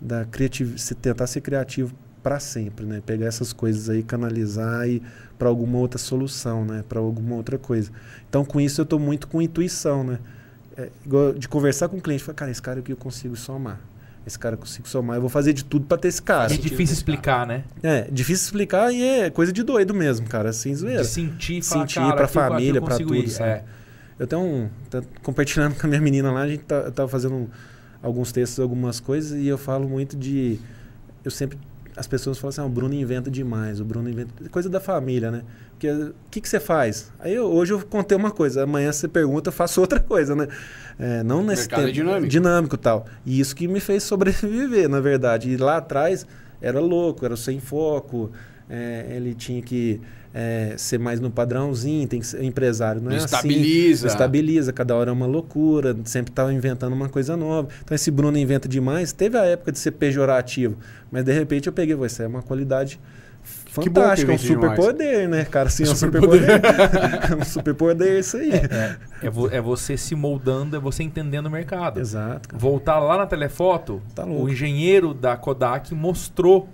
da 0.00 0.24
criatividade, 0.26 0.94
tentar 0.94 1.26
ser 1.26 1.40
criativo 1.40 1.94
para 2.26 2.40
sempre, 2.40 2.84
né? 2.84 3.00
Pegar 3.06 3.26
essas 3.26 3.52
coisas 3.52 3.88
aí, 3.88 4.02
canalizar 4.02 4.88
e 4.88 5.00
para 5.38 5.48
alguma 5.48 5.78
outra 5.78 5.96
solução, 5.96 6.64
né? 6.64 6.82
Para 6.88 6.98
alguma 6.98 7.36
outra 7.36 7.56
coisa. 7.56 7.92
Então, 8.28 8.44
com 8.44 8.60
isso 8.60 8.80
eu 8.80 8.82
estou 8.82 8.98
muito 8.98 9.28
com 9.28 9.40
intuição, 9.40 10.02
né? 10.02 10.18
É, 10.76 10.88
de 11.38 11.46
conversar 11.46 11.88
com 11.88 11.98
o 11.98 12.00
cliente, 12.00 12.24
falar, 12.24 12.34
cara, 12.34 12.50
esse 12.50 12.60
cara 12.60 12.80
aqui 12.80 12.90
eu 12.90 12.96
consigo 12.96 13.36
somar. 13.36 13.78
Esse 14.26 14.36
cara 14.36 14.56
eu 14.56 14.58
consigo 14.58 14.88
somar, 14.88 15.18
eu 15.18 15.20
vou 15.20 15.30
fazer 15.30 15.52
de 15.52 15.64
tudo 15.64 15.86
para 15.86 15.98
ter 15.98 16.08
esse 16.08 16.20
cara. 16.20 16.52
É 16.52 16.56
difícil 16.56 16.94
explicar, 16.94 17.46
né? 17.46 17.62
É, 17.80 18.08
difícil 18.10 18.46
explicar 18.46 18.92
e 18.92 19.00
é 19.04 19.30
coisa 19.30 19.52
de 19.52 19.62
doido 19.62 19.94
mesmo, 19.94 20.26
cara, 20.26 20.48
assim, 20.48 20.74
zoeira. 20.74 21.02
De 21.02 21.08
sentir, 21.08 21.62
falar, 21.62 21.86
sentir 21.86 22.12
para 22.12 22.26
família, 22.26 22.82
para 22.82 22.98
tudo, 22.98 23.28
sabe? 23.28 23.50
É. 23.50 23.64
Eu 24.18 24.26
tenho 24.26 24.42
um. 24.42 24.68
Tá 24.90 25.00
compartilhando 25.22 25.76
com 25.76 25.86
a 25.86 25.88
minha 25.88 26.00
menina 26.00 26.32
lá, 26.32 26.40
a 26.40 26.48
gente 26.48 26.64
tá, 26.64 26.90
tava 26.90 27.08
fazendo 27.08 27.48
alguns 28.02 28.32
textos, 28.32 28.58
algumas 28.58 28.98
coisas, 28.98 29.40
e 29.40 29.46
eu 29.46 29.56
falo 29.56 29.88
muito 29.88 30.16
de. 30.16 30.58
Eu 31.24 31.30
sempre. 31.30 31.56
As 31.96 32.06
pessoas 32.06 32.36
falam 32.38 32.50
assim, 32.50 32.60
ah, 32.60 32.64
o 32.64 32.68
Bruno 32.68 32.92
inventa 32.94 33.30
demais, 33.30 33.80
o 33.80 33.84
Bruno 33.84 34.08
inventa. 34.10 34.30
Coisa 34.50 34.68
da 34.68 34.78
família, 34.80 35.30
né? 35.30 35.42
Porque 35.70 35.90
o 35.90 36.14
que, 36.30 36.40
que 36.42 36.48
você 36.48 36.60
faz? 36.60 37.10
Aí 37.18 37.34
eu- 37.34 37.46
hoje 37.50 37.72
eu 37.72 37.80
contei 37.86 38.16
uma 38.16 38.30
coisa, 38.30 38.64
amanhã 38.64 38.92
você 38.92 39.08
pergunta, 39.08 39.48
eu 39.48 39.52
faço 39.52 39.80
outra 39.80 39.98
coisa, 39.98 40.36
né? 40.36 40.46
É, 40.98 41.22
não 41.22 41.42
nesse 41.42 41.62
mercado 41.62 41.80
é 41.80 41.84
tempo. 41.84 41.94
dinâmico. 41.94 42.28
Dinâmico 42.28 42.74
e 42.74 42.78
tal. 42.78 43.06
E 43.24 43.40
isso 43.40 43.56
que 43.56 43.66
me 43.66 43.80
fez 43.80 44.02
sobreviver, 44.02 44.88
na 44.88 45.00
verdade. 45.00 45.50
E 45.50 45.56
lá 45.56 45.78
atrás 45.78 46.26
era 46.60 46.80
louco, 46.80 47.24
era 47.24 47.36
sem 47.36 47.60
foco, 47.60 48.30
é, 48.68 49.06
ele 49.10 49.34
tinha 49.34 49.62
que 49.62 50.00
é, 50.38 50.74
ser 50.76 50.98
mais 50.98 51.18
no 51.18 51.30
padrãozinho, 51.30 52.06
tem 52.06 52.20
que 52.20 52.26
ser 52.26 52.42
empresário, 52.44 53.00
não 53.00 53.10
é 53.10 53.16
assim. 53.16 53.24
Estabiliza. 53.24 54.06
Estabiliza, 54.06 54.70
cada 54.72 54.94
hora 54.94 55.08
é 55.08 55.12
uma 55.12 55.24
loucura, 55.24 55.96
sempre 56.04 56.30
estava 56.30 56.52
inventando 56.52 56.92
uma 56.92 57.08
coisa 57.08 57.34
nova. 57.38 57.68
Então 57.82 57.94
esse 57.94 58.10
Bruno 58.10 58.36
inventa 58.36 58.68
demais. 58.68 59.12
Teve 59.12 59.38
a 59.38 59.44
época 59.46 59.72
de 59.72 59.78
ser 59.78 59.92
pejorativo, 59.92 60.76
mas 61.10 61.24
de 61.24 61.32
repente 61.32 61.68
eu 61.68 61.72
peguei, 61.72 61.96
"Pô, 61.96 62.04
isso 62.04 62.20
é 62.22 62.26
uma 62.26 62.42
qualidade 62.42 63.00
fantástica, 63.70 64.32
é 64.32 64.34
um 64.34 64.38
superpoder, 64.38 65.28
né, 65.28 65.44
cara? 65.46 65.68
Assim, 65.68 65.84
é 65.84 65.90
um 65.90 65.94
Superpoder. 65.96 66.48
é 67.32 67.34
um 67.34 67.44
superpoder 67.44 68.18
isso 68.18 68.36
aí. 68.36 68.50
É, 68.52 68.96
é 69.22 69.30
vo- 69.30 69.48
é 69.50 69.60
você 69.60 69.96
se 69.96 70.14
moldando, 70.14 70.76
é 70.76 70.78
você 70.78 71.02
entendendo 71.02 71.46
o 71.46 71.50
mercado. 71.50 71.98
Exato. 71.98 72.48
cara. 72.48 72.60
Voltar 72.60 72.98
lá 72.98 73.16
na 73.16 73.26
telefoto, 73.26 74.02
Tá 74.14 74.26
o 74.26 74.48
engenheiro 74.50 75.14
da 75.14 75.34
Kodak 75.36 75.94
mostrou 75.94 76.68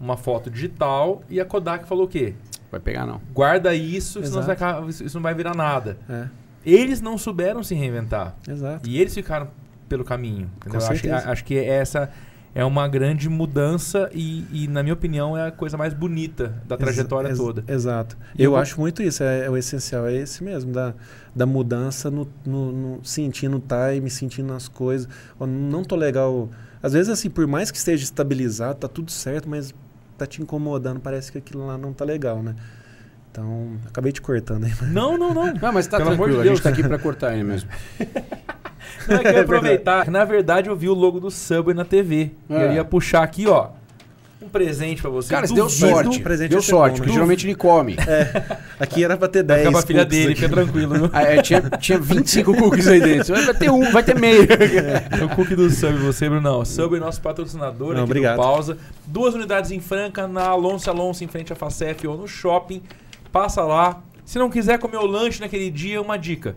uma 0.00 0.16
foto 0.16 0.50
digital 0.50 1.22
e 1.28 1.40
a 1.40 1.44
Kodak 1.44 1.86
falou 1.86 2.04
o 2.04 2.08
quê? 2.08 2.34
Vai 2.72 2.80
pegar, 2.80 3.06
não. 3.06 3.20
Guarda 3.32 3.72
isso, 3.74 4.14
senão 4.24 4.40
Exato. 4.42 4.64
vai 4.80 4.88
isso 4.90 5.14
não 5.14 5.22
vai 5.22 5.34
virar 5.34 5.54
nada. 5.54 5.96
É, 6.08 6.26
Eles 6.64 7.00
não 7.00 7.16
souberam 7.18 7.62
se 7.62 7.74
reinventar. 7.74 8.34
exato. 8.48 8.88
E 8.88 8.98
eles 8.98 9.12
ficaram 9.14 9.48
pelo 9.88 10.02
caminho. 10.04 10.50
Acho, 10.74 11.02
que- 11.02 11.10
acho 11.10 11.44
que 11.44 11.58
essa 11.58 12.08
é 12.54 12.64
uma 12.64 12.88
grande 12.88 13.28
mudança 13.28 14.08
e, 14.14 14.46
e, 14.50 14.68
na 14.68 14.82
minha 14.82 14.94
opinião, 14.94 15.36
é 15.36 15.48
a 15.48 15.50
coisa 15.50 15.76
mais 15.76 15.92
bonita 15.92 16.62
da 16.66 16.76
trajetória 16.78 17.28
Ex- 17.28 17.38
ex- 17.38 17.46
toda. 17.46 17.64
Exato. 17.70 18.16
E 18.34 18.42
Eu, 18.42 18.44
eu 18.46 18.50
vou- 18.52 18.60
acho 18.60 18.80
muito 18.80 19.02
isso, 19.02 19.22
é, 19.22 19.44
é 19.46 19.50
o 19.50 19.56
essencial, 19.56 20.06
é 20.06 20.14
esse 20.14 20.42
mesmo, 20.42 20.72
da, 20.72 20.94
da 21.36 21.44
mudança 21.44 22.10
no, 22.10 22.26
no, 22.46 22.72
no- 22.72 23.04
sentindo 23.04 23.58
o 23.58 23.62
time, 23.62 24.08
sentindo 24.08 24.52
as 24.54 24.66
coisas. 24.66 25.06
Ó, 25.38 25.46
não 25.46 25.82
tô 25.84 25.94
legal. 25.96 26.48
Às 26.82 26.94
vezes, 26.94 27.10
assim, 27.10 27.28
por 27.28 27.46
mais 27.46 27.70
que 27.70 27.76
esteja 27.76 28.02
estabilizado, 28.04 28.78
tá 28.78 28.88
tudo 28.88 29.10
certo, 29.10 29.46
mas 29.48 29.74
tá 30.16 30.26
te 30.26 30.42
incomodando, 30.42 31.00
parece 31.00 31.30
que 31.32 31.38
aquilo 31.38 31.66
lá 31.66 31.76
não 31.78 31.92
tá 31.92 32.04
legal, 32.04 32.42
né? 32.42 32.54
Então, 33.30 33.76
acabei 33.86 34.12
te 34.12 34.20
cortando 34.20 34.64
aí. 34.64 34.72
Não, 34.90 35.16
não, 35.16 35.32
não. 35.32 35.52
Não, 35.60 35.72
mas 35.72 35.86
tá 35.86 35.96
Pelo 35.96 36.10
amor 36.10 36.28
de 36.30 36.34
a 36.34 36.38
gente 36.38 36.46
Deus. 36.48 36.60
tá 36.60 36.68
aqui 36.68 36.82
pra 36.82 36.98
cortar 36.98 37.32
ele 37.32 37.44
mesmo. 37.44 37.70
Não, 39.08 39.16
é 39.16 39.18
que 39.20 39.28
eu 39.28 39.32
ia 39.32 39.40
aproveitar. 39.42 40.10
Na 40.10 40.24
verdade, 40.24 40.68
eu 40.68 40.76
vi 40.76 40.88
o 40.88 40.94
logo 40.94 41.18
do 41.18 41.30
Subway 41.30 41.74
na 41.74 41.84
TV. 41.84 42.30
E 42.48 42.54
É. 42.54 42.66
eu 42.68 42.72
ia 42.74 42.84
puxar 42.84 43.22
aqui, 43.22 43.46
ó. 43.48 43.70
Um 44.42 44.48
presente 44.48 45.00
pra 45.00 45.10
você. 45.10 45.28
Cara, 45.32 45.46
você 45.46 45.54
deu 45.54 45.68
sorte. 45.68 46.20
presente 46.20 46.50
Deu 46.50 46.60
ser 46.60 46.70
sorte, 46.70 46.96
porque 46.96 47.08
né? 47.08 47.14
geralmente 47.14 47.46
ele 47.46 47.54
come. 47.54 47.96
Aqui 48.80 49.04
era 49.04 49.16
pra 49.16 49.28
ter 49.28 49.44
Vai 49.44 49.58
10. 49.58 49.68
ficar 49.68 49.72
pra 49.78 49.86
filha 49.86 50.04
dele, 50.04 50.34
fica 50.34 50.48
tranquilo. 50.48 50.94
viu? 50.94 51.10
Ah, 51.14 51.22
é, 51.22 51.40
tinha, 51.42 51.60
tinha 51.78 51.98
25 51.98 52.54
cookies 52.54 52.86
aí 52.88 53.00
dentro. 53.00 53.34
Vai 53.34 53.54
ter 53.54 53.70
um, 53.70 53.90
vai 53.92 54.02
ter 54.02 54.18
meio. 54.18 54.42
o 55.24 55.36
cookie 55.36 55.54
do 55.54 55.70
Subway, 55.70 55.98
você, 56.02 56.28
Brunão. 56.28 56.64
Subway, 56.64 57.00
nosso 57.00 57.20
patrocinador 57.20 57.88
Não, 57.88 58.02
aqui 58.02 58.02
obrigado. 58.04 58.36
do 58.36 58.42
Pausa. 58.42 58.78
Duas 59.06 59.34
unidades 59.34 59.70
em 59.70 59.80
Franca, 59.80 60.26
na 60.26 60.46
Alonso 60.48 60.90
Alonso, 60.90 61.22
em 61.22 61.28
frente 61.28 61.52
à 61.52 61.56
Facef 61.56 62.06
ou 62.06 62.16
no 62.16 62.26
shopping. 62.26 62.82
Passa 63.30 63.62
lá. 63.62 64.02
Se 64.24 64.38
não 64.38 64.48
quiser 64.50 64.78
comer 64.78 64.96
o 64.98 65.06
lanche 65.06 65.40
naquele 65.40 65.70
dia, 65.70 66.00
uma 66.00 66.16
dica. 66.18 66.56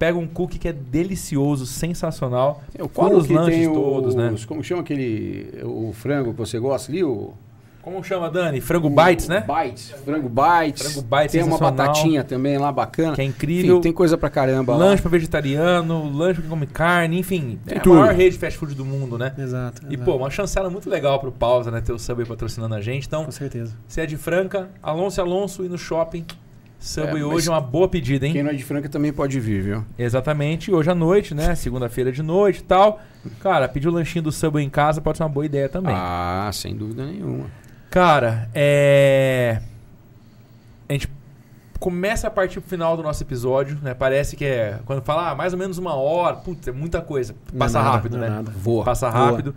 Pega 0.00 0.18
um 0.18 0.26
cookie 0.26 0.58
que 0.58 0.66
é 0.66 0.72
delicioso, 0.72 1.66
sensacional. 1.66 2.62
É, 2.74 2.82
o 2.82 2.88
Fora 2.88 3.14
os 3.18 3.28
lanches 3.28 3.54
tem 3.66 3.70
todos, 3.72 4.14
né? 4.14 4.30
os- 4.32 4.46
Como 4.46 4.64
chama 4.64 4.80
aquele. 4.80 5.60
O 5.62 5.92
frango 5.92 6.32
que 6.32 6.38
você 6.38 6.58
gosta 6.58 6.90
ali? 6.90 7.04
O, 7.04 7.34
Como 7.82 8.02
chama, 8.02 8.30
Dani? 8.30 8.62
Frango 8.62 8.88
Bites, 8.88 9.28
né? 9.28 9.44
Bites. 9.46 9.90
Frango 10.02 10.28
bites. 10.30 10.82
Frango 10.92 11.02
bites 11.06 11.32
Tem 11.32 11.42
uma 11.42 11.58
batatinha 11.58 12.24
também 12.24 12.56
lá 12.56 12.72
bacana. 12.72 13.14
Que 13.14 13.20
é 13.20 13.24
incrível. 13.24 13.74
Enfim, 13.74 13.82
tem 13.82 13.92
coisa 13.92 14.16
pra 14.16 14.30
caramba 14.30 14.72
lá. 14.74 14.86
Lanche 14.86 15.02
pra 15.02 15.10
vegetariano, 15.10 16.10
lanche 16.10 16.34
pra 16.34 16.42
quem 16.42 16.50
come 16.50 16.66
carne, 16.66 17.18
enfim. 17.18 17.58
Tem 17.66 17.76
é 17.76 17.78
a 17.78 17.82
tudo. 17.82 17.96
maior 17.98 18.14
rede 18.14 18.36
de 18.36 18.38
fast 18.38 18.58
food 18.58 18.74
do 18.74 18.84
mundo, 18.86 19.18
né? 19.18 19.34
Exato. 19.38 19.82
E, 19.88 19.94
exato. 19.94 20.04
pô, 20.10 20.16
uma 20.16 20.30
chancela 20.30 20.70
muito 20.70 20.88
legal 20.88 21.18
pro 21.20 21.30
Pausa, 21.30 21.70
né? 21.70 21.82
Ter 21.82 21.92
o 21.92 21.98
Subway 21.98 22.26
patrocinando 22.26 22.74
a 22.74 22.80
gente. 22.80 23.06
Então, 23.06 23.26
Com 23.26 23.30
certeza. 23.32 23.74
se 23.86 24.00
é 24.00 24.06
de 24.06 24.16
Franca, 24.16 24.70
Alonso 24.82 25.20
e 25.20 25.22
Alonso 25.22 25.62
e 25.64 25.68
no 25.68 25.76
shopping. 25.76 26.24
Subway 26.80 27.20
É, 27.20 27.24
hoje 27.24 27.46
é 27.46 27.52
uma 27.52 27.60
boa 27.60 27.86
pedida, 27.86 28.26
hein? 28.26 28.32
Quem 28.32 28.42
não 28.42 28.50
é 28.50 28.54
de 28.54 28.64
Franca 28.64 28.88
também 28.88 29.12
pode 29.12 29.38
vir, 29.38 29.62
viu? 29.62 29.84
Exatamente. 29.98 30.72
Hoje 30.72 30.90
à 30.90 30.94
noite, 30.94 31.34
né? 31.34 31.54
Segunda-feira 31.54 32.10
de 32.10 32.22
noite 32.22 32.60
e 32.60 32.62
tal. 32.62 33.00
Cara, 33.40 33.68
pedir 33.68 33.86
o 33.88 33.92
lanchinho 33.92 34.24
do 34.24 34.32
Subway 34.32 34.64
em 34.64 34.70
casa 34.70 35.00
pode 35.00 35.18
ser 35.18 35.22
uma 35.22 35.28
boa 35.28 35.44
ideia 35.44 35.68
também. 35.68 35.94
Ah, 35.94 36.50
sem 36.52 36.74
dúvida 36.74 37.04
nenhuma. 37.04 37.46
Cara, 37.90 38.48
é. 38.54 39.60
A 40.88 40.92
gente 40.94 41.08
começa 41.78 42.28
a 42.28 42.30
partir 42.30 42.60
pro 42.60 42.70
final 42.70 42.96
do 42.96 43.02
nosso 43.02 43.22
episódio, 43.22 43.78
né? 43.82 43.92
Parece 43.92 44.34
que 44.34 44.44
é. 44.46 44.78
Quando 44.86 45.02
fala 45.02 45.30
ah, 45.30 45.34
mais 45.34 45.52
ou 45.52 45.58
menos 45.58 45.76
uma 45.76 45.94
hora, 45.94 46.36
putz, 46.36 46.66
é 46.66 46.72
muita 46.72 47.02
coisa. 47.02 47.34
Passa 47.58 47.78
é 47.78 47.82
nada, 47.82 47.96
rápido, 47.96 48.16
é 48.16 48.20
né? 48.20 48.28
nada. 48.30 48.50
Voa. 48.56 48.84
Passa 48.84 49.10
rápido. 49.10 49.54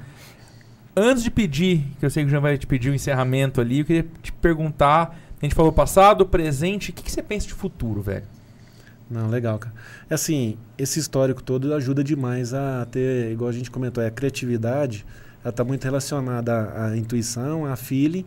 Antes 0.96 1.24
de 1.24 1.32
pedir, 1.32 1.88
que 2.00 2.06
eu 2.06 2.10
sei 2.10 2.24
que 2.24 2.28
o 2.28 2.30
Jean 2.30 2.42
vai 2.42 2.58
te 2.58 2.68
pedir 2.68 2.90
o 2.90 2.94
encerramento 2.94 3.62
ali, 3.62 3.80
eu 3.80 3.86
queria 3.86 4.06
te 4.22 4.32
perguntar. 4.34 5.18
A 5.44 5.46
gente 5.46 5.56
falou 5.56 5.74
passado, 5.74 6.26
presente, 6.26 6.92
o 6.92 6.94
que, 6.94 7.04
que 7.04 7.12
você 7.12 7.22
pensa 7.22 7.46
de 7.48 7.54
futuro, 7.54 8.02
velho? 8.02 8.24
Não, 9.12 9.30
legal, 9.30 9.60
cara. 9.60 9.76
É 10.10 10.14
assim, 10.14 10.58
esse 10.78 11.02
histórico 11.02 11.44
todo 11.44 11.74
ajuda 11.74 12.02
demais 12.02 12.54
a 12.54 12.88
ter, 12.90 13.30
igual 13.30 13.50
a 13.50 13.52
gente 13.52 13.70
comentou, 13.70 14.02
é 14.02 14.08
a 14.08 14.10
criatividade, 14.10 15.06
ela 15.44 15.50
está 15.50 15.62
muito 15.66 15.84
relacionada 15.84 16.54
à, 16.54 16.86
à 16.86 16.98
intuição, 16.98 17.66
à 17.66 17.76
feeling, 17.76 18.26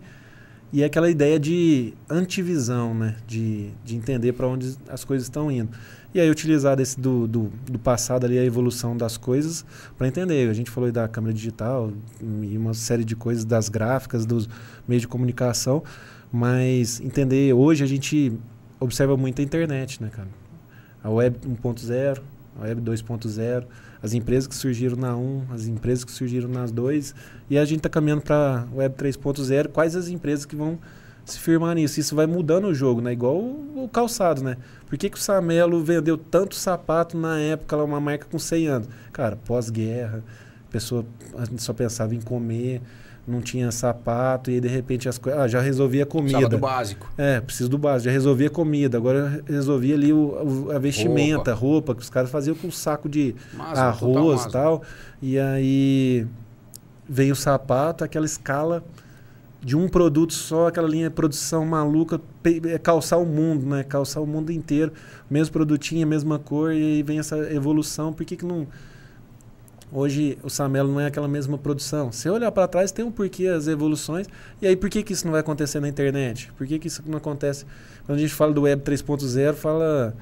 e 0.71 0.83
é 0.83 0.85
aquela 0.85 1.09
ideia 1.09 1.41
de 1.41 1.95
antivisão, 2.11 2.93
né? 2.93 3.17
De, 3.27 3.71
de 3.83 3.97
entender 3.97 4.35
para 4.35 4.47
onde 4.47 4.77
as 4.87 5.03
coisas 5.03 5.27
estão 5.27 5.51
indo. 5.51 5.71
E 6.13 6.21
aí 6.21 6.31
utilizar 6.31 6.77
desse 6.77 7.01
do, 7.01 7.27
do, 7.27 7.51
do 7.65 7.79
passado 7.79 8.27
ali, 8.27 8.39
a 8.39 8.45
evolução 8.45 8.95
das 8.95 9.17
coisas, 9.17 9.65
para 9.97 10.07
entender. 10.07 10.51
A 10.51 10.53
gente 10.53 10.71
falou 10.71 10.93
da 10.93 11.09
câmera 11.09 11.33
digital 11.33 11.91
e 12.43 12.59
uma 12.59 12.75
série 12.75 13.07
de 13.07 13.17
coisas, 13.17 13.43
das 13.43 13.71
gráficas, 13.71 14.27
dos 14.27 14.47
meios 14.87 15.01
de 15.01 15.09
comunicação, 15.09 15.83
mas 16.33 17.01
entender, 17.01 17.53
hoje 17.53 17.83
a 17.85 17.87
gente 17.87 18.33
observa 18.81 19.17
muito 19.17 19.41
a 19.41 19.45
internet, 19.45 20.03
né, 20.03 20.11
cara? 20.11 20.29
A 21.03 21.11
web 21.11 21.39
1.0, 21.47 22.21
a 22.59 22.63
web 22.63 22.83
2.0, 22.83 23.65
as 24.03 24.13
empresas 24.13 24.47
que 24.47 24.55
surgiram 24.55 24.97
na 24.97 25.17
1, 25.17 25.47
as 25.53 25.67
empresas 25.67 26.05
que 26.05 26.13
surgiram 26.13 26.49
nas 26.49 26.71
2, 26.71 27.15
e 27.51 27.59
a 27.59 27.65
gente 27.65 27.79
está 27.79 27.89
caminhando 27.89 28.23
para 28.23 28.67
web 28.75 28.95
3.0. 28.97 29.69
Quais 29.69 29.97
as 29.97 30.09
empresas 30.09 30.45
que 30.45 30.57
vão 30.57 30.79
se 31.25 31.39
firmar 31.39 31.75
nisso? 31.75 32.01
Isso 32.01 32.15
vai 32.15 32.27
mudando 32.27 32.67
o 32.67 32.75
jogo, 32.75 33.01
né? 33.01 33.13
Igual 33.13 33.37
o, 33.37 33.85
o 33.85 33.89
calçado, 33.89 34.43
né? 34.43 34.57
Por 34.87 34.97
que, 34.97 35.11
que 35.11 35.17
o 35.17 35.21
Samelo 35.21 35.83
vendeu 35.83 36.17
tanto 36.17 36.55
sapato 36.55 37.17
na 37.17 37.39
época, 37.39 37.77
uma 37.77 38.01
marca 38.01 38.27
com 38.31 38.39
100 38.39 38.67
anos? 38.69 38.89
Cara, 39.13 39.37
pós-guerra, 39.37 40.23
a 40.69 40.73
pessoa 40.73 41.05
só 41.59 41.73
pensava 41.73 42.15
em 42.15 42.21
comer, 42.21 42.81
não 43.27 43.41
tinha 43.41 43.73
sapato, 43.73 44.51
e 44.51 44.55
aí 44.55 44.61
de 44.61 44.69
repente 44.69 45.09
as 45.09 45.19
coisas. 45.19 45.41
Ah, 45.41 45.49
já 45.49 45.61
resolvia 45.61 46.05
a 46.05 46.07
comida. 46.07 46.39
Precisava 46.39 46.57
do 46.57 46.61
básico. 46.61 47.13
É, 47.19 47.41
preciso 47.41 47.69
do 47.69 47.77
básico. 47.79 48.05
Já 48.05 48.11
resolvia 48.13 48.49
comida, 48.49 48.97
agora 48.97 49.43
resolvia 49.47 49.95
ali 49.95 50.13
o, 50.13 50.67
o- 50.69 50.73
a 50.73 50.79
vestimenta, 50.79 51.53
roupa. 51.53 51.95
que 51.95 52.03
os 52.03 52.11
caras 52.11 52.31
faziam 52.31 52.55
com 52.55 52.69
um 52.69 52.71
saco 52.71 53.09
de 53.09 53.35
Masma, 53.53 53.85
arroz 53.85 54.45
e 54.45 54.51
tal. 54.51 54.83
E 55.21 55.39
aí 55.39 56.27
vem 57.09 57.33
o 57.33 57.37
sapato, 57.37 58.05
aquela 58.05 58.27
escala 58.27 58.85
de 59.63 59.77
um 59.77 59.89
produto 59.89 60.33
só, 60.33 60.69
aquela 60.69 60.89
linha 60.89 61.09
de 61.09 61.15
produção 61.15 61.65
maluca, 61.67 62.21
é 62.71 62.79
calçar 62.79 63.17
o 63.19 63.27
mundo, 63.27 63.67
né? 63.67 63.83
Calçar 63.83 64.21
o 64.21 64.27
mundo 64.27 64.53
inteiro. 64.53 64.93
Mesmo 65.29 65.53
produtinho, 65.53 66.07
mesma 66.07 66.39
cor, 66.39 66.73
e 66.73 66.77
aí 66.77 67.03
vem 67.03 67.19
essa 67.19 67.37
evolução. 67.53 68.13
Por 68.13 68.25
que, 68.25 68.37
que 68.37 68.45
não. 68.45 68.67
Hoje 69.93 70.37
o 70.43 70.51
Samelo 70.51 70.91
não 70.93 71.01
é 71.01 71.07
aquela 71.07 71.29
mesma 71.29 71.57
produção. 71.57 72.11
Se 72.11 72.29
olhar 72.29 72.51
para 72.51 72.67
trás, 72.67 72.91
tem 72.91 73.05
um 73.05 73.11
porquê 73.11 73.47
as 73.47 73.69
evoluções. 73.69 74.27
E 74.61 74.67
aí, 74.67 74.77
por 74.77 74.91
que, 74.91 75.03
que 75.03 75.13
isso 75.13 75.25
não 75.25 75.33
vai 75.33 75.41
acontecer 75.41 75.81
na 75.81 75.89
internet? 75.89 76.53
Por 76.57 76.67
que, 76.67 76.79
que 76.79 76.89
isso 76.89 77.03
não 77.07 77.19
acontece? 77.19 77.65
Quando 78.05 78.19
a 78.19 78.21
gente 78.21 78.35
fala 78.35 78.53
do 78.53 78.63
Web 78.63 78.83
3.0, 78.83 79.55
fala 79.55 80.15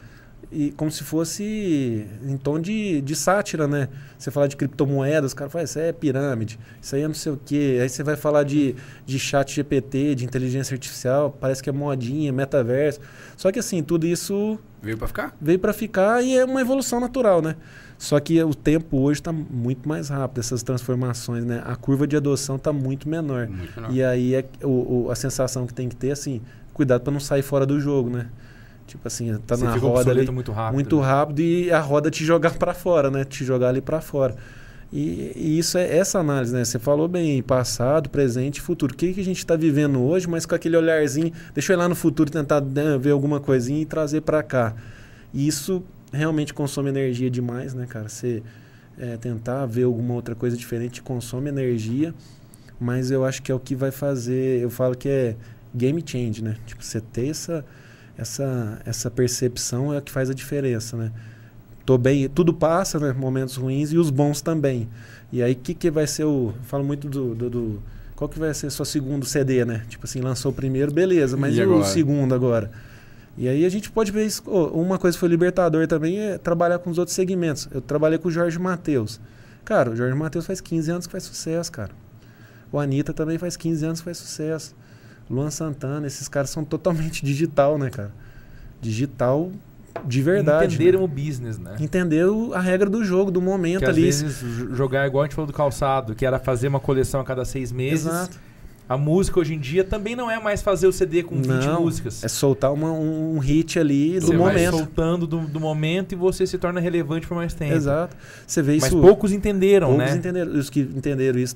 e 0.52 0.70
como 0.72 0.90
se 0.90 1.02
fosse 1.02 2.06
em 2.22 2.36
tom 2.36 2.60
de, 2.60 3.00
de 3.00 3.16
sátira, 3.16 3.66
né? 3.66 3.88
Você 4.18 4.30
falar 4.30 4.46
de 4.46 4.56
criptomoedas, 4.56 5.30
os 5.30 5.34
caras 5.34 5.52
falam, 5.52 5.64
isso 5.64 5.78
aí 5.78 5.88
é 5.88 5.92
pirâmide, 5.92 6.58
isso 6.80 6.94
aí 6.94 7.02
é 7.02 7.08
não 7.08 7.14
sei 7.14 7.32
o 7.32 7.40
quê. 7.44 7.78
Aí 7.82 7.88
você 7.88 8.02
vai 8.02 8.14
falar 8.16 8.44
de, 8.44 8.76
de 9.04 9.18
chat 9.18 9.52
GPT, 9.52 10.14
de 10.14 10.24
inteligência 10.24 10.74
artificial, 10.74 11.36
parece 11.40 11.62
que 11.62 11.68
é 11.68 11.72
modinha, 11.72 12.32
metaverso. 12.32 13.00
Só 13.36 13.50
que 13.50 13.58
assim, 13.58 13.82
tudo 13.82 14.06
isso 14.06 14.58
Veio 14.82 14.96
pra 14.96 15.08
ficar? 15.08 15.36
veio 15.40 15.58
para 15.58 15.72
ficar 15.72 16.22
e 16.22 16.36
é 16.36 16.44
uma 16.44 16.60
evolução 16.60 17.00
natural, 17.00 17.42
né? 17.42 17.56
Só 18.04 18.20
que 18.20 18.42
o 18.42 18.54
tempo 18.54 18.98
hoje 18.98 19.20
está 19.20 19.32
muito 19.32 19.88
mais 19.88 20.10
rápido, 20.10 20.38
essas 20.38 20.62
transformações, 20.62 21.42
né? 21.42 21.62
A 21.64 21.74
curva 21.74 22.06
de 22.06 22.14
adoção 22.14 22.56
está 22.56 22.70
muito 22.70 23.08
menor. 23.08 23.48
Muito 23.48 23.80
menor. 23.80 23.90
E 23.94 24.04
aí 24.04 24.34
é 24.34 24.44
o, 24.62 25.06
o- 25.06 25.10
a 25.10 25.14
sensação 25.14 25.66
que 25.66 25.72
tem 25.72 25.88
que 25.88 25.96
ter, 25.96 26.10
assim, 26.10 26.42
cuidado 26.74 27.00
para 27.00 27.10
não 27.14 27.18
sair 27.18 27.40
fora 27.40 27.64
do 27.64 27.80
jogo, 27.80 28.10
né? 28.10 28.26
Tipo 28.86 29.08
assim, 29.08 29.34
tá 29.46 29.56
Você 29.56 29.64
na 29.64 29.74
roda 29.76 30.10
ali 30.10 30.30
muito 30.30 30.52
rápido. 30.52 30.74
muito 30.74 30.96
né? 31.00 31.02
rápido 31.06 31.40
e 31.40 31.70
a 31.72 31.80
roda 31.80 32.10
te 32.10 32.22
jogar 32.26 32.58
para 32.58 32.74
fora, 32.74 33.10
né? 33.10 33.24
Te 33.24 33.42
jogar 33.42 33.70
ali 33.70 33.80
para 33.80 34.02
fora. 34.02 34.36
E, 34.92 35.32
e 35.34 35.58
isso 35.58 35.78
é 35.78 35.96
essa 35.96 36.18
análise, 36.18 36.52
né? 36.54 36.62
Você 36.62 36.78
falou 36.78 37.08
bem, 37.08 37.42
passado, 37.42 38.10
presente 38.10 38.58
e 38.58 38.60
futuro. 38.60 38.92
O 38.92 38.96
que, 38.98 39.14
que 39.14 39.20
a 39.22 39.24
gente 39.24 39.38
está 39.38 39.56
vivendo 39.56 39.98
hoje, 40.02 40.28
mas 40.28 40.44
com 40.44 40.54
aquele 40.54 40.76
olharzinho, 40.76 41.32
deixa 41.54 41.72
eu 41.72 41.76
ir 41.76 41.78
lá 41.78 41.88
no 41.88 41.94
futuro 41.94 42.30
tentar 42.30 42.60
né, 42.60 42.98
ver 43.00 43.12
alguma 43.12 43.40
coisinha 43.40 43.80
e 43.80 43.86
trazer 43.86 44.20
para 44.20 44.42
cá. 44.42 44.74
E 45.32 45.46
isso 45.48 45.82
realmente 46.14 46.54
consome 46.54 46.88
energia 46.90 47.30
demais, 47.30 47.74
né, 47.74 47.86
cara? 47.86 48.08
Você 48.08 48.42
é, 48.98 49.16
tentar 49.16 49.66
ver 49.66 49.84
alguma 49.84 50.14
outra 50.14 50.34
coisa 50.34 50.56
diferente 50.56 51.02
consome 51.02 51.48
energia, 51.48 52.14
mas 52.80 53.10
eu 53.10 53.24
acho 53.24 53.42
que 53.42 53.50
é 53.52 53.54
o 53.54 53.60
que 53.60 53.74
vai 53.74 53.90
fazer. 53.90 54.60
Eu 54.60 54.70
falo 54.70 54.96
que 54.96 55.08
é 55.08 55.36
game 55.74 56.02
change, 56.04 56.42
né? 56.42 56.56
Tipo, 56.66 56.84
você 56.84 57.00
ter 57.00 57.28
essa, 57.28 57.64
essa, 58.16 58.80
essa 58.84 59.10
percepção 59.10 59.92
é 59.92 59.98
o 59.98 60.02
que 60.02 60.12
faz 60.12 60.30
a 60.30 60.34
diferença, 60.34 60.96
né? 60.96 61.12
Tô 61.84 61.98
bem, 61.98 62.28
tudo 62.28 62.54
passa, 62.54 62.98
né? 62.98 63.12
Momentos 63.12 63.56
ruins 63.56 63.92
e 63.92 63.98
os 63.98 64.08
bons 64.10 64.40
também. 64.40 64.88
E 65.32 65.42
aí, 65.42 65.52
o 65.52 65.56
que, 65.56 65.74
que 65.74 65.90
vai 65.90 66.06
ser 66.06 66.24
o. 66.24 66.54
Eu 66.56 66.62
falo 66.62 66.84
muito 66.84 67.08
do, 67.08 67.34
do, 67.34 67.50
do- 67.50 67.82
Qual 68.16 68.28
que 68.28 68.38
vai 68.38 68.54
ser 68.54 68.70
seu 68.70 68.84
segundo 68.84 69.26
CD, 69.26 69.64
né? 69.64 69.82
Tipo 69.88 70.06
assim, 70.06 70.20
lançou 70.20 70.52
o 70.52 70.54
primeiro, 70.54 70.92
beleza, 70.92 71.36
mas 71.36 71.56
E 71.56 71.60
e, 71.60 71.66
o 71.66 71.84
segundo 71.84 72.34
agora? 72.34 72.70
E 73.36 73.48
aí 73.48 73.64
a 73.64 73.68
gente 73.68 73.90
pode 73.90 74.12
ver 74.12 74.24
isso. 74.26 74.42
uma 74.72 74.98
coisa 74.98 75.16
que 75.16 75.20
foi 75.20 75.28
libertador 75.28 75.86
também 75.86 76.18
é 76.20 76.38
trabalhar 76.38 76.78
com 76.78 76.90
os 76.90 76.98
outros 76.98 77.14
segmentos. 77.14 77.68
Eu 77.72 77.80
trabalhei 77.80 78.18
com 78.18 78.28
o 78.28 78.30
Jorge 78.30 78.58
Matheus. 78.58 79.20
Cara, 79.64 79.90
o 79.90 79.96
Jorge 79.96 80.14
Matheus 80.16 80.46
faz 80.46 80.60
15 80.60 80.90
anos 80.90 81.06
que 81.06 81.12
faz 81.12 81.24
sucesso, 81.24 81.72
cara. 81.72 81.90
O 82.70 82.78
Anitta 82.78 83.12
também 83.12 83.38
faz 83.38 83.56
15 83.56 83.84
anos 83.86 84.00
que 84.00 84.04
faz 84.04 84.18
sucesso. 84.18 84.74
Luan 85.28 85.50
Santana, 85.50 86.06
esses 86.06 86.28
caras 86.28 86.50
são 86.50 86.64
totalmente 86.64 87.24
digital, 87.26 87.78
né, 87.78 87.90
cara? 87.90 88.12
Digital 88.80 89.50
de 90.04 90.20
verdade. 90.22 90.74
Entenderam 90.74 90.98
né? 91.00 91.04
o 91.04 91.08
business, 91.08 91.58
né? 91.58 91.76
Entendeu 91.80 92.52
a 92.52 92.60
regra 92.60 92.90
do 92.90 93.04
jogo, 93.04 93.30
do 93.30 93.40
momento 93.40 93.78
Que 93.80 93.84
às 93.84 93.90
ali. 93.90 94.02
vezes 94.02 94.40
jo- 94.40 94.74
jogar 94.74 95.06
igual 95.06 95.22
a 95.22 95.26
gente 95.26 95.34
falou 95.36 95.46
do 95.46 95.52
calçado, 95.52 96.14
que 96.14 96.26
era 96.26 96.38
fazer 96.38 96.68
uma 96.68 96.80
coleção 96.80 97.20
a 97.20 97.24
cada 97.24 97.44
seis 97.44 97.70
meses. 97.72 98.06
Exato. 98.06 98.38
A 98.86 98.98
música 98.98 99.40
hoje 99.40 99.54
em 99.54 99.58
dia 99.58 99.82
também 99.82 100.14
não 100.14 100.30
é 100.30 100.38
mais 100.38 100.60
fazer 100.60 100.86
o 100.86 100.92
CD 100.92 101.22
com 101.22 101.36
20 101.36 101.46
Não, 101.46 101.80
músicas. 101.82 102.22
É 102.22 102.28
soltar 102.28 102.70
uma- 102.70 102.92
um, 102.92 103.36
um 103.36 103.38
hit 103.38 103.78
ali 103.78 104.20
do 104.20 104.26
você 104.26 104.36
vai 104.36 104.52
momento. 104.52 104.76
soltando 104.76 105.26
do, 105.26 105.38
do 105.40 105.58
momento 105.58 106.12
e 106.12 106.14
você 106.14 106.46
se 106.46 106.58
torna 106.58 106.80
relevante 106.80 107.26
por 107.26 107.34
mais 107.34 107.54
tempo. 107.54 107.72
Exato. 107.72 108.14
Você 108.46 108.60
vê 108.60 108.72
Mas 108.74 108.84
isso. 108.84 109.00
poucos 109.00 109.32
entenderam, 109.32 109.88
Poucos 109.88 110.04
né? 110.10 110.16
entenderam. 110.18 110.52
Os 110.52 110.68
que 110.68 110.80
entenderam 110.80 111.38
isso 111.38 111.54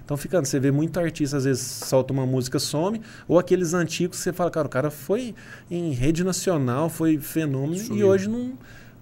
estão 0.00 0.16
ficando. 0.16 0.46
Você 0.46 0.58
vê 0.58 0.70
muito 0.70 0.98
artista, 0.98 1.36
às 1.36 1.44
vezes, 1.44 1.60
solta 1.62 2.14
uma 2.14 2.24
música, 2.24 2.58
some, 2.58 3.02
ou 3.28 3.38
aqueles 3.38 3.74
antigos 3.74 4.16
que 4.16 4.22
você 4.24 4.32
fala, 4.32 4.50
cara, 4.50 4.66
o 4.66 4.70
cara 4.70 4.90
foi 4.90 5.34
em 5.70 5.92
rede 5.92 6.24
nacional, 6.24 6.88
foi 6.88 7.18
fenômeno 7.18 7.74
e 7.74 7.80
Sumiu. 7.80 8.08
hoje 8.08 8.26
não, 8.26 8.52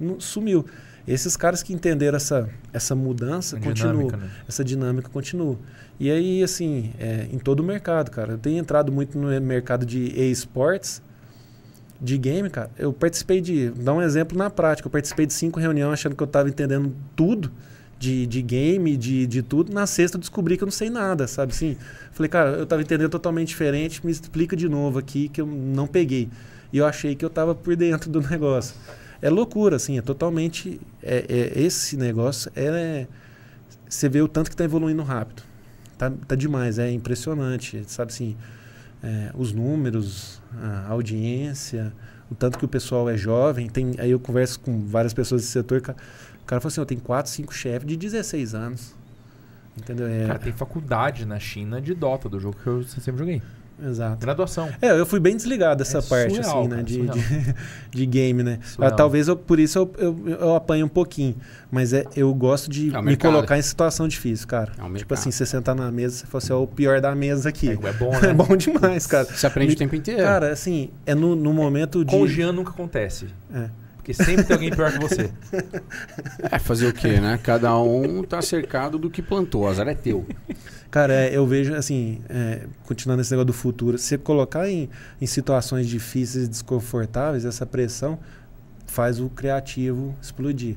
não 0.01 0.18
sumiu. 0.18 0.64
Esses 1.09 1.37
caras 1.37 1.63
que 1.63 1.73
entenderam 1.73 2.17
essa, 2.17 2.49
essa 2.73 2.95
mudança 2.95 3.57
A 3.57 3.61
continuam. 3.61 3.95
dinâmica, 3.95 4.17
né? 4.19 4.31
Essa 4.47 4.63
dinâmica 4.63 5.09
continua. 5.09 5.59
E 5.99 6.11
aí, 6.11 6.43
assim, 6.43 6.93
é, 6.99 7.27
em 7.33 7.39
todo 7.39 7.61
o 7.61 7.65
mercado, 7.65 8.11
cara. 8.11 8.33
Eu 8.33 8.39
tenho 8.39 8.59
entrado 8.59 8.93
muito 8.93 9.19
no 9.19 9.29
mercado 9.41 9.87
de 9.87 10.13
esportes, 10.31 11.03
de 12.01 12.17
game, 12.19 12.49
cara. 12.51 12.71
Eu 12.79 12.93
participei 12.93 13.41
de. 13.41 13.71
Dar 13.71 13.95
um 13.95 14.03
exemplo 14.03 14.37
na 14.37 14.51
prática. 14.51 14.87
Eu 14.87 14.91
participei 14.93 15.27
de 15.27 15.33
cinco 15.33 15.59
reuniões 15.59 15.95
achando 15.95 16.15
que 16.15 16.23
eu 16.23 16.27
estava 16.27 16.49
entendendo 16.49 16.95
tudo 17.17 17.51
de, 17.99 18.27
de 18.27 18.43
game, 18.43 18.97
de, 18.97 19.27
de 19.27 19.43
tudo. 19.43 19.73
Na 19.73 19.87
sexta 19.87 20.17
eu 20.17 20.21
descobri 20.21 20.57
que 20.57 20.63
eu 20.63 20.67
não 20.67 20.73
sei 20.73 20.91
nada, 20.91 21.27
sabe 21.27 21.53
assim? 21.53 21.77
Falei, 22.13 22.29
cara, 22.29 22.51
eu 22.51 22.65
estava 22.65 22.81
entendendo 22.83 23.11
totalmente 23.11 23.49
diferente. 23.49 24.05
Me 24.05 24.13
explica 24.13 24.55
de 24.55 24.69
novo 24.69 24.99
aqui 24.99 25.29
que 25.29 25.41
eu 25.41 25.47
não 25.47 25.87
peguei. 25.87 26.29
E 26.73 26.79
eu 26.79 26.87
achei 26.87 27.15
que 27.15 27.25
eu 27.25 27.29
estava 27.29 27.55
por 27.55 27.75
dentro 27.75 28.11
do 28.11 28.21
negócio. 28.29 28.77
É 29.21 29.29
loucura, 29.31 29.77
assim, 29.77 29.99
é 29.99 30.03
totalmente. 30.03 30.81
É, 31.03 31.25
é- 31.29 31.61
esse 31.61 31.97
negócio 31.97 32.51
é. 32.55 33.07
Você 33.89 34.09
vê 34.09 34.21
o 34.21 34.29
tanto 34.29 34.49
que 34.51 34.55
está 34.55 34.64
evoluindo 34.64 35.03
rápido. 35.03 35.43
Tá, 35.97 36.12
tá 36.27 36.37
demais, 36.37 36.79
é 36.79 36.91
impressionante. 36.91 37.83
Sabe 37.87 38.12
assim, 38.12 38.37
é, 39.03 39.31
os 39.35 39.53
números, 39.53 40.41
a 40.62 40.89
audiência, 40.89 41.93
o 42.31 42.35
tanto 42.35 42.59
que 42.59 42.64
o 42.64 42.69
pessoal 42.69 43.09
é 43.09 43.16
jovem. 43.16 43.69
Tem, 43.69 43.95
aí 43.99 44.11
eu 44.11 44.21
converso 44.21 44.61
com 44.61 44.87
várias 44.87 45.12
pessoas 45.12 45.41
desse 45.41 45.53
setor. 45.53 45.79
O 45.79 46.45
cara 46.47 46.61
fala 46.61 46.71
assim: 46.71 46.81
eu 46.81 46.87
tenho 46.87 47.01
4, 47.01 47.31
5 47.31 47.53
chefes 47.53 47.89
de 47.89 47.97
16 47.97 48.55
anos. 48.55 48.95
Entendeu? 49.77 50.07
É, 50.09 50.27
Cara, 50.27 50.39
tem 50.39 50.53
faculdade 50.53 51.25
na 51.25 51.39
China 51.39 51.81
de 51.81 51.95
Dota, 51.95 52.29
do 52.29 52.39
jogo 52.39 52.57
que 52.62 52.66
eu 52.66 52.83
sempre 52.83 53.19
joguei. 53.19 53.43
Exato. 53.83 54.18
Graduação. 54.20 54.68
É, 54.81 54.91
eu 54.99 55.05
fui 55.07 55.20
bem 55.20 55.37
desligado 55.37 55.79
dessa 55.79 55.99
É 55.99 56.03
parte, 56.03 56.35
surreal, 56.35 56.59
assim, 56.61 56.68
né? 56.68 56.76
cara, 56.76 56.83
De, 56.83 56.95
surreal. 56.95 57.16
de, 57.16 57.55
de 57.99 58.07
game, 58.07 58.43
né? 58.43 58.59
Surreal. 58.64 58.93
Ah, 58.93 58.97
talvez 58.97 59.29
eu, 59.29 59.37
por 59.37 59.59
isso 59.59 59.79
eu, 59.79 59.93
eu, 59.99 60.29
eu 60.41 60.55
apanho 60.57 60.87
um 60.87 60.89
pouquinho. 60.89 61.37
Mas 61.70 61.93
é, 61.93 62.05
eu 62.16 62.33
gosto 62.35 62.70
de 62.70 62.89
É 62.95 62.99
me 62.99 63.07
mercado. 63.07 63.33
colocar 63.33 63.59
em 63.59 63.62
situação 63.62 64.09
difícil, 64.09 64.47
cara. 64.47 64.72
É 64.72 64.81
um 64.81 64.85
tipo 64.85 64.91
mercado. 64.93 65.12
assim, 65.18 65.31
você 65.31 65.45
sentar 65.45 65.74
na 65.74 65.91
mesa, 65.93 66.16
você 66.16 66.26
fala 66.26 66.43
assim, 66.45 66.53
ó, 66.53 66.62
o 66.62 66.66
pior 66.66 67.01
da 67.01 67.14
mesa 67.14 67.49
aqui. 67.49 67.68
É, 67.68 67.72
é 67.72 67.93
bom, 67.93 68.14
É 68.16 68.20
né? 68.29 68.35
bom 68.35 68.57
demais, 68.57 69.07
cara. 69.07 69.24
Você 69.26 69.47
aprende 69.47 69.68
Me- 69.70 69.74
o 69.74 69.79
tempo 69.79 69.95
inteiro. 69.95 70.22
Cara, 70.22 70.51
assim, 70.53 70.91
é 71.05 71.14
no, 71.14 71.37
no 71.37 71.53
momento 71.53 72.05
de. 72.05 72.11
Com 72.11 72.22
o 72.22 72.29
Jean 72.29 72.53
nunca 72.53 72.70
acontece. 72.70 73.26
É. 73.55 73.68
Porque 73.97 74.14
sempre 74.14 74.45
tem 74.45 74.55
alguém 74.55 74.70
pior 74.70 74.91
que 74.91 74.99
você. 75.01 75.31
É, 76.51 76.59
fazer 76.59 76.87
o 76.89 76.93
quê, 76.95 77.20
né? 77.20 77.39
Cada 77.43 77.76
um 77.79 78.22
tá 78.22 78.41
cercado 78.41 78.97
do 78.99 79.11
que 79.11 79.20
plantou. 79.20 79.62
O 79.64 79.68
azar 79.68 79.87
é 79.89 79.95
teu. 79.95 80.26
Cara, 80.91 81.12
é, 81.12 81.36
eu 81.36 81.47
vejo, 81.47 81.74
assim, 81.74 82.20
é, 82.30 82.62
continuando 82.84 83.20
esse 83.20 83.30
negócio 83.30 83.47
do 83.47 83.53
futuro, 83.53 83.99
se 83.99 84.16
colocar 84.16 84.68
em, 84.68 84.89
em 85.20 85.26
situações 85.26 85.86
difíceis 85.86 86.47
e 86.47 86.49
desconfortáveis, 86.49 87.45
essa 87.45 87.66
pressão 87.66 88.18
faz 88.86 89.20
o 89.20 89.28
criativo 89.28 90.16
explodir. 90.22 90.76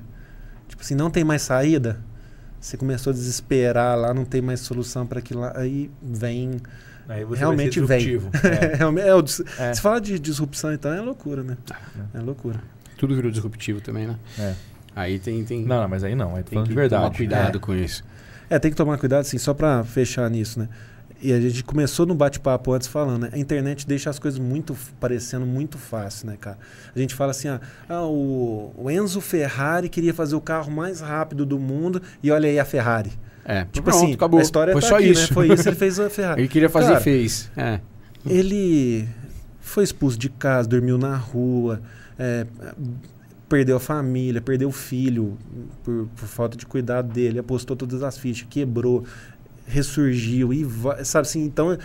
Tipo 0.68 0.82
assim, 0.84 0.96
não 0.96 1.10
tem 1.10 1.24
mais 1.24 1.42
saída, 1.44 2.00
você 2.60 2.76
começou 2.76 3.12
a 3.12 3.14
desesperar 3.14 3.98
lá, 3.98 4.14
não 4.14 4.26
tem 4.26 4.42
mais 4.42 4.60
solução 4.60 5.08
para 5.08 5.20
aquilo 5.20 5.40
lá, 5.42 5.54
aí 5.56 5.90
vem. 6.02 6.60
Aí 7.08 7.24
você 7.24 7.40
Realmente 7.40 7.80
vai 7.80 8.00
vem. 8.00 8.22
É. 8.44 8.76
realmente- 8.76 9.08
é, 9.08 9.16
o 9.16 9.24
É. 9.60 9.74
Se 9.74 9.82
fala 9.82 10.00
de 10.02 10.20
disrupção, 10.20 10.74
então 10.74 10.92
é 10.94 11.00
loucura, 11.02 11.42
né? 11.42 11.58
É 12.14 12.20
loucura. 12.20 12.60
Tudo 12.98 13.16
virou 13.16 13.32
disruptivo 13.32 13.80
também, 13.82 14.08
né? 14.08 14.16
É. 14.38 14.54
Aí 14.96 15.20
tem, 15.20 15.44
tem, 15.46 15.66
Não, 15.66 15.82
não, 15.82 15.88
mas 15.88 16.04
aí 16.04 16.16
não. 16.16 16.36
Aí 16.36 16.44
tem 16.44 16.62
que 16.64 16.70
de 16.70 16.76
verdade. 16.76 17.02
tomar 17.04 17.16
cuidado 17.16 17.58
É. 17.58 17.60
com 17.62 17.74
isso. 17.74 18.04
É, 18.52 18.60
tem 18.60 18.70
que 18.70 18.76
tomar 18.76 18.98
cuidado, 18.98 19.22
assim, 19.22 19.38
só 19.38 19.54
para 19.54 19.82
fechar 19.86 20.30
nisso, 20.30 20.60
né? 20.60 20.68
E 21.22 21.32
a 21.32 21.40
gente 21.40 21.64
começou 21.64 22.06
no 22.06 22.14
bate-papo 22.14 22.74
antes 22.74 22.86
falando, 22.88 23.22
né? 23.22 23.30
A 23.32 23.38
internet 23.38 23.88
deixa 23.88 24.10
as 24.10 24.20
coisas 24.20 24.38
muito 24.38 24.76
parecendo 25.00 25.46
muito 25.46 25.78
fácil, 25.78 26.28
né, 26.28 26.36
cara? 26.38 26.58
A 26.94 27.00
gente 27.00 27.16
fala 27.16 27.32
assim, 27.32 27.48
ah, 27.48 27.62
ah, 27.88 28.04
o, 28.04 28.74
o 28.76 28.92
Enzo 28.92 29.22
Ferrari 29.22 29.88
queria 29.88 30.14
fazer 30.14 30.36
o 30.36 30.42
carro 30.42 30.70
mais 30.70 31.00
rápido 31.00 31.46
do 31.46 31.58
mundo 31.58 32.02
e 32.22 32.30
olha 32.30 32.50
aí 32.50 32.60
a 32.60 32.66
Ferrari. 32.66 33.12
É, 33.46 33.64
Tipo 33.72 33.90
pronto, 33.90 34.04
assim, 34.04 34.14
acabou. 34.14 34.40
a 34.40 34.44
história 34.44 34.74
Foi 34.74 34.82
tá 34.82 34.88
só 34.90 34.96
aqui, 34.98 35.12
isso. 35.12 35.22
né? 35.22 35.28
Foi 35.34 35.48
isso, 35.54 35.70
ele 35.70 35.76
fez 35.78 35.98
a 35.98 36.10
Ferrari. 36.12 36.42
Ele 36.42 36.50
queria 36.50 36.70
fazer 36.70 36.88
Cara, 36.90 37.00
e 37.00 37.04
fez. 37.04 37.50
É. 37.56 37.80
Ele 38.28 39.08
foi 39.62 39.86
expulso 39.86 40.18
de 40.18 40.28
casa, 40.28 40.68
dormiu 40.68 40.98
na 40.98 41.16
rua, 41.16 41.82
é, 42.20 42.46
perdeu 43.52 43.76
a 43.76 43.80
família, 43.82 44.40
perdeu 44.42 44.70
o 44.70 44.72
filho 44.72 45.38
por, 45.84 46.08
por 46.16 46.28
falta 46.28 46.56
de 46.58 46.66
cuidado 46.66 47.12
dele, 47.12 47.38
apostou 47.40 47.76
todas 47.76 48.02
as 48.02 48.18
fichas, 48.18 48.48
quebrou, 48.50 49.04
ressurgiu 49.68 50.54
e 50.54 50.64
vai, 50.64 51.04
sabe 51.04 51.28
assim, 51.28 51.44
então 51.44 51.78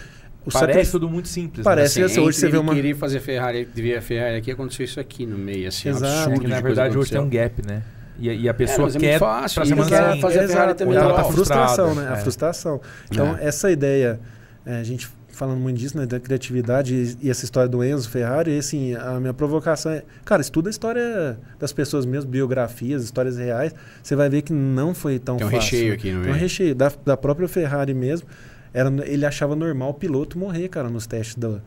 o 0.44 0.52
Parece 0.52 0.92
tudo 0.92 1.10
muito 1.10 1.26
simples. 1.26 1.64
Parece- 1.64 1.98
né? 1.98 2.06
assim, 2.06 2.20
hoje 2.20 2.38
você 2.38 2.48
vê 2.48 2.56
uma- 2.56 2.72
querer 2.72 2.94
fazer 2.94 3.18
Ferrari, 3.18 3.68
devia 3.74 4.00
Ferrari 4.00 4.36
aqui, 4.36 4.52
aconteceu 4.52 4.84
isso 4.84 5.00
aqui 5.00 5.26
no 5.26 5.36
meio, 5.36 5.66
assim, 5.66 5.88
Exato. 5.88 6.04
um 6.04 6.06
É 6.06 6.18
absurdo 6.22 6.40
que, 6.40 6.46
na 6.46 6.60
verdade, 6.60 6.96
hoje 6.96 7.10
tem 7.10 7.20
um 7.20 7.28
gap, 7.28 7.66
né? 7.66 7.82
E, 8.18 8.28
e 8.30 8.48
a 8.48 8.50
É, 8.50 8.52
pessoa 8.54 8.88
é 8.88 8.92
quer 8.98 9.18
fácil, 9.18 9.56
pra 9.56 9.64
e 9.64 9.68
semana 9.68 9.88
quer 9.90 10.02
seguinte. 10.04 10.20
fazer 10.22 10.38
a 10.38 10.48
Ferrari 10.48 10.74
também 10.74 10.96
Ou 10.96 11.02
ela 11.02 11.12
a 11.12 11.16
tá 11.16 11.24
frustração, 11.24 11.94
né? 11.96 12.08
A 12.08 12.12
É. 12.12 12.16
frustração. 12.16 12.80
Então, 13.10 13.36
É. 13.36 13.44
essa 13.48 13.70
ideia, 13.72 14.20
é, 14.64 14.76
a 14.78 14.84
gente 14.84 15.08
falando 15.36 15.60
muito 15.60 15.76
disso, 15.78 15.96
né, 15.96 16.06
da 16.06 16.18
criatividade 16.18 16.94
e, 16.94 17.26
e 17.26 17.30
essa 17.30 17.44
história 17.44 17.68
do 17.68 17.84
Enzo 17.84 18.08
Ferrari, 18.08 18.52
e, 18.54 18.58
assim, 18.58 18.94
a 18.94 19.20
minha 19.20 19.34
provocação 19.34 19.92
é, 19.92 20.02
cara, 20.24 20.40
estuda 20.40 20.68
a 20.68 20.72
história 20.72 21.38
das 21.58 21.72
pessoas 21.72 22.06
mesmo, 22.06 22.30
biografias, 22.30 23.04
histórias 23.04 23.36
reais, 23.36 23.74
você 24.02 24.16
vai 24.16 24.28
ver 24.30 24.42
que 24.42 24.52
não 24.52 24.94
foi 24.94 25.18
tão 25.18 25.36
Tem 25.36 25.46
um 25.46 25.50
fácil. 25.50 25.70
recheio 25.78 25.94
aqui 25.94 26.06
no 26.10 26.14
Tem 26.14 26.20
um 26.20 26.32
meio. 26.32 26.34
recheio 26.36 26.74
da, 26.74 26.90
da 27.04 27.16
própria 27.16 27.46
Ferrari 27.48 27.92
mesmo. 27.94 28.26
Era, 28.72 28.90
ele 29.06 29.24
achava 29.26 29.54
normal 29.54 29.90
o 29.90 29.94
piloto 29.94 30.38
morrer, 30.38 30.68
cara, 30.68 30.88
nos 30.88 31.06
testes 31.06 31.36
do, 31.36 31.60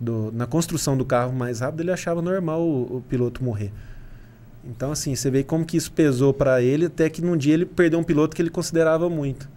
do- 0.00 0.30
na 0.32 0.46
construção 0.46 0.96
do 0.96 1.04
carro 1.04 1.32
mais 1.32 1.60
rápido, 1.60 1.80
ele 1.80 1.90
achava 1.92 2.20
normal 2.20 2.60
o, 2.60 2.96
o 2.98 3.00
piloto 3.08 3.42
morrer. 3.42 3.72
Então, 4.64 4.92
assim, 4.92 5.14
você 5.14 5.28
vê 5.30 5.42
como 5.42 5.64
que 5.64 5.76
isso 5.76 5.90
pesou 5.90 6.32
para 6.32 6.62
ele, 6.62 6.86
até 6.86 7.08
que 7.10 7.20
num 7.20 7.36
dia 7.36 7.54
ele 7.54 7.66
perdeu 7.66 7.98
um 7.98 8.04
piloto 8.04 8.34
que 8.36 8.42
ele 8.42 8.50
considerava 8.50 9.08
muito. 9.10 9.48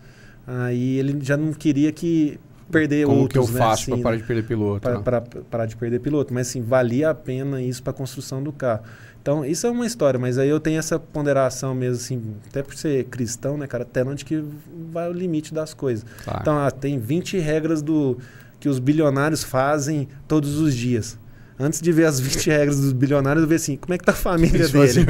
Aí 0.48 0.98
ele 0.98 1.18
já 1.22 1.38
não 1.38 1.54
queria 1.54 1.92
que 1.92 2.40
perder 2.72 3.06
Como 3.06 3.22
outros, 3.22 3.46
que 3.48 3.52
eu 3.52 3.54
né, 3.54 3.60
faço 3.66 3.84
assim, 3.84 3.92
para 3.92 4.04
parar 4.04 4.18
de 4.18 4.24
perder 4.24 4.44
piloto? 4.48 4.82
para 4.82 4.96
né? 4.96 5.02
para- 5.04 5.22
parar 5.22 5.66
de 5.66 5.76
perder 5.76 6.00
piloto. 6.00 6.34
Mas 6.34 6.48
assim, 6.50 6.62
valia 6.62 7.10
a 7.10 7.16
pena 7.16 7.62
isso 7.62 7.82
para 7.84 7.92
a 7.92 7.94
construção 7.94 8.42
do 8.42 8.52
carro. 8.52 8.84
Então, 9.22 9.44
isso 9.44 9.66
é 9.66 9.72
uma 9.72 9.88
história, 9.88 10.20
mas 10.20 10.38
aí 10.38 10.48
eu 10.48 10.60
tenho 10.60 10.78
essa 10.78 11.00
ponderação 11.00 11.74
mesmo, 11.74 11.96
assim, 11.96 12.36
até 12.48 12.62
por 12.62 12.76
ser 12.76 13.06
cristão, 13.06 13.58
né, 13.58 13.66
cara, 13.66 13.82
até 13.82 14.04
onde 14.04 14.24
que 14.24 14.44
vai 14.92 15.10
o 15.10 15.14
limite 15.14 15.52
das 15.52 15.74
coisas. 15.74 16.06
Claro. 16.24 16.40
Então, 16.42 16.58
ah, 16.60 16.70
tem 16.70 17.00
20 17.00 17.40
regras 17.40 17.82
do 17.82 18.20
que 18.60 18.70
os 18.70 18.78
bilionários 18.78 19.44
fazem 19.44 20.08
todos 20.28 20.60
os 20.60 20.76
dias. 20.76 21.18
Antes 21.58 21.80
de 21.82 21.90
ver 21.94 22.06
as 22.06 22.20
20 22.20 22.50
regras 22.50 22.82
dos 22.82 22.92
bilionários, 22.92 23.42
eu 23.44 23.48
ver 23.48 23.56
assim, 23.56 23.78
como 23.78 23.94
é 23.94 23.98
que 23.98 24.04
tá 24.04 24.12
a 24.12 24.16
família 24.16 24.68
dele? 24.68 24.88
faziam- 24.88 25.06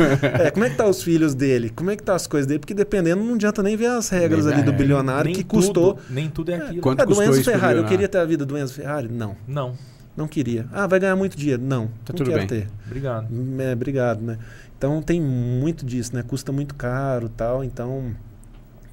É, 0.45 0.51
como 0.51 0.63
é 0.63 0.69
que 0.69 0.75
tá 0.75 0.87
os 0.87 1.01
filhos 1.01 1.33
dele? 1.33 1.71
Como 1.71 1.89
é 1.89 1.95
que 1.95 2.03
tá 2.03 2.13
as 2.13 2.27
coisas 2.27 2.45
dele? 2.45 2.59
Porque 2.59 2.73
dependendo, 2.75 3.23
não 3.23 3.33
adianta 3.33 3.63
nem 3.63 3.75
ver 3.75 3.87
as 3.87 4.09
regras 4.09 4.45
Nem 4.45 4.53
ali 4.53 4.61
do 4.63 4.69
regra. 4.71 4.77
bilionário 4.85 5.31
que 5.33 5.43
tudo- 5.43 5.49
custou. 5.55 5.99
nem 6.09 6.29
tudo 6.29 6.51
é 6.51 6.55
aquilo. 6.55 6.81
Quanto 6.81 7.01
Ah, 7.01 7.05
do 7.05 7.15
custou 7.15 7.25
Enzo 7.33 7.43
Ferrari, 7.43 7.79
eu 7.79 7.85
queria 7.85 8.07
ter 8.07 8.19
a 8.19 8.25
vida 8.25 8.45
do 8.45 8.55
Enzo 8.57 8.73
Ferrari? 8.75 9.07
Não, 9.07 9.35
Não. 9.47 9.73
não 10.15 10.27
queria. 10.27 10.67
Ah, 10.71 10.85
vai 10.85 10.99
ganhar 10.99 11.15
muito 11.15 11.35
dinheiro? 11.35 11.63
Não, 11.63 11.87
Tá 11.87 11.91
não 12.09 12.15
tudo 12.15 12.27
quero 12.29 12.37
bem. 12.41 12.47
ter. 12.47 12.67
Obrigado. 12.85 13.27
É, 13.59 13.73
obrigado, 13.73 14.21
né? 14.21 14.37
Então 14.77 15.01
tem 15.01 15.19
muito 15.19 15.83
disso, 15.83 16.13
né? 16.15 16.21
Custa 16.21 16.51
muito 16.51 16.75
caro 16.75 17.27
tal. 17.27 17.63
Então, 17.63 18.11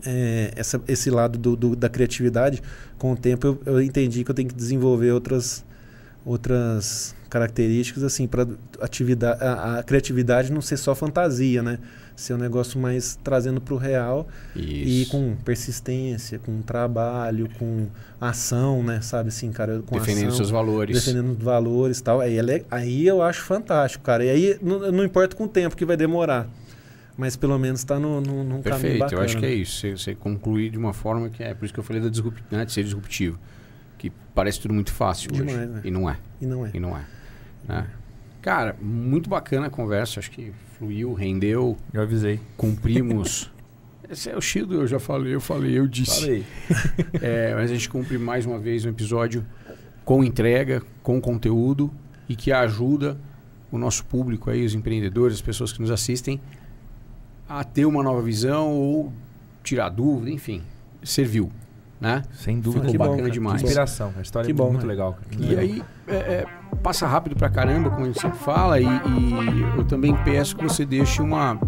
é, 0.06 0.52
essa, 0.56 0.80
esse 0.88 1.10
lado 1.10 1.38
do, 1.38 1.54
do- 1.54 1.76
da 1.76 1.90
criatividade, 1.90 2.62
com 2.96 3.12
o 3.12 3.16
tempo 3.16 3.46
eu, 3.46 3.60
eu 3.66 3.82
entendi 3.82 4.24
que 4.24 4.30
eu 4.30 4.34
tenho 4.34 4.48
que 4.48 4.54
desenvolver 4.54 5.12
outras, 5.12 5.62
outras 6.24 7.14
características, 7.32 8.04
assim, 8.04 8.26
para 8.26 8.46
atividade, 8.78 9.42
a, 9.42 9.78
a 9.78 9.82
criatividade 9.82 10.52
não 10.52 10.60
ser 10.60 10.76
só 10.76 10.94
fantasia, 10.94 11.62
né? 11.62 11.78
Ser 12.14 12.34
um 12.34 12.36
negócio 12.36 12.78
mais 12.78 13.18
trazendo 13.24 13.58
para 13.58 13.72
o 13.72 13.78
real 13.78 14.28
e 14.54 15.00
Isso. 15.02 15.10
com 15.12 15.34
persistência, 15.36 16.38
com 16.38 16.60
trabalho, 16.60 17.48
com 17.58 17.86
ação, 18.20 18.82
né? 18.82 19.00
Sabe 19.00 19.30
assim, 19.30 19.50
cara? 19.50 19.80
Com 19.86 19.98
Defendendo 19.98 20.26
ação 20.26 20.36
seus 20.36 20.50
valores. 20.50 20.94
defendendo 20.94 21.32
os 21.32 21.42
valores 21.42 22.00
e 22.00 22.02
tal. 22.02 22.20
Aí, 22.20 22.38
é 22.38 22.64
aí 22.70 23.06
eu 23.06 23.22
acho 23.22 23.40
fantástico, 23.40 24.04
cara. 24.04 24.22
E 24.26 24.28
aí 24.28 24.58
não, 24.60 24.92
não 24.92 25.02
importa 25.02 25.34
com 25.34 25.44
o 25.44 25.48
tempo 25.48 25.74
que 25.74 25.86
vai 25.86 25.96
demorar. 25.96 26.46
Mas 27.16 27.34
pelo 27.34 27.58
menos 27.58 27.80
está 27.80 27.98
no, 27.98 28.20
no, 28.20 28.44
num 28.44 28.60
caminho 28.60 28.62
Perfeito, 28.62 28.98
bacana. 28.98 29.20
eu 29.20 29.24
acho 29.24 29.38
que 29.38 29.46
é 29.46 29.54
isso. 29.54 29.80
Você, 29.80 29.96
você 29.96 30.14
concluir 30.14 30.70
de 30.70 30.76
uma 30.76 30.92
forma 30.92 31.30
que 31.30 31.42
é. 31.42 31.54
Por 31.54 31.64
isso 31.64 31.72
que 31.72 31.80
eu 31.80 31.84
falei 31.84 32.02
da 32.02 32.10
disrupt, 32.10 32.42
né, 32.50 32.66
de 32.66 32.72
ser 32.72 32.84
disruptivo. 32.84 33.38
Que 33.96 34.12
parece 34.34 34.60
tudo 34.60 34.74
muito 34.74 34.92
fácil 34.92 35.30
hoje. 35.32 35.44
Demais, 35.46 35.70
né? 35.70 35.80
E 35.82 35.90
não 35.90 36.10
é. 36.10 36.18
E 36.42 36.46
não 36.46 36.66
é. 36.66 36.70
E 36.74 36.78
não 36.80 36.94
é. 36.94 37.04
Né? 37.66 37.86
Cara, 38.40 38.76
muito 38.80 39.30
bacana 39.30 39.66
a 39.66 39.70
conversa. 39.70 40.18
Acho 40.18 40.30
que 40.30 40.52
fluiu, 40.78 41.12
rendeu, 41.12 41.76
Eu 41.92 42.02
avisei. 42.02 42.40
cumprimos. 42.56 43.50
Esse 44.10 44.28
é 44.28 44.36
o 44.36 44.40
Shido, 44.42 44.74
eu 44.74 44.86
já 44.86 44.98
falei, 44.98 45.34
eu 45.34 45.40
falei, 45.40 45.78
eu 45.78 45.86
disse. 45.86 46.20
Falei. 46.20 46.44
É, 47.22 47.54
mas 47.54 47.70
a 47.70 47.74
gente 47.74 47.88
cumpre 47.88 48.18
mais 48.18 48.44
uma 48.44 48.58
vez 48.58 48.84
um 48.84 48.90
episódio 48.90 49.44
com 50.04 50.22
entrega, 50.24 50.82
com 51.02 51.20
conteúdo 51.20 51.90
e 52.28 52.34
que 52.36 52.52
ajuda 52.52 53.16
o 53.70 53.78
nosso 53.78 54.04
público 54.04 54.50
aí, 54.50 54.64
os 54.66 54.74
empreendedores, 54.74 55.36
as 55.36 55.42
pessoas 55.42 55.72
que 55.72 55.80
nos 55.80 55.90
assistem, 55.90 56.40
a 57.48 57.64
ter 57.64 57.86
uma 57.86 58.02
nova 58.02 58.20
visão 58.20 58.72
ou 58.72 59.12
tirar 59.62 59.88
dúvida, 59.88 60.30
enfim, 60.30 60.62
serviu, 61.02 61.50
né? 62.02 62.22
Sem 62.32 62.60
dúvida. 62.60 62.80
Ficou 62.86 62.92
que 62.92 62.98
bom, 62.98 63.04
bacana 63.04 63.22
cara, 63.22 63.30
demais. 63.30 63.60
que 63.60 63.66
Inspiração. 63.68 64.12
A 64.18 64.20
história 64.20 64.46
Que 64.46 64.52
é 64.52 64.54
bom, 64.54 64.70
muito 64.70 64.82
né? 64.86 64.92
legal. 64.92 65.12
cara. 65.14 65.26
E 65.38 65.58
aí 65.58 65.82
é, 66.08 66.14
é, 66.14 66.44
passa 66.82 67.06
rápido 67.06 67.36
pra 67.36 67.48
caramba, 67.48 67.88
como 67.90 68.02
a 68.02 68.06
gente 68.06 68.20
sempre 68.20 68.38
fala, 68.38 68.80
e, 68.80 68.84
e 68.84 69.64
eu 69.76 69.84
também 69.84 70.14
peço 70.24 70.56
que 70.56 70.64
você 70.64 70.84
deixe 70.84 71.22
uma 71.22 71.58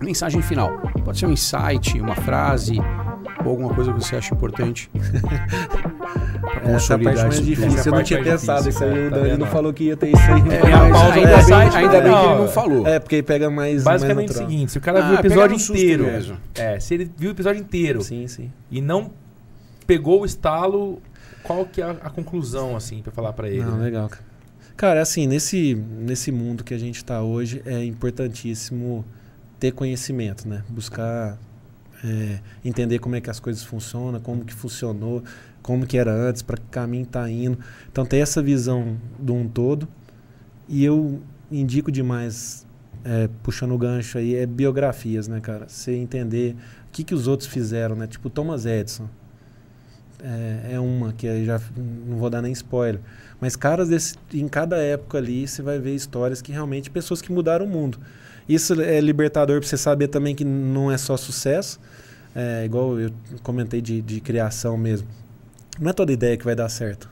mensagem 0.00 0.40
final. 0.40 0.78
Pode 1.04 1.18
ser 1.18 1.26
um 1.26 1.32
insight, 1.32 2.00
uma 2.00 2.14
frase, 2.14 2.78
ou 3.44 3.50
alguma 3.50 3.74
coisa 3.74 3.92
que 3.92 4.02
você 4.02 4.16
acha 4.16 4.34
importante. 4.34 4.88
Essa 6.64 6.94
é 6.94 6.98
parte 6.98 7.22
mais 7.22 7.40
difícil. 7.44 7.78
Essa 7.78 7.88
Eu 7.88 7.94
não 7.94 8.02
tinha 8.02 8.22
pensado 8.22 8.62
difícil, 8.62 8.70
isso 8.70 8.84
aí. 8.84 8.90
cara, 8.90 9.06
O 9.06 9.10
tá 9.10 9.18
Dani 9.28 9.38
não 9.38 9.46
falou 9.46 9.72
que 9.72 9.84
ia 9.84 9.96
ter 9.96 10.08
isso 10.10 10.22
aí. 10.30 10.40
É, 10.40 10.60
mas 10.70 10.92
pausa 10.92 11.12
ainda, 11.14 11.28
do 11.28 11.36
bem, 11.36 11.42
site, 11.44 11.76
ainda 11.76 12.00
bem 12.00 12.12
que 12.12 12.18
ele 12.26 12.34
não, 12.38 12.48
falou. 12.48 12.86
É, 12.86 12.98
porque 13.00 13.14
aí 13.16 13.22
pega 13.22 13.50
mais. 13.50 13.82
Basicamente 13.82 14.28
mais 14.28 14.40
é 14.40 14.44
o 14.44 14.48
seguinte, 14.48 14.72
se 14.72 14.78
o 14.78 14.80
cara 14.80 14.98
Ah, 15.00 15.08
viu 15.08 15.16
o 15.16 15.20
episódio 15.20 15.56
inteiro, 15.56 16.04
mesmo. 16.04 16.36
é, 16.54 16.78
se 16.78 16.94
ele 16.94 17.10
viu 17.16 17.30
o 17.30 17.32
episódio 17.32 17.60
inteiro 17.60 18.02
Sim, 18.02 18.26
sim. 18.28 18.52
e 18.70 18.80
não 18.80 19.10
pegou 19.84 20.22
o 20.22 20.24
estalo, 20.24 21.00
qual 21.42 21.64
que 21.66 21.80
é 21.80 21.84
a, 21.84 21.90
a 21.90 22.10
conclusão, 22.10 22.76
assim, 22.76 23.02
pra 23.02 23.12
falar 23.12 23.32
pra 23.32 23.48
ele? 23.48 23.64
Não, 23.64 23.76
né? 23.76 23.84
legal, 23.84 24.08
cara. 24.08 24.32
Cara, 24.76 25.02
assim, 25.02 25.26
nesse, 25.26 25.74
nesse 25.74 26.32
mundo 26.32 26.64
que 26.64 26.74
a 26.74 26.78
gente 26.78 26.96
está 26.96 27.22
hoje, 27.22 27.62
é 27.64 27.84
importantíssimo 27.84 29.04
ter 29.58 29.72
conhecimento, 29.72 30.48
né? 30.48 30.64
Buscar 30.68 31.38
é, 32.04 32.40
entender 32.64 32.98
como 32.98 33.14
é 33.14 33.20
que 33.20 33.30
as 33.30 33.38
coisas 33.38 33.62
funcionam, 33.62 34.18
como 34.18 34.44
que 34.44 34.52
funcionou, 34.52 35.22
como 35.62 35.86
que 35.86 35.96
era 35.96 36.12
antes, 36.12 36.42
para 36.42 36.56
que 36.56 36.66
caminho 36.70 37.04
está 37.04 37.30
indo. 37.30 37.58
Então, 37.90 38.04
ter 38.04 38.18
essa 38.18 38.42
visão 38.42 38.96
de 39.20 39.30
um 39.30 39.46
todo. 39.46 39.86
E 40.68 40.84
eu 40.84 41.20
indico 41.50 41.92
demais, 41.92 42.66
é, 43.04 43.28
puxando 43.42 43.72
o 43.72 43.78
gancho 43.78 44.18
aí, 44.18 44.34
é 44.34 44.46
biografias, 44.46 45.28
né, 45.28 45.40
cara? 45.40 45.68
Você 45.68 45.94
entender 45.94 46.56
o 46.88 46.90
que, 46.90 47.04
que 47.04 47.14
os 47.14 47.28
outros 47.28 47.48
fizeram, 47.48 47.94
né? 47.94 48.06
Tipo, 48.06 48.28
Thomas 48.28 48.66
Edison. 48.66 49.08
É, 50.22 50.74
é 50.74 50.80
uma 50.80 51.12
que 51.12 51.26
aí 51.26 51.44
já 51.44 51.60
não 51.76 52.16
vou 52.16 52.30
dar 52.30 52.40
nem 52.40 52.52
spoiler. 52.52 53.00
Mas 53.40 53.56
caras 53.56 53.88
desse, 53.88 54.14
em 54.32 54.46
cada 54.46 54.76
época 54.76 55.18
ali 55.18 55.46
você 55.48 55.62
vai 55.62 55.78
ver 55.78 55.94
histórias 55.94 56.40
que 56.40 56.52
realmente 56.52 56.90
pessoas 56.90 57.20
que 57.20 57.32
mudaram 57.32 57.66
o 57.66 57.68
mundo. 57.68 57.98
Isso 58.48 58.80
é 58.80 59.00
libertador 59.00 59.60
para 59.60 59.68
você 59.68 59.76
saber 59.76 60.08
também 60.08 60.34
que 60.34 60.44
não 60.44 60.90
é 60.90 60.98
só 60.98 61.16
sucesso, 61.16 61.80
é, 62.34 62.64
igual 62.64 62.98
eu 62.98 63.10
comentei 63.42 63.80
de, 63.80 64.00
de 64.00 64.20
criação 64.20 64.76
mesmo. 64.76 65.08
Não 65.80 65.90
é 65.90 65.92
toda 65.92 66.12
ideia 66.12 66.36
que 66.36 66.44
vai 66.44 66.54
dar 66.54 66.68
certo. 66.68 67.08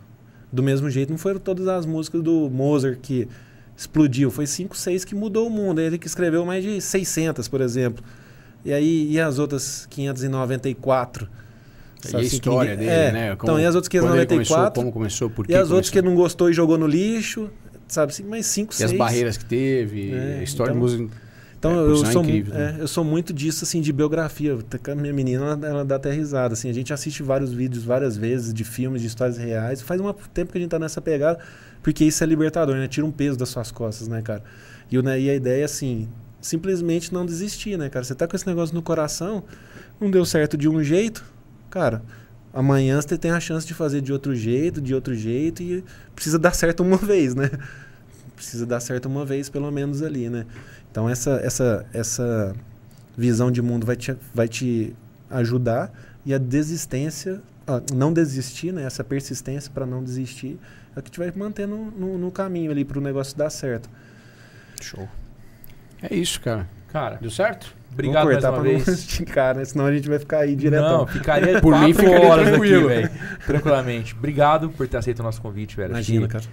Do 0.53 0.63
mesmo 0.63 0.91
jeito, 0.91 1.11
não 1.11 1.19
foram 1.19 1.39
todas 1.39 1.67
as 1.69 1.87
músicas 1.87 2.23
do 2.23 2.51
Mozart 2.51 2.99
que 3.01 3.29
explodiu. 3.77 4.31
Foi 4.31 4.47
cinco, 4.47 4.77
seis 4.77 5.05
que 5.05 5.15
mudou 5.15 5.47
o 5.47 5.51
mundo. 5.51 5.81
Ele 5.81 5.97
que 5.97 6.07
escreveu 6.07 6.45
mais 6.45 6.63
de 6.63 6.81
600, 6.81 7.49
por 7.49 7.61
exemplo. 7.61 8.05
E 8.65 8.73
aí, 8.73 9.11
e 9.11 9.21
as 9.21 9.39
outras 9.39 9.87
594? 9.87 11.29
E 12.05 12.17
a 12.17 12.21
que 12.21 12.27
história 12.27 12.71
ninguém- 12.73 12.89
dele, 12.89 13.01
é, 13.01 13.13
né? 13.13 13.33
Então, 13.33 13.59
e 13.61 13.65
as 13.67 13.75
outras 13.75 13.89
quando 13.89 14.15
ele 14.17 14.27
594? 14.27 14.27
começou, 14.27 14.73
como 14.73 14.93
começou, 14.93 15.31
por 15.31 15.47
que 15.47 15.53
E 15.53 15.57
as 15.57 15.71
outras 15.71 15.91
que 15.91 16.01
não 16.01 16.15
gostou 16.15 16.49
e 16.51 16.53
jogou 16.53 16.79
no 16.79 16.87
lixo, 16.87 17.51
sabe 17.89 18.13
assim, 18.13 18.23
mais 18.25 18.47
cinco, 18.47 18.73
E 18.73 18.77
seis. 18.77 18.91
as 18.93 18.97
barreiras 18.97 19.37
que 19.37 19.45
teve, 19.45 20.13
É, 20.13 20.39
a 20.41 20.43
história 20.43 20.73
então- 20.73 20.87
de 20.87 20.97
música. 20.99 21.31
Então 21.59 21.73
É, 21.73 21.75
eu, 21.91 21.97
sou, 21.97 22.23
incrível, 22.23 22.55
né? 22.55 22.77
eu 22.81 22.89
sou 22.89 23.05
muito 23.05 23.35
disso, 23.35 23.65
assim, 23.65 23.83
de 23.83 23.93
biografia. 23.93 24.57
Que 24.83 24.91
A 24.91 24.95
minha 24.95 25.13
menina, 25.13 25.45
ela, 25.45 25.67
ela 25.69 25.85
dá 25.85 25.97
até 25.97 26.11
risada, 26.11 26.55
assim. 26.55 26.71
A 26.71 26.73
gente 26.73 26.91
assiste 26.91 27.23
vários 27.23 27.53
vídeos 27.53 27.85
várias 27.85 28.17
vezes 28.17 28.55
de 28.55 28.65
filmes, 28.65 29.03
de 29.03 29.09
histórias 29.09 29.37
reais. 29.37 29.83
Faz 29.83 30.01
um 30.01 30.11
tempo 30.33 30.53
que 30.53 30.57
a 30.57 30.61
gente 30.63 30.71
tá 30.71 30.79
nessa 30.79 31.03
pegada, 31.03 31.39
porque 31.83 32.03
isso 32.03 32.25
é 32.25 32.27
libertador, 32.27 32.77
né? 32.77 32.89
Tira 32.89 33.05
um 33.07 33.11
peso 33.13 33.37
das 33.37 33.51
suas 33.51 33.71
costas, 33.71 34.09
né, 34.09 34.23
cara? 34.23 34.43
E, 34.91 35.01
né, 35.03 35.21
e 35.21 35.29
a 35.29 35.35
ideia 35.35 35.61
é, 35.61 35.65
assim, 35.65 36.09
simplesmente 36.41 37.13
não 37.13 37.27
desistir, 37.27 37.77
né, 37.77 37.91
cara? 37.91 38.05
Você 38.07 38.15
tá 38.15 38.27
com 38.27 38.35
esse 38.35 38.47
negócio 38.47 38.75
no 38.75 38.81
coração, 38.81 39.45
não 40.01 40.11
deu 40.11 40.25
certo 40.25 40.57
de 40.57 40.67
um 40.67 40.83
jeito, 40.83 41.23
cara... 41.71 42.03
Amanhã 42.53 43.01
você 43.01 43.17
tem 43.17 43.31
a 43.31 43.39
chance 43.39 43.65
de 43.65 43.73
fazer 43.75 44.01
de 44.01 44.13
outro 44.13 44.35
jeito, 44.35 44.81
de 44.81 44.93
outro 44.93 45.15
jeito, 45.15 45.63
e 45.63 45.85
precisa 46.15 46.39
dar 46.39 46.53
certo 46.53 46.83
uma 46.83 46.97
vez, 46.99 47.35
né? 47.35 47.49
Precisa 48.35 48.67
dar 48.67 48.81
certo 48.81 49.07
uma 49.07 49.25
vez, 49.25 49.49
pelo 49.49 49.71
menos 49.71 50.03
ali, 50.03 50.29
né? 50.29 50.47
Então 50.91 51.09
essa, 51.09 51.41
essa, 51.45 51.87
essa 51.93 52.55
visão 53.17 53.53
de 53.53 53.63
mundo 53.63 53.87
vai 53.87 53.95
te, 53.95 54.17
vai 54.35 54.49
te 54.49 54.95
ajudar 55.31 55.93
e 56.27 56.35
a 56.35 56.39
desistência, 56.39 57.41
ah, 57.67 57.81
não 57.95 58.13
desistir, 58.13 58.73
né? 58.73 58.83
Essa 58.83 59.05
persistência 59.05 59.71
para 59.73 59.87
não 59.87 60.03
desistir 60.03 60.59
é 60.97 60.99
o 60.99 61.03
que 61.03 61.11
te 61.11 61.21
vai 61.21 61.31
manter 61.31 61.69
no, 61.69 61.91
no, 61.93 62.19
no 62.19 62.33
caminho 62.33 62.73
ali 62.73 62.85
para 62.85 62.99
o 62.99 63.01
negócio 63.01 63.37
dar 63.37 63.51
certo. 63.51 63.89
Show. 64.81 65.09
É 66.03 66.13
isso, 66.13 66.41
cara. 66.41 66.69
Cara, 66.89 67.19
Deu 67.21 67.31
certo? 67.31 67.77
Obrigado 67.93 68.25
Vamos 68.27 68.33
mais 68.33 68.45
cortar 68.45 68.51
uma 68.51 68.63
pra 68.63 68.71
vez. 68.71 68.87
não 68.87 68.95
esticar, 68.95 69.57
né? 69.57 69.65
Senão 69.65 69.87
a 69.87 69.93
gente 69.93 70.09
vai 70.09 70.19
ficar 70.19 70.39
aí 70.41 70.55
diretão. 70.57 70.99
Não, 70.99 71.07
ficaria 71.07 71.61
Por 71.61 71.79
mim, 71.79 71.93
ficaria 71.95 72.27
horas 72.27 72.49
tranquilo. 72.49 72.89
aqui, 72.89 72.95
velho. 73.03 73.11
Tranquilamente. 73.47 74.15
Obrigado 74.15 74.71
por 74.71 74.87
ter 74.89 74.97
aceito 74.97 75.21
o 75.21 75.23
nosso 75.23 75.41
convite, 75.41 75.77
velho. 75.77 75.91
Imagina, 75.91 76.29
cara. 76.29 76.45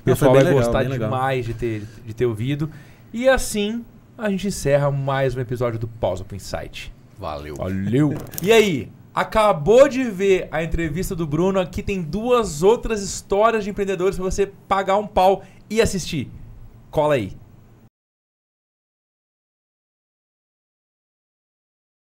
O 0.00 0.04
pessoal 0.04 0.32
vai 0.34 0.44
legal, 0.44 0.58
gostar 0.58 0.78
legal. 0.80 0.98
demais 1.10 1.44
de 1.44 1.54
ter, 1.54 1.82
de 2.06 2.14
ter 2.14 2.26
ouvido. 2.26 2.70
E 3.12 3.28
assim, 3.28 3.84
a 4.16 4.30
gente 4.30 4.46
encerra 4.48 4.90
mais 4.90 5.34
um 5.34 5.40
episódio 5.40 5.78
do 5.78 5.88
Pausa 5.88 6.24
pro 6.24 6.36
Insight. 6.36 6.92
Valeu. 7.18 7.56
Valeu! 7.56 8.14
E 8.42 8.52
aí, 8.52 8.90
acabou 9.14 9.88
de 9.88 10.04
ver 10.04 10.48
a 10.52 10.62
entrevista 10.62 11.16
do 11.16 11.26
Bruno? 11.26 11.58
Aqui 11.58 11.82
tem 11.82 12.02
duas 12.02 12.62
outras 12.62 13.02
histórias 13.02 13.64
de 13.64 13.70
empreendedores 13.70 14.16
pra 14.16 14.24
você 14.24 14.46
pagar 14.68 14.96
um 14.98 15.06
pau 15.06 15.42
e 15.68 15.80
assistir. 15.80 16.30
Cola 16.90 17.14
aí. 17.14 17.32